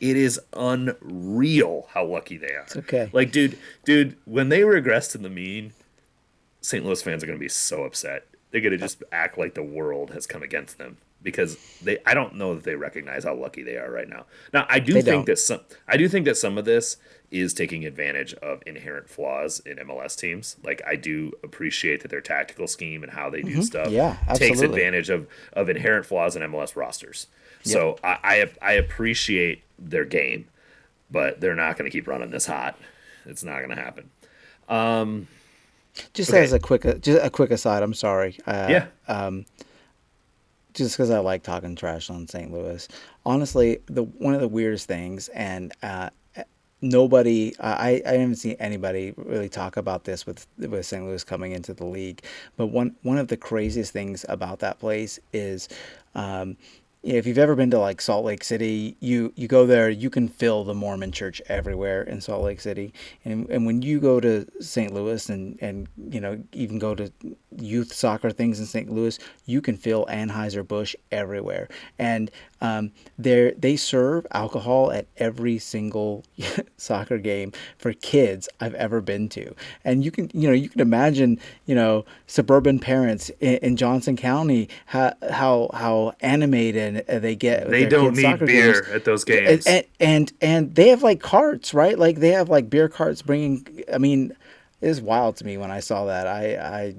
It 0.00 0.16
is 0.16 0.40
unreal 0.52 1.88
how 1.90 2.04
lucky 2.04 2.36
they 2.36 2.54
are. 2.54 2.62
It's 2.62 2.76
okay. 2.76 3.10
Like 3.12 3.32
dude, 3.32 3.58
dude, 3.84 4.16
when 4.24 4.50
they 4.50 4.62
regress 4.62 5.08
to 5.08 5.18
the 5.18 5.30
mean, 5.30 5.72
St. 6.60 6.84
Louis 6.84 7.02
fans 7.02 7.24
are 7.24 7.26
going 7.26 7.38
to 7.38 7.42
be 7.44 7.48
so 7.48 7.82
upset. 7.82 8.26
They're 8.50 8.60
going 8.60 8.72
to 8.72 8.78
just 8.78 9.02
act 9.10 9.36
like 9.36 9.54
the 9.54 9.64
world 9.64 10.10
has 10.10 10.28
come 10.28 10.44
against 10.44 10.78
them 10.78 10.98
because 11.24 11.56
they 11.82 11.98
I 12.06 12.14
don't 12.14 12.36
know 12.36 12.54
that 12.54 12.62
they 12.62 12.76
recognize 12.76 13.24
how 13.24 13.34
lucky 13.34 13.64
they 13.64 13.76
are 13.76 13.90
right 13.90 14.08
now. 14.08 14.26
Now, 14.52 14.64
I 14.68 14.78
do 14.78 14.92
they 14.92 15.02
think 15.02 15.16
don't. 15.16 15.26
that 15.26 15.38
some 15.40 15.60
I 15.88 15.96
do 15.96 16.08
think 16.08 16.26
that 16.26 16.36
some 16.36 16.56
of 16.56 16.64
this 16.64 16.98
is 17.34 17.52
taking 17.52 17.84
advantage 17.84 18.32
of 18.34 18.62
inherent 18.64 19.10
flaws 19.10 19.60
in 19.60 19.76
MLS 19.78 20.16
teams. 20.16 20.56
Like 20.62 20.80
I 20.86 20.94
do 20.94 21.32
appreciate 21.42 22.02
that 22.02 22.10
their 22.10 22.20
tactical 22.20 22.68
scheme 22.68 23.02
and 23.02 23.10
how 23.10 23.28
they 23.28 23.42
do 23.42 23.54
mm-hmm. 23.54 23.62
stuff 23.62 23.88
yeah, 23.90 24.16
takes 24.34 24.60
advantage 24.60 25.10
of 25.10 25.26
of 25.52 25.68
inherent 25.68 26.06
flaws 26.06 26.36
in 26.36 26.42
MLS 26.42 26.76
rosters. 26.76 27.26
Yep. 27.64 27.72
So 27.72 27.98
I, 28.04 28.18
I 28.22 28.50
I 28.62 28.72
appreciate 28.74 29.64
their 29.78 30.04
game, 30.04 30.46
but 31.10 31.40
they're 31.40 31.56
not 31.56 31.76
going 31.76 31.90
to 31.90 31.96
keep 31.96 32.06
running 32.06 32.30
this 32.30 32.46
hot. 32.46 32.78
It's 33.26 33.42
not 33.42 33.58
going 33.58 33.70
to 33.70 33.82
happen. 33.82 34.10
Um, 34.68 35.26
just 36.12 36.30
okay. 36.30 36.42
as 36.42 36.52
a 36.52 36.60
quick 36.60 36.82
just 37.00 37.24
a 37.24 37.30
quick 37.30 37.50
aside, 37.50 37.82
I'm 37.82 37.94
sorry. 37.94 38.38
Uh, 38.46 38.66
yeah. 38.70 38.86
Um, 39.08 39.44
just 40.72 40.96
because 40.96 41.10
I 41.10 41.18
like 41.18 41.42
talking 41.42 41.74
trash 41.74 42.10
on 42.10 42.28
St. 42.28 42.52
Louis. 42.52 42.86
Honestly, 43.26 43.80
the 43.86 44.04
one 44.04 44.34
of 44.34 44.40
the 44.40 44.48
weirdest 44.48 44.86
things, 44.86 45.28
and 45.28 45.72
uh, 45.82 46.10
nobody 46.84 47.52
I, 47.58 48.02
I 48.06 48.12
haven't 48.12 48.36
seen 48.36 48.56
anybody 48.58 49.14
really 49.16 49.48
talk 49.48 49.76
about 49.76 50.04
this 50.04 50.26
with 50.26 50.46
with 50.58 50.86
St. 50.86 51.04
Louis 51.04 51.24
coming 51.24 51.52
into 51.52 51.74
the 51.74 51.86
league. 51.86 52.22
But 52.56 52.66
one 52.66 52.96
one 53.02 53.18
of 53.18 53.28
the 53.28 53.36
craziest 53.36 53.92
things 53.92 54.24
about 54.28 54.60
that 54.60 54.78
place 54.78 55.18
is 55.32 55.68
um, 56.14 56.56
if 57.04 57.26
you've 57.26 57.38
ever 57.38 57.54
been 57.54 57.70
to 57.70 57.78
like 57.78 58.00
Salt 58.00 58.24
Lake 58.24 58.42
City, 58.42 58.96
you 59.00 59.32
you 59.36 59.46
go 59.46 59.66
there, 59.66 59.90
you 59.90 60.08
can 60.08 60.26
fill 60.26 60.64
the 60.64 60.74
Mormon 60.74 61.12
church 61.12 61.42
everywhere 61.46 62.02
in 62.02 62.20
Salt 62.20 62.42
Lake 62.42 62.60
City. 62.60 62.94
And 63.24 63.48
and 63.50 63.66
when 63.66 63.82
you 63.82 64.00
go 64.00 64.20
to 64.20 64.46
St. 64.60 64.92
Louis 64.92 65.28
and 65.28 65.58
and 65.60 65.86
you 66.10 66.20
know 66.20 66.42
even 66.52 66.78
go 66.78 66.94
to 66.94 67.12
youth 67.58 67.92
soccer 67.92 68.30
things 68.30 68.58
in 68.58 68.66
St. 68.66 68.90
Louis, 68.90 69.18
you 69.44 69.60
can 69.60 69.76
fill 69.76 70.06
Anheuser 70.06 70.66
Busch 70.66 70.96
everywhere. 71.12 71.68
And 71.98 72.30
um, 72.60 72.92
they 73.18 73.52
they 73.58 73.76
serve 73.76 74.26
alcohol 74.32 74.90
at 74.92 75.06
every 75.16 75.58
single 75.58 76.24
soccer 76.76 77.18
game 77.18 77.52
for 77.78 77.92
kids 77.92 78.48
I've 78.60 78.74
ever 78.74 79.00
been 79.00 79.28
to. 79.30 79.54
And 79.84 80.04
you 80.04 80.10
can 80.10 80.30
you 80.32 80.48
know 80.48 80.54
you 80.54 80.68
can 80.68 80.80
imagine 80.80 81.38
you 81.66 81.74
know 81.74 82.04
suburban 82.26 82.78
parents 82.78 83.30
in, 83.40 83.56
in 83.58 83.76
Johnson 83.76 84.16
County 84.16 84.68
how 84.86 85.12
how 85.30 85.70
how 85.74 86.14
animated 86.20 87.06
they 87.06 87.36
get. 87.36 87.68
They 87.68 87.86
don't 87.86 88.16
need 88.16 88.38
beer 88.40 88.82
games. 88.82 88.88
at 88.88 89.04
those 89.04 89.24
games. 89.24 89.66
And, 89.66 89.84
and 90.00 90.32
and 90.40 90.74
they 90.74 90.88
have 90.88 91.02
like 91.02 91.20
carts, 91.20 91.74
right? 91.74 91.98
Like 91.98 92.18
they 92.18 92.30
have 92.30 92.48
like 92.48 92.70
beer 92.70 92.88
carts 92.88 93.22
bringing. 93.22 93.84
I 93.92 93.98
mean, 93.98 94.34
it 94.80 94.88
was 94.88 95.00
wild 95.00 95.36
to 95.36 95.44
me 95.44 95.56
when 95.56 95.70
I 95.70 95.80
saw 95.80 96.06
that. 96.06 96.26
I 96.26 96.56
I 96.56 96.94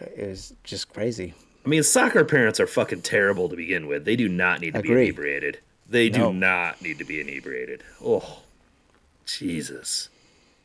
it 0.00 0.28
was 0.28 0.54
just 0.64 0.92
crazy. 0.92 1.34
I 1.64 1.68
mean, 1.68 1.82
soccer 1.82 2.24
parents 2.24 2.58
are 2.58 2.66
fucking 2.66 3.02
terrible 3.02 3.48
to 3.48 3.56
begin 3.56 3.86
with. 3.86 4.04
They 4.04 4.16
do 4.16 4.28
not 4.28 4.60
need 4.60 4.74
to 4.74 4.80
Agreed. 4.80 4.94
be 4.94 5.02
inebriated. 5.02 5.58
They 5.88 6.08
do 6.08 6.20
no. 6.20 6.32
not 6.32 6.80
need 6.80 6.98
to 6.98 7.04
be 7.04 7.20
inebriated. 7.20 7.82
Oh, 8.02 8.42
Jesus. 9.26 10.08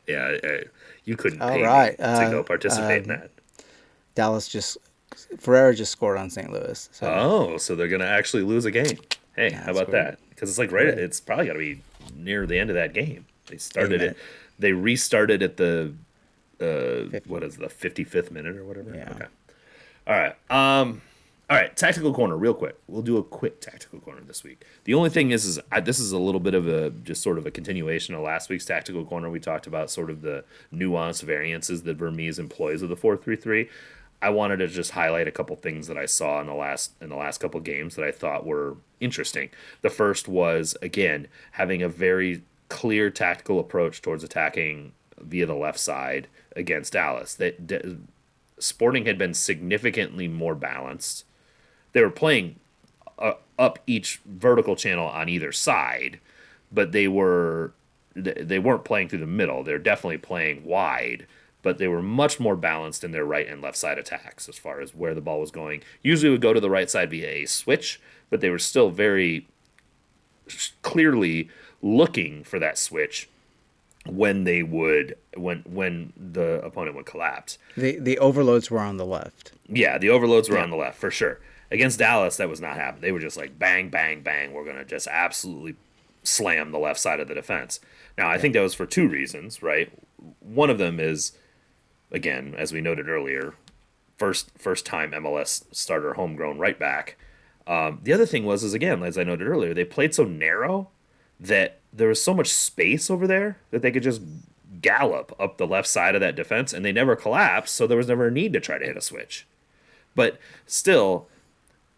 Yeah, 0.06 0.36
uh, 0.42 0.68
you 1.04 1.16
couldn't 1.16 1.40
pay 1.40 1.62
right. 1.62 1.96
uh, 1.98 2.24
to 2.24 2.30
go 2.30 2.42
participate 2.42 3.02
in 3.02 3.08
that. 3.08 3.30
Dallas 4.14 4.48
just 4.48 4.78
Ferreira 5.38 5.74
just 5.74 5.92
scored 5.92 6.18
on 6.18 6.30
St. 6.30 6.50
Louis. 6.52 6.88
So. 6.92 7.12
Oh, 7.12 7.56
so 7.58 7.74
they're 7.74 7.88
gonna 7.88 8.04
actually 8.04 8.42
lose 8.42 8.64
a 8.64 8.70
game. 8.70 8.98
Hey, 9.34 9.50
yeah, 9.50 9.64
how 9.64 9.72
about 9.72 9.90
that? 9.90 10.18
Because 10.30 10.48
it's 10.48 10.58
like 10.58 10.72
right, 10.72 10.86
right. 10.86 10.98
it's 10.98 11.20
probably 11.20 11.46
got 11.46 11.54
to 11.54 11.58
be 11.58 11.80
near 12.14 12.46
the 12.46 12.58
end 12.58 12.70
of 12.70 12.74
that 12.74 12.94
game. 12.94 13.26
They 13.46 13.58
started 13.58 14.00
Amen. 14.00 14.10
it. 14.10 14.16
They 14.58 14.72
restarted 14.72 15.42
at 15.42 15.56
the 15.56 15.92
uh, 16.60 17.18
what 17.26 17.42
is 17.42 17.56
the 17.56 17.68
fifty 17.68 18.04
fifth 18.04 18.30
minute 18.30 18.56
or 18.56 18.64
whatever. 18.64 18.94
Yeah. 18.94 19.10
Okay. 19.10 19.26
All 20.06 20.14
right. 20.14 20.36
Um. 20.50 21.02
All 21.48 21.56
right, 21.56 21.76
tactical 21.76 22.12
corner, 22.12 22.36
real 22.36 22.54
quick. 22.54 22.76
We'll 22.88 23.02
do 23.02 23.18
a 23.18 23.22
quick 23.22 23.60
tactical 23.60 24.00
corner 24.00 24.20
this 24.22 24.42
week. 24.42 24.64
The 24.82 24.94
only 24.94 25.10
thing 25.10 25.30
is, 25.30 25.44
is 25.44 25.60
I, 25.70 25.78
this 25.78 26.00
is 26.00 26.10
a 26.10 26.18
little 26.18 26.40
bit 26.40 26.54
of 26.54 26.66
a 26.66 26.90
just 26.90 27.22
sort 27.22 27.38
of 27.38 27.46
a 27.46 27.52
continuation 27.52 28.16
of 28.16 28.22
last 28.22 28.48
week's 28.50 28.64
tactical 28.64 29.04
corner. 29.04 29.30
We 29.30 29.38
talked 29.38 29.68
about 29.68 29.88
sort 29.88 30.10
of 30.10 30.22
the 30.22 30.42
nuanced 30.74 31.22
variances 31.22 31.84
that 31.84 31.98
Vermes 31.98 32.40
employs 32.40 32.82
of 32.82 32.88
the 32.88 32.96
four 32.96 33.16
three 33.16 33.36
three. 33.36 33.68
I 34.20 34.30
wanted 34.30 34.56
to 34.56 34.66
just 34.66 34.90
highlight 34.90 35.28
a 35.28 35.30
couple 35.30 35.54
things 35.54 35.86
that 35.86 35.96
I 35.96 36.06
saw 36.06 36.40
in 36.40 36.48
the 36.48 36.54
last 36.54 36.94
in 37.00 37.10
the 37.10 37.16
last 37.16 37.38
couple 37.38 37.60
games 37.60 37.94
that 37.94 38.04
I 38.04 38.10
thought 38.10 38.44
were 38.44 38.76
interesting. 38.98 39.50
The 39.82 39.90
first 39.90 40.26
was 40.26 40.76
again 40.82 41.28
having 41.52 41.80
a 41.80 41.88
very 41.88 42.42
clear 42.68 43.08
tactical 43.08 43.60
approach 43.60 44.02
towards 44.02 44.24
attacking 44.24 44.94
via 45.20 45.46
the 45.46 45.54
left 45.54 45.78
side 45.78 46.26
against 46.56 46.94
Dallas. 46.94 47.36
That 47.36 47.68
Sporting 48.58 49.06
had 49.06 49.18
been 49.18 49.34
significantly 49.34 50.28
more 50.28 50.54
balanced. 50.54 51.24
They 51.92 52.02
were 52.02 52.10
playing 52.10 52.56
uh, 53.18 53.34
up 53.58 53.78
each 53.86 54.20
vertical 54.24 54.76
channel 54.76 55.06
on 55.06 55.28
either 55.28 55.52
side, 55.52 56.20
but 56.72 56.92
they 56.92 57.08
were 57.08 57.72
they 58.14 58.58
weren't 58.58 58.84
playing 58.84 59.08
through 59.08 59.18
the 59.18 59.26
middle. 59.26 59.62
They're 59.62 59.78
definitely 59.78 60.18
playing 60.18 60.64
wide 60.64 61.26
but 61.66 61.78
they 61.78 61.88
were 61.88 62.00
much 62.00 62.38
more 62.38 62.54
balanced 62.54 63.02
in 63.02 63.10
their 63.10 63.24
right 63.24 63.48
and 63.48 63.60
left 63.60 63.76
side 63.76 63.98
attacks 63.98 64.48
as 64.48 64.56
far 64.56 64.80
as 64.80 64.94
where 64.94 65.14
the 65.14 65.20
ball 65.20 65.40
was 65.40 65.50
going. 65.50 65.82
Usually 66.00 66.30
would 66.30 66.40
go 66.40 66.52
to 66.52 66.60
the 66.60 66.70
right 66.70 66.88
side 66.88 67.10
via 67.10 67.28
a 67.28 67.44
switch, 67.44 68.00
but 68.30 68.40
they 68.40 68.50
were 68.50 68.58
still 68.60 68.90
very 68.90 69.48
clearly 70.82 71.48
looking 71.82 72.44
for 72.44 72.60
that 72.60 72.78
switch 72.78 73.28
when 74.08 74.44
they 74.44 74.62
would 74.62 75.16
when 75.36 75.62
when 75.66 76.12
the 76.16 76.60
opponent 76.64 76.96
would 76.96 77.06
collapse. 77.06 77.58
The 77.76 77.98
the 77.98 78.18
overloads 78.18 78.70
were 78.70 78.80
on 78.80 78.96
the 78.96 79.06
left. 79.06 79.52
Yeah, 79.68 79.98
the 79.98 80.10
overloads 80.10 80.48
were 80.48 80.56
yeah. 80.56 80.62
on 80.62 80.70
the 80.70 80.76
left 80.76 80.98
for 80.98 81.10
sure. 81.10 81.40
Against 81.70 81.98
Dallas, 81.98 82.36
that 82.36 82.48
was 82.48 82.60
not 82.60 82.76
happening. 82.76 83.02
They 83.02 83.12
were 83.12 83.20
just 83.20 83.36
like 83.36 83.58
bang, 83.58 83.88
bang, 83.88 84.22
bang. 84.22 84.52
We're 84.52 84.64
gonna 84.64 84.84
just 84.84 85.08
absolutely 85.08 85.76
slam 86.22 86.72
the 86.72 86.78
left 86.78 87.00
side 87.00 87.20
of 87.20 87.28
the 87.28 87.34
defense. 87.34 87.80
Now, 88.18 88.28
I 88.28 88.34
yeah. 88.34 88.40
think 88.40 88.54
that 88.54 88.60
was 88.60 88.74
for 88.74 88.86
two 88.86 89.08
reasons, 89.08 89.62
right? 89.62 89.92
One 90.40 90.70
of 90.70 90.78
them 90.78 90.98
is, 90.98 91.32
again, 92.10 92.54
as 92.56 92.72
we 92.72 92.80
noted 92.80 93.08
earlier, 93.08 93.54
first 94.16 94.50
first 94.58 94.86
time 94.86 95.12
MLS 95.12 95.64
starter 95.72 96.14
homegrown 96.14 96.58
right 96.58 96.78
back. 96.78 97.16
Um, 97.66 98.00
the 98.02 98.12
other 98.12 98.26
thing 98.26 98.44
was, 98.44 98.62
is 98.62 98.74
again, 98.74 99.02
as 99.02 99.18
I 99.18 99.24
noted 99.24 99.48
earlier, 99.48 99.74
they 99.74 99.84
played 99.84 100.14
so 100.14 100.24
narrow 100.24 100.88
that 101.40 101.80
there 101.96 102.08
was 102.08 102.22
so 102.22 102.34
much 102.34 102.52
space 102.52 103.10
over 103.10 103.26
there 103.26 103.58
that 103.70 103.82
they 103.82 103.90
could 103.90 104.02
just 104.02 104.22
gallop 104.80 105.34
up 105.40 105.56
the 105.56 105.66
left 105.66 105.88
side 105.88 106.14
of 106.14 106.20
that 106.20 106.36
defense 106.36 106.72
and 106.72 106.84
they 106.84 106.92
never 106.92 107.16
collapsed, 107.16 107.74
so 107.74 107.86
there 107.86 107.96
was 107.96 108.08
never 108.08 108.28
a 108.28 108.30
need 108.30 108.52
to 108.52 108.60
try 108.60 108.78
to 108.78 108.84
hit 108.84 108.96
a 108.96 109.00
switch. 109.00 109.46
But 110.14 110.38
still, 110.66 111.28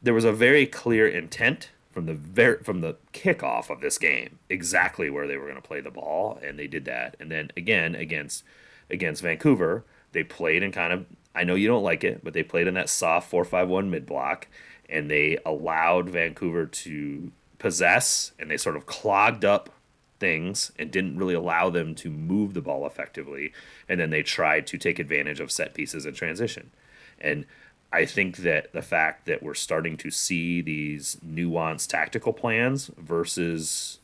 there 0.03 0.15
was 0.15 0.25
a 0.25 0.33
very 0.33 0.67
clear 0.67 1.07
intent 1.07 1.71
from 1.91 2.07
the 2.07 2.15
very 2.15 2.63
from 2.63 2.81
the 2.81 2.97
kickoff 3.13 3.71
of 3.71 3.81
this 3.81 3.99
game 3.99 4.39
exactly 4.49 5.11
where 5.11 5.27
they 5.27 5.37
were 5.37 5.47
going 5.47 5.61
to 5.61 5.67
play 5.67 5.81
the 5.81 5.91
ball 5.91 6.39
and 6.43 6.59
they 6.59 6.67
did 6.67 6.85
that. 6.85 7.17
And 7.19 7.31
then 7.31 7.51
again 7.57 7.95
against 7.95 8.45
against 8.91 9.23
Vancouver, 9.23 9.85
they 10.13 10.23
played 10.23 10.63
in 10.63 10.73
kind 10.73 10.93
of 10.93 11.07
I 11.35 11.45
know 11.45 11.55
you 11.55 11.69
don't 11.69 11.83
like 11.83 12.05
it, 12.05 12.23
but 12.23 12.35
they 12.35 12.43
played 12.43 12.67
in 12.67 12.75
that 12.75 12.89
soft 12.89 13.31
4-5-1 13.31 13.89
mid 13.89 14.07
block 14.07 14.47
and 14.89 15.11
they 15.11 15.39
allowed 15.45 16.09
Vancouver 16.09 16.67
to 16.67 17.33
possess 17.59 18.33
and 18.39 18.51
they 18.51 18.57
sort 18.57 18.77
of 18.77 18.87
clogged 18.87 19.45
up 19.45 19.71
things 20.19 20.73
and 20.79 20.91
didn't 20.91 21.19
really 21.19 21.35
allow 21.35 21.71
them 21.71 21.95
to 21.97 22.11
move 22.11 22.55
the 22.55 22.61
ball 22.61 22.87
effectively. 22.87 23.53
And 23.89 24.01
then 24.01 24.11
they 24.11 24.23
tried 24.23 24.67
to 24.69 24.79
take 24.79 24.99
advantage 24.99 25.41
of 25.41 25.51
set 25.51 25.75
pieces 25.75 26.05
and 26.05 26.15
transition. 26.15 26.71
And 27.21 27.47
I 27.93 28.05
think 28.05 28.39
that 28.39 28.73
the 28.73 28.83
fact 28.83 29.27
that 29.27 29.43
we're 29.43 29.55
starting 29.55 29.97
to 29.99 30.11
see 30.11 30.61
these 30.61 31.17
nuanced 31.27 31.89
tactical 31.89 32.33
plans 32.33 32.91
versus 32.99 33.99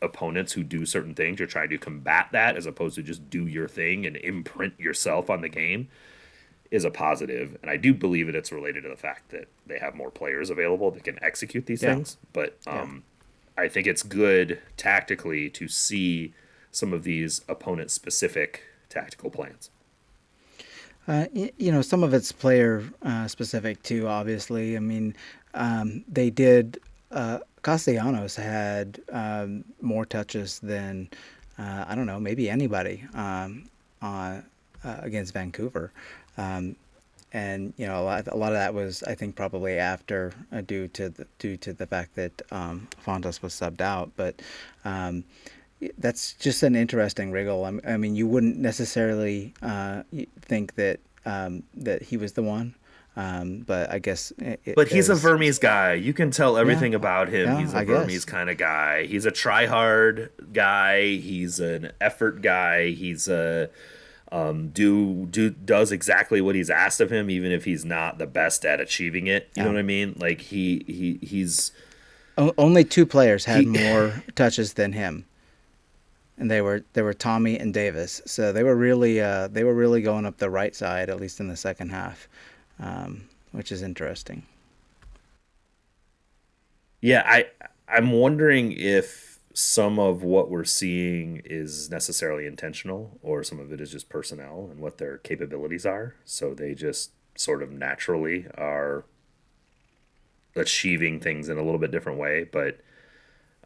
opponents 0.00 0.52
who 0.52 0.62
do 0.62 0.86
certain 0.86 1.14
things, 1.14 1.38
you're 1.38 1.48
trying 1.48 1.70
to 1.70 1.78
combat 1.78 2.28
that 2.32 2.56
as 2.56 2.66
opposed 2.66 2.94
to 2.96 3.02
just 3.02 3.28
do 3.28 3.46
your 3.46 3.66
thing 3.66 4.06
and 4.06 4.16
imprint 4.16 4.78
yourself 4.78 5.28
on 5.28 5.40
the 5.40 5.48
game 5.48 5.88
is 6.70 6.84
a 6.84 6.90
positive. 6.90 7.56
and 7.62 7.70
I 7.70 7.76
do 7.76 7.94
believe 7.94 8.26
that 8.26 8.34
it's 8.34 8.52
related 8.52 8.82
to 8.82 8.88
the 8.88 8.96
fact 8.96 9.30
that 9.30 9.48
they 9.66 9.78
have 9.78 9.94
more 9.94 10.10
players 10.10 10.50
available 10.50 10.90
that 10.90 11.04
can 11.04 11.22
execute 11.22 11.66
these 11.66 11.82
yeah. 11.82 11.94
things. 11.94 12.16
But 12.32 12.56
um, 12.66 12.76
yeah. 12.76 13.15
I 13.56 13.68
think 13.68 13.86
it's 13.86 14.02
good 14.02 14.60
tactically 14.76 15.48
to 15.50 15.68
see 15.68 16.34
some 16.70 16.92
of 16.92 17.04
these 17.04 17.40
opponent 17.48 17.90
specific 17.90 18.62
tactical 18.88 19.30
plans. 19.30 19.70
Uh, 21.08 21.26
you 21.32 21.70
know, 21.70 21.82
some 21.82 22.02
of 22.02 22.12
it's 22.12 22.32
player 22.32 22.84
uh, 23.02 23.28
specific 23.28 23.82
too. 23.82 24.08
Obviously, 24.08 24.76
I 24.76 24.80
mean, 24.80 25.14
um, 25.54 26.04
they 26.08 26.30
did. 26.30 26.80
Uh, 27.12 27.38
Castellanos 27.62 28.36
had 28.36 29.00
um, 29.12 29.64
more 29.80 30.04
touches 30.04 30.58
than 30.58 31.08
uh, 31.58 31.84
I 31.88 31.94
don't 31.94 32.06
know, 32.06 32.20
maybe 32.20 32.50
anybody 32.50 33.04
um, 33.14 33.68
uh, 34.02 34.40
against 34.82 35.32
Vancouver. 35.32 35.90
Um, 36.36 36.76
and 37.32 37.72
you 37.76 37.86
know 37.86 38.00
a 38.00 38.04
lot, 38.04 38.26
a 38.28 38.36
lot 38.36 38.52
of 38.52 38.58
that 38.58 38.74
was 38.74 39.02
I 39.02 39.14
think 39.14 39.36
probably 39.36 39.78
after 39.78 40.32
uh, 40.52 40.60
due 40.60 40.88
to 40.88 41.08
the, 41.08 41.26
due 41.38 41.56
to 41.58 41.72
the 41.72 41.86
fact 41.86 42.14
that 42.16 42.42
um, 42.50 42.88
Fontas 43.04 43.42
was 43.42 43.52
subbed 43.52 43.80
out, 43.80 44.12
but 44.16 44.40
um, 44.84 45.24
that's 45.98 46.34
just 46.34 46.62
an 46.62 46.76
interesting 46.76 47.30
wriggle. 47.30 47.64
I, 47.64 47.92
I 47.92 47.96
mean, 47.96 48.16
you 48.16 48.26
wouldn't 48.26 48.56
necessarily 48.56 49.54
uh, 49.62 50.02
think 50.40 50.74
that 50.76 51.00
um, 51.24 51.62
that 51.74 52.02
he 52.02 52.16
was 52.16 52.32
the 52.32 52.42
one. 52.42 52.74
Um, 53.18 53.60
but 53.60 53.90
I 53.90 53.98
guess. 53.98 54.30
But 54.74 54.88
he's 54.88 55.08
a 55.08 55.14
Vermes 55.14 55.58
guy. 55.58 55.94
You 55.94 56.12
can 56.12 56.30
tell 56.30 56.58
everything 56.58 56.92
yeah, 56.92 56.96
about 56.96 57.28
him. 57.28 57.48
Yeah, 57.48 57.60
he's 57.60 57.72
a 57.72 57.78
I 57.78 57.84
Vermes 57.86 58.12
guess. 58.12 58.24
kind 58.26 58.50
of 58.50 58.58
guy. 58.58 59.06
He's 59.06 59.24
a 59.24 59.30
try 59.30 59.64
hard 59.64 60.30
guy. 60.52 61.16
He's 61.16 61.58
an 61.58 61.92
effort 61.98 62.42
guy. 62.42 62.90
He's 62.90 63.26
a 63.26 63.70
um, 64.36 64.68
do 64.68 65.26
do 65.30 65.50
does 65.50 65.90
exactly 65.90 66.40
what 66.40 66.54
he's 66.54 66.68
asked 66.68 67.00
of 67.00 67.10
him, 67.10 67.30
even 67.30 67.52
if 67.52 67.64
he's 67.64 67.84
not 67.84 68.18
the 68.18 68.26
best 68.26 68.66
at 68.66 68.80
achieving 68.80 69.26
it. 69.26 69.50
You 69.54 69.62
yeah. 69.62 69.64
know 69.64 69.72
what 69.72 69.78
I 69.78 69.82
mean? 69.82 70.14
Like 70.18 70.42
he 70.42 70.84
he 70.86 71.18
he's 71.26 71.72
o- 72.36 72.52
only 72.58 72.84
two 72.84 73.06
players 73.06 73.46
had 73.46 73.60
he, 73.60 73.66
more 73.66 74.22
touches 74.34 74.74
than 74.74 74.92
him, 74.92 75.24
and 76.36 76.50
they 76.50 76.60
were 76.60 76.84
they 76.92 77.00
were 77.00 77.14
Thommy 77.14 77.58
and 77.60 77.72
Davis. 77.72 78.20
So 78.26 78.52
they 78.52 78.62
were 78.62 78.76
really 78.76 79.20
uh, 79.20 79.48
they 79.48 79.64
were 79.64 79.74
really 79.74 80.02
going 80.02 80.26
up 80.26 80.36
the 80.36 80.50
right 80.50 80.74
side, 80.76 81.08
at 81.08 81.18
least 81.18 81.40
in 81.40 81.48
the 81.48 81.56
second 81.56 81.90
half, 81.90 82.28
um, 82.78 83.28
which 83.52 83.72
is 83.72 83.80
interesting. 83.80 84.42
Yeah, 87.00 87.22
I 87.24 87.46
I'm 87.88 88.12
wondering 88.12 88.72
if 88.72 89.25
some 89.58 89.98
of 89.98 90.22
what 90.22 90.50
we're 90.50 90.66
seeing 90.66 91.40
is 91.46 91.88
necessarily 91.88 92.44
intentional 92.44 93.18
or 93.22 93.42
some 93.42 93.58
of 93.58 93.72
it 93.72 93.80
is 93.80 93.90
just 93.90 94.06
personnel 94.10 94.68
and 94.70 94.80
what 94.80 94.98
their 94.98 95.16
capabilities 95.16 95.86
are 95.86 96.14
so 96.26 96.52
they 96.52 96.74
just 96.74 97.12
sort 97.36 97.62
of 97.62 97.72
naturally 97.72 98.46
are 98.58 99.06
achieving 100.56 101.18
things 101.18 101.48
in 101.48 101.56
a 101.56 101.62
little 101.62 101.78
bit 101.78 101.90
different 101.90 102.18
way 102.18 102.44
but 102.44 102.80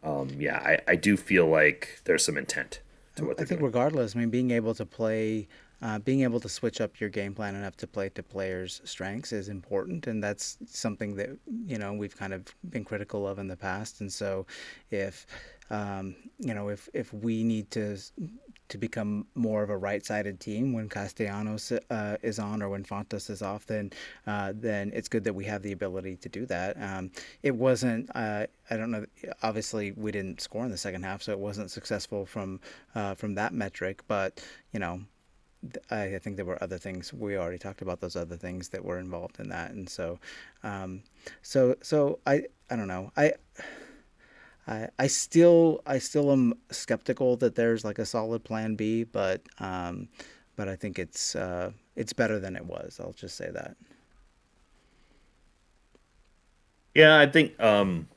um, 0.01 0.29
yeah 0.39 0.59
I, 0.59 0.79
I 0.87 0.95
do 0.95 1.17
feel 1.17 1.47
like 1.47 1.99
there's 2.05 2.23
some 2.23 2.37
intent 2.37 2.79
to 3.17 3.25
what 3.25 3.33
i 3.33 3.43
think 3.43 3.59
doing. 3.59 3.63
regardless 3.63 4.15
i 4.15 4.19
mean 4.19 4.29
being 4.29 4.51
able 4.51 4.73
to 4.75 4.85
play 4.85 5.49
uh, 5.81 5.97
being 5.99 6.21
able 6.21 6.39
to 6.39 6.47
switch 6.47 6.79
up 6.79 6.99
your 6.99 7.09
game 7.09 7.33
plan 7.33 7.55
enough 7.55 7.75
to 7.75 7.87
play 7.87 8.07
to 8.09 8.21
players' 8.21 8.81
strengths 8.83 9.31
is 9.31 9.49
important, 9.49 10.05
and 10.05 10.23
that's 10.23 10.59
something 10.67 11.15
that 11.15 11.29
you 11.65 11.79
know 11.79 11.91
we've 11.91 12.15
kind 12.15 12.33
of 12.33 12.45
been 12.69 12.85
critical 12.85 13.27
of 13.27 13.39
in 13.39 13.47
the 13.47 13.57
past. 13.57 13.99
And 13.99 14.13
so, 14.13 14.45
if 14.91 15.25
um, 15.71 16.15
you 16.37 16.53
know, 16.53 16.67
if 16.67 16.89
if 16.93 17.13
we 17.13 17.43
need 17.43 17.71
to 17.71 17.97
to 18.67 18.77
become 18.77 19.25
more 19.35 19.63
of 19.63 19.69
a 19.69 19.77
right-sided 19.77 20.39
team 20.39 20.71
when 20.73 20.87
Castellanos 20.87 21.71
uh, 21.89 22.17
is 22.21 22.39
on 22.39 22.61
or 22.61 22.69
when 22.69 22.83
Fontas 22.83 23.29
is 23.29 23.41
off, 23.41 23.65
then 23.65 23.91
uh, 24.27 24.51
then 24.53 24.91
it's 24.93 25.07
good 25.07 25.23
that 25.23 25.33
we 25.33 25.45
have 25.45 25.61
the 25.61 25.71
ability 25.71 26.17
to 26.17 26.29
do 26.29 26.45
that. 26.47 26.75
Um, 26.81 27.11
it 27.41 27.55
wasn't. 27.55 28.09
Uh, 28.13 28.47
I 28.69 28.77
don't 28.77 28.91
know. 28.91 29.05
Obviously, 29.43 29.93
we 29.93 30.11
didn't 30.11 30.41
score 30.41 30.65
in 30.65 30.71
the 30.71 30.77
second 30.77 31.03
half, 31.03 31.23
so 31.23 31.31
it 31.31 31.39
wasn't 31.39 31.71
successful 31.71 32.25
from 32.25 32.59
uh, 32.93 33.15
from 33.15 33.35
that 33.35 33.53
metric. 33.53 34.01
But 34.09 34.43
you 34.73 34.79
know, 34.79 35.01
I, 35.89 36.19
think 36.21 36.35
there 36.35 36.45
were 36.45 36.61
other 36.61 36.77
things 36.77 37.13
we 37.13 37.37
already 37.37 37.59
talked 37.59 37.81
about 37.81 38.01
those 38.01 38.15
other 38.17 38.35
things 38.35 38.69
that 38.69 38.83
were 38.83 38.99
involved 38.99 39.39
in 39.39 39.49
that, 39.49 39.71
and 39.71 39.87
so, 39.87 40.19
um, 40.63 41.03
so 41.41 41.75
so 41.81 42.19
I 42.25 42.43
I 42.69 42.75
don't 42.75 42.87
know 42.89 43.11
I. 43.15 43.33
I, 44.71 44.87
I 44.97 45.07
still 45.07 45.81
I 45.85 45.97
still 45.99 46.31
am 46.31 46.53
skeptical 46.69 47.35
that 47.37 47.55
there's 47.55 47.83
like 47.83 47.99
a 47.99 48.05
solid 48.05 48.45
plan 48.45 48.75
B, 48.75 49.03
but 49.03 49.41
um, 49.59 50.07
but 50.55 50.69
I 50.69 50.77
think 50.77 50.97
it's 50.97 51.35
uh, 51.35 51.71
it's 51.97 52.13
better 52.13 52.39
than 52.39 52.55
it 52.55 52.65
was. 52.65 52.97
I'll 52.99 53.11
just 53.11 53.35
say 53.35 53.51
that. 53.51 53.75
Yeah, 56.95 57.19
I 57.19 57.25
think 57.25 57.59
um, 57.59 58.07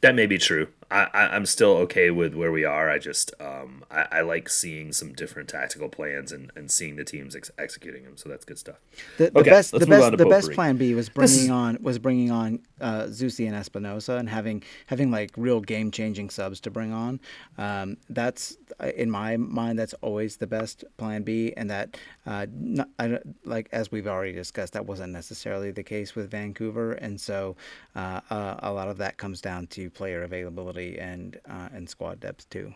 that 0.00 0.16
may 0.16 0.26
be 0.26 0.38
true. 0.38 0.68
I, 0.90 1.36
am 1.36 1.44
still 1.44 1.76
okay 1.78 2.10
with 2.10 2.34
where 2.34 2.50
we 2.50 2.64
are. 2.64 2.88
I 2.88 2.98
just 2.98 3.32
um, 3.40 3.84
I, 3.90 4.06
I, 4.10 4.20
like 4.22 4.48
seeing 4.48 4.92
some 4.92 5.12
different 5.12 5.48
tactical 5.48 5.90
plans 5.90 6.32
and, 6.32 6.50
and 6.56 6.70
seeing 6.70 6.96
the 6.96 7.04
teams 7.04 7.36
ex- 7.36 7.50
executing 7.58 8.04
them. 8.04 8.16
So 8.16 8.30
that's 8.30 8.44
good 8.46 8.58
stuff. 8.58 8.76
The, 9.18 9.30
the 9.30 9.40
okay, 9.40 9.50
best 9.50 9.72
the 9.72 9.86
best 9.86 10.16
the 10.16 10.24
best 10.24 10.52
plan 10.52 10.78
B 10.78 10.94
was 10.94 11.10
bringing 11.10 11.50
on 11.50 11.78
was 11.82 11.98
bringing 11.98 12.30
on 12.30 12.60
uh, 12.80 13.02
Zusi 13.04 13.46
and 13.46 13.54
Espinoza 13.54 14.18
and 14.18 14.30
having 14.30 14.62
having 14.86 15.10
like 15.10 15.32
real 15.36 15.60
game 15.60 15.90
changing 15.90 16.30
subs 16.30 16.58
to 16.60 16.70
bring 16.70 16.94
on. 16.94 17.20
Um, 17.58 17.98
that's 18.08 18.56
in 18.96 19.10
my 19.10 19.36
mind 19.36 19.78
that's 19.78 19.94
always 20.00 20.38
the 20.38 20.46
best 20.46 20.84
plan 20.96 21.22
B, 21.22 21.52
and 21.54 21.68
that 21.70 21.98
uh, 22.26 22.46
not, 22.50 22.88
I, 22.98 23.18
like 23.44 23.68
as 23.72 23.92
we've 23.92 24.06
already 24.06 24.32
discussed, 24.32 24.72
that 24.72 24.86
wasn't 24.86 25.12
necessarily 25.12 25.70
the 25.70 25.82
case 25.82 26.14
with 26.14 26.30
Vancouver, 26.30 26.92
and 26.92 27.20
so 27.20 27.56
uh, 27.94 28.20
uh 28.30 28.54
a 28.60 28.72
lot 28.72 28.88
of 28.88 28.96
that 28.98 29.18
comes 29.18 29.42
down 29.42 29.66
to 29.68 29.90
player 29.90 30.22
availability 30.22 30.77
and 30.78 31.40
uh, 31.48 31.68
and 31.72 31.88
squad 31.88 32.20
depth 32.20 32.48
too. 32.50 32.74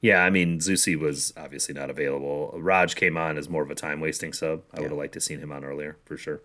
Yeah, 0.00 0.24
I 0.24 0.30
mean 0.30 0.58
Zusi 0.58 0.98
was 0.98 1.32
obviously 1.36 1.74
not 1.74 1.88
available. 1.88 2.52
Raj 2.56 2.96
came 2.96 3.16
on 3.16 3.38
as 3.38 3.48
more 3.48 3.62
of 3.62 3.70
a 3.70 3.74
time 3.74 4.00
wasting 4.00 4.32
sub. 4.32 4.62
I 4.72 4.76
yeah. 4.76 4.82
would 4.82 4.90
have 4.90 4.98
liked 4.98 5.14
to 5.14 5.20
seen 5.20 5.38
him 5.38 5.52
on 5.52 5.64
earlier 5.64 5.96
for 6.04 6.16
sure. 6.16 6.42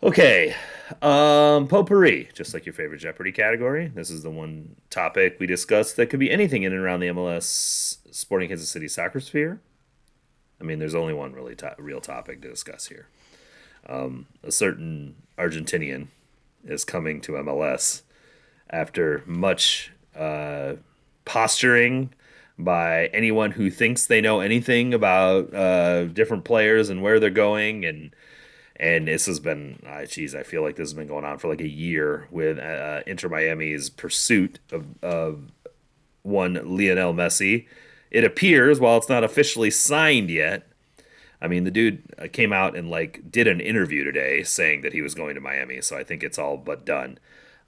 Okay, 0.00 0.54
um, 1.02 1.66
potpourri, 1.66 2.28
just 2.32 2.54
like 2.54 2.64
your 2.64 2.72
favorite 2.72 2.98
Jeopardy 2.98 3.32
category. 3.32 3.90
This 3.92 4.10
is 4.10 4.22
the 4.22 4.30
one 4.30 4.76
topic 4.90 5.38
we 5.40 5.46
discussed 5.46 5.96
that 5.96 6.06
could 6.06 6.20
be 6.20 6.30
anything 6.30 6.62
in 6.62 6.72
and 6.72 6.80
around 6.80 7.00
the 7.00 7.08
MLS 7.08 7.98
Sporting 8.14 8.48
Kansas 8.48 8.68
City 8.68 8.86
soccer 8.86 9.18
sphere. 9.18 9.60
I 10.60 10.64
mean, 10.64 10.78
there's 10.78 10.94
only 10.94 11.14
one 11.14 11.32
really 11.32 11.56
to- 11.56 11.74
real 11.78 12.00
topic 12.00 12.42
to 12.42 12.48
discuss 12.48 12.86
here. 12.86 13.08
Um, 13.88 14.26
a 14.44 14.52
certain 14.52 15.16
Argentinian 15.36 16.08
is 16.64 16.84
coming 16.84 17.20
to 17.22 17.32
MLS 17.32 18.02
after 18.70 19.22
much 19.26 19.92
uh, 20.16 20.74
posturing 21.24 22.12
by 22.58 23.06
anyone 23.06 23.52
who 23.52 23.70
thinks 23.70 24.06
they 24.06 24.20
know 24.20 24.40
anything 24.40 24.92
about 24.92 25.54
uh, 25.54 26.04
different 26.06 26.44
players 26.44 26.90
and 26.90 27.02
where 27.02 27.20
they're 27.20 27.30
going. 27.30 27.84
And 27.84 28.14
and 28.80 29.08
this 29.08 29.26
has 29.26 29.40
been 29.40 29.80
uh, 29.86 29.90
i 29.90 30.06
feel 30.06 30.62
like 30.62 30.76
this 30.76 30.88
has 30.88 30.94
been 30.94 31.08
going 31.08 31.24
on 31.24 31.36
for 31.38 31.48
like 31.48 31.60
a 31.60 31.68
year 31.68 32.28
with 32.30 32.58
uh, 32.58 33.02
inter 33.08 33.28
miami's 33.28 33.90
pursuit 33.90 34.60
of, 34.70 34.86
of 35.02 35.50
one 36.22 36.54
lionel 36.64 37.12
messi. 37.12 37.66
It 38.10 38.24
appears 38.24 38.80
while 38.80 38.96
it's 38.96 39.08
not 39.08 39.24
officially 39.24 39.70
signed 39.70 40.30
yet 40.30 40.67
i 41.40 41.48
mean 41.48 41.64
the 41.64 41.70
dude 41.70 42.02
uh, 42.18 42.26
came 42.32 42.52
out 42.52 42.76
and 42.76 42.90
like 42.90 43.30
did 43.30 43.46
an 43.46 43.60
interview 43.60 44.04
today 44.04 44.42
saying 44.42 44.82
that 44.82 44.92
he 44.92 45.02
was 45.02 45.14
going 45.14 45.34
to 45.34 45.40
miami 45.40 45.80
so 45.80 45.96
i 45.96 46.04
think 46.04 46.22
it's 46.22 46.38
all 46.38 46.56
but 46.56 46.84
done 46.84 47.18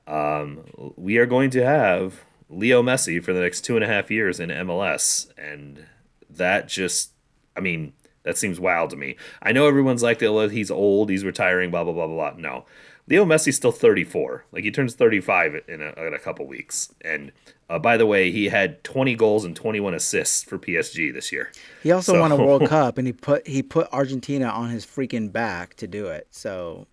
um, 0.07 0.65
we 0.97 1.19
are 1.19 1.27
going 1.27 1.51
to 1.51 1.65
have 1.65 2.25
Leo 2.49 2.83
Messi 2.83 3.23
for 3.23 3.33
the 3.33 3.41
next 3.41 3.61
two 3.61 3.77
and 3.77 3.85
a 3.85 3.87
half 3.87 4.11
years 4.11 4.41
in 4.41 4.51
MLS, 4.51 5.29
and 5.39 5.87
that 6.29 6.69
just, 6.69 7.13
I 7.57 7.61
mean, 7.61 7.93
that 8.25 8.37
seems 8.37 8.59
wild 8.59 8.91
to 8.91 8.97
me. 8.97 9.17
I 9.41 9.53
know 9.53 9.69
everyone's 9.69 10.03
like, 10.03 10.23
oh, 10.23 10.49
he's 10.49 10.71
old, 10.71 11.11
he's 11.11 11.25
retiring, 11.25 11.71
blah 11.71 11.85
blah 11.85 11.93
blah 11.93 12.07
blah 12.09 12.33
blah. 12.33 12.41
No, 12.41 12.65
Leo 13.11 13.25
Messi's 13.25 13.57
still 13.57 13.73
34. 13.73 14.45
Like 14.53 14.63
he 14.63 14.71
turns 14.71 14.95
35 14.95 15.63
in 15.67 15.83
a, 15.83 16.07
in 16.07 16.15
a 16.15 16.19
couple 16.19 16.47
weeks. 16.47 16.95
And 17.01 17.33
uh, 17.69 17.81
by 17.81 17.97
the 17.97 18.07
way, 18.07 18.31
he 18.31 18.47
had 18.47 18.85
20 18.85 19.17
goals 19.17 19.45
and 19.45 19.55
21 19.55 19.95
assists 19.95 20.45
for 20.45 20.59
PSG 20.59 21.13
this 21.13 21.33
year. 21.33 21.51
He 21.83 21.91
also 21.91 22.13
so. 22.13 22.21
won 22.21 22.31
a 22.31 22.37
World 22.37 22.67
Cup, 22.69 22.99
and 22.99 23.07
he 23.07 23.13
put 23.13 23.47
he 23.47 23.63
put 23.63 23.89
Argentina 23.93 24.47
on 24.47 24.71
his 24.71 24.87
freaking 24.87 25.33
back 25.33 25.75
to 25.75 25.89
do 25.89 26.07
it. 26.07 26.29
So 26.31 26.87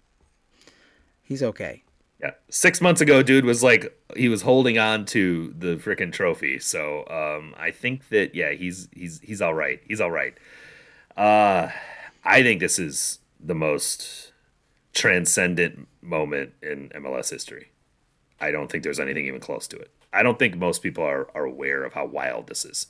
he's 1.22 1.44
okay. 1.44 1.84
Yeah, 2.20 2.32
six 2.50 2.82
months 2.82 3.00
ago, 3.00 3.22
dude 3.22 3.46
was 3.46 3.62
like 3.62 3.96
he 4.16 4.28
was 4.28 4.42
holding 4.42 4.80
on 4.80 5.06
to 5.06 5.54
the 5.56 5.76
freaking 5.76 6.12
trophy. 6.12 6.58
So 6.58 7.08
um, 7.10 7.54
I 7.60 7.70
think 7.70 8.10
that 8.10 8.34
yeah, 8.34 8.54
he's 8.54 8.90
he's 8.92 9.20
he's 9.20 9.40
all 9.40 9.54
right. 9.54 9.80
He's 9.88 10.02
all 10.02 10.10
right. 10.10 10.34
Uh, 11.16 11.70
I 12.24 12.42
think 12.42 12.60
this 12.60 12.80
is 12.80 13.20
the 13.40 13.54
most 13.54 14.32
transcendent 14.98 15.88
moment 16.02 16.54
in 16.64 16.90
MLS 16.90 17.30
history. 17.30 17.70
I 18.42 18.50
don't 18.50 18.72
think 18.72 18.84
there's 18.84 19.00
anything 19.00 19.28
even 19.28 19.40
close 19.40 19.68
to 19.68 19.78
it. 19.78 19.92
I 20.12 20.24
don't 20.24 20.40
think 20.40 20.58
most 20.58 20.82
people 20.82 21.04
are, 21.04 21.28
are 21.36 21.46
aware 21.46 21.84
of 21.84 21.94
how 21.94 22.08
wild 22.08 22.48
this 22.48 22.66
is. 22.66 22.88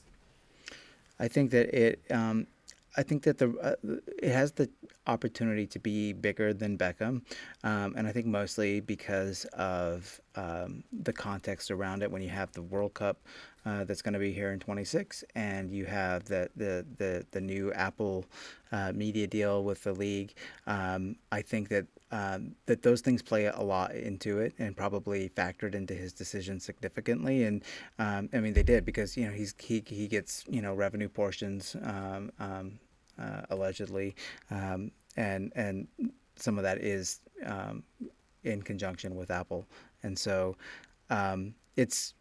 I 1.20 1.28
think 1.28 1.52
that 1.52 1.74
it 1.78 2.02
um, 2.10 2.48
I 2.96 3.04
think 3.04 3.24
that 3.24 3.38
the 3.38 3.50
uh, 3.62 3.98
it 4.22 4.32
has 4.32 4.54
the 4.54 4.70
opportunity 5.06 5.68
to 5.68 5.80
be 5.80 6.14
bigger 6.14 6.54
than 6.54 6.78
Beckham, 6.78 7.22
um, 7.64 7.94
and 7.98 8.08
I 8.08 8.12
think 8.12 8.26
mostly 8.26 8.80
because 8.80 9.46
of 9.54 10.22
um, 10.36 10.84
the 10.92 11.14
context 11.14 11.72
around 11.72 12.04
it. 12.04 12.12
When 12.12 12.22
you 12.22 12.30
have 12.30 12.52
the 12.54 12.62
World 12.62 12.94
Cup 12.94 13.20
uh, 13.66 13.84
that's 13.84 14.02
going 14.02 14.14
to 14.14 14.20
be 14.20 14.32
here 14.32 14.52
in 14.52 14.60
26, 14.60 15.24
and 15.36 15.72
you 15.72 15.86
have 15.86 16.26
the 16.26 16.50
the 16.56 16.86
the, 16.98 17.26
the 17.32 17.42
new 17.42 17.74
Apple 17.74 18.26
uh, 18.72 18.92
media 18.94 19.28
deal 19.28 19.64
with 19.64 19.84
the 19.84 19.94
league, 19.94 20.34
um, 20.66 21.18
I 21.32 21.42
think 21.42 21.70
that 21.70 21.86
um, 22.12 22.56
that 22.66 22.82
those 22.82 23.02
things 23.02 23.22
play 23.22 23.46
a 23.46 23.62
lot 23.62 23.94
into 23.94 24.40
it 24.40 24.54
and 24.60 24.76
probably 24.76 25.30
factored 25.30 25.76
into 25.76 25.94
his 25.94 26.14
decision 26.14 26.60
significantly. 26.60 27.44
And 27.44 27.64
um, 28.00 28.30
I 28.34 28.40
mean, 28.40 28.54
they 28.54 28.64
did 28.64 28.86
because 28.86 29.18
you 29.18 29.26
know 29.26 29.34
he's 29.34 29.54
he 29.60 29.84
he 29.86 30.08
gets 30.08 30.46
you 30.50 30.62
know 30.62 30.74
revenue 30.74 31.10
portions 31.10 31.76
um, 31.84 32.32
um 32.40 32.80
uh, 33.20 33.42
allegedly, 33.50 34.16
um, 34.52 34.92
and 35.16 35.52
and 35.56 35.88
some 36.36 36.58
of 36.58 36.64
that 36.64 36.78
is 36.78 37.20
in 38.44 38.62
conjunction 38.62 39.16
with 39.16 39.32
Apple, 39.32 39.66
and 40.04 40.18
so 40.18 40.56
it's. 41.76 42.14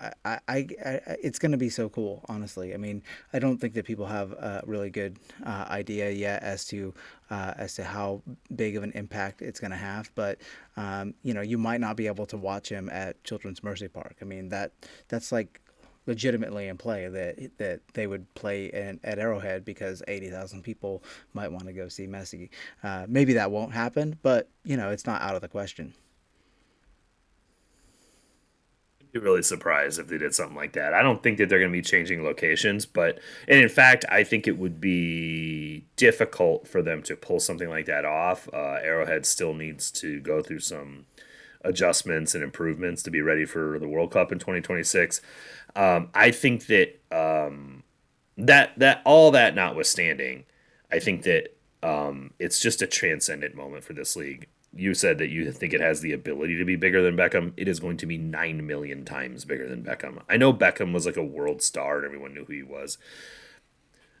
I, 0.00 0.12
I, 0.24 0.38
I, 0.48 1.00
it's 1.22 1.38
going 1.38 1.52
to 1.52 1.58
be 1.58 1.68
so 1.68 1.88
cool, 1.88 2.24
honestly. 2.28 2.74
I 2.74 2.76
mean, 2.76 3.02
I 3.32 3.38
don't 3.38 3.58
think 3.58 3.74
that 3.74 3.84
people 3.84 4.06
have 4.06 4.32
a 4.32 4.62
really 4.66 4.90
good 4.90 5.18
uh, 5.44 5.66
idea 5.68 6.10
yet 6.10 6.42
as 6.42 6.64
to 6.66 6.94
uh, 7.30 7.54
as 7.56 7.74
to 7.74 7.84
how 7.84 8.22
big 8.54 8.76
of 8.76 8.82
an 8.82 8.92
impact 8.94 9.42
it's 9.42 9.60
going 9.60 9.70
to 9.70 9.76
have. 9.76 10.10
But 10.14 10.38
um, 10.76 11.14
you 11.22 11.34
know, 11.34 11.42
you 11.42 11.58
might 11.58 11.80
not 11.80 11.96
be 11.96 12.06
able 12.06 12.26
to 12.26 12.36
watch 12.36 12.68
him 12.68 12.88
at 12.88 13.22
Children's 13.24 13.62
Mercy 13.62 13.88
Park. 13.88 14.16
I 14.22 14.24
mean, 14.24 14.48
that 14.48 14.72
that's 15.08 15.32
like 15.32 15.60
legitimately 16.06 16.68
in 16.68 16.78
play 16.78 17.08
that 17.08 17.58
that 17.58 17.80
they 17.94 18.06
would 18.06 18.32
play 18.34 18.66
in, 18.66 18.98
at 19.04 19.18
Arrowhead 19.18 19.64
because 19.64 20.02
80,000 20.08 20.62
people 20.62 21.02
might 21.34 21.52
want 21.52 21.66
to 21.66 21.72
go 21.72 21.88
see 21.88 22.06
Messi. 22.06 22.48
Uh, 22.82 23.06
maybe 23.08 23.34
that 23.34 23.50
won't 23.50 23.72
happen, 23.72 24.18
but 24.22 24.48
you 24.64 24.76
know 24.76 24.90
it's 24.90 25.06
not 25.06 25.20
out 25.20 25.34
of 25.34 25.42
the 25.42 25.48
question. 25.48 25.94
I'd 28.88 28.98
be 29.12 29.18
really 29.18 29.42
surprised 29.42 29.98
if 29.98 30.08
they 30.08 30.18
did 30.18 30.34
something 30.34 30.56
like 30.56 30.72
that. 30.72 30.94
I 30.94 31.02
don't 31.02 31.22
think 31.22 31.38
that 31.38 31.48
they're 31.48 31.58
going 31.58 31.70
to 31.70 31.76
be 31.76 31.82
changing 31.82 32.22
locations, 32.22 32.86
but 32.86 33.18
and 33.48 33.60
in 33.60 33.68
fact, 33.68 34.04
I 34.08 34.24
think 34.24 34.46
it 34.46 34.58
would 34.58 34.80
be 34.80 35.84
difficult 35.96 36.66
for 36.68 36.82
them 36.82 37.02
to 37.04 37.16
pull 37.16 37.40
something 37.40 37.68
like 37.68 37.86
that 37.86 38.04
off. 38.04 38.48
Uh, 38.52 38.78
Arrowhead 38.82 39.26
still 39.26 39.54
needs 39.54 39.90
to 39.92 40.20
go 40.20 40.42
through 40.42 40.60
some 40.60 41.06
adjustments 41.62 42.34
and 42.34 42.42
improvements 42.42 43.02
to 43.02 43.10
be 43.10 43.20
ready 43.20 43.44
for 43.44 43.78
the 43.78 43.88
World 43.88 44.12
Cup 44.12 44.32
in 44.32 44.38
2026. 44.38 45.20
Um, 45.76 46.08
I 46.14 46.30
think 46.30 46.66
that 46.66 47.00
um, 47.10 47.82
that 48.36 48.78
that 48.78 49.02
all 49.04 49.30
that 49.32 49.54
notwithstanding, 49.54 50.44
I 50.90 50.98
think 50.98 51.22
that 51.22 51.54
um, 51.82 52.32
it's 52.38 52.60
just 52.60 52.82
a 52.82 52.86
transcendent 52.86 53.54
moment 53.54 53.84
for 53.84 53.92
this 53.92 54.16
league. 54.16 54.48
You 54.74 54.94
said 54.94 55.18
that 55.18 55.30
you 55.30 55.50
think 55.50 55.72
it 55.72 55.80
has 55.80 56.00
the 56.00 56.12
ability 56.12 56.56
to 56.56 56.64
be 56.64 56.76
bigger 56.76 57.02
than 57.02 57.16
Beckham. 57.16 57.52
It 57.56 57.66
is 57.66 57.80
going 57.80 57.96
to 57.98 58.06
be 58.06 58.18
nine 58.18 58.66
million 58.66 59.04
times 59.04 59.44
bigger 59.44 59.68
than 59.68 59.82
Beckham. 59.82 60.22
I 60.28 60.36
know 60.36 60.52
Beckham 60.52 60.92
was 60.92 61.06
like 61.06 61.16
a 61.16 61.24
world 61.24 61.60
star 61.60 61.96
and 61.96 62.06
everyone 62.06 62.34
knew 62.34 62.44
who 62.44 62.52
he 62.52 62.62
was. 62.62 62.96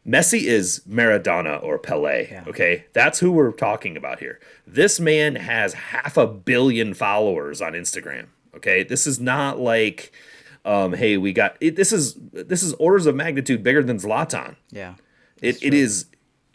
Messi 0.06 0.42
is 0.42 0.80
Maradona 0.88 1.62
or 1.62 1.78
Pele. 1.78 2.28
Yeah. 2.30 2.44
Okay, 2.46 2.86
that's 2.92 3.20
who 3.20 3.30
we're 3.30 3.52
talking 3.52 3.96
about 3.96 4.18
here. 4.18 4.40
This 4.66 4.98
man 4.98 5.36
has 5.36 5.74
half 5.74 6.16
a 6.16 6.26
billion 6.26 6.94
followers 6.94 7.60
on 7.60 7.74
Instagram. 7.74 8.28
Okay, 8.54 8.82
this 8.82 9.06
is 9.06 9.20
not 9.20 9.60
like 9.60 10.12
um, 10.64 10.92
hey, 10.94 11.16
we 11.16 11.32
got 11.32 11.56
it, 11.60 11.76
this 11.76 11.92
is 11.92 12.14
this 12.32 12.62
is 12.62 12.74
orders 12.74 13.06
of 13.06 13.14
magnitude 13.14 13.62
bigger 13.62 13.82
than 13.82 13.98
Zlatan. 13.98 14.56
Yeah, 14.70 14.94
it, 15.40 15.62
it 15.62 15.74
is 15.74 16.06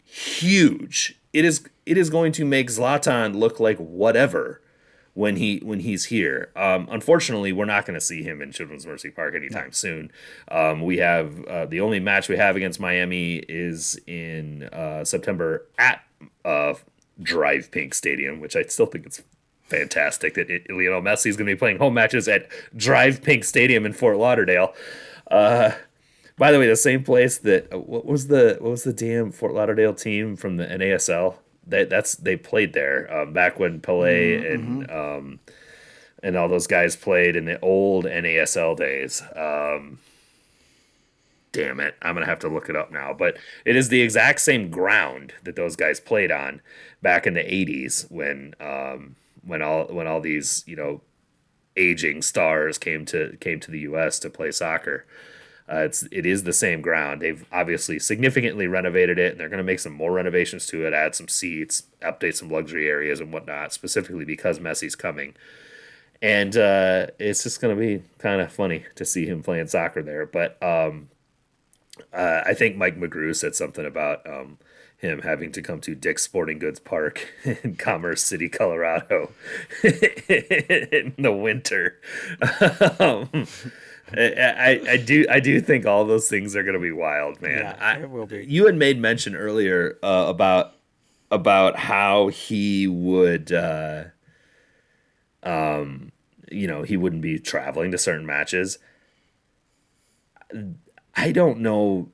huge. 0.04 1.18
It 1.36 1.44
is 1.44 1.62
it 1.84 1.98
is 1.98 2.08
going 2.08 2.32
to 2.32 2.46
make 2.46 2.68
Zlatan 2.68 3.34
look 3.34 3.60
like 3.60 3.76
whatever 3.76 4.62
when 5.12 5.36
he 5.36 5.58
when 5.58 5.80
he's 5.80 6.06
here. 6.06 6.50
Um, 6.56 6.88
unfortunately, 6.90 7.52
we're 7.52 7.66
not 7.66 7.84
going 7.84 7.92
to 7.92 8.00
see 8.00 8.22
him 8.22 8.40
in 8.40 8.52
Children's 8.52 8.86
Mercy 8.86 9.10
Park 9.10 9.34
anytime 9.34 9.72
soon. 9.72 10.10
Um, 10.48 10.80
we 10.80 10.96
have 10.96 11.44
uh, 11.44 11.66
the 11.66 11.80
only 11.80 12.00
match 12.00 12.30
we 12.30 12.38
have 12.38 12.56
against 12.56 12.80
Miami 12.80 13.36
is 13.50 14.00
in 14.06 14.62
uh, 14.72 15.04
September 15.04 15.66
at 15.78 16.02
uh, 16.46 16.72
DRV 17.20 17.68
PNK 17.68 17.92
Stadium, 17.92 18.40
which 18.40 18.56
I 18.56 18.62
still 18.62 18.86
think 18.86 19.04
it's 19.04 19.22
fantastic 19.64 20.34
that 20.36 20.48
it, 20.48 20.70
Lionel 20.70 21.02
Messi 21.02 21.26
is 21.26 21.36
going 21.36 21.48
to 21.48 21.54
be 21.54 21.58
playing 21.58 21.76
home 21.76 21.92
matches 21.92 22.28
at 22.28 22.48
Drive 22.74 23.22
Pink 23.22 23.44
Stadium 23.44 23.84
in 23.84 23.92
Fort 23.92 24.16
Lauderdale. 24.16 24.72
Uh, 25.30 25.72
by 26.38 26.52
the 26.52 26.58
way, 26.58 26.66
the 26.66 26.76
same 26.76 27.02
place 27.02 27.38
that 27.38 27.72
uh, 27.72 27.78
what 27.78 28.04
was 28.04 28.28
the 28.28 28.58
what 28.60 28.70
was 28.70 28.84
the 28.84 28.92
damn 28.92 29.32
Fort 29.32 29.54
Lauderdale 29.54 29.94
team 29.94 30.36
from 30.36 30.56
the 30.56 30.66
NASL? 30.66 31.36
That 31.66 31.88
that's 31.90 32.14
they 32.14 32.36
played 32.36 32.72
there 32.72 33.12
um, 33.14 33.32
back 33.32 33.58
when 33.58 33.80
Pele 33.80 34.38
mm-hmm. 34.38 34.52
and 34.52 34.90
um, 34.90 35.40
and 36.22 36.36
all 36.36 36.48
those 36.48 36.66
guys 36.66 36.94
played 36.94 37.36
in 37.36 37.46
the 37.46 37.58
old 37.60 38.04
NASL 38.04 38.76
days. 38.76 39.22
Um, 39.34 39.98
damn 41.52 41.80
it, 41.80 41.94
I'm 42.02 42.14
gonna 42.14 42.26
have 42.26 42.40
to 42.40 42.48
look 42.48 42.68
it 42.68 42.76
up 42.76 42.92
now. 42.92 43.14
But 43.14 43.38
it 43.64 43.74
is 43.74 43.88
the 43.88 44.02
exact 44.02 44.40
same 44.40 44.70
ground 44.70 45.32
that 45.44 45.56
those 45.56 45.74
guys 45.74 46.00
played 46.00 46.30
on 46.30 46.60
back 47.00 47.26
in 47.26 47.32
the 47.34 47.40
'80s 47.40 48.10
when 48.10 48.54
um, 48.60 49.16
when 49.42 49.62
all 49.62 49.86
when 49.86 50.06
all 50.06 50.20
these 50.20 50.62
you 50.66 50.76
know 50.76 51.00
aging 51.78 52.20
stars 52.20 52.76
came 52.76 53.06
to 53.06 53.36
came 53.40 53.58
to 53.60 53.70
the 53.70 53.80
U.S. 53.80 54.18
to 54.18 54.28
play 54.28 54.50
soccer. 54.50 55.06
Uh, 55.68 55.78
it's 55.78 56.04
it 56.12 56.24
is 56.24 56.44
the 56.44 56.52
same 56.52 56.80
ground. 56.80 57.22
They've 57.22 57.44
obviously 57.50 57.98
significantly 57.98 58.68
renovated 58.68 59.18
it, 59.18 59.32
and 59.32 59.40
they're 59.40 59.48
going 59.48 59.58
to 59.58 59.64
make 59.64 59.80
some 59.80 59.92
more 59.92 60.12
renovations 60.12 60.66
to 60.66 60.86
it, 60.86 60.92
add 60.92 61.14
some 61.14 61.28
seats, 61.28 61.84
update 62.02 62.36
some 62.36 62.48
luxury 62.48 62.88
areas 62.88 63.18
and 63.18 63.32
whatnot, 63.32 63.72
specifically 63.72 64.24
because 64.24 64.60
Messi's 64.60 64.94
coming. 64.94 65.34
And 66.22 66.56
uh, 66.56 67.08
it's 67.18 67.42
just 67.42 67.60
going 67.60 67.76
to 67.76 67.80
be 67.80 68.04
kind 68.18 68.40
of 68.40 68.52
funny 68.52 68.84
to 68.94 69.04
see 69.04 69.26
him 69.26 69.42
playing 69.42 69.66
soccer 69.66 70.02
there. 70.02 70.24
But 70.24 70.62
um, 70.62 71.08
uh, 72.12 72.42
I 72.44 72.54
think 72.54 72.76
Mike 72.76 72.98
McGrew 72.98 73.34
said 73.34 73.54
something 73.54 73.84
about 73.84 74.26
um, 74.26 74.58
him 74.96 75.22
having 75.22 75.52
to 75.52 75.62
come 75.62 75.80
to 75.82 75.94
Dick's 75.94 76.22
Sporting 76.22 76.58
Goods 76.58 76.80
Park 76.80 77.28
in 77.44 77.76
Commerce 77.76 78.22
City, 78.22 78.48
Colorado 78.48 79.32
in 79.82 81.14
the 81.18 81.32
winter. 81.32 82.00
um, 83.00 83.46
I, 84.12 84.80
I 84.88 84.96
do 84.98 85.26
I 85.28 85.40
do 85.40 85.60
think 85.60 85.86
all 85.86 86.04
those 86.04 86.28
things 86.28 86.54
are 86.54 86.62
going 86.62 86.74
to 86.74 86.80
be 86.80 86.92
wild, 86.92 87.40
man. 87.42 87.58
Yeah, 87.58 87.76
I, 87.78 87.98
it 87.98 88.10
will 88.10 88.26
be. 88.26 88.44
You 88.48 88.66
had 88.66 88.76
made 88.76 89.00
mention 89.00 89.34
earlier 89.34 89.98
uh, 90.02 90.26
about 90.28 90.74
about 91.30 91.76
how 91.76 92.28
he 92.28 92.86
would 92.86 93.52
uh, 93.52 94.04
um 95.42 96.12
you 96.50 96.66
know, 96.66 96.82
he 96.82 96.96
wouldn't 96.96 97.22
be 97.22 97.38
traveling 97.38 97.90
to 97.90 97.98
certain 97.98 98.26
matches. 98.26 98.78
I 101.14 101.32
don't 101.32 101.60
know. 101.60 102.10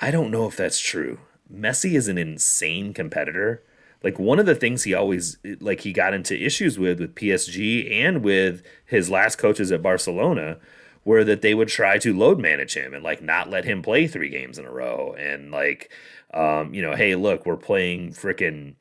I 0.00 0.10
don't 0.10 0.30
know 0.30 0.46
if 0.46 0.56
that's 0.56 0.80
true. 0.80 1.20
Messi 1.52 1.94
is 1.94 2.08
an 2.08 2.18
insane 2.18 2.94
competitor. 2.94 3.62
Like 4.02 4.18
one 4.18 4.38
of 4.38 4.46
the 4.46 4.54
things 4.54 4.84
he 4.84 4.94
always 4.94 5.38
like 5.60 5.80
he 5.80 5.92
got 5.92 6.14
into 6.14 6.40
issues 6.40 6.78
with 6.78 7.00
with 7.00 7.14
PSG 7.14 7.90
and 7.92 8.22
with 8.22 8.62
his 8.86 9.10
last 9.10 9.36
coaches 9.36 9.72
at 9.72 9.82
Barcelona 9.82 10.58
were 11.08 11.24
that 11.24 11.40
they 11.40 11.54
would 11.54 11.68
try 11.68 11.96
to 11.96 12.16
load 12.16 12.38
manage 12.38 12.74
him 12.74 12.92
and 12.92 13.02
like 13.02 13.22
not 13.22 13.48
let 13.48 13.64
him 13.64 13.80
play 13.80 14.06
three 14.06 14.28
games 14.28 14.58
in 14.58 14.66
a 14.66 14.70
row. 14.70 15.14
And 15.18 15.50
like 15.50 15.90
um, 16.34 16.74
you 16.74 16.82
know, 16.82 16.94
hey, 16.94 17.14
look, 17.14 17.46
we're 17.46 17.56
playing 17.56 18.12
freaking 18.12 18.74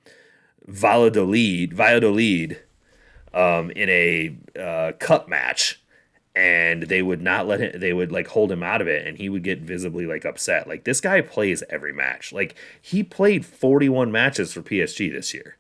Valladolid, 0.66 1.74
Valladolid 1.74 2.62
um, 3.34 3.72
in 3.72 3.90
a 3.90 4.38
uh, 4.60 4.92
cup 5.00 5.30
match. 5.30 5.82
And 6.36 6.84
they 6.84 7.02
would 7.02 7.22
not 7.22 7.48
let 7.48 7.62
him 7.62 7.80
they 7.80 7.94
would 7.94 8.12
like 8.12 8.28
hold 8.28 8.52
him 8.52 8.62
out 8.62 8.80
of 8.80 8.88
it. 8.88 9.08
And 9.08 9.18
he 9.18 9.28
would 9.28 9.44
get 9.44 9.62
visibly 9.62 10.06
like 10.06 10.24
upset. 10.24 10.68
Like 10.68 10.84
this 10.84 11.02
guy 11.02 11.22
plays 11.22 11.64
every 11.68 11.94
match. 11.94 12.32
Like 12.32 12.56
he 12.80 13.02
played 13.02 13.44
41 13.44 14.12
matches 14.12 14.54
for 14.54 14.62
psg 14.62 15.12
this 15.12 15.34
year. 15.34 15.58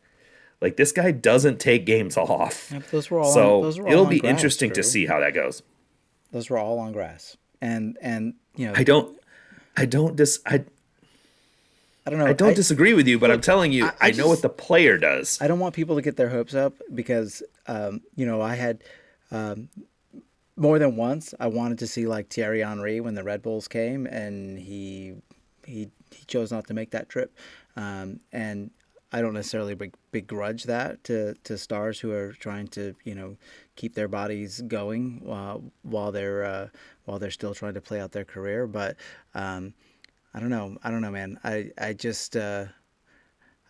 Like 0.61 0.77
this 0.77 0.91
guy 0.91 1.09
doesn't 1.11 1.59
take 1.59 1.87
games 1.87 2.15
off. 2.17 2.71
Yep, 2.71 2.89
those 2.91 3.09
were 3.09 3.21
all 3.21 3.33
so 3.33 3.55
on, 3.55 3.61
those 3.63 3.79
were 3.79 3.87
all 3.87 3.91
it'll 3.91 4.05
be 4.05 4.19
grass, 4.19 4.29
interesting 4.29 4.71
to 4.73 4.83
see 4.83 5.07
how 5.07 5.19
that 5.19 5.33
goes 5.33 5.63
Those 6.37 6.51
were 6.51 6.59
all 6.59 6.77
on 6.77 6.91
grass, 6.91 7.35
and 7.61 7.97
and 7.99 8.35
you 8.55 8.67
know 8.67 8.73
i 8.75 8.83
don't 8.83 9.19
i 9.75 9.85
don't 9.87 10.15
dis 10.15 10.39
i, 10.45 10.63
I 12.05 12.09
don't 12.11 12.19
know. 12.19 12.27
I 12.27 12.33
don't 12.33 12.55
disagree 12.55 12.93
with 12.93 13.07
you 13.07 13.17
but 13.17 13.31
i'm 13.31 13.41
telling 13.41 13.71
you 13.71 13.85
I- 13.85 13.93
i, 13.99 14.07
I 14.09 14.11
know 14.11 14.27
what 14.27 14.43
the 14.43 14.49
player 14.49 14.99
does. 14.99 15.39
I 15.41 15.47
don't 15.47 15.57
want 15.57 15.73
people 15.73 15.95
to 15.95 16.03
get 16.03 16.15
their 16.15 16.29
hopes 16.29 16.53
up 16.53 16.73
because, 16.93 17.41
um, 17.65 18.01
you 18.15 18.27
know, 18.27 18.39
I 18.39 18.53
had 18.53 18.83
um, 19.31 19.69
more 20.55 20.77
than 20.77 20.95
once 20.95 21.33
I 21.39 21.47
wanted 21.47 21.79
to 21.79 21.87
see 21.87 22.05
like 22.05 22.29
Thierry 22.29 22.61
Henry 22.61 22.99
when 23.01 23.15
the 23.15 23.23
Red 23.23 23.41
Bulls 23.41 23.67
came, 23.67 24.05
and 24.05 24.59
he 24.59 25.15
he 25.65 25.89
he 26.11 26.23
chose 26.27 26.51
not 26.51 26.67
to 26.67 26.75
make 26.75 26.91
that 26.91 27.09
trip, 27.09 27.35
um, 27.75 28.19
and 28.31 28.69
I 29.11 29.21
don't 29.21 29.33
necessarily 29.33 29.73
begrudge 30.21 30.63
that 30.63 31.03
to, 31.03 31.35
to 31.43 31.57
stars 31.57 31.99
who 31.99 32.11
are 32.11 32.33
trying 32.33 32.67
to 32.67 32.95
you 33.03 33.15
know 33.15 33.37
keep 33.75 33.93
their 33.93 34.07
bodies 34.07 34.61
going 34.67 35.21
while 35.23 35.63
while 35.83 36.11
they're 36.11 36.43
uh, 36.43 36.67
while 37.05 37.19
they're 37.19 37.31
still 37.31 37.53
trying 37.53 37.75
to 37.75 37.81
play 37.81 37.99
out 38.01 38.11
their 38.11 38.25
career, 38.25 38.67
but 38.67 38.95
um, 39.35 39.73
I 40.33 40.39
don't 40.39 40.49
know, 40.49 40.77
I 40.83 40.89
don't 40.91 41.01
know, 41.01 41.11
man. 41.11 41.39
I 41.43 41.71
I 41.77 41.93
just. 41.93 42.35
Uh, 42.35 42.65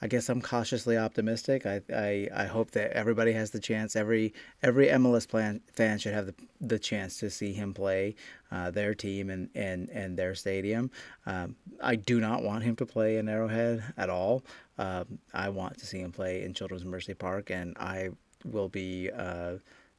I 0.02 0.08
guess 0.08 0.30
I'm 0.30 0.42
cautiously 0.42 0.98
optimistic. 0.98 1.66
I, 1.66 1.82
I, 1.94 2.30
I 2.34 2.46
hope 2.46 2.72
that 2.72 2.92
everybody 2.92 3.32
has 3.34 3.52
the 3.52 3.60
chance. 3.60 3.96
Every 3.96 4.34
every 4.62 4.88
MLS 4.88 5.28
plan, 5.28 5.62
fan 5.74 5.98
should 5.98 6.14
have 6.14 6.28
the, 6.28 6.36
the 6.62 6.80
chance 6.80 7.18
to 7.20 7.30
see 7.30 7.54
him 7.54 7.74
play 7.74 8.16
uh, 8.52 8.72
their 8.72 8.94
team 8.94 9.30
and, 9.30 9.50
and, 9.56 9.90
and 9.90 10.18
their 10.18 10.36
stadium. 10.36 10.92
Um, 11.26 11.56
I 11.82 11.96
do 11.96 12.20
not 12.20 12.44
want 12.44 12.64
him 12.64 12.76
to 12.78 12.86
play 12.86 13.18
in 13.18 13.28
Arrowhead 13.28 13.84
at 13.98 14.10
all. 14.10 14.44
Um, 14.78 15.20
I 15.34 15.50
want 15.50 15.78
to 15.80 15.86
see 15.86 16.00
him 16.00 16.12
play 16.12 16.44
in 16.44 16.54
Children's 16.54 16.86
Mercy 16.86 17.14
Park, 17.14 17.50
and 17.50 17.76
I 17.80 18.10
will 18.46 18.70
be 18.70 19.10
uh, 19.12 19.56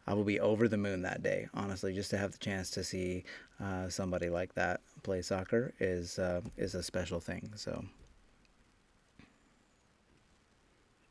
I 0.07 0.15
will 0.15 0.25
be 0.25 0.41
over 0.41 0.69
the 0.69 0.79
moon 0.79 1.03
that 1.03 1.23
day. 1.23 1.49
Honestly, 1.55 1.93
just 1.93 2.11
to 2.11 2.19
have 2.19 2.33
the 2.33 2.39
chance 2.39 2.71
to 2.71 2.85
see 2.85 3.25
uh, 3.63 3.89
somebody 3.89 4.31
like 4.31 4.55
that 4.55 4.81
play 5.03 5.23
soccer 5.23 5.75
is 5.81 6.19
uh, 6.19 6.41
is 6.57 6.75
a 6.75 6.83
special 6.83 7.21
thing. 7.21 7.51
So. 7.57 7.85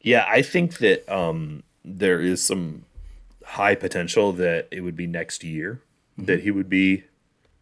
Yeah, 0.07 0.25
I 0.25 0.41
think 0.41 0.77
that 0.77 1.09
um, 1.13 1.63
there 1.83 2.21
is 2.21 2.41
some 2.41 2.85
high 3.43 3.75
potential 3.75 4.31
that 4.31 4.69
it 4.71 4.79
would 4.79 4.95
be 4.95 5.05
next 5.05 5.43
year 5.43 5.81
that 6.17 6.43
he 6.43 6.49
would 6.49 6.69
be 6.69 7.03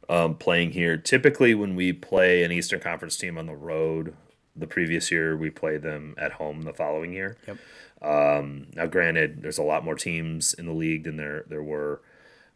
um, 0.10 0.36
playing 0.36 0.70
here. 0.70 0.96
Typically, 0.96 1.56
when 1.56 1.76
we 1.76 1.92
play 1.92 2.44
an 2.44 2.52
Eastern 2.52 2.80
Conference 2.80 3.18
team 3.18 3.40
on 3.40 3.48
the 3.48 3.56
road, 3.56 4.16
the 4.56 4.68
previous 4.68 5.10
year 5.10 5.36
we 5.36 5.50
play 5.50 5.78
them 5.78 6.14
at 6.20 6.34
home 6.34 6.62
the 6.62 6.74
following 6.74 7.14
year. 7.14 7.36
Yep. 7.48 7.58
Um, 8.04 8.68
now, 8.76 8.86
granted, 8.86 9.42
there's 9.42 9.58
a 9.58 9.64
lot 9.64 9.84
more 9.84 9.96
teams 9.96 10.54
in 10.54 10.68
the 10.68 10.72
league 10.74 11.06
than 11.06 11.18
there 11.18 11.46
there 11.50 11.64
were. 11.64 12.04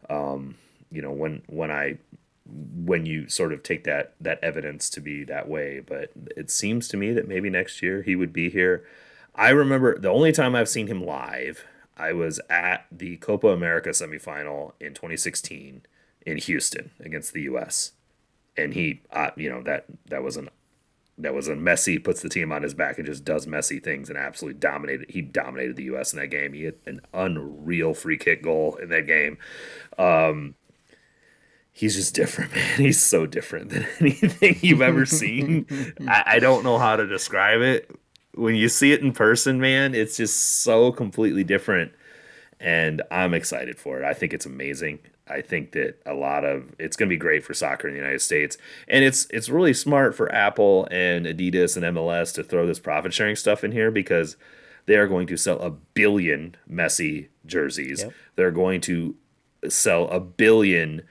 Um, 0.08 0.54
you 0.92 1.02
know, 1.02 1.10
when 1.10 1.42
when 1.48 1.72
I 1.72 1.98
when 2.46 3.06
you 3.06 3.28
sort 3.28 3.52
of 3.52 3.64
take 3.64 3.82
that 3.84 4.14
that 4.20 4.38
evidence 4.40 4.88
to 4.90 5.00
be 5.00 5.24
that 5.24 5.48
way, 5.48 5.80
but 5.80 6.12
it 6.36 6.48
seems 6.48 6.86
to 6.88 6.96
me 6.96 7.10
that 7.10 7.26
maybe 7.26 7.50
next 7.50 7.82
year 7.82 8.02
he 8.02 8.14
would 8.14 8.32
be 8.32 8.50
here. 8.50 8.84
I 9.34 9.50
remember 9.50 9.98
the 9.98 10.08
only 10.10 10.32
time 10.32 10.54
I've 10.54 10.68
seen 10.68 10.86
him 10.86 11.04
live, 11.04 11.64
I 11.96 12.12
was 12.12 12.40
at 12.48 12.86
the 12.90 13.16
Copa 13.18 13.48
America 13.48 13.90
semifinal 13.90 14.72
in 14.80 14.94
2016 14.94 15.82
in 16.26 16.36
Houston 16.38 16.90
against 17.00 17.32
the 17.32 17.42
U.S. 17.42 17.92
And 18.56 18.74
he, 18.74 19.02
uh, 19.12 19.30
you 19.36 19.50
know, 19.50 19.62
that 19.62 19.84
that 20.08 20.22
was 20.22 20.36
an 20.36 20.50
that 21.18 21.34
was 21.34 21.48
a 21.48 21.54
Messi 21.54 22.02
puts 22.02 22.22
the 22.22 22.28
team 22.28 22.50
on 22.52 22.62
his 22.62 22.74
back 22.74 22.98
and 22.98 23.06
just 23.06 23.24
does 23.24 23.46
messy 23.46 23.78
things 23.78 24.08
and 24.08 24.18
absolutely 24.18 24.58
dominated. 24.58 25.10
He 25.10 25.20
dominated 25.22 25.76
the 25.76 25.84
U.S. 25.84 26.12
in 26.12 26.18
that 26.18 26.28
game. 26.28 26.52
He 26.52 26.64
had 26.64 26.74
an 26.86 27.00
unreal 27.12 27.94
free 27.94 28.16
kick 28.16 28.42
goal 28.42 28.76
in 28.76 28.88
that 28.88 29.06
game. 29.06 29.38
Um, 29.98 30.54
he's 31.72 31.96
just 31.96 32.14
different, 32.14 32.54
man. 32.54 32.78
He's 32.78 33.02
so 33.02 33.26
different 33.26 33.70
than 33.70 33.86
anything 34.00 34.56
you've 34.62 34.82
ever 34.82 35.04
seen. 35.06 35.66
I, 36.08 36.24
I 36.26 36.38
don't 36.38 36.64
know 36.64 36.78
how 36.78 36.96
to 36.96 37.06
describe 37.06 37.60
it. 37.60 37.90
When 38.34 38.54
you 38.54 38.68
see 38.68 38.92
it 38.92 39.00
in 39.00 39.12
person, 39.12 39.60
man, 39.60 39.94
it's 39.94 40.16
just 40.16 40.62
so 40.62 40.92
completely 40.92 41.44
different. 41.44 41.92
And 42.60 43.02
I'm 43.10 43.34
excited 43.34 43.78
for 43.78 43.98
it. 43.98 44.04
I 44.04 44.12
think 44.12 44.32
it's 44.32 44.46
amazing. 44.46 45.00
I 45.26 45.40
think 45.40 45.72
that 45.72 46.00
a 46.04 46.12
lot 46.12 46.44
of 46.44 46.74
it's 46.78 46.96
going 46.96 47.08
to 47.08 47.14
be 47.14 47.18
great 47.18 47.44
for 47.44 47.54
soccer 47.54 47.88
in 47.88 47.94
the 47.94 48.00
United 48.00 48.20
States, 48.20 48.58
and 48.88 49.04
it's 49.04 49.26
it's 49.30 49.48
really 49.48 49.72
smart 49.72 50.14
for 50.14 50.32
Apple 50.34 50.88
and 50.90 51.24
Adidas 51.24 51.76
and 51.76 51.96
MLS 51.96 52.34
to 52.34 52.42
throw 52.42 52.66
this 52.66 52.80
profit 52.80 53.14
sharing 53.14 53.36
stuff 53.36 53.62
in 53.62 53.72
here 53.72 53.90
because 53.90 54.36
they 54.86 54.96
are 54.96 55.06
going 55.06 55.26
to 55.28 55.36
sell 55.36 55.60
a 55.60 55.70
billion 55.70 56.56
Messi 56.70 57.28
jerseys. 57.46 58.02
Yep. 58.02 58.12
They're 58.36 58.50
going 58.50 58.80
to 58.82 59.14
sell 59.68 60.08
a 60.08 60.20
billion 60.20 61.02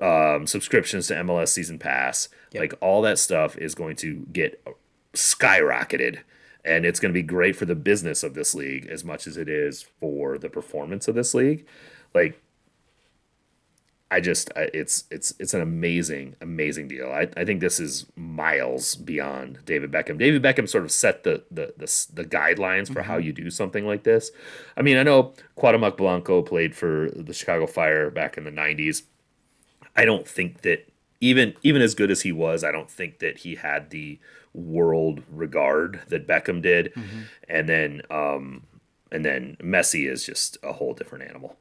um, 0.00 0.46
subscriptions 0.46 1.08
to 1.08 1.14
MLS 1.14 1.48
Season 1.48 1.78
Pass. 1.78 2.28
Yep. 2.52 2.60
Like 2.60 2.74
all 2.80 3.02
that 3.02 3.18
stuff 3.18 3.58
is 3.58 3.74
going 3.74 3.96
to 3.96 4.26
get 4.32 4.64
skyrocketed. 5.12 6.20
And 6.64 6.86
it's 6.86 6.98
going 6.98 7.12
to 7.12 7.18
be 7.18 7.22
great 7.22 7.56
for 7.56 7.66
the 7.66 7.74
business 7.74 8.22
of 8.22 8.34
this 8.34 8.54
league 8.54 8.86
as 8.86 9.04
much 9.04 9.26
as 9.26 9.36
it 9.36 9.48
is 9.48 9.82
for 10.00 10.38
the 10.38 10.48
performance 10.48 11.08
of 11.08 11.14
this 11.14 11.34
league. 11.34 11.66
Like, 12.14 12.40
I 14.14 14.20
just 14.20 14.52
it's 14.56 15.04
it's 15.10 15.34
it's 15.40 15.54
an 15.54 15.60
amazing 15.60 16.36
amazing 16.40 16.86
deal. 16.86 17.10
I, 17.10 17.28
I 17.36 17.44
think 17.44 17.60
this 17.60 17.80
is 17.80 18.06
miles 18.14 18.94
beyond 18.94 19.58
David 19.64 19.90
Beckham. 19.90 20.18
David 20.18 20.40
Beckham 20.40 20.68
sort 20.68 20.84
of 20.84 20.92
set 20.92 21.24
the 21.24 21.42
the 21.50 21.74
the, 21.76 22.06
the 22.14 22.24
guidelines 22.24 22.92
for 22.92 23.02
how 23.02 23.16
mm-hmm. 23.16 23.26
you 23.26 23.32
do 23.32 23.50
something 23.50 23.84
like 23.86 24.04
this. 24.04 24.30
I 24.76 24.82
mean, 24.82 24.98
I 24.98 25.02
know 25.02 25.34
Cuauhtemoc 25.58 25.96
Blanco 25.96 26.42
played 26.42 26.76
for 26.76 27.10
the 27.10 27.34
Chicago 27.34 27.66
Fire 27.66 28.08
back 28.08 28.38
in 28.38 28.44
the 28.44 28.52
'90s. 28.52 29.02
I 29.96 30.04
don't 30.04 30.28
think 30.28 30.62
that 30.62 30.88
even 31.20 31.54
even 31.62 31.82
as 31.82 31.94
good 31.94 32.10
as 32.10 32.22
he 32.22 32.32
was, 32.32 32.64
I 32.64 32.72
don't 32.72 32.90
think 32.90 33.18
that 33.20 33.38
he 33.38 33.54
had 33.56 33.90
the 33.90 34.18
world 34.52 35.22
regard 35.30 36.02
that 36.08 36.26
Beckham 36.26 36.62
did. 36.62 36.92
And 37.48 37.68
then 37.68 38.02
um 38.10 38.64
and 39.14 39.24
then 39.24 39.56
Messi 39.62 40.10
is 40.10 40.24
just 40.24 40.58
a 40.62 40.72
whole 40.72 40.92
different 40.92 41.24
animal. 41.24 41.56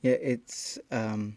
Yeah, 0.00 0.12
it's 0.12 0.78
um, 0.90 1.36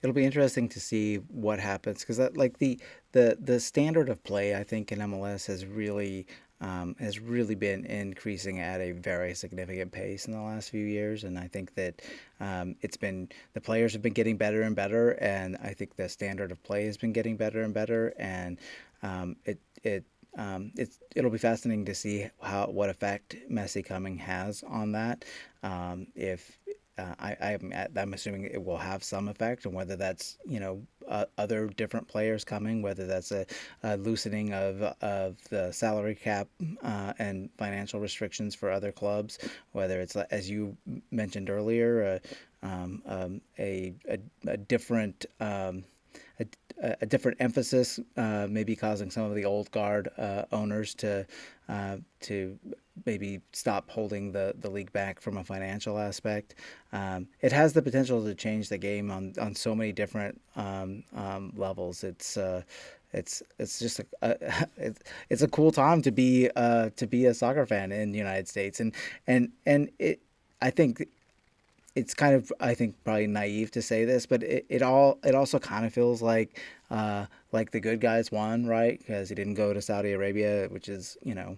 it'll 0.00 0.14
be 0.14 0.24
interesting 0.24 0.68
to 0.68 0.80
see 0.80 1.16
what 1.16 1.58
happens 1.58 2.00
because 2.00 2.16
that 2.18 2.36
like 2.36 2.58
the 2.58 2.78
the 3.12 3.36
the 3.40 3.58
standard 3.58 4.08
of 4.08 4.22
play 4.22 4.54
I 4.54 4.62
think 4.62 4.92
in 4.92 5.00
MLS 5.00 5.46
has 5.46 5.66
really 5.66 6.26
um, 6.64 6.96
has 6.98 7.20
really 7.20 7.54
been 7.54 7.84
increasing 7.84 8.58
at 8.58 8.80
a 8.80 8.92
very 8.92 9.34
significant 9.34 9.92
pace 9.92 10.26
in 10.26 10.32
the 10.32 10.40
last 10.40 10.70
few 10.70 10.86
years, 10.86 11.24
and 11.24 11.38
I 11.38 11.46
think 11.46 11.74
that 11.74 12.00
um, 12.40 12.74
it's 12.80 12.96
been 12.96 13.28
the 13.52 13.60
players 13.60 13.92
have 13.92 14.00
been 14.00 14.14
getting 14.14 14.38
better 14.38 14.62
and 14.62 14.74
better, 14.74 15.10
and 15.20 15.58
I 15.62 15.74
think 15.74 15.96
the 15.96 16.08
standard 16.08 16.50
of 16.50 16.62
play 16.62 16.86
has 16.86 16.96
been 16.96 17.12
getting 17.12 17.36
better 17.36 17.60
and 17.60 17.74
better, 17.74 18.14
and 18.18 18.56
um, 19.02 19.36
it 19.44 19.58
it 19.82 20.04
um, 20.38 20.72
it's 20.76 21.00
it'll 21.14 21.30
be 21.30 21.36
fascinating 21.36 21.84
to 21.84 21.94
see 21.94 22.30
how 22.40 22.64
what 22.66 22.88
effect 22.88 23.36
Messi 23.50 23.84
coming 23.84 24.16
has 24.16 24.64
on 24.66 24.92
that. 24.92 25.26
Um, 25.62 26.06
if 26.14 26.58
uh, 26.96 27.14
I, 27.18 27.36
I'm 27.40 27.72
I'm 27.96 28.14
assuming 28.14 28.44
it 28.44 28.62
will 28.62 28.76
have 28.78 29.02
some 29.02 29.28
effect, 29.28 29.64
and 29.64 29.74
whether 29.74 29.96
that's 29.96 30.38
you 30.44 30.60
know 30.60 30.82
uh, 31.08 31.24
other 31.38 31.66
different 31.68 32.06
players 32.06 32.44
coming, 32.44 32.82
whether 32.82 33.06
that's 33.06 33.32
a, 33.32 33.46
a 33.82 33.96
loosening 33.96 34.52
of 34.52 34.82
of 35.00 35.36
the 35.50 35.72
salary 35.72 36.14
cap 36.14 36.48
uh, 36.82 37.12
and 37.18 37.50
financial 37.58 38.00
restrictions 38.00 38.54
for 38.54 38.70
other 38.70 38.92
clubs, 38.92 39.38
whether 39.72 40.00
it's 40.00 40.14
uh, 40.14 40.24
as 40.30 40.48
you 40.48 40.76
mentioned 41.10 41.50
earlier, 41.50 42.20
uh, 42.62 42.66
um, 42.66 43.02
um, 43.06 43.40
a, 43.58 43.92
a 44.08 44.18
a 44.46 44.56
different 44.56 45.26
um, 45.40 45.84
a, 46.80 47.06
different 47.06 47.38
emphasis, 47.40 48.00
uh, 48.16 48.46
maybe 48.48 48.76
causing 48.76 49.10
some 49.10 49.24
of 49.24 49.34
the 49.34 49.44
old 49.44 49.70
guard 49.70 50.08
uh, 50.18 50.44
owners 50.52 50.94
to 50.94 51.26
uh, 51.68 51.96
to 52.20 52.58
maybe 53.06 53.40
stop 53.52 53.90
holding 53.90 54.32
the, 54.32 54.54
the 54.60 54.70
league 54.70 54.92
back 54.92 55.20
from 55.20 55.36
a 55.36 55.44
financial 55.44 55.98
aspect. 55.98 56.54
Um, 56.92 57.26
it 57.40 57.52
has 57.52 57.72
the 57.72 57.82
potential 57.82 58.22
to 58.24 58.34
change 58.34 58.68
the 58.68 58.78
game 58.78 59.10
on, 59.10 59.34
on 59.40 59.54
so 59.54 59.74
many 59.74 59.92
different 59.92 60.40
um, 60.56 61.02
um, 61.14 61.52
levels. 61.56 62.04
It's 62.04 62.36
uh, 62.36 62.62
it's 63.12 63.42
it's 63.58 63.78
just 63.78 64.00
a, 64.00 64.06
a 64.22 64.66
it's, 64.76 65.00
it's 65.30 65.42
a 65.42 65.48
cool 65.48 65.72
time 65.72 66.02
to 66.02 66.10
be 66.10 66.50
uh, 66.56 66.90
to 66.96 67.06
be 67.06 67.26
a 67.26 67.34
soccer 67.34 67.66
fan 67.66 67.92
in 67.92 68.12
the 68.12 68.18
United 68.18 68.48
States, 68.48 68.80
and 68.80 68.94
and 69.26 69.50
and 69.66 69.90
it 69.98 70.20
I 70.60 70.70
think 70.70 71.06
it's 71.94 72.14
kind 72.14 72.34
of 72.34 72.52
I 72.60 72.74
think 72.74 72.96
probably 73.04 73.26
naive 73.26 73.70
to 73.72 73.82
say 73.82 74.04
this, 74.04 74.26
but 74.26 74.42
it, 74.42 74.66
it 74.68 74.82
all 74.82 75.18
it 75.24 75.34
also 75.34 75.58
kind 75.58 75.86
of 75.86 75.92
feels 75.92 76.22
like 76.22 76.60
uh, 76.90 77.26
like 77.52 77.70
the 77.70 77.80
good 77.80 78.00
guys 78.00 78.32
won, 78.32 78.66
right? 78.66 78.98
Because 78.98 79.28
he 79.28 79.34
didn't 79.34 79.54
go 79.54 79.72
to 79.72 79.80
Saudi 79.80 80.12
Arabia, 80.12 80.68
which 80.70 80.88
is 80.88 81.16
you 81.22 81.34
know 81.34 81.56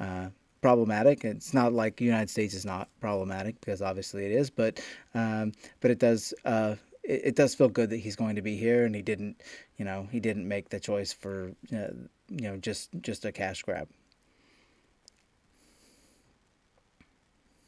uh, 0.00 0.28
problematic. 0.60 1.24
It's 1.24 1.54
not 1.54 1.72
like 1.72 1.96
the 1.96 2.04
United 2.04 2.30
States 2.30 2.54
is 2.54 2.64
not 2.64 2.88
problematic 3.00 3.60
because 3.60 3.82
obviously 3.82 4.24
it 4.26 4.32
is, 4.32 4.50
but 4.50 4.80
um, 5.14 5.52
but 5.80 5.90
it 5.90 5.98
does 5.98 6.34
uh, 6.44 6.74
it, 7.04 7.20
it, 7.24 7.36
does 7.36 7.54
feel 7.54 7.68
good 7.68 7.90
that 7.90 7.98
he's 7.98 8.16
going 8.16 8.34
to 8.36 8.42
be 8.42 8.56
here, 8.56 8.84
and 8.84 8.94
he 8.94 9.02
didn't 9.02 9.40
you 9.76 9.84
know 9.84 10.08
he 10.10 10.18
didn't 10.18 10.48
make 10.48 10.68
the 10.70 10.80
choice 10.80 11.12
for 11.12 11.52
uh, 11.72 11.94
you 12.28 12.48
know 12.48 12.56
just 12.56 12.90
just 13.00 13.24
a 13.24 13.32
cash 13.32 13.62
grab. 13.62 13.88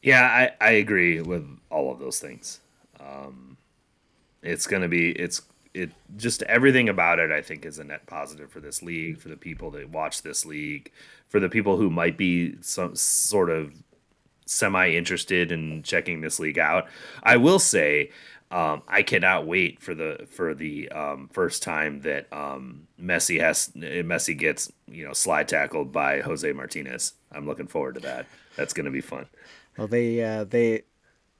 Yeah, 0.01 0.23
I, 0.23 0.65
I 0.65 0.71
agree 0.71 1.21
with 1.21 1.45
all 1.69 1.91
of 1.91 1.99
those 1.99 2.19
things. 2.19 2.59
Um, 2.99 3.57
it's 4.41 4.67
gonna 4.67 4.87
be 4.87 5.11
it's 5.11 5.41
it 5.73 5.91
just 6.17 6.41
everything 6.43 6.89
about 6.89 7.19
it 7.19 7.31
I 7.31 7.41
think 7.41 7.65
is 7.65 7.79
a 7.79 7.83
net 7.83 8.07
positive 8.07 8.49
for 8.51 8.59
this 8.59 8.81
league, 8.81 9.19
for 9.19 9.29
the 9.29 9.37
people 9.37 9.71
that 9.71 9.89
watch 9.89 10.21
this 10.21 10.45
league, 10.45 10.91
for 11.27 11.39
the 11.39 11.49
people 11.49 11.77
who 11.77 11.89
might 11.89 12.17
be 12.17 12.55
some 12.61 12.95
sort 12.95 13.49
of 13.49 13.73
semi 14.45 14.89
interested 14.91 15.51
in 15.51 15.83
checking 15.83 16.21
this 16.21 16.39
league 16.39 16.59
out. 16.59 16.87
I 17.21 17.37
will 17.37 17.59
say 17.59 18.09
um, 18.51 18.81
I 18.87 19.03
cannot 19.03 19.45
wait 19.45 19.79
for 19.79 19.93
the 19.93 20.27
for 20.31 20.55
the 20.55 20.89
um, 20.89 21.29
first 21.31 21.61
time 21.61 22.01
that 22.01 22.31
um, 22.33 22.87
Messi 22.99 23.39
has 23.39 23.69
Messi 23.75 24.37
gets 24.37 24.71
you 24.89 25.05
know 25.05 25.13
slide 25.13 25.47
tackled 25.47 25.91
by 25.91 26.21
Jose 26.21 26.51
Martinez. 26.53 27.13
I'm 27.31 27.45
looking 27.45 27.67
forward 27.67 27.95
to 27.95 28.01
that. 28.01 28.25
That's 28.55 28.73
going 28.73 28.85
to 28.85 28.91
be 28.91 29.01
fun. 29.01 29.27
Well, 29.79 29.87
they 29.87 30.23
uh, 30.23 30.43
they 30.43 30.83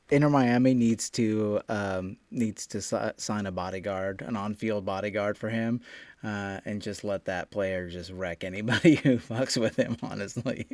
Inter 0.10 0.30
Miami 0.30 0.74
needs 0.74 1.10
to 1.12 1.62
um, 1.70 2.18
needs 2.32 2.66
to 2.68 2.82
si- 2.82 3.12
sign 3.18 3.46
a 3.46 3.52
bodyguard, 3.52 4.22
an 4.22 4.36
on-field 4.36 4.86
bodyguard 4.86 5.38
for 5.38 5.50
him, 5.50 5.82
uh, 6.24 6.60
and 6.66 6.82
just 6.82 7.04
let 7.04 7.26
that 7.26 7.52
player 7.52 7.90
just 7.90 8.12
wreck 8.12 8.44
anybody 8.44 8.96
who 9.04 9.18
fucks 9.18 9.60
with 9.60 9.76
him. 9.76 9.98
Honestly, 10.02 10.66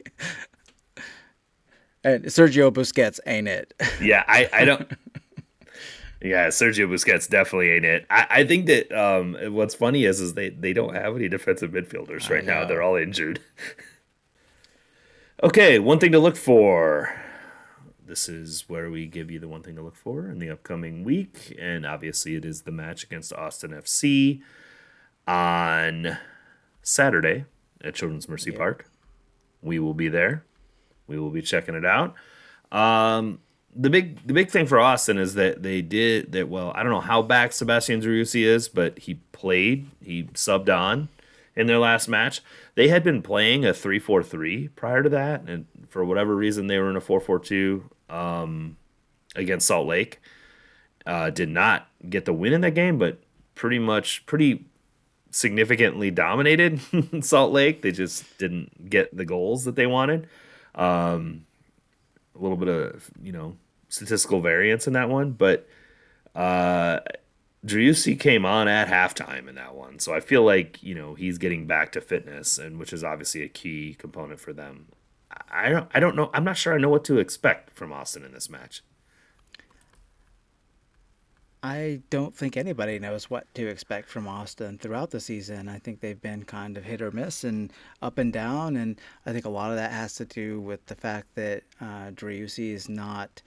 and 2.03 2.25
Sergio 2.25 2.71
Busquets 2.71 3.19
ain't 3.25 3.47
it? 3.47 3.73
Yeah, 4.01 4.23
I 4.27 4.49
I 4.53 4.65
don't. 4.65 4.89
Yeah, 6.21 6.47
Sergio 6.47 6.87
Busquets 6.89 7.29
definitely 7.29 7.71
ain't 7.71 7.85
it. 7.85 8.05
I, 8.09 8.27
I 8.29 8.43
think 8.45 8.65
that 8.67 8.91
um, 8.91 9.35
what's 9.53 9.75
funny 9.75 10.05
is 10.05 10.21
is 10.21 10.33
they, 10.33 10.49
they 10.49 10.73
don't 10.73 10.95
have 10.95 11.15
any 11.15 11.29
defensive 11.29 11.71
midfielders 11.71 12.29
right 12.29 12.43
now. 12.43 12.65
They're 12.65 12.81
all 12.81 12.95
injured. 12.95 13.41
okay, 15.43 15.77
one 15.77 15.99
thing 15.99 16.13
to 16.13 16.19
look 16.19 16.35
for 16.35 17.13
this 18.05 18.29
is 18.29 18.65
where 18.67 18.89
we 18.89 19.07
give 19.07 19.31
you 19.31 19.39
the 19.39 19.47
one 19.47 19.63
thing 19.63 19.75
to 19.75 19.81
look 19.81 19.95
for 19.95 20.27
in 20.27 20.39
the 20.39 20.49
upcoming 20.49 21.03
week. 21.03 21.55
And 21.59 21.85
obviously, 21.85 22.35
it 22.35 22.45
is 22.45 22.61
the 22.61 22.71
match 22.71 23.03
against 23.03 23.33
Austin 23.33 23.71
FC 23.71 24.41
on 25.27 26.17
Saturday 26.81 27.45
at 27.83 27.95
Children's 27.95 28.29
Mercy 28.29 28.51
yeah. 28.51 28.57
Park. 28.57 28.89
We 29.61 29.79
will 29.79 29.93
be 29.93 30.07
there. 30.07 30.43
We 31.07 31.19
will 31.19 31.31
be 31.31 31.41
checking 31.41 31.75
it 31.75 31.85
out. 31.85 32.15
Um, 32.71 33.39
the 33.75 33.89
big 33.89 34.25
the 34.25 34.33
big 34.33 34.49
thing 34.49 34.67
for 34.67 34.79
Austin 34.79 35.17
is 35.17 35.33
that 35.33 35.61
they 35.61 35.81
did 35.81 36.31
that. 36.31 36.47
Well, 36.47 36.71
I 36.75 36.83
don't 36.83 36.91
know 36.91 37.01
how 37.01 37.21
back 37.21 37.51
Sebastian 37.51 38.01
Driussi 38.01 38.43
is, 38.43 38.69
but 38.69 38.99
he 38.99 39.15
played. 39.31 39.89
He 40.01 40.23
subbed 40.33 40.73
on 40.75 41.09
in 41.55 41.67
their 41.67 41.79
last 41.79 42.07
match. 42.07 42.41
They 42.75 42.87
had 42.87 43.03
been 43.03 43.21
playing 43.21 43.65
a 43.65 43.69
3-4-3 43.69 44.69
prior 44.75 45.03
to 45.03 45.09
that, 45.09 45.43
and 45.47 45.65
for 45.87 46.03
whatever 46.03 46.35
reason, 46.35 46.67
they 46.67 46.77
were 46.77 46.89
in 46.89 46.95
a 46.95 47.01
4-4-2 47.01 47.83
um, 48.09 48.77
against 49.35 49.67
Salt 49.67 49.87
Lake. 49.87 50.19
Uh, 51.05 51.29
did 51.29 51.49
not 51.49 51.87
get 52.09 52.25
the 52.25 52.33
win 52.33 52.53
in 52.53 52.61
that 52.61 52.73
game, 52.73 52.97
but 52.97 53.19
pretty 53.53 53.77
much 53.77 54.25
pretty 54.25 54.65
significantly 55.31 56.09
dominated 56.09 56.79
Salt 57.23 57.51
Lake. 57.51 57.81
They 57.81 57.91
just 57.91 58.37
didn't 58.37 58.89
get 58.89 59.15
the 59.15 59.25
goals 59.25 59.65
that 59.65 59.75
they 59.75 59.85
wanted. 59.85 60.27
Um, 60.73 61.45
a 62.35 62.41
little 62.41 62.57
bit 62.57 62.67
of 62.67 63.09
you 63.21 63.31
know 63.31 63.55
statistical 63.89 64.41
variance 64.41 64.87
in 64.87 64.93
that 64.93 65.09
one, 65.09 65.31
but 65.31 65.67
uh, 66.35 66.99
Driussi 67.65 68.19
came 68.19 68.45
on 68.45 68.67
at 68.67 68.87
halftime 68.87 69.47
in 69.47 69.55
that 69.55 69.75
one, 69.75 69.99
so 69.99 70.13
I 70.13 70.19
feel 70.19 70.43
like 70.43 70.81
you 70.83 70.95
know 70.95 71.13
he's 71.15 71.37
getting 71.37 71.65
back 71.67 71.91
to 71.93 72.01
fitness, 72.01 72.57
and 72.57 72.79
which 72.79 72.93
is 72.93 73.03
obviously 73.03 73.41
a 73.43 73.49
key 73.49 73.95
component 73.97 74.39
for 74.39 74.53
them. 74.53 74.87
I 75.49 75.69
don't 75.69 75.89
I 75.93 75.99
don't 75.99 76.15
know. 76.15 76.29
I'm 76.33 76.43
not 76.43 76.57
sure 76.57 76.73
I 76.73 76.77
know 76.77 76.89
what 76.89 77.03
to 77.05 77.17
expect 77.17 77.71
from 77.71 77.91
Austin 77.91 78.23
in 78.23 78.33
this 78.33 78.49
match. 78.49 78.83
I 81.65 82.01
don't 82.11 82.35
think 82.35 82.57
anybody 82.57 82.99
knows 82.99 83.27
what 83.27 83.51
to 83.55 83.65
expect 83.65 84.07
from 84.07 84.27
Austin 84.27 84.77
throughout 84.77 85.09
the 85.09 85.19
season. 85.19 85.67
I 85.67 85.79
think 85.79 85.99
they've 85.99 86.21
been 86.21 86.43
kind 86.43 86.77
of 86.77 86.83
hit 86.83 87.01
or 87.01 87.09
miss 87.09 87.43
and 87.43 87.73
up 88.03 88.19
and 88.19 88.31
down, 88.31 88.75
and 88.75 89.01
I 89.25 89.31
think 89.31 89.45
a 89.45 89.49
lot 89.49 89.71
of 89.71 89.77
that 89.77 89.91
has 89.91 90.13
to 90.15 90.25
do 90.25 90.61
with 90.61 90.85
the 90.85 90.93
fact 90.93 91.33
that 91.33 91.63
uh, 91.81 92.11
Driussi 92.11 92.71
is 92.71 92.87
not. 92.87 93.41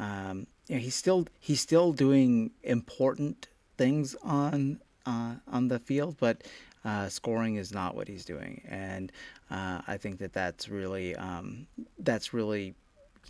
Um, 0.00 0.48
you 0.66 0.74
know, 0.74 0.80
he's 0.80 0.96
still 0.96 1.28
he's 1.38 1.60
still 1.60 1.92
doing 1.92 2.50
important 2.64 3.46
things 3.78 4.16
on 4.24 4.80
uh, 5.06 5.36
on 5.46 5.68
the 5.68 5.78
field, 5.78 6.16
but 6.18 6.42
uh, 6.84 7.08
scoring 7.08 7.54
is 7.54 7.72
not 7.72 7.94
what 7.94 8.08
he's 8.08 8.24
doing, 8.24 8.62
and 8.68 9.12
uh, 9.50 9.80
I 9.86 9.96
think 9.96 10.18
that 10.18 10.32
that's 10.32 10.68
really 10.68 11.16
um, 11.16 11.66
that's 11.98 12.32
really 12.32 12.74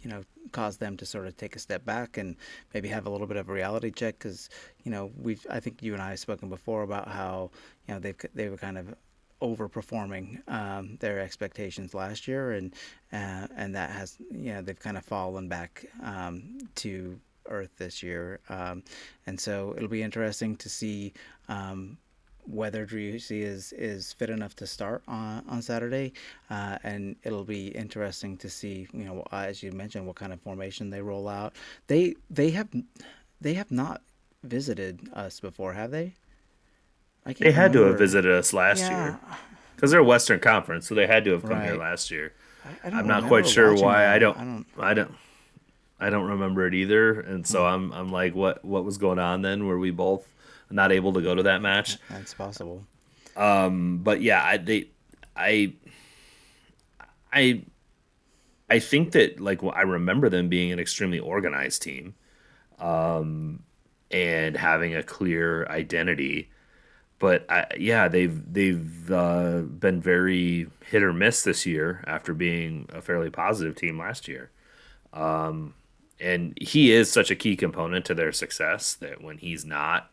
you 0.03 0.11
know 0.11 0.23
caused 0.53 0.81
them 0.81 0.97
to 0.97 1.07
sort 1.07 1.27
of 1.27 1.37
take 1.37 1.57
a 1.57 1.59
step 1.59 1.85
back 1.85 2.17
and 2.17 2.37
maybe 2.75 2.89
have 2.89 3.07
a 3.07 3.11
little 3.11 3.27
bit 3.27 3.37
of 3.37 3.49
a 3.49 3.53
reality 3.53 3.91
check 3.91 4.19
because 4.19 4.49
you 4.85 4.91
know 4.91 5.11
we've 5.21 5.47
I 5.51 5.61
think 5.61 5.83
you 5.83 5.93
and 5.93 6.03
I 6.03 6.11
have 6.11 6.19
spoken 6.19 6.49
before 6.49 6.83
about 6.83 7.09
how 7.09 7.51
you 7.87 7.95
know 7.95 8.01
they 8.01 8.15
they 8.35 8.49
were 8.49 8.57
kind 8.57 8.79
of 8.79 8.95
overperforming 9.43 10.47
um, 10.49 10.99
their 11.01 11.19
expectations 11.19 11.95
last 11.95 12.29
year 12.29 12.53
and 12.53 12.75
uh, 13.13 13.47
and 13.57 13.75
that 13.75 13.91
has 13.91 14.19
you 14.31 14.53
know 14.53 14.63
they've 14.63 14.79
kind 14.79 14.97
of 14.97 15.05
fallen 15.05 15.49
back 15.49 15.87
um, 16.03 16.59
to 16.77 17.19
earth 17.51 17.71
this 17.77 18.03
year. 18.03 18.41
Um, 18.49 18.83
and 19.27 19.39
so 19.39 19.75
it'll 19.77 19.89
be 19.89 20.03
interesting 20.03 20.57
to 20.57 20.69
see 20.69 21.13
um, 21.49 21.99
whether 22.51 22.86
Driussi 22.86 23.43
is 23.43 23.72
is 23.72 24.12
fit 24.12 24.31
enough 24.31 24.55
to 24.56 24.66
start 24.66 25.02
on 25.06 25.44
on 25.48 25.62
Saturday, 25.62 26.12
uh, 26.51 26.78
and 26.82 27.16
it'll 27.22 27.44
be 27.44 27.68
interesting 27.68 28.36
to 28.39 28.51
see 28.51 28.86
you 28.93 29.05
know 29.05 29.24
as 29.32 29.62
you 29.62 29.72
mentioned 29.72 30.06
what 30.06 30.16
kind 30.16 30.32
of 30.32 30.40
formation 30.40 30.90
they 30.90 31.01
roll 31.01 31.28
out. 31.28 31.55
They 31.86 32.14
they 32.28 32.51
have 32.51 32.68
they 33.40 33.55
have 33.55 33.70
not 33.70 34.02
visited 34.43 35.09
us 35.12 35.40
before, 35.40 35.72
have 35.74 35.90
they? 35.90 36.14
they 37.24 37.52
had 37.52 37.74
remember. 37.74 37.78
to 37.78 37.85
have 37.85 37.98
visited 37.98 38.32
us 38.32 38.52
last 38.52 38.81
yeah. 38.81 39.05
year 39.05 39.20
because 39.77 39.90
they're 39.90 40.01
a 40.01 40.05
Western 40.05 40.40
Conference, 40.40 40.89
so 40.89 40.94
they 40.94 41.06
had 41.06 41.24
to 41.24 41.32
have 41.32 41.43
come 41.43 41.52
right. 41.52 41.66
here 41.66 41.77
last 41.77 42.10
year. 42.10 42.32
I, 42.85 42.89
I 42.89 42.98
am 43.01 43.06
not 43.06 43.24
quite 43.24 43.47
sure 43.47 43.74
why. 43.74 44.06
I 44.06 44.18
don't, 44.18 44.36
I 44.36 44.44
don't. 44.44 44.66
I 44.78 44.94
don't. 44.94 45.14
I 46.02 46.09
don't 46.09 46.28
remember 46.28 46.66
it 46.66 46.74
either, 46.74 47.20
and 47.20 47.47
so 47.47 47.60
hmm. 47.60 47.66
I'm 47.66 47.93
I'm 47.93 48.12
like, 48.12 48.35
what 48.35 48.64
what 48.64 48.85
was 48.85 48.98
going 48.98 49.18
on 49.18 49.43
then? 49.43 49.66
Were 49.66 49.78
we 49.78 49.90
both 49.90 50.27
not 50.71 50.93
able 50.93 51.13
to 51.13 51.21
go 51.21 51.35
to 51.35 51.43
that 51.45 51.63
match. 51.63 51.99
That's 52.09 52.35
possible. 52.35 52.85
Um, 53.37 53.99
but 53.99 54.23
yeah, 54.23 54.43
I 54.45 54.57
they, 54.57 54.89
I, 55.37 55.73
I, 57.33 57.63
I 58.69 58.79
think 58.79 59.13
that 59.13 59.41
like 59.41 59.63
I 59.65 59.83
remember 59.83 60.29
them 60.29 60.49
being 60.49 60.73
an 60.73 60.79
extremely 60.79 61.19
organized 61.19 61.83
team, 61.83 62.15
um, 62.79 63.63
and 64.11 64.57
having 64.57 64.95
a 64.95 65.03
clear 65.03 65.67
identity. 65.67 66.51
But 67.19 67.45
I, 67.51 67.67
yeah, 67.79 68.09
they've 68.09 68.53
they've 68.53 69.11
uh, 69.11 69.61
been 69.61 70.01
very 70.01 70.69
hit 70.87 71.03
or 71.03 71.13
miss 71.13 71.43
this 71.43 71.67
year 71.67 72.03
after 72.07 72.33
being 72.33 72.89
a 72.93 73.03
fairly 73.03 73.31
positive 73.31 73.77
team 73.77 73.99
last 73.99 74.27
year. 74.27 74.51
Um, 75.13 75.75
and 76.21 76.57
he 76.61 76.93
is 76.93 77.11
such 77.11 77.31
a 77.31 77.37
key 77.37 77.57
component 77.57 78.05
to 78.07 78.15
their 78.15 78.33
success 78.33 78.95
that 78.95 79.23
when 79.23 79.39
he's 79.39 79.65
not, 79.65 80.10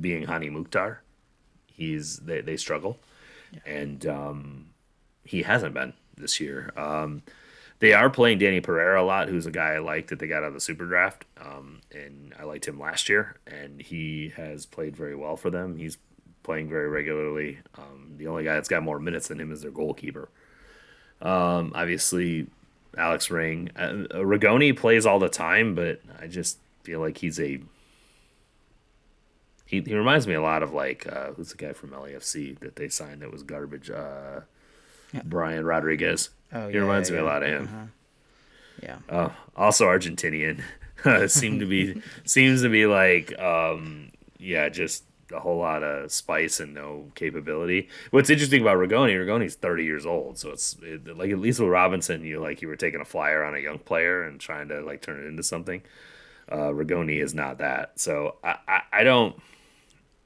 being 0.00 0.26
Hani 0.26 0.50
Mukhtar, 0.50 1.02
he's 1.66 2.18
they, 2.18 2.40
they 2.40 2.56
struggle, 2.56 2.98
yeah. 3.52 3.60
and 3.66 4.06
um, 4.06 4.66
he 5.24 5.42
hasn't 5.42 5.74
been 5.74 5.92
this 6.16 6.40
year. 6.40 6.72
Um, 6.76 7.22
they 7.80 7.92
are 7.94 8.10
playing 8.10 8.38
Danny 8.38 8.60
Pereira 8.60 9.02
a 9.02 9.04
lot, 9.04 9.28
who's 9.28 9.46
a 9.46 9.50
guy 9.50 9.72
I 9.72 9.78
like 9.78 10.08
that 10.08 10.20
they 10.20 10.28
got 10.28 10.44
out 10.44 10.48
of 10.48 10.54
the 10.54 10.60
super 10.60 10.86
draft, 10.86 11.24
um, 11.40 11.80
and 11.90 12.32
I 12.38 12.44
liked 12.44 12.66
him 12.66 12.78
last 12.78 13.08
year, 13.08 13.38
and 13.46 13.82
he 13.82 14.32
has 14.36 14.66
played 14.66 14.96
very 14.96 15.16
well 15.16 15.36
for 15.36 15.50
them. 15.50 15.76
He's 15.76 15.98
playing 16.42 16.68
very 16.68 16.88
regularly. 16.88 17.58
Um, 17.76 18.14
the 18.16 18.28
only 18.28 18.44
guy 18.44 18.54
that's 18.54 18.68
got 18.68 18.82
more 18.82 19.00
minutes 19.00 19.28
than 19.28 19.40
him 19.40 19.50
is 19.50 19.62
their 19.62 19.70
goalkeeper. 19.70 20.28
Um, 21.20 21.72
obviously, 21.74 22.46
Alex 22.96 23.30
Ring. 23.30 23.70
Uh, 23.76 24.06
Rigoni 24.14 24.76
plays 24.76 25.06
all 25.06 25.18
the 25.18 25.28
time, 25.28 25.74
but 25.74 26.00
I 26.20 26.26
just 26.26 26.58
feel 26.82 27.00
like 27.00 27.18
he's 27.18 27.40
a. 27.40 27.60
He, 29.72 29.80
he 29.80 29.94
reminds 29.94 30.26
me 30.26 30.34
a 30.34 30.42
lot 30.42 30.62
of 30.62 30.74
like 30.74 31.10
uh, 31.10 31.32
who's 31.32 31.48
the 31.48 31.56
guy 31.56 31.72
from 31.72 31.92
LAFC 31.92 32.58
that 32.58 32.76
they 32.76 32.90
signed 32.90 33.22
that 33.22 33.32
was 33.32 33.42
garbage. 33.42 33.88
Uh, 33.88 34.40
yeah. 35.14 35.22
Brian 35.24 35.64
Rodriguez. 35.64 36.28
Oh, 36.52 36.68
he 36.68 36.74
yeah, 36.74 36.80
reminds 36.80 37.08
yeah, 37.08 37.16
me 37.16 37.22
a 37.22 37.24
lot 37.24 37.42
of 37.42 37.48
him. 37.48 37.64
Uh-huh. 37.64 37.86
Yeah. 38.82 38.98
Uh, 39.08 39.30
also 39.56 39.86
Argentinian. 39.86 40.60
seem 41.30 41.58
to 41.58 41.64
be 41.64 42.02
seems 42.24 42.60
to 42.60 42.68
be 42.68 42.84
like 42.84 43.36
um, 43.38 44.10
yeah, 44.38 44.68
just 44.68 45.04
a 45.32 45.40
whole 45.40 45.56
lot 45.56 45.82
of 45.82 46.12
spice 46.12 46.60
and 46.60 46.74
no 46.74 47.10
capability. 47.14 47.88
What's 48.10 48.28
interesting 48.28 48.60
about 48.60 48.76
Rigoni, 48.76 49.14
Rigoni's 49.14 49.54
30 49.54 49.84
years 49.84 50.04
old, 50.04 50.38
so 50.38 50.50
it's 50.50 50.76
it, 50.82 51.16
like 51.16 51.30
at 51.30 51.38
least 51.38 51.60
with 51.60 51.70
Robinson, 51.70 52.26
you 52.26 52.40
like 52.40 52.60
you 52.60 52.68
were 52.68 52.76
taking 52.76 53.00
a 53.00 53.06
flyer 53.06 53.42
on 53.42 53.54
a 53.54 53.58
young 53.58 53.78
player 53.78 54.22
and 54.22 54.38
trying 54.38 54.68
to 54.68 54.82
like 54.82 55.00
turn 55.00 55.18
it 55.18 55.26
into 55.26 55.42
something. 55.42 55.80
Uh, 56.46 56.68
Rigoni 56.68 57.22
is 57.22 57.32
not 57.32 57.56
that, 57.58 57.98
so 57.98 58.36
I, 58.44 58.56
I, 58.68 58.80
I 58.92 59.02
don't. 59.02 59.34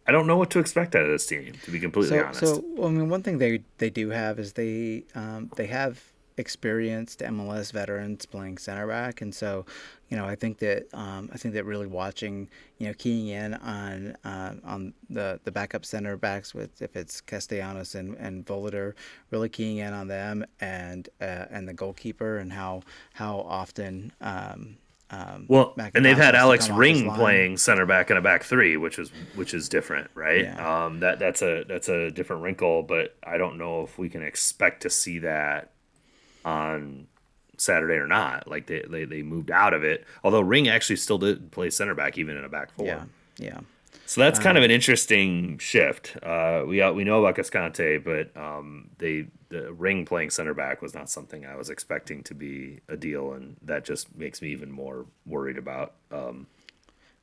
I 0.06 0.12
don't 0.12 0.26
know 0.26 0.36
what 0.36 0.50
to 0.50 0.58
expect 0.58 0.94
out 0.94 1.02
of 1.02 1.08
this 1.08 1.26
team, 1.26 1.54
to 1.64 1.70
be 1.70 1.80
completely 1.80 2.18
so, 2.18 2.24
honest. 2.24 2.40
So, 2.40 2.64
I 2.84 2.88
mean, 2.88 3.08
one 3.08 3.22
thing 3.22 3.38
they 3.38 3.62
they 3.78 3.90
do 3.90 4.10
have 4.10 4.38
is 4.38 4.52
they 4.52 5.04
um, 5.14 5.50
they 5.56 5.66
have 5.66 6.12
experienced 6.38 7.20
MLS 7.20 7.72
veterans 7.72 8.26
playing 8.26 8.58
center 8.58 8.86
back, 8.86 9.20
and 9.20 9.34
so 9.34 9.64
you 10.08 10.16
know 10.16 10.24
I 10.24 10.36
think 10.36 10.58
that 10.58 10.86
um, 10.94 11.30
I 11.32 11.38
think 11.38 11.54
that 11.54 11.64
really 11.64 11.86
watching 11.86 12.48
you 12.78 12.86
know 12.86 12.94
keying 12.94 13.28
in 13.28 13.54
on 13.54 14.16
uh, 14.24 14.54
on 14.64 14.94
the 15.10 15.40
the 15.44 15.50
backup 15.50 15.84
center 15.84 16.16
backs 16.16 16.54
with 16.54 16.80
if 16.82 16.94
it's 16.94 17.20
Castellanos 17.20 17.94
and 17.94 18.14
and 18.16 18.46
Voloder, 18.46 18.94
really 19.30 19.48
keying 19.48 19.78
in 19.78 19.92
on 19.92 20.08
them 20.08 20.44
and 20.60 21.08
uh, 21.20 21.46
and 21.50 21.66
the 21.68 21.74
goalkeeper 21.74 22.38
and 22.38 22.52
how 22.52 22.82
how 23.14 23.40
often. 23.40 24.12
Um, 24.20 24.76
um, 25.10 25.46
well, 25.48 25.74
and 25.94 26.04
they've 26.04 26.16
had 26.16 26.34
Alex 26.34 26.68
Ring 26.68 27.12
playing 27.12 27.58
center 27.58 27.86
back 27.86 28.10
in 28.10 28.16
a 28.16 28.20
back 28.20 28.42
three, 28.42 28.76
which 28.76 28.98
is 28.98 29.10
which 29.36 29.54
is 29.54 29.68
different, 29.68 30.10
right? 30.14 30.42
Yeah. 30.44 30.84
Um, 30.86 31.00
that 31.00 31.18
that's 31.20 31.42
a 31.42 31.64
that's 31.64 31.88
a 31.88 32.10
different 32.10 32.42
wrinkle, 32.42 32.82
but 32.82 33.16
I 33.24 33.38
don't 33.38 33.56
know 33.56 33.82
if 33.82 33.98
we 33.98 34.08
can 34.08 34.22
expect 34.22 34.82
to 34.82 34.90
see 34.90 35.20
that 35.20 35.70
on 36.44 37.06
Saturday 37.56 37.94
or 37.94 38.06
not. 38.06 38.48
Like 38.48 38.66
they, 38.66 38.82
they, 38.88 39.04
they 39.04 39.22
moved 39.22 39.50
out 39.50 39.74
of 39.74 39.84
it. 39.84 40.04
Although 40.24 40.40
Ring 40.40 40.68
actually 40.68 40.96
still 40.96 41.18
did 41.18 41.50
play 41.52 41.70
center 41.70 41.94
back 41.94 42.18
even 42.18 42.36
in 42.36 42.44
a 42.44 42.48
back 42.48 42.72
four. 42.72 42.86
Yeah. 42.86 43.04
Yeah. 43.38 43.60
So 44.06 44.20
that's 44.20 44.38
kind 44.38 44.56
um, 44.56 44.62
of 44.62 44.64
an 44.64 44.70
interesting 44.70 45.58
shift. 45.58 46.16
Uh, 46.22 46.62
we 46.66 46.88
we 46.92 47.04
know 47.04 47.24
about 47.24 47.36
Cascante, 47.36 48.02
but 48.02 48.34
um, 48.40 48.90
they 48.98 49.26
the 49.48 49.72
Ring 49.72 50.04
playing 50.04 50.30
center 50.30 50.54
back 50.54 50.80
was 50.80 50.94
not 50.94 51.10
something 51.10 51.44
I 51.44 51.56
was 51.56 51.70
expecting 51.70 52.22
to 52.24 52.34
be 52.34 52.80
a 52.88 52.96
deal, 52.96 53.32
and 53.32 53.56
that 53.62 53.84
just 53.84 54.14
makes 54.16 54.40
me 54.40 54.50
even 54.50 54.70
more 54.70 55.06
worried 55.26 55.58
about. 55.58 55.94
Um, 56.12 56.46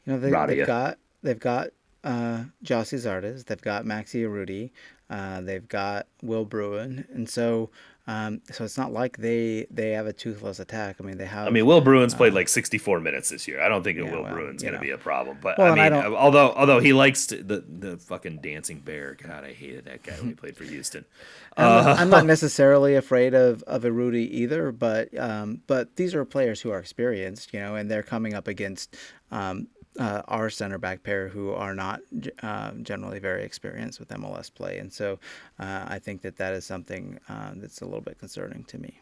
you 0.05 0.13
know, 0.13 0.19
they, 0.19 0.29
have 0.57 0.67
got 0.67 0.97
they've 1.21 1.39
got 1.39 1.69
uh, 2.03 2.43
Gyasi 2.63 2.99
Zardes, 2.99 3.45
they've 3.45 3.61
got 3.61 3.85
Maxi 3.85 4.21
Urruti, 4.21 4.71
uh, 5.09 5.41
they've 5.41 5.67
got 5.67 6.07
Will 6.21 6.43
Bruin, 6.45 7.05
and 7.13 7.29
so 7.29 7.69
um, 8.05 8.41
so 8.51 8.65
it's 8.65 8.77
not 8.77 8.91
like 8.91 9.17
they 9.17 9.65
they 9.71 9.91
have 9.91 10.07
a 10.07 10.13
toothless 10.13 10.59
attack. 10.59 10.97
I 10.99 11.03
mean, 11.03 11.17
they 11.17 11.25
have. 11.25 11.47
I 11.47 11.51
mean, 11.51 11.65
Will 11.65 11.79
Bruin's 11.79 12.13
uh, 12.13 12.17
played 12.17 12.33
like 12.33 12.49
64 12.49 12.99
minutes 12.99 13.29
this 13.29 13.47
year. 13.47 13.61
I 13.61 13.69
don't 13.69 13.81
think 13.81 13.97
yeah, 13.97 14.11
Will 14.11 14.23
well, 14.23 14.33
Bruin's 14.33 14.61
going 14.61 14.73
to 14.73 14.79
be 14.81 14.89
a 14.89 14.97
problem. 14.97 15.37
But 15.41 15.57
well, 15.57 15.71
I 15.71 15.75
mean, 15.75 15.93
I 15.93 16.07
although 16.07 16.51
although 16.51 16.79
he 16.79 16.91
likes 16.91 17.27
to, 17.27 17.41
the 17.41 17.63
the 17.65 17.97
fucking 17.97 18.39
dancing 18.39 18.79
bear. 18.79 19.15
God, 19.15 19.45
I 19.45 19.53
hated 19.53 19.85
that 19.85 20.03
guy 20.03 20.13
when 20.15 20.29
he 20.29 20.33
played 20.33 20.57
for 20.57 20.65
Houston. 20.65 21.05
I'm, 21.57 21.65
uh, 21.65 21.83
not, 21.83 21.99
I'm, 21.99 22.09
not, 22.09 22.25
necessarily 22.33 22.95
afraid 22.95 23.33
of 23.33 23.63
of 23.63 23.83
Urruti 23.83 24.29
either, 24.31 24.73
but 24.73 25.17
um, 25.17 25.61
but 25.67 25.95
these 25.95 26.13
are 26.13 26.25
players 26.25 26.59
who 26.59 26.71
are 26.71 26.79
experienced, 26.79 27.53
you 27.53 27.59
know, 27.61 27.75
and 27.75 27.89
they're 27.89 28.03
coming 28.03 28.33
up 28.33 28.49
against 28.49 28.97
um, 29.31 29.67
uh, 29.99 30.21
our 30.27 30.49
center 30.49 30.77
back 30.77 31.03
pair 31.03 31.27
who 31.27 31.51
are 31.51 31.75
not 31.75 32.01
uh, 32.41 32.71
generally 32.81 33.19
very 33.19 33.43
experienced 33.43 33.99
with 33.99 34.09
MLS 34.09 34.53
play. 34.53 34.77
And 34.77 34.91
so 34.91 35.19
uh, 35.59 35.85
I 35.87 35.99
think 35.99 36.21
that 36.21 36.37
that 36.37 36.53
is 36.53 36.65
something 36.65 37.19
uh, 37.29 37.51
that's 37.55 37.81
a 37.81 37.85
little 37.85 38.01
bit 38.01 38.19
concerning 38.19 38.63
to 38.65 38.77
me. 38.77 38.99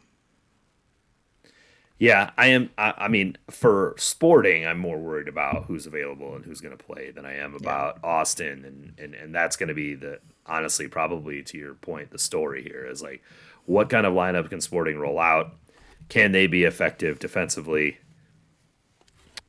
Yeah, 1.97 2.31
I 2.35 2.47
am. 2.47 2.71
I, 2.79 2.93
I, 2.97 3.07
mean, 3.09 3.37
for 3.51 3.93
sporting, 3.95 4.65
I'm 4.65 4.79
more 4.79 4.97
worried 4.97 5.27
about 5.27 5.65
who's 5.65 5.85
available 5.85 6.35
and 6.35 6.43
who's 6.43 6.59
going 6.59 6.75
to 6.75 6.83
play 6.83 7.11
than 7.11 7.27
I 7.27 7.35
am 7.35 7.53
about 7.53 7.99
yeah. 8.03 8.09
Austin, 8.09 8.65
and 8.65 8.93
and 8.97 9.13
and 9.13 9.35
that's 9.35 9.55
going 9.55 9.69
to 9.69 9.75
be 9.75 9.93
the 9.93 10.19
honestly 10.47 10.87
probably 10.87 11.43
to 11.43 11.59
your 11.59 11.75
point 11.75 12.09
the 12.09 12.17
story 12.17 12.63
here 12.63 12.87
is 12.89 13.03
like 13.03 13.21
what 13.65 13.91
kind 13.91 14.07
of 14.07 14.13
lineup 14.13 14.49
can 14.49 14.61
Sporting 14.61 14.97
roll 14.97 15.19
out? 15.19 15.53
Can 16.09 16.31
they 16.31 16.47
be 16.47 16.63
effective 16.63 17.19
defensively? 17.19 17.99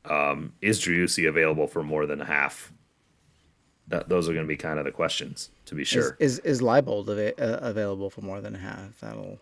Um, 0.05 0.53
is 0.61 0.79
Driussi 0.79 1.27
available 1.27 1.67
for 1.67 1.83
more 1.83 2.05
than 2.05 2.19
half? 2.19 2.71
That, 3.87 4.09
those 4.09 4.29
are 4.29 4.33
going 4.33 4.45
to 4.45 4.47
be 4.47 4.57
kind 4.57 4.79
of 4.79 4.85
the 4.85 4.91
questions, 4.91 5.49
to 5.65 5.75
be 5.75 5.83
sure. 5.83 6.15
Is 6.19 6.39
is, 6.39 6.59
is 6.59 6.61
Leibold 6.61 7.09
av- 7.09 7.39
uh, 7.39 7.59
available 7.61 8.09
for 8.09 8.21
more 8.21 8.41
than 8.41 8.55
half? 8.55 8.99
That'll 9.01 9.39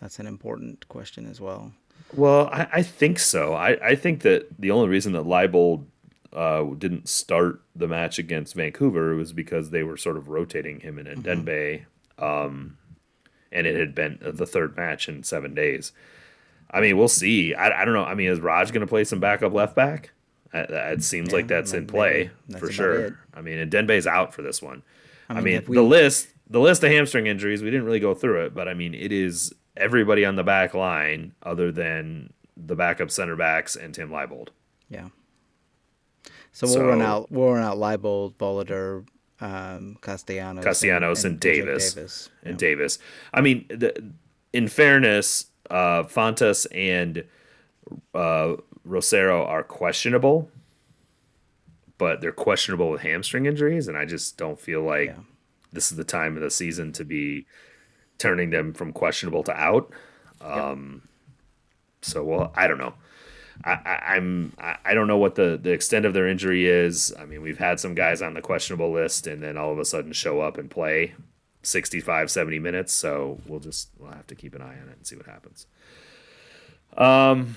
that's 0.00 0.18
an 0.18 0.26
important 0.26 0.88
question 0.88 1.26
as 1.26 1.40
well. 1.40 1.72
Well, 2.14 2.48
I, 2.52 2.68
I 2.74 2.82
think 2.82 3.18
so. 3.18 3.54
I, 3.54 3.70
I 3.84 3.94
think 3.94 4.22
that 4.22 4.46
the 4.58 4.70
only 4.70 4.88
reason 4.88 5.12
that 5.12 5.24
Leibold 5.24 5.84
uh, 6.32 6.64
didn't 6.76 7.08
start 7.08 7.62
the 7.74 7.88
match 7.88 8.18
against 8.18 8.54
Vancouver 8.54 9.14
was 9.14 9.32
because 9.32 9.70
they 9.70 9.82
were 9.82 9.96
sort 9.96 10.16
of 10.16 10.28
rotating 10.28 10.80
him 10.80 10.98
in 10.98 11.06
Ndenbe, 11.06 11.84
mm-hmm. 12.18 12.24
um, 12.24 12.78
and 13.50 13.66
it 13.66 13.76
had 13.76 13.94
been 13.94 14.18
the 14.20 14.46
third 14.46 14.76
match 14.76 15.08
in 15.08 15.22
seven 15.22 15.54
days. 15.54 15.92
I 16.70 16.80
mean, 16.80 16.96
we'll 16.96 17.08
see. 17.08 17.54
I, 17.54 17.82
I 17.82 17.84
don't 17.84 17.94
know. 17.94 18.04
I 18.04 18.14
mean, 18.14 18.28
is 18.28 18.40
Raj 18.40 18.72
going 18.72 18.82
to 18.82 18.86
play 18.86 19.04
some 19.04 19.20
backup 19.20 19.52
left 19.52 19.74
back? 19.74 20.12
It 20.52 21.02
seems 21.02 21.28
yeah, 21.28 21.36
like 21.36 21.48
that's 21.48 21.72
in 21.72 21.86
play 21.86 22.30
that's 22.48 22.60
for 22.60 22.72
sure. 22.72 23.00
It. 23.06 23.14
I 23.34 23.42
mean, 23.42 23.58
Ndenbe's 23.68 24.06
out 24.06 24.32
for 24.32 24.42
this 24.42 24.62
one. 24.62 24.82
I 25.28 25.34
mean, 25.34 25.38
I 25.38 25.58
mean 25.58 25.64
we, 25.68 25.76
the 25.76 25.82
list 25.82 26.28
the 26.48 26.60
list 26.60 26.82
of 26.82 26.90
hamstring 26.90 27.26
injuries 27.26 27.62
we 27.62 27.70
didn't 27.70 27.84
really 27.84 28.00
go 28.00 28.14
through 28.14 28.46
it, 28.46 28.54
but 28.54 28.66
I 28.66 28.74
mean, 28.74 28.94
it 28.94 29.12
is 29.12 29.52
everybody 29.76 30.24
on 30.24 30.36
the 30.36 30.44
back 30.44 30.74
line 30.74 31.34
other 31.42 31.70
than 31.70 32.32
the 32.56 32.74
backup 32.74 33.10
center 33.10 33.36
backs 33.36 33.76
and 33.76 33.94
Tim 33.94 34.10
Leibold. 34.10 34.48
Yeah. 34.88 35.08
So 36.52 36.66
we'll 36.66 36.74
so, 36.74 36.86
run 36.86 37.02
out. 37.02 37.30
We'll 37.30 37.52
run 37.52 37.62
out 37.62 37.76
Leibold, 37.76 38.34
Voloder, 38.34 39.06
um, 39.40 39.98
Castellanos, 40.00 40.64
Castellanos, 40.64 41.24
and, 41.24 41.32
and, 41.32 41.34
and 41.34 41.40
Davis, 41.40 41.94
Davis, 41.94 42.30
and 42.42 42.54
yeah. 42.54 42.68
Davis. 42.68 42.98
I 43.32 43.40
mean, 43.42 43.66
the, 43.68 44.12
in 44.52 44.68
fairness, 44.68 45.46
uh, 45.70 46.04
Fontas 46.04 46.66
and 46.72 47.24
uh, 48.14 48.56
Rosero 48.86 49.46
are 49.46 49.62
questionable, 49.62 50.50
but 51.98 52.20
they're 52.20 52.32
questionable 52.32 52.90
with 52.90 53.02
hamstring 53.02 53.46
injuries, 53.46 53.88
and 53.88 53.96
I 53.96 54.04
just 54.04 54.36
don't 54.36 54.58
feel 54.58 54.82
like 54.82 55.08
yeah. 55.08 55.16
this 55.72 55.90
is 55.90 55.96
the 55.96 56.04
time 56.04 56.36
of 56.36 56.42
the 56.42 56.50
season 56.50 56.92
to 56.92 57.04
be 57.04 57.46
turning 58.18 58.50
them 58.50 58.72
from 58.72 58.92
questionable 58.92 59.42
to 59.44 59.52
out. 59.52 59.90
Um, 60.40 61.02
yep. 61.02 61.10
So, 62.02 62.24
well, 62.24 62.52
I 62.54 62.66
don't 62.66 62.78
know. 62.78 62.94
I, 63.64 63.72
I, 63.72 64.14
I'm 64.16 64.52
I 64.58 64.94
don't 64.94 65.08
know 65.08 65.18
what 65.18 65.34
the, 65.34 65.58
the 65.60 65.72
extent 65.72 66.06
of 66.06 66.14
their 66.14 66.28
injury 66.28 66.66
is. 66.66 67.12
I 67.18 67.24
mean, 67.24 67.42
we've 67.42 67.58
had 67.58 67.80
some 67.80 67.94
guys 67.94 68.22
on 68.22 68.34
the 68.34 68.40
questionable 68.40 68.92
list 68.92 69.26
and 69.26 69.42
then 69.42 69.56
all 69.56 69.72
of 69.72 69.78
a 69.78 69.84
sudden 69.84 70.12
show 70.12 70.40
up 70.40 70.58
and 70.58 70.70
play. 70.70 71.14
65, 71.62 72.30
70 72.30 72.58
minutes. 72.58 72.92
So 72.92 73.40
we'll 73.46 73.60
just 73.60 73.90
we'll 73.98 74.12
have 74.12 74.26
to 74.28 74.34
keep 74.34 74.54
an 74.54 74.62
eye 74.62 74.78
on 74.80 74.88
it 74.88 74.96
and 74.96 75.06
see 75.06 75.16
what 75.16 75.26
happens. 75.26 75.66
Um, 76.96 77.56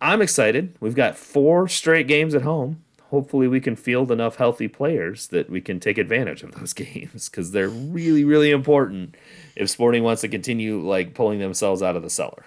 I'm 0.00 0.22
excited. 0.22 0.74
We've 0.80 0.94
got 0.94 1.16
four 1.16 1.68
straight 1.68 2.08
games 2.08 2.34
at 2.34 2.42
home. 2.42 2.82
Hopefully, 3.10 3.46
we 3.46 3.60
can 3.60 3.76
field 3.76 4.10
enough 4.10 4.36
healthy 4.36 4.66
players 4.66 5.28
that 5.28 5.48
we 5.48 5.60
can 5.60 5.78
take 5.78 5.96
advantage 5.96 6.42
of 6.42 6.52
those 6.52 6.72
games 6.74 7.28
because 7.28 7.52
they're 7.52 7.68
really, 7.68 8.24
really 8.24 8.50
important 8.50 9.14
if 9.54 9.70
Sporting 9.70 10.02
wants 10.02 10.22
to 10.22 10.28
continue 10.28 10.80
like 10.80 11.14
pulling 11.14 11.38
themselves 11.38 11.82
out 11.82 11.96
of 11.96 12.02
the 12.02 12.10
cellar. 12.10 12.44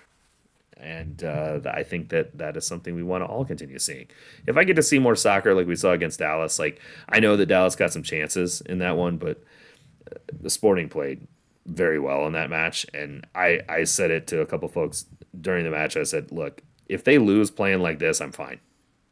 And 0.77 1.23
uh, 1.23 1.59
I 1.65 1.83
think 1.83 2.09
that 2.09 2.37
that 2.37 2.55
is 2.55 2.65
something 2.65 2.95
we 2.95 3.03
want 3.03 3.21
to 3.21 3.27
all 3.27 3.43
continue 3.43 3.79
seeing. 3.79 4.07
If 4.47 4.55
I 4.55 4.63
get 4.63 4.75
to 4.75 4.83
see 4.83 4.97
more 4.97 5.15
soccer 5.15 5.53
like 5.53 5.67
we 5.67 5.75
saw 5.75 5.91
against 5.91 6.19
Dallas, 6.19 6.57
like 6.57 6.79
I 7.07 7.19
know 7.19 7.35
that 7.35 7.47
Dallas 7.47 7.75
got 7.75 7.91
some 7.91 8.03
chances 8.03 8.61
in 8.61 8.79
that 8.79 8.95
one, 8.95 9.17
but 9.17 9.43
the 10.31 10.49
Sporting 10.49 10.89
played 10.89 11.27
very 11.65 11.99
well 11.99 12.25
in 12.25 12.33
that 12.33 12.49
match, 12.49 12.85
and 12.93 13.25
I 13.35 13.61
I 13.69 13.83
said 13.83 14.11
it 14.11 14.27
to 14.27 14.41
a 14.41 14.45
couple 14.45 14.67
folks 14.67 15.05
during 15.39 15.63
the 15.63 15.71
match. 15.71 15.95
I 15.97 16.03
said, 16.03 16.31
look, 16.31 16.61
if 16.87 17.03
they 17.03 17.17
lose 17.17 17.51
playing 17.51 17.79
like 17.79 17.99
this, 17.99 18.19
I'm 18.19 18.31
fine. 18.31 18.59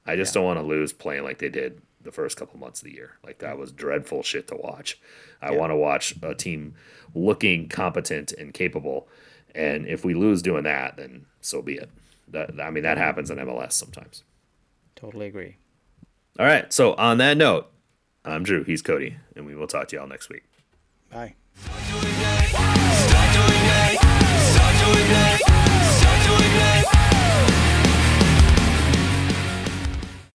I 0.06 0.16
just 0.16 0.34
yeah. 0.34 0.42
don't 0.42 0.46
want 0.46 0.60
to 0.60 0.66
lose 0.66 0.94
playing 0.94 1.24
like 1.24 1.40
they 1.40 1.50
did 1.50 1.82
the 2.02 2.12
first 2.12 2.38
couple 2.38 2.60
months 2.60 2.82
of 2.82 2.86
the 2.86 2.94
year. 2.94 3.18
Like 3.24 3.40
that 3.40 3.58
was 3.58 3.72
dreadful 3.72 4.24
shit 4.24 4.48
to 4.48 4.56
watch. 4.56 5.00
I 5.42 5.52
yeah. 5.52 5.58
want 5.58 5.72
to 5.72 5.76
watch 5.76 6.16
a 6.24 6.34
team 6.34 6.76
looking 7.14 7.68
competent 7.68 8.32
and 8.32 8.54
capable. 8.54 9.08
And 9.54 9.86
if 9.88 10.06
we 10.06 10.14
lose 10.14 10.42
doing 10.42 10.64
that, 10.64 10.98
then 10.98 11.26
so 11.42 11.62
be 11.62 11.76
it. 11.76 11.90
That 12.30 12.60
I 12.60 12.72
mean 12.72 12.84
that 12.84 12.98
happens 12.98 13.30
in 13.30 13.38
MLS 13.38 13.74
sometimes. 13.74 14.24
Totally 14.96 15.28
agree. 15.28 15.58
All 16.40 16.46
right. 16.46 16.72
So 16.74 16.94
on 16.96 17.18
that 17.20 17.38
note, 17.38 17.72
I'm 18.26 18.44
Drew. 18.44 18.64
He's 18.64 18.82
Cody, 18.82 19.18
and 19.36 19.46
we 19.46 19.56
will 19.56 19.68
talk 19.68 19.88
to 19.90 19.96
y'all 19.96 20.08
next 20.08 20.30
week. 20.30 20.44
Bye. 21.12 21.36